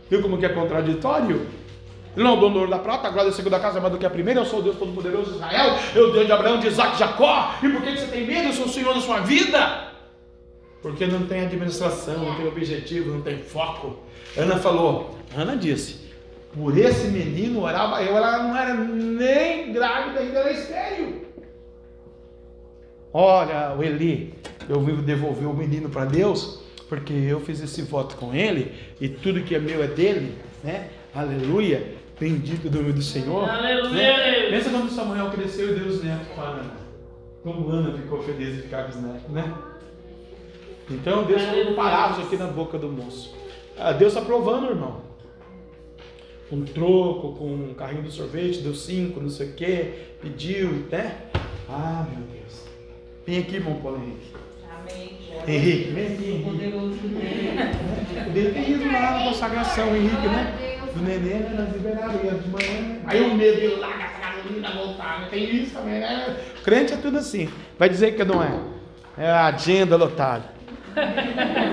Viu 0.09 0.21
como 0.21 0.37
que 0.37 0.45
é 0.45 0.49
contraditório? 0.49 1.47
Ele 2.15 2.23
não 2.23 2.31
é 2.31 2.37
o 2.37 2.39
dono 2.39 2.53
do 2.53 2.59
ouro 2.59 2.71
da 2.71 2.79
prata, 2.79 3.07
a 3.07 3.11
glória 3.11 3.31
da 3.31 3.35
segunda 3.35 3.59
casa 3.59 3.79
é 3.79 3.81
mais 3.81 3.91
do 3.91 3.99
que 3.99 4.05
a 4.05 4.09
primeira, 4.09 4.41
eu 4.41 4.45
sou 4.45 4.59
o 4.59 4.61
Deus 4.61 4.77
Todo-Poderoso 4.77 5.31
de 5.31 5.35
Israel, 5.37 5.75
eu 5.95 6.13
Deus 6.13 6.25
de 6.25 6.31
Abraão, 6.31 6.59
de 6.59 6.67
Isaac, 6.67 6.93
de 6.93 6.99
Jacó, 6.99 7.55
e 7.63 7.69
por 7.69 7.81
que 7.81 7.97
você 7.97 8.05
tem 8.07 8.25
medo? 8.25 8.49
Eu 8.49 8.53
sou 8.53 8.65
o 8.65 8.69
Senhor 8.69 8.93
da 8.93 9.01
sua 9.01 9.21
vida. 9.21 9.91
Porque 10.81 11.07
não 11.07 11.25
tem 11.25 11.41
administração, 11.45 12.17
não 12.17 12.35
tem 12.35 12.47
objetivo, 12.47 13.11
não 13.11 13.21
tem 13.21 13.37
foco. 13.39 13.99
Ana 14.37 14.57
falou, 14.57 15.17
Ana 15.35 15.55
disse, 15.55 16.02
por 16.53 16.77
esse 16.77 17.07
menino 17.07 17.61
orava 17.61 18.01
eu, 18.03 18.15
ela 18.15 18.43
não 18.43 18.55
era 18.55 18.73
nem 18.75 19.73
grávida, 19.73 20.19
ainda 20.19 20.39
era 20.39 20.51
estéreo. 20.51 21.23
Olha, 23.11 23.75
o 23.77 23.83
Eli, 23.83 24.33
eu 24.69 24.79
vim 24.81 24.95
devolver 25.01 25.47
o 25.47 25.53
menino 25.53 25.89
para 25.89 26.05
Deus, 26.05 26.63
porque 26.89 27.13
eu 27.13 27.39
fiz 27.39 27.61
esse 27.61 27.81
voto 27.81 28.15
com 28.15 28.33
ele, 28.33 28.73
e 28.99 29.07
tudo 29.07 29.41
que 29.41 29.55
é 29.55 29.59
meu 29.59 29.83
é 29.83 29.87
dele, 29.87 30.35
né? 30.63 30.89
Aleluia, 31.13 31.95
bendito 32.19 32.67
o 32.67 32.71
nome 32.71 32.93
do 32.93 33.01
Senhor. 33.01 33.47
Aleluia, 33.49 34.17
né? 34.17 34.31
Deus. 34.31 34.49
Pensa 34.49 34.69
quando 34.69 34.89
Samuel 34.89 35.29
cresceu 35.29 35.71
e 35.71 35.79
deu 35.79 35.87
os 35.87 36.03
netos 36.03 36.27
para 36.29 36.43
Ana. 36.43 36.71
Como 37.43 37.69
Ana 37.69 37.97
ficou 37.97 38.23
feliz 38.23 38.55
de 38.55 38.61
ficar 38.63 38.83
com 38.83 38.89
os 38.89 38.95
netos, 39.03 39.29
né? 39.29 39.53
Então 40.89 41.23
Deus 41.23 41.41
colocou 41.43 41.75
palavras 41.75 42.25
aqui 42.25 42.35
na 42.35 42.47
boca 42.47 42.77
do 42.77 42.89
moço. 42.89 43.35
Ah, 43.77 43.91
Deus 43.91 44.13
está 44.13 44.25
provando, 44.25 44.69
irmão. 44.69 45.02
Um 46.53 46.65
troco 46.65 47.33
com 47.33 47.45
um 47.45 47.73
carrinho 47.73 48.03
de 48.03 48.11
sorvete, 48.11 48.59
deu 48.59 48.75
cinco, 48.75 49.19
não 49.19 49.29
sei 49.29 49.47
o 49.47 49.53
que, 49.53 49.91
pediu, 50.21 50.85
né? 50.91 51.15
Ah, 51.67 52.05
meu 52.11 52.23
Deus. 52.27 52.61
Vem 53.25 53.39
aqui, 53.39 53.55
irmão 53.55 53.79
Paulo 53.81 53.97
Henrique. 53.97 54.33
Amém. 54.71 55.17
Henrique, 55.47 55.91
vem 55.91 56.05
aqui, 56.13 56.25
Henrique. 56.29 56.43
Poderoso 56.51 56.95
dele 58.33 58.51
tem 58.53 58.71
ido 58.71 58.85
lá 58.91 59.01
na 59.17 59.23
consagração, 59.23 59.95
Henrique, 59.95 60.27
né? 60.27 60.77
Do 60.93 61.01
neném, 61.01 61.39
né? 61.39 61.55
Nós 61.57 61.73
liberamos, 61.75 62.23
ia 62.23 62.31
de 62.31 62.49
manhã. 62.49 62.81
né? 62.81 63.01
Aí 63.07 63.21
o 63.21 63.33
medo 63.33 63.59
de 63.59 63.65
ir 63.65 63.75
lá, 63.79 63.87
gastar 63.97 64.35
gasolina, 64.35 64.71
voltar. 64.71 65.21
né? 65.21 65.27
Tem 65.31 65.55
isso 65.55 65.73
também, 65.73 65.99
né? 66.01 66.37
Crente 66.63 66.93
é 66.93 66.97
tudo 66.97 67.17
assim. 67.17 67.49
Vai 67.79 67.89
dizer 67.89 68.15
que 68.15 68.23
não 68.23 68.43
é. 68.43 68.59
É 69.17 69.27
a 69.27 69.47
agenda 69.47 69.95
lotada. 69.95 70.45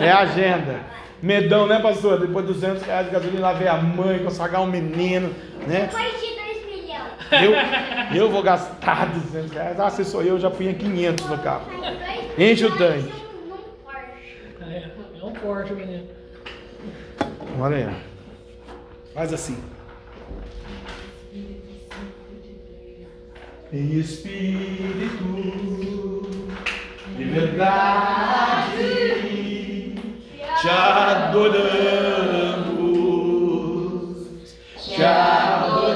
É 0.00 0.10
a 0.10 0.20
agenda. 0.20 0.80
Medão, 1.22 1.66
né, 1.66 1.78
pastor? 1.80 2.18
Depois 2.18 2.46
de 2.46 2.54
200 2.54 2.82
reais 2.82 3.06
de 3.06 3.12
gasolina, 3.12 3.40
lá 3.40 3.52
vem 3.52 3.68
a 3.68 3.76
mãe, 3.76 4.24
consagrar 4.24 4.62
um 4.62 4.66
menino, 4.66 5.34
né? 5.66 5.88
Depois 5.90 6.12
de 6.20 6.34
2 6.34 6.64
milhões. 6.66 7.02
Eu, 8.12 8.16
eu 8.16 8.30
vou 8.30 8.42
gastar 8.42 9.06
200 9.12 9.52
reais. 9.52 9.78
Ah, 9.78 9.90
se 9.90 10.04
sou 10.04 10.22
eu, 10.22 10.34
eu 10.34 10.40
já 10.40 10.50
punha 10.50 10.72
500 10.72 11.26
no 11.26 11.38
carro. 11.38 11.66
Enche 12.38 12.64
o 12.64 12.76
tanque. 12.76 13.12
Num 13.48 13.58
Porsche. 13.84 14.38
É, 14.62 14.90
é 15.20 15.24
um 15.24 15.34
forte, 15.34 15.72
menino. 15.74 16.06
Olha 17.60 17.76
aí. 17.76 17.88
Faz 19.14 19.32
assim. 19.32 19.62
Espírito 23.72 25.20
de 27.16 27.24
verdade, 27.24 28.78
te 30.60 30.68
adoramos, 30.68 32.20
te 34.76 35.02
adoramos. 35.04 35.90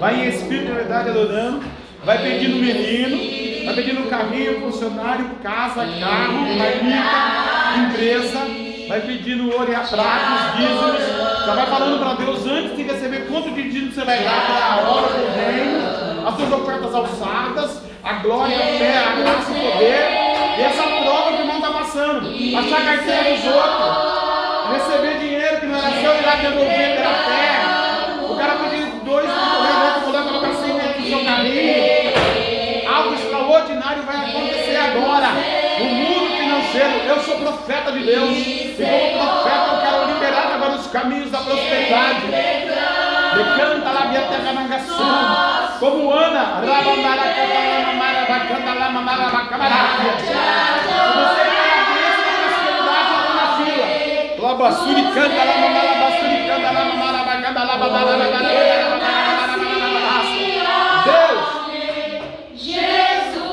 Vai 0.00 0.26
em 0.26 0.28
espírito 0.28 0.66
de 0.66 0.72
verdade 0.72 1.10
adorando, 1.10 1.64
vai 2.04 2.18
pedindo 2.18 2.56
menino, 2.56 3.64
vai 3.64 3.74
pedindo 3.74 4.10
carrinho, 4.10 4.60
funcionário, 4.62 5.30
casa, 5.42 5.86
carro, 6.00 6.56
marmita, 6.56 7.78
empresa, 7.78 8.40
vai 8.88 9.00
pedindo 9.02 9.52
ouro 9.52 9.70
e 9.70 9.74
a 9.74 9.80
prata, 9.80 10.34
os 10.34 10.56
dízimos, 10.56 11.00
já 11.46 11.54
vai 11.54 11.66
falando 11.66 11.98
para 12.00 12.14
Deus 12.14 12.44
antes 12.46 12.76
de 12.76 12.82
receber 12.82 13.28
quanto 13.28 13.50
de 13.52 13.62
dízimo 13.62 13.92
você 13.92 14.04
vai 14.04 14.24
dar 14.24 14.46
para 14.46 14.64
a 14.64 14.80
hora 14.90 15.08
do 15.08 15.26
reino, 15.36 16.26
as 16.26 16.34
suas 16.34 16.52
ofertas 16.52 16.94
alçadas, 16.94 17.82
a 18.02 18.12
glória, 18.14 18.56
a 18.56 18.60
fé, 18.78 18.98
a 18.98 19.14
graça 19.20 19.52
e 19.52 19.54
o 19.54 19.72
poder, 19.72 20.26
e 20.58 20.62
essa 20.62 20.82
prova 20.82 21.36
que 21.36 21.45
e 22.24 22.56
achar 22.56 22.84
carteira 22.84 23.36
dos 23.36 23.44
outros, 23.44 24.72
receber 24.72 25.18
dinheiro 25.18 25.60
que 25.60 25.66
não 25.66 25.78
era 25.78 25.90
seu 25.90 26.14
e 26.14 26.24
lá 26.24 26.34
devolver 26.36 26.96
pela 26.96 27.12
terra. 27.12 28.18
O 28.22 28.36
cara 28.36 28.54
pediu 28.54 28.86
dois 29.04 29.30
corredores, 29.30 30.02
coloca 30.04 30.24
colocar 30.24 30.54
sem 30.54 30.74
dentro 30.74 31.02
do 31.02 31.08
seu 31.08 31.24
caminho. 31.24 32.94
Algo 32.94 33.14
extraordinário 33.14 34.02
vai 34.02 34.16
acontecer 34.16 34.76
agora. 34.76 35.28
O 35.80 35.84
mundo 35.84 36.36
financeiro, 36.36 36.96
eu 37.06 37.20
sou 37.20 37.36
profeta 37.36 37.92
de 37.92 38.04
Deus. 38.04 38.30
E 38.30 38.74
como 38.78 39.12
profeta, 39.12 39.66
eu 39.72 39.80
quero 39.80 40.06
liberar 40.14 40.54
agora 40.54 40.74
os 40.74 40.86
caminhos 40.86 41.30
da 41.30 41.38
prosperidade. 41.38 42.26
Decanta 43.36 43.90
lá 43.90 44.06
minha 44.06 44.22
terra 44.22 44.52
na 44.54 44.62
gação. 44.62 45.66
É 45.76 45.78
como 45.78 46.10
Ana, 46.10 46.62
Rabamara, 46.64 47.22
Catarana, 47.22 47.92
Marabacanda, 47.92 48.74
Lama, 48.74 49.00
Marabacamara. 49.02 49.74
Você 50.16 51.55
fila. 54.56 54.66
Labassuri 54.66 55.02
canta 55.14 55.44
lá 55.44 55.56
mamara 55.58 55.94
bassuri 56.00 56.36
canta 56.46 56.70
lá 56.72 56.84
mamara 56.84 57.18
bacanta 57.24 57.64
lá 57.64 57.76
mamara 57.76 58.16
bacanta 58.16 58.56
Deus, 61.04 61.46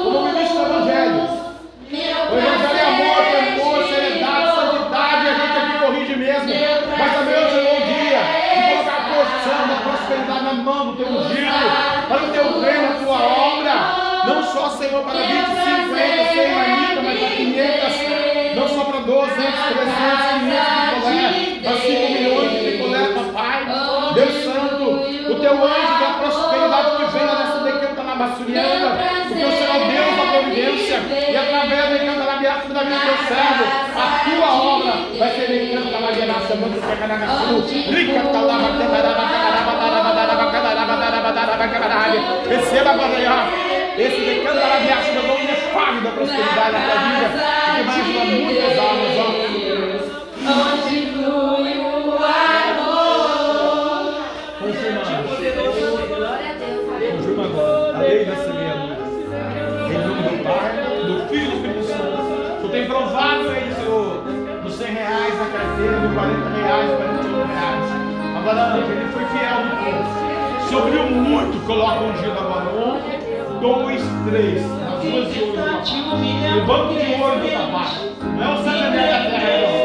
como 0.04 0.22
ministro 0.24 0.58
do 0.58 0.66
Evangelho, 0.66 1.30
o 1.92 2.38
Evangelho 2.38 2.78
é 2.78 2.86
amor, 2.86 3.22
temor, 3.32 3.84
seriedade, 3.88 4.48
santidade, 4.56 5.28
a 5.28 5.34
gente 5.34 5.58
aqui 5.58 5.74
corrige 5.80 6.16
mesmo. 6.16 6.50
Mas 6.98 7.14
também 7.14 7.36
eu 7.36 7.50
chegou 7.50 7.78
o 7.78 7.86
dia 7.86 8.22
de 8.54 8.62
colocar 8.72 8.98
a 8.98 9.04
porção 9.14 9.62
da 9.68 9.76
prosperidade 9.84 10.44
na 10.44 10.54
mão 10.54 10.82
do 10.88 10.94
teu 10.98 11.08
ungido, 11.08 11.52
para 12.08 12.24
o 12.24 12.28
teu 12.32 12.62
reino, 12.62 12.88
a 12.88 12.96
tua 13.04 13.20
obra. 13.22 13.76
Não 14.26 14.44
só, 14.44 14.70
Senhor, 14.70 15.04
para 15.04 15.20
20, 15.20 15.28
50, 15.28 16.34
100 16.34 16.56
marmitas, 16.56 17.04
mas 17.04 17.20
para 17.20 17.30
500, 17.30 18.56
não 18.56 18.68
só 18.68 18.84
para 18.86 19.00
200, 19.02 19.36
300, 19.36 19.94
500 20.40 20.93
para 21.64 21.78
5 21.78 22.12
milhões 22.12 22.52
de 22.52 22.72
picolé, 22.72 23.08
papai. 23.14 23.66
Deus 24.14 24.44
Santo, 24.44 24.84
o 24.84 25.36
teu 25.36 25.54
anjo 25.54 26.00
da 26.00 26.10
prosperidade 26.20 26.90
que 26.98 27.06
venha 27.18 27.34
nessa 27.34 27.60
decanta 27.64 28.04
na 28.04 28.16
bassuriana, 28.16 28.90
porque 29.28 29.44
o 29.44 29.52
Senhor 29.52 29.76
é 29.76 29.92
Deus 29.92 30.16
da 30.18 30.26
providência, 30.32 30.98
e 31.32 31.36
através 31.36 31.80
da 31.80 31.90
decanta 31.90 32.24
na 32.24 32.36
graça 32.38 32.68
da 32.70 32.84
vida 32.84 33.00
do 33.00 33.28
servo, 33.28 33.64
a 33.96 34.06
tua 34.24 34.50
obra 34.54 34.94
vai 35.18 35.30
ser 35.32 35.48
decanta 35.48 36.00
na 36.00 36.12
graça, 36.12 36.56
mano, 36.56 36.82
pega 36.82 37.08
na 37.08 37.18
gaçu, 37.18 37.60
rica 37.62 38.20
talaba, 38.32 38.68
camaraba, 38.78 39.24
camaraba, 39.24 39.74
camaraba, 39.74 40.52
camaraba, 40.52 41.34
camaraba, 41.34 41.68
camaraba, 41.68 42.44
receba 42.48 42.92
agora, 42.92 43.50
esse 43.98 44.22
decanta 44.22 44.68
na 44.68 44.80
graça, 44.80 45.12
meu 45.12 45.24
nome 45.24 45.44
inefável 45.44 46.02
da 46.02 46.12
prosperidade 46.12 46.72
na 46.72 46.80
tua 46.80 46.98
vida, 47.02 47.28
que 47.76 47.84
vai 47.84 48.00
ajudar 48.00 48.26
muitas 48.26 48.78
almas, 48.78 49.18
ó. 49.18 49.62
Três. 74.34 74.62
Nas 74.62 75.04
duas 75.04 75.34
de 75.34 75.44
ouro. 75.44 75.54
O 75.54 76.66
banco 76.66 76.94
de 76.94 77.22
ouro 77.22 77.40
do 77.40 77.48
papai. 77.48 78.10
Não 78.36 78.44
é 78.44 78.54
o 78.54 78.64
Santander 78.64 79.08
da 79.08 79.30
terra, 79.30 79.78
não. 79.78 79.83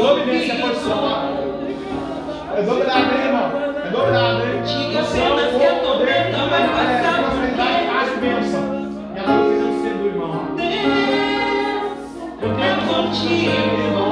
Providência, 0.00 0.54
a 0.54 0.56
porção, 0.58 0.98
ó. 1.02 1.06
É 2.56 2.62
dobrado, 2.62 3.14
hein, 3.14 3.24
irmão? 3.26 3.50
É 3.84 3.90
dobrado, 3.90 4.40
hein? 4.42 4.62
Diga 4.64 5.00
apenas 5.00 5.56
que 5.56 5.64
a 5.66 5.74
tormenta 5.80 6.38
vai 6.48 6.62
é, 6.62 6.66
passar, 6.68 7.16
porque- 7.22 7.56
paz 7.90 8.08
e 8.08 8.20
bênção. 8.20 8.64
E 9.14 9.18
a 9.18 9.22
vida 9.22 9.68
cedo, 9.82 10.06
irmão. 10.06 10.30
ó. 10.32 10.60
Eu 12.42 12.48
tenho 12.56 12.80
contigo. 12.88 13.50
irmão. 13.50 14.10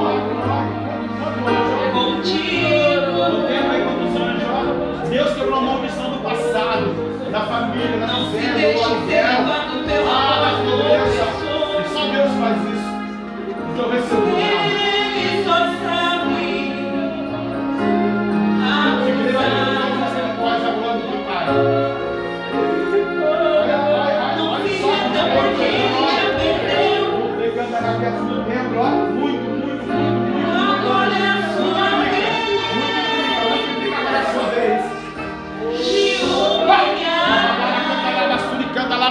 Contigo. 1.93 3.19
Deus 5.09 5.33
quebrou 5.33 5.55
a 5.55 5.61
maldição 5.61 6.11
do 6.11 6.19
passado, 6.23 6.85
da 7.31 7.41
família, 7.41 7.97
da 7.97 8.07
Não 8.07 8.25
se 8.25 8.37
fazenda, 8.37 8.53
do 8.53 8.57
deixe 8.59 8.83
ser 8.83 9.23
levado 9.23 9.85
pela 9.85 10.11
Ah, 10.11 10.61
doença. 10.63 11.25
só 11.93 12.01
Deus 12.11 12.31
faz 12.39 12.57
isso. 12.73 12.89
Então 13.73 13.89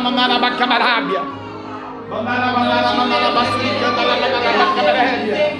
mamana 0.01 0.39
bacca 0.39 0.66
marabia. 0.66 1.23
Mamana, 2.11 2.47
mamana, 2.57 2.91
mamana, 2.99 3.29
bastica, 3.37 3.89
dalla 3.97 4.15
mamana 4.23 4.51
bacca 4.59 4.83
marabia. 4.87 5.57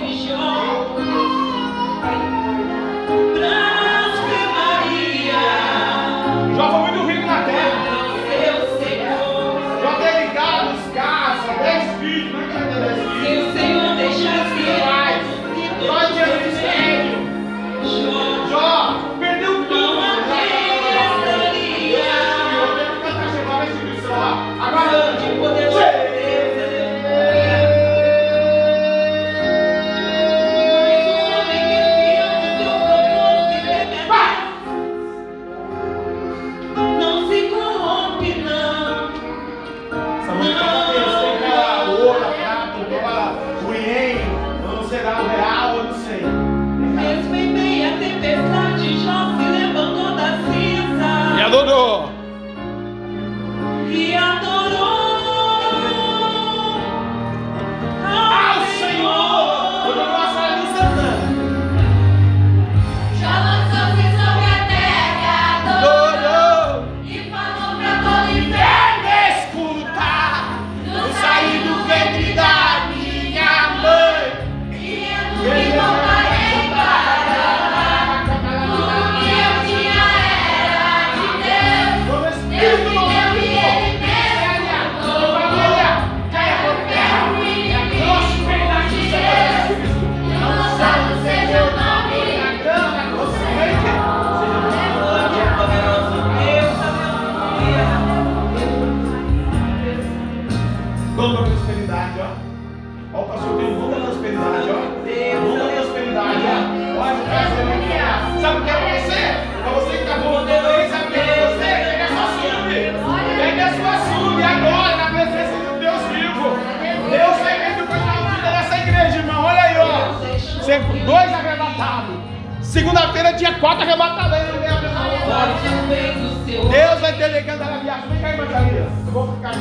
tinha 123.49 123.55
quatro 123.61 123.83
arrebatamentos. 123.83 124.61
Né, 124.61 126.09
Deus 126.47 127.01
vai 127.01 127.13
delegando 127.13 127.63
a 127.63 127.79
viagem. 127.79 128.09
Vem 128.09 128.21
cá, 128.21 128.31
irmã 128.31 128.47
Thalita. 128.47 128.77
Eu 128.77 129.13
vou 129.13 129.35
ficar 129.35 129.51
aqui. 129.51 129.59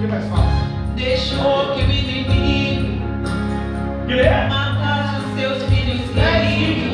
Que 0.00 0.04
é 0.04 0.08
mais 0.08 0.24
fácil. 0.28 0.64
Deixou 0.94 1.74
que 1.74 1.82
o 1.82 1.90
inimigo 1.90 3.02
é? 4.10 4.48
matasse 4.48 5.24
os 5.24 5.40
seus 5.40 5.62
filhos 5.64 6.00
queridos. 6.10 6.92
É 6.92 6.93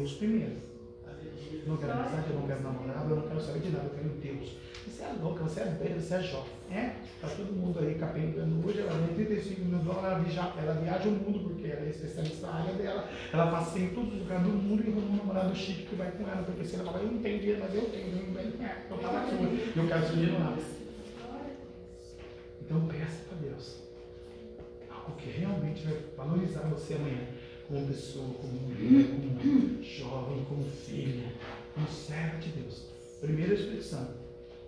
Deus 0.00 0.12
primeiro. 0.14 0.52
Eu 1.52 1.68
não 1.68 1.76
quero 1.76 1.92
amizade, 1.92 2.30
eu 2.30 2.40
não 2.40 2.46
quero 2.46 2.62
namorado, 2.62 3.10
eu 3.10 3.16
não 3.16 3.28
quero 3.28 3.40
saber 3.40 3.60
de 3.60 3.70
nada, 3.70 3.84
eu 3.84 3.90
quero 3.90 4.08
Deus. 4.08 4.56
Você 4.86 5.02
é 5.02 5.12
louca, 5.20 5.44
você 5.44 5.60
é 5.60 5.64
velha, 5.64 6.00
você 6.00 6.14
é 6.14 6.22
jovem. 6.22 6.52
É? 6.70 6.94
Tá 7.20 7.28
todo 7.28 7.52
mundo 7.52 7.78
aí 7.80 7.96
capengando. 7.96 8.66
Hoje 8.66 8.80
ela 8.80 8.94
ganha 8.94 9.14
35 9.14 9.60
mil 9.60 9.78
dólares, 9.80 10.04
ela 10.04 10.18
viaja, 10.20 10.54
ela 10.56 10.74
viaja 10.80 11.08
o 11.08 11.12
mundo 11.12 11.40
porque 11.40 11.66
ela 11.66 11.84
é 11.84 11.90
especialista 11.90 12.46
na 12.46 12.54
área 12.54 12.74
dela. 12.74 13.08
Ela 13.30 13.50
passeia 13.50 13.84
em 13.84 13.94
todos 13.94 14.14
os 14.14 14.20
lugares 14.20 14.42
do 14.44 14.52
mundo 14.52 14.82
e 14.82 14.90
arruma 14.90 15.12
um 15.12 15.16
namorado 15.16 15.54
chique 15.54 15.86
que 15.86 15.96
vai 15.96 16.10
com 16.12 16.26
ela. 16.26 16.42
Porque 16.44 16.64
se 16.64 16.76
ela 16.76 16.84
fala, 16.84 16.98
eu 17.02 17.12
não 17.12 17.18
tenho 17.20 17.38
dinheiro, 17.38 17.60
mas 17.60 17.74
eu 17.74 17.90
tenho, 17.90 18.06
eu 18.06 18.26
não 18.26 18.34
tenho, 18.34 18.62
é, 18.62 18.76
tava 18.88 19.18
aqui, 19.18 19.72
eu 19.76 19.86
quero 19.86 20.02
esse 20.02 20.12
dinheiro 20.14 20.38
lá. 20.40 20.58
Então 22.62 22.86
peça 22.86 23.24
para 23.28 23.38
Deus 23.38 23.80
algo 24.90 25.16
que 25.16 25.30
realmente 25.30 25.84
vai 25.84 25.96
valorizar 26.16 26.60
você 26.68 26.94
amanhã 26.94 27.26
como 27.70 27.86
pessoa, 27.86 28.26
como 28.40 28.52
mulher, 28.52 29.06
como 29.10 29.82
jovem, 29.82 30.44
como 30.48 30.64
filha, 30.64 31.32
como 31.72 31.86
servo 31.86 32.38
de 32.38 32.48
Deus. 32.48 32.86
Primeiro 33.20 33.52
o 33.52 33.54
Espírito 33.54 33.84
Santo 33.84 34.14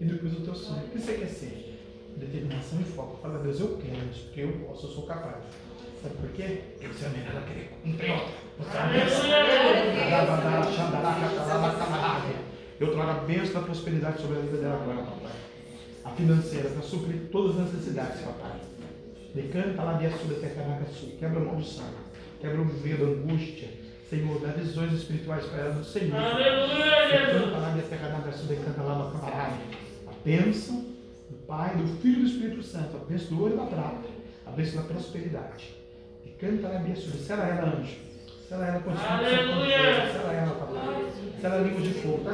e 0.01 0.05
depois 0.05 0.33
o 0.35 0.41
teu 0.43 0.55
sonho. 0.55 0.85
O 0.85 0.89
que 0.91 1.01
você 1.01 1.15
quer 1.15 1.27
ser? 1.27 1.81
Determinação 2.17 2.81
e 2.81 2.85
foco. 2.85 3.21
Fala, 3.21 3.41
Deus, 3.41 3.59
eu 3.59 3.77
quero 3.79 4.09
isso, 4.09 4.27
porque 4.27 4.43
eu 4.43 4.53
posso, 4.53 4.87
eu 4.87 4.91
sou 4.93 5.07
capaz. 5.07 5.43
Sabe 6.01 6.15
por 6.15 6.31
quê? 6.31 6.61
Eu 6.81 6.95
sei 6.95 7.09
a 7.09 7.11
melhor 7.11 7.31
ela 7.33 7.47
querer 7.47 7.71
cumprir 7.83 8.13
outra. 8.13 8.35
Eu 12.79 12.93
trago 12.93 13.11
a 13.11 13.25
bênção 13.25 13.55
da 13.55 13.61
prosperidade 13.63 14.21
sobre 14.21 14.39
a 14.39 14.41
vida 14.43 14.59
dela 14.59 14.81
agora, 14.81 15.03
papai. 15.03 15.33
A 16.05 16.11
financeira, 16.11 16.69
para 16.71 16.83
suprir 16.83 17.29
todas 17.33 17.59
as 17.59 17.73
necessidades, 17.73 18.21
papai. 18.21 18.61
Decanta 19.35 19.83
lá 19.83 19.95
dentro 19.95 20.19
sobre 20.19 20.37
a 20.37 20.41
terra 20.41 20.83
quebra 21.19 21.41
a 21.41 21.45
maldição, 21.45 21.87
quebra 22.43 22.61
o 22.61 22.65
medo, 22.65 23.05
a 23.05 23.09
angústia. 23.09 23.69
Senhor, 24.11 24.41
dá 24.41 24.49
visões 24.49 24.93
espirituais 24.93 25.47
para 25.47 25.61
ela 25.61 25.75
do 25.75 25.85
Senhor. 25.85 26.11
Na 26.11 26.35
camarada. 29.13 29.55
A 30.07 30.13
bênção 30.25 30.85
do 31.31 31.37
Pai, 31.47 31.77
do 31.77 31.87
Filho 32.03 32.19
e 32.19 32.23
do 32.23 32.27
Espírito 32.27 32.63
Santo, 32.63 32.97
a 32.97 33.05
bênção 33.05 33.37
do 33.37 33.43
ouro 33.43 33.55
e 33.55 33.57
da 33.57 33.65
prata, 33.65 34.09
a 34.45 34.51
bênção 34.51 34.83
da 34.83 34.89
prosperidade. 34.89 35.75
Decanta 36.25 36.69
lá 36.69 36.81
dentro, 36.81 37.01
se 37.01 37.33
ela 37.33 37.47
era 37.47 37.65
anjo, 37.65 37.97
se 38.47 38.53
ela 38.53 38.67
era 38.67 38.81
constante, 38.81 39.31
se 39.31 40.19
ela 40.19 40.33
era 40.33 40.51
papai, 40.51 41.07
se 41.39 41.47
ela 41.47 41.55
era 41.55 41.65
língua 41.65 41.81
de 41.81 41.95
fogo. 41.95 42.25
Tá 42.25 42.33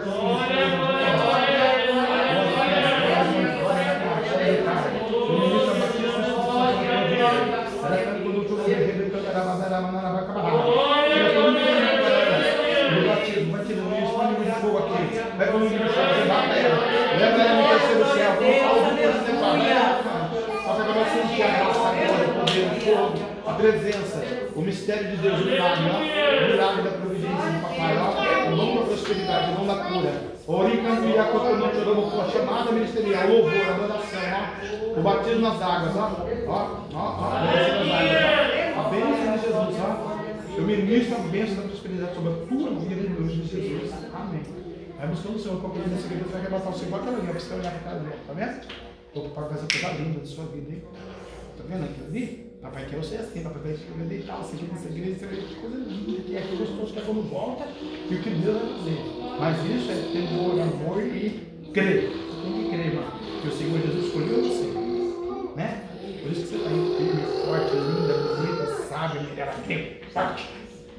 Vai 15.39 15.47
para 15.47 15.57
o 15.57 15.61
mundo 15.61 15.71
do 15.71 15.95
céu, 15.95 16.27
mata 16.27 16.55
ela. 16.55 16.79
Leva 17.17 17.43
ela 17.43 17.63
no 17.63 17.69
terceiro 17.69 18.05
céu. 18.13 18.33
Passa 20.67 20.83
para 20.83 20.93
você 20.93 21.23
sentir 21.23 21.43
a 21.43 21.47
graça 21.47 21.79
agora, 21.79 22.27
o 22.27 22.35
poder, 22.41 22.67
o 22.67 22.81
fogo, 22.81 23.15
a 23.47 23.48
presença, 23.59 24.23
o 24.55 24.61
mistério 24.63 25.11
de 25.11 25.17
Deus, 25.17 25.41
o 25.41 25.45
milagre, 25.45 25.85
ó. 25.91 25.99
O 25.99 26.51
milagre 26.51 26.83
da 26.83 26.91
providência 26.91 27.51
do 27.53 27.63
papai. 27.63 28.53
O 28.53 28.57
nome 28.57 28.79
da 28.79 28.87
prosperidade, 28.87 29.51
o 29.51 29.55
nome 29.55 29.67
da 29.67 29.85
cura. 29.85 30.39
Oricando 30.47 31.09
e 31.09 31.19
acotonante, 31.19 31.77
orando 31.77 32.21
a 32.21 32.31
chamada 32.31 32.73
ministerial, 32.73 33.29
louvor, 33.29 33.53
a 33.53 33.75
adoração. 33.75 34.19
O 34.97 35.01
batismo 35.03 35.41
nas 35.41 35.61
águas, 35.61 35.97
ó. 35.97 36.27
Ó, 36.47 36.77
ó, 36.95 36.97
ó. 36.97 37.37
A 37.37 37.41
bênção 37.53 37.85
nas 37.85 38.01
águas. 38.01 38.79
A 38.79 38.89
bênção 38.89 39.37
de 39.37 39.41
Jesus, 39.43 39.77
ó. 39.81 40.19
Eu 40.57 40.65
ministro 40.65 41.15
a 41.15 41.21
bênção 41.29 41.57
da 41.57 41.63
prosperidade 41.63 42.15
sobre 42.15 42.31
a 42.31 42.37
tua 42.47 42.71
vida 42.81 43.01
em 43.01 43.11
nome 43.11 43.33
de 43.33 43.47
Jesus. 43.47 43.93
Amém. 44.15 44.43
Vai 44.99 45.07
buscando 45.07 45.37
o 45.37 45.39
Senhor 45.39 45.61
qualquer 45.61 45.87
nessa 45.87 46.09
vida, 46.09 46.25
você 46.25 46.33
vai 46.33 46.41
arrebatar 46.41 46.73
o 46.73 46.75
Senhor 46.75 46.87
igual 46.89 47.03
aquela 47.03 47.19
linha, 47.19 47.31
para 47.31 47.41
você 47.41 47.55
olhar 47.55 47.71
para 47.71 47.81
casa 47.81 48.01
dela, 48.01 48.17
tá 48.27 48.33
vendo? 48.33 48.61
O 49.15 49.29
papai 49.29 49.51
vai 49.51 49.59
ser 49.59 49.81
coisa 49.81 50.03
linda 50.03 50.21
da 50.21 50.27
sua 50.27 50.45
vida, 50.47 50.73
hein? 50.73 50.83
Tá 51.57 51.65
vendo 51.69 51.85
aquilo 51.85 52.07
ali? 52.09 52.48
Papai 52.61 52.87
quer 52.87 52.97
você 52.97 53.17
assim, 53.17 53.43
papai 53.43 53.63
vai 53.63 53.73
te 53.75 54.09
deitar, 54.09 54.37
você 54.39 54.57
quer 54.57 54.75
essa 54.75 54.89
igreja, 54.89 55.27
que 55.29 55.55
coisa 55.61 55.77
linda, 55.77 56.23
que 56.23 56.37
é 56.37 56.41
gostoso 56.59 56.93
que 56.93 56.99
é 56.99 57.03
quando 57.03 57.31
volta 57.31 57.67
e 57.79 58.15
o 58.15 58.21
que 58.21 58.31
Deus 58.31 58.59
vai 58.59 58.75
fazer. 58.75 58.99
Mas 59.39 59.65
isso 59.71 59.93
é 59.93 59.95
temor, 60.13 60.61
amor 60.61 61.03
e 61.03 61.47
crer. 61.73 62.11
Você 62.11 62.43
tem 62.43 62.65
que 62.65 62.71
crer, 62.71 62.95
mano. 62.95 63.13
Que 63.41 63.49
o 63.49 63.53
Senhor 63.53 63.81
Jesus 63.81 64.07
escolheu 64.07 64.43
você. 64.43 64.67
Né? 65.55 65.85
Por 66.21 66.33
isso 66.33 66.43
que 66.43 66.49
você 66.49 66.57
está 66.57 66.71
aí 66.71 66.97
firme, 66.99 67.23
forte, 67.47 67.75
linda, 67.77 68.15
bonita, 68.19 68.67
sábia, 68.89 69.23
mulher, 69.23 69.55
forte. 70.13 70.51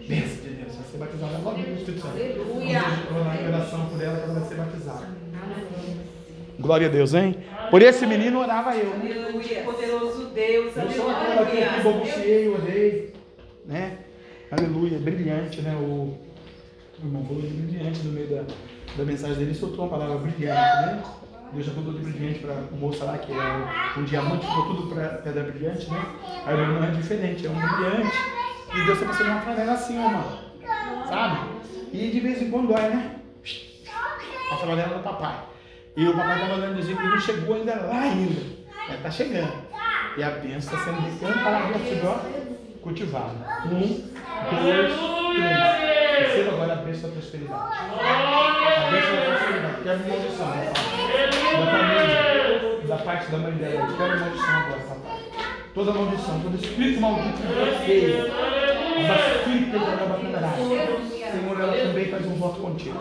Bênção 0.08 0.42
de 0.42 0.50
Deus, 0.50 0.76
vai 0.76 0.86
ser 0.90 0.98
batizada 0.98 1.38
logo 1.40 1.58
no 1.58 1.76
Espírito 1.76 2.02
Santo. 2.02 2.16
Aleluia. 2.16 2.80
Vamos 2.80 3.22
orar 3.22 3.42
em 3.42 3.48
oração 3.48 3.86
por 3.90 4.02
ela 4.02 4.18
que 4.18 4.24
ela 4.24 4.40
vai 4.40 4.48
ser 4.48 4.56
batizada. 4.56 5.08
Glória 6.58 6.88
a 6.88 6.90
Deus, 6.90 7.14
hein? 7.14 7.36
Por 7.70 7.82
esse 7.82 8.06
menino 8.06 8.40
orava 8.40 8.76
eu. 8.76 8.94
Aleluia. 8.94 9.64
Poderoso 9.64 10.26
Deus. 10.28 10.76
Eu 10.76 10.92
sou 10.92 11.10
aquela 11.10 11.46
que 11.46 11.84
balbuciei, 11.84 12.50
orei. 12.50 13.14
Né? 13.66 13.98
Aleluia. 14.52 14.98
Brilhante, 14.98 15.62
né? 15.62 15.76
O, 15.76 16.18
o 17.02 17.06
irmão 17.06 17.26
falou 17.26 17.42
de 17.42 17.48
brilhante 17.50 18.00
no 18.00 18.12
meio 18.12 18.28
da, 18.28 18.44
da 18.98 19.04
mensagem 19.04 19.38
dele. 19.38 19.54
Soltou 19.54 19.86
uma 19.86 19.98
palavra 19.98 20.18
brilhante, 20.18 20.86
né? 20.86 21.04
Deus 21.54 21.66
já 21.66 21.74
falou 21.74 21.94
de 21.94 22.00
brilhante 22.00 22.40
para 22.40 22.54
o 22.72 22.76
moço 22.76 23.04
lá, 23.04 23.18
que 23.18 23.32
é 23.32 24.00
um 24.00 24.04
diamante, 24.04 24.46
ficou 24.46 24.66
tudo 24.68 24.94
para 24.94 25.10
pedra 25.18 25.44
brilhante, 25.44 25.90
né? 25.90 26.06
Aí 26.46 26.56
o 26.56 26.60
irmão 26.60 26.84
é 26.84 26.92
diferente, 26.92 27.46
é 27.46 27.50
um 27.50 27.56
brilhante. 27.56 28.16
E 28.72 28.86
Deus 28.86 29.00
está 29.00 29.08
passando 29.08 29.32
uma 29.32 29.42
flanela 29.42 29.74
assim, 29.74 29.98
ó, 29.98 30.10
mano. 30.10 30.40
Sabe? 31.08 31.40
E 31.92 32.10
de 32.12 32.20
vez 32.20 32.42
em 32.42 32.52
quando 32.52 32.68
dói, 32.68 32.90
né? 32.90 33.16
A 34.52 34.58
flanela 34.58 34.98
do 34.98 35.04
papai. 35.04 35.49
E 36.00 36.08
o 36.08 36.14
papai 36.14 36.36
estava 36.36 36.54
olhando 36.54 36.78
dizer 36.78 36.96
que 36.96 37.04
não 37.04 37.20
chegou 37.20 37.56
ainda 37.56 37.76
lá 37.76 38.00
ainda. 38.04 38.42
Mas 38.88 38.96
está 38.96 39.12
chegando. 39.12 39.52
E 40.16 40.24
a 40.24 40.30
bênção 40.30 40.74
está 40.74 40.86
sendo 40.86 41.02
de 41.02 41.20
canto 41.20 41.40
para 41.40 41.60
dentro, 41.74 42.08
ó, 42.08 42.20
cultivada. 42.82 43.36
Um, 43.66 43.80
dois, 44.64 44.94
três. 45.36 45.60
Receba 46.20 46.52
agora 46.54 46.72
a 46.72 46.76
bênção 46.78 47.10
da 47.10 47.16
prosperidade. 47.16 47.78
A 48.00 48.92
bênção 48.92 49.14
da 49.14 49.22
prosperidade. 49.26 49.82
Quero 49.84 50.00
maldição, 50.08 50.48
papai. 50.48 50.72
Da 51.52 51.66
família, 51.66 52.88
da 52.88 52.98
parte 52.98 53.32
da 53.32 53.38
mãe 53.38 53.52
dela. 53.56 53.88
Quero 53.98 54.20
maldição 54.22 54.56
agora, 54.56 54.80
papai. 54.80 55.20
Toda 55.74 55.92
maldição, 55.92 56.40
todo 56.40 56.56
espírito 56.56 57.02
maldito 57.02 57.40
que 57.40 57.44
nova 59.78 60.20
Senhor, 61.30 61.60
ela 61.60 61.74
também 61.74 62.06
faz 62.10 62.26
um 62.26 62.36
voto 62.36 62.62
contigo. 62.62 62.98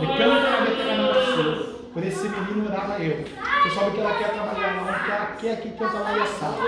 Me 0.00 0.06
canta 0.16 0.50
na 0.50 0.60
minha 0.62 1.77
por 1.98 2.06
esse 2.06 2.28
menino 2.28 2.70
orava 2.70 3.02
eu. 3.02 3.24
Você 3.24 3.70
sabe 3.74 3.90
que 3.90 4.00
ela 4.00 4.14
quer 4.16 4.30
trabalhar, 4.30 4.74
não, 4.76 4.84
que 4.86 5.10
ela 5.10 5.26
quer 5.40 5.60
que 5.60 5.70
canta 5.70 5.98
lá 5.98 6.16
e 6.16 6.20
assado. 6.20 6.58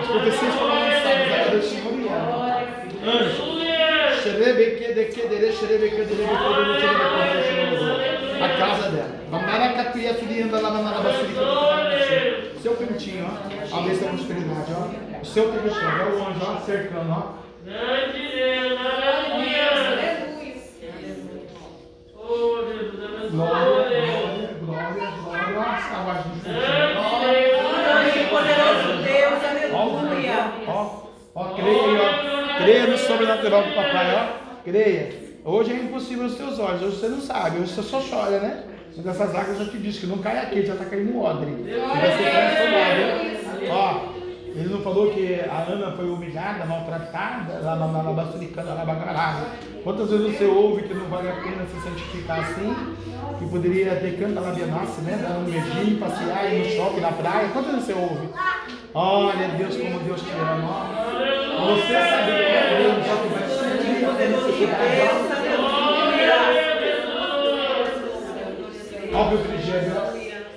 As 0.00 0.06
profecias 0.08 0.54
foram 0.54 0.74
lançadas, 0.74 1.30
ela 1.30 1.50
deu 1.50 1.62
e 2.00 2.08
ela. 2.08 2.66
Anjo. 3.06 3.62
A 8.42 8.48
casa 8.58 8.90
dela. 8.90 9.20
Seu 12.60 12.74
cantinho, 12.76 13.24
ó. 13.24 13.78
A 13.78 13.80
bênção 13.82 14.08
da 14.08 14.14
prosperidade, 14.14 14.72
ó. 14.72 15.20
O 15.20 15.24
seu 15.24 15.52
território, 15.52 16.02
ó. 16.02 16.24
O 16.24 16.28
anjo, 16.28 16.40
ó. 16.42 16.60
Cercando, 16.60 17.12
ó. 17.12 17.34
Grande 17.64 18.18
Deus, 18.34 18.80
aleluia. 18.80 19.82
Oh, 22.16 22.64
Jesus, 22.66 23.04
abençoe. 23.04 24.11
Glória, 25.52 25.80
glória, 25.80 25.82
glória. 25.82 25.82
A 25.92 26.00
aguarde 26.00 26.28
do 26.28 26.40
Grande 27.82 28.24
poderoso 28.30 29.02
Deus. 29.02 29.40
Aleluia. 29.74 30.52
ó, 30.68 31.02
ó, 31.34 31.44
creia 31.54 32.02
ó. 32.02 32.56
Creia 32.58 32.86
no 32.86 32.98
sobrenatural 32.98 33.62
do 33.62 33.74
papai, 33.74 34.14
ó. 34.14 34.62
Creia. 34.64 35.22
Hoje 35.44 35.72
é 35.72 35.76
impossível 35.76 36.26
os 36.26 36.36
seus 36.36 36.58
olhos, 36.58 36.82
hoje 36.82 36.96
você 36.96 37.08
não 37.08 37.20
sabe, 37.20 37.58
hoje 37.58 37.72
você 37.72 37.82
só 37.82 38.00
chora, 38.00 38.38
né? 38.38 38.62
Mas 38.96 39.06
essas 39.06 39.34
águas 39.34 39.58
eu 39.58 39.68
te 39.70 39.78
disse 39.78 40.00
que 40.00 40.06
não 40.06 40.18
cai 40.18 40.38
aqui, 40.38 40.64
já 40.64 40.76
tá 40.76 40.84
caindo 40.84 41.12
no 41.12 41.22
odre. 41.24 41.50
Vai 41.50 42.16
ser 42.16 42.30
transformado? 42.30 43.70
Ó, 43.70 44.21
ele 44.54 44.68
não 44.68 44.82
falou 44.82 45.10
que 45.10 45.40
a 45.40 45.66
Ana 45.70 45.92
foi 45.92 46.04
humilhada, 46.10 46.64
maltratada, 46.64 47.60
lá 47.62 47.76
na, 47.76 47.86
na, 47.86 48.02
na 48.02 48.12
Basilicana, 48.12 48.74
lá 48.74 48.84
bagarada. 48.84 49.46
Quantas 49.82 50.10
vezes 50.10 50.38
você 50.38 50.44
ouve 50.44 50.82
que 50.82 50.94
não 50.94 51.06
vale 51.06 51.28
a 51.28 51.32
pena 51.32 51.64
se 51.66 51.80
santificar 51.82 52.40
assim? 52.40 52.96
Que 53.38 53.48
poderia 53.48 53.96
ter 53.96 54.18
canta 54.18 54.40
lá 54.40 54.52
nasce, 54.52 55.00
né? 55.00 55.18
Dar 55.20 55.38
um 55.38 55.44
beijinho, 55.44 55.98
passear, 55.98 56.52
ir 56.52 56.58
no 56.58 56.64
shopping, 56.76 57.00
na 57.00 57.12
praia. 57.12 57.48
Quantas 57.48 57.72
vezes 57.72 57.86
você 57.86 57.92
ouve? 57.94 58.28
Olha, 58.94 59.48
Deus, 59.56 59.76
como 59.76 59.98
Deus 60.00 60.20
te 60.20 60.30
ama. 60.32 60.86
Você 61.66 61.92
sabe 61.92 62.32
que 62.32 62.42
é 62.42 62.78
Deus, 62.78 63.06
só 63.06 63.16
que 63.16 63.28
vai 63.28 63.48
sentir 63.48 64.04
a 64.04 64.14
felicidade. 64.14 65.32
Óbvio, 69.14 69.38
Frigério, 69.38 69.92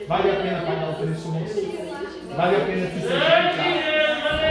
vale 0.08 0.32
a 0.32 0.36
pena 0.36 0.60
pagar 0.66 0.90
o 0.92 0.96
preço, 0.96 1.28
moço. 1.30 1.86
Vale 2.36 2.56
a 2.56 2.60
pena 2.60 2.88
se 2.88 3.00
santificar. 3.08 3.85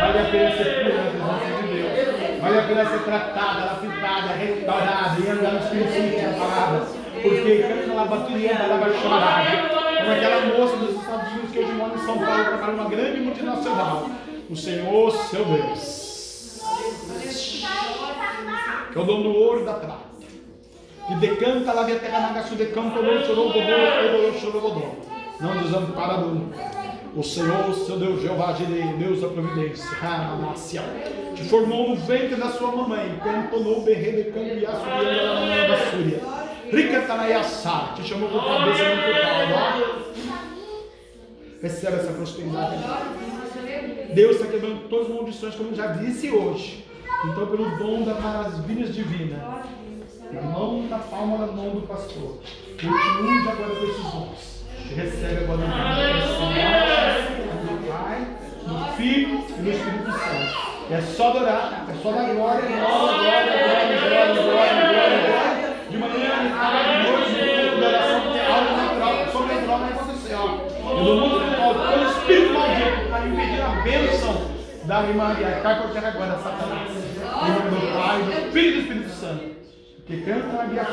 Vale 0.04 0.18
a 0.18 0.30
pena 0.30 0.50
ser 0.54 0.84
pura 0.84 1.02
na 1.02 1.38
presença 1.38 1.62
de 1.62 1.74
Deus. 1.74 2.40
Vale 2.42 2.58
a 2.58 2.62
pena 2.64 2.90
ser 2.90 3.04
tratada, 3.04 3.64
lapidada, 3.64 4.34
restaurada 4.34 5.16
e 5.18 5.30
andar 5.30 5.52
nos 5.54 5.64
princípios 5.70 6.22
da 6.22 6.38
palavra. 6.38 6.86
Porque 7.22 7.62
canta 7.62 7.94
lá 7.94 8.04
bateria, 8.04 8.52
ela 8.52 8.76
vai 8.76 8.92
chorar. 9.00 9.70
Como 9.98 10.12
aquela 10.12 10.40
moça 10.58 10.76
dos 10.76 11.00
Estados 11.00 11.32
Unidos 11.32 11.50
que 11.50 11.58
hoje 11.58 11.72
mora 11.72 11.94
em 11.94 11.98
São 11.98 12.18
Paulo, 12.18 12.44
trabalha 12.44 12.72
numa 12.72 12.90
grande 12.90 13.20
multinacional. 13.22 14.10
O 14.50 14.54
Senhor, 14.54 15.10
seu 15.10 15.44
Deus, 15.46 16.60
que 18.92 18.98
é 18.98 19.00
o 19.00 19.04
dono 19.04 19.22
do 19.22 19.34
ouro 19.34 19.62
e 19.62 19.64
da 19.64 19.72
prata. 19.72 20.04
Que 21.08 21.14
decanta 21.14 21.72
lá 21.72 21.82
via 21.84 21.98
terra 21.98 22.20
nagaçu, 22.20 22.54
decanta 22.56 23.00
o 23.00 23.24
chorou, 23.24 23.52
chorou, 23.52 24.34
chorou, 24.38 24.96
Não 25.40 25.62
desampara 25.62 26.18
nunca. 26.18 26.93
O 27.16 27.22
Senhor, 27.22 27.72
seu 27.74 27.96
Deus, 27.96 28.22
Jeová 28.22 28.52
Jireh, 28.54 28.96
Deus 28.98 29.20
da 29.20 29.28
providência, 29.28 29.88
te 31.36 31.44
formou 31.44 31.90
no 31.90 31.96
ventre 31.96 32.34
da 32.34 32.50
sua 32.50 32.72
mamãe, 32.72 33.20
cantonou, 33.22 33.82
berrele, 33.82 34.32
cambiaço, 34.32 34.84
da 34.84 35.90
Súria. 35.90 36.20
Rica 36.72 37.02
Tanayassa, 37.02 37.92
te 37.94 38.02
chamou 38.02 38.28
por 38.28 38.42
cabeça, 38.44 38.82
não 38.82 38.96
por 39.02 39.20
cauda. 39.20 40.04
Recebe 41.62 41.96
essa 41.98 42.12
prosperidade. 42.12 42.76
Deus 44.12 44.36
está 44.36 44.48
quebrando 44.48 44.88
todas 44.88 45.08
as 45.08 45.14
maldições, 45.14 45.54
como 45.54 45.72
já 45.72 45.86
disse 45.88 46.30
hoje. 46.30 46.84
Então, 47.26 47.46
pelo 47.46 47.78
dom 47.78 48.02
das 48.02 48.20
maravilhas 48.20 48.92
divinas, 48.92 49.40
na 50.32 50.42
mão 50.42 50.88
da 50.88 50.98
palma 50.98 51.46
da 51.46 51.52
mão 51.52 51.70
do 51.70 51.86
pastor, 51.86 52.40
continue 52.72 53.48
agora 53.48 53.74
com 53.76 53.84
esses 53.84 54.12
dons. 54.12 54.53
Recebe 54.94 55.44
agora 55.44 55.58
o 55.58 55.64
do 57.64 57.88
Pai, 57.88 58.26
do 58.66 58.74
Filho 58.96 59.44
e 59.48 59.62
do 59.62 59.70
Espírito 59.70 60.12
Santo. 60.12 60.74
É 60.90 61.00
só 61.00 61.30
adorar, 61.30 61.86
é 61.88 61.94
só 62.02 62.12
dar 62.12 62.34
glória, 62.34 62.62
glória, 62.62 62.62
glória, 62.62 62.78
glória, 62.78 64.34
glória, 64.34 64.42
glória, 64.44 65.18
glória. 65.26 65.74
De 65.90 65.96
maneira 65.96 66.36
maravilhosa, 66.36 67.30
de 67.30 67.84
oração, 67.84 68.20
porque 68.20 68.38
é 68.38 68.46
algo 68.46 68.76
natural, 68.76 69.32
sobrenatural 69.32 69.78
vai 69.78 69.92
acontecer. 69.92 70.34
Ó. 70.34 70.44
Eu 70.90 71.04
dou 71.04 71.16
muito 71.28 71.58
mal, 71.58 71.74
pelo 71.74 72.10
Espírito 72.10 72.52
maldito, 72.52 73.08
para 73.08 73.26
impedir 73.26 73.62
a 73.62 73.68
bênção 73.82 74.34
da 74.84 75.00
Maria. 75.00 75.60
Cai 75.62 75.80
por 75.80 75.90
terra 75.90 76.08
agora, 76.08 76.38
Satanás. 76.38 76.90
Em 76.90 77.50
nome 77.50 77.70
do 77.70 77.86
Pai, 77.94 78.22
do 78.22 78.52
Filho 78.52 78.68
e 78.68 78.72
do 78.72 78.80
Espírito 78.80 79.10
Santo. 79.10 79.54
Que 80.06 80.20
canta 80.20 80.46
na 80.48 80.64
minha 80.64 80.84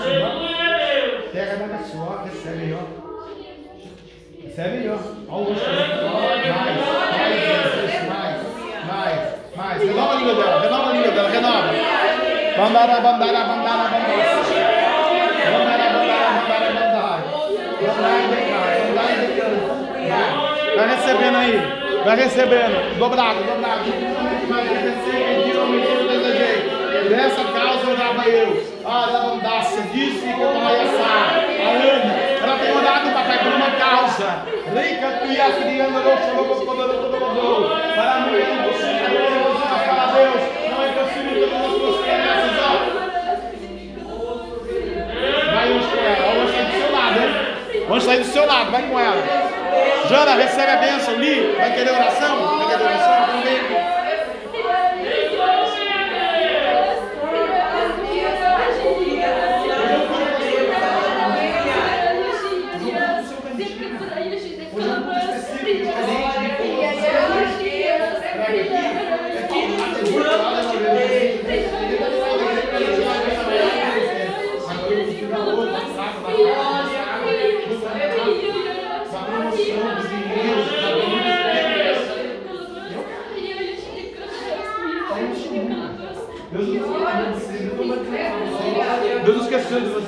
terra 1.32 1.56
da 1.58 1.68
minha 1.68 1.84
sua, 1.84 2.24
recebe 2.24 2.74
ó. 2.74 3.01
Recebe 4.44 4.90
ó. 4.90 4.98
Olha 5.30 5.46
o 5.46 5.54
Mais, 5.54 6.80
mais, 8.08 8.42
mais, 8.88 9.20
mais. 9.56 9.82
Renova 9.84 10.14
a 10.14 10.16
língua 10.16 10.36
dela, 10.36 10.62
renova 10.62 10.90
a 10.90 10.94
língua 10.94 11.12
dela, 11.12 11.30
renova. 11.30 11.68
Bandara, 12.58 13.02
bandara, 13.02 13.44
bandara, 13.46 13.84
bandara. 13.90 14.22
Bandara, 15.52 15.88
bandara, 15.94 16.30
bandara, 16.38 16.70
bandara. 16.74 17.22
Bandara, 17.82 18.22
bandara. 18.28 18.62
Vai 20.76 20.88
recebendo 20.90 21.38
aí. 21.38 21.56
Vai 22.04 22.16
recebendo. 22.16 22.98
Dobrado, 22.98 23.44
dobrado. 23.44 23.86
Vai 24.50 24.64
recebendo. 24.68 25.44
Tira 25.44 25.62
o 25.64 26.08
desejei. 26.08 26.82
Dessa 27.10 27.44
causa 27.44 27.92
orava 27.92 28.28
eu. 28.28 28.64
Ah, 28.86 29.08
da 29.12 29.20
andácia. 29.34 29.82
Disse 29.94 30.22
que 30.22 30.42
eu 30.42 30.48
estava 30.48 30.70
A 30.70 31.70
Ana. 31.70 32.32
Ela 32.42 32.58
tem 32.58 32.72
orado, 32.76 33.12
papai, 33.12 33.38
por 33.44 33.54
uma 33.54 33.72
causa. 33.92 34.46
Rica, 34.74 35.20
tu 35.20 35.26
e 35.26 35.42
a 35.42 35.52
criança, 35.52 36.00
não 36.00 36.18
chamou 36.18 36.46
para 36.46 36.56
a 38.12 38.20
mulher, 38.22 38.48
você 38.64 38.92
para 39.86 40.06
Deus. 40.16 40.42
Não 40.70 40.80
é 40.82 40.92
possível 40.94 41.50
todas 41.50 41.66
as 41.66 41.74
suas 41.78 41.96
promessas, 41.98 42.56
ó. 42.62 42.72
Vai 45.54 45.68
hoje 45.74 45.88
com 45.88 46.00
ela. 46.00 46.24
Vamos 46.34 46.52
sair 46.52 46.66
do 46.66 46.74
seu 46.80 46.92
lado, 46.92 47.18
hein? 47.20 47.32
Vamos 47.88 48.04
sair 48.04 48.20
do 48.20 48.26
seu 48.26 48.46
lado, 48.46 48.72
vai 48.72 48.84
com 48.84 49.00
ela. 49.00 49.24
Jana, 50.10 50.36
recebe 50.36 50.72
a 50.72 50.78
bênção. 50.78 51.16
Li, 51.16 51.56
vai 51.58 51.74
querer 51.74 51.92
oração? 51.92 52.58
Vai 52.58 52.68
querer 52.68 52.84
oração? 52.84 53.26
Vamos 53.28 54.01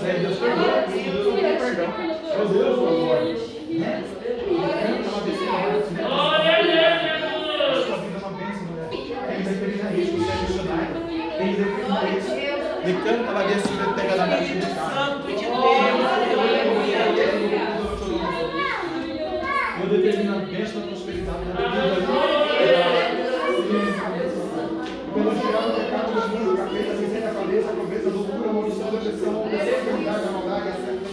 de 0.03 0.09
você, 0.09 0.19
Deus 0.19 0.37
perdoa, 0.37 0.83
Deus 0.87 1.25
não 1.25 1.33
tem 1.37 1.57
perdão. 1.57 1.87
Oh 2.33 2.45
Deus, 2.45 2.51
meu 2.53 2.95
glória. 2.99 3.35
Glória 5.95 6.51
a 6.51 6.61
Deus. 6.61 7.85
Sua 7.85 7.97
vida 7.97 8.17
é 8.17 8.19
uma 8.19 8.31
bênção, 8.37 8.63
mulher. 8.67 8.89
Tem 8.89 9.39
determinar 9.43 9.91
isso, 9.97 10.11
você 10.11 10.31
é 10.31 10.35
missionário. 10.41 10.95
Tem 11.37 11.47
determinar 11.53 12.03
isso. 12.17 12.31
Decanta 12.83 13.31
lá 13.31 13.43
dentro, 13.43 13.61
você 13.61 13.85
pega 13.93 14.15
na 14.17 14.25
mente 14.27 14.53
de 14.53 14.59
casa. 14.75 15.23
Eu 19.81 19.87
determino 19.89 20.31
a 20.33 20.39
bênção 20.39 20.81
da 20.81 20.87
prosperidade 20.87 21.45
na 21.45 21.53
vida. 21.53 22.07
Pelo 25.13 25.31
geral, 25.35 25.65
o 25.69 25.73
pecado 25.75 26.09
dos 26.13 26.25
mundos, 26.29 26.59
a 26.59 26.63
cabeça, 26.63 26.91
a 26.91 26.95
cabeça, 27.33 27.69
a 27.69 27.75
cabeça, 27.75 28.09
a 28.09 28.11
loucura, 28.11 28.49
a 28.49 28.53
maldição, 28.53 28.87
a 28.87 28.91
depressão, 28.91 29.33
opressão, 30.03 30.29
a 30.29 30.31
maldade, 30.31 30.67
a 30.67 30.73
seca, 30.73 31.03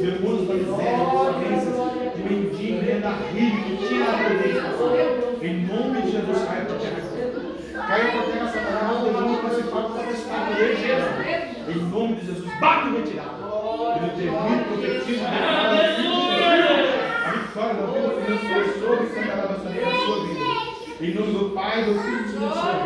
demônios 0.00 0.48
da 0.48 0.54
miséria, 0.54 2.10
de 2.14 2.22
mendigo, 2.22 2.80
de 2.80 3.00
da 3.00 3.10
rígido, 3.32 3.88
tira 3.88 4.04
a 4.04 4.12
prudência. 4.24 4.64
Em 5.42 5.66
nome 5.66 6.02
de 6.02 6.10
Jesus, 6.10 6.38
caia 6.46 6.64
por 6.64 6.76
terra. 6.78 7.00
Caia 7.86 8.12
por 8.12 8.22
terra, 8.32 8.48
Satanás, 8.48 9.00
o 9.00 9.04
demônio 9.04 9.38
principal 9.38 9.82
que 9.84 9.98
está 9.98 10.12
estado 10.12 10.52
retirado. 10.54 11.14
Em 11.68 11.78
nome 11.90 12.14
de 12.16 12.26
Jesus, 12.26 12.50
bate 12.60 12.88
o 12.88 12.96
retirado. 12.96 13.44
Ele 13.96 14.10
termina, 14.16 14.64
profetiza, 14.64 15.24
a 15.26 15.28
vitória 17.30 17.74
da 17.74 17.86
vida 17.86 18.08
financeira 18.20 18.64
sobre 18.78 19.06
Santa 19.06 19.34
Maria, 19.36 19.84
na 19.84 19.96
sua 19.98 20.16
vida. 20.26 20.44
Em 21.00 21.14
nome 21.14 21.32
do 21.32 21.50
Pai, 21.50 21.84
do 21.84 21.94
Filho 21.94 22.14
e 22.14 22.22
do 22.22 22.26
Espírito 22.26 22.54
Santo. 22.54 22.84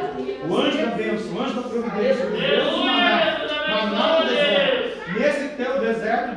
O 0.48 0.56
anjo 0.56 0.78
da 0.78 0.90
bênção, 0.92 1.36
o 1.36 1.40
anjo 1.42 1.54
da 1.54 1.62
providência, 1.62 2.26
o 2.26 2.30
Deus 2.30 2.70
do 2.70 2.76
maná, 2.78 3.16
maná 3.68 4.20
no 4.20 4.28
deserto. 4.28 4.57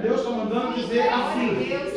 Deus 0.01 0.17
está 0.21 0.31
mandando 0.31 0.73
dizer 0.73 1.07
assim: 1.09 1.90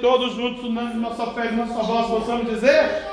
todos 0.00 0.34
juntos, 0.34 0.64
unânimes, 0.64 0.96
uma 0.96 1.10
fé 1.32 1.46
e 1.46 1.56
na 1.56 1.66
nossa 1.66 1.82
voz, 1.82 2.06
possamos 2.06 2.48
dizer: 2.50 3.07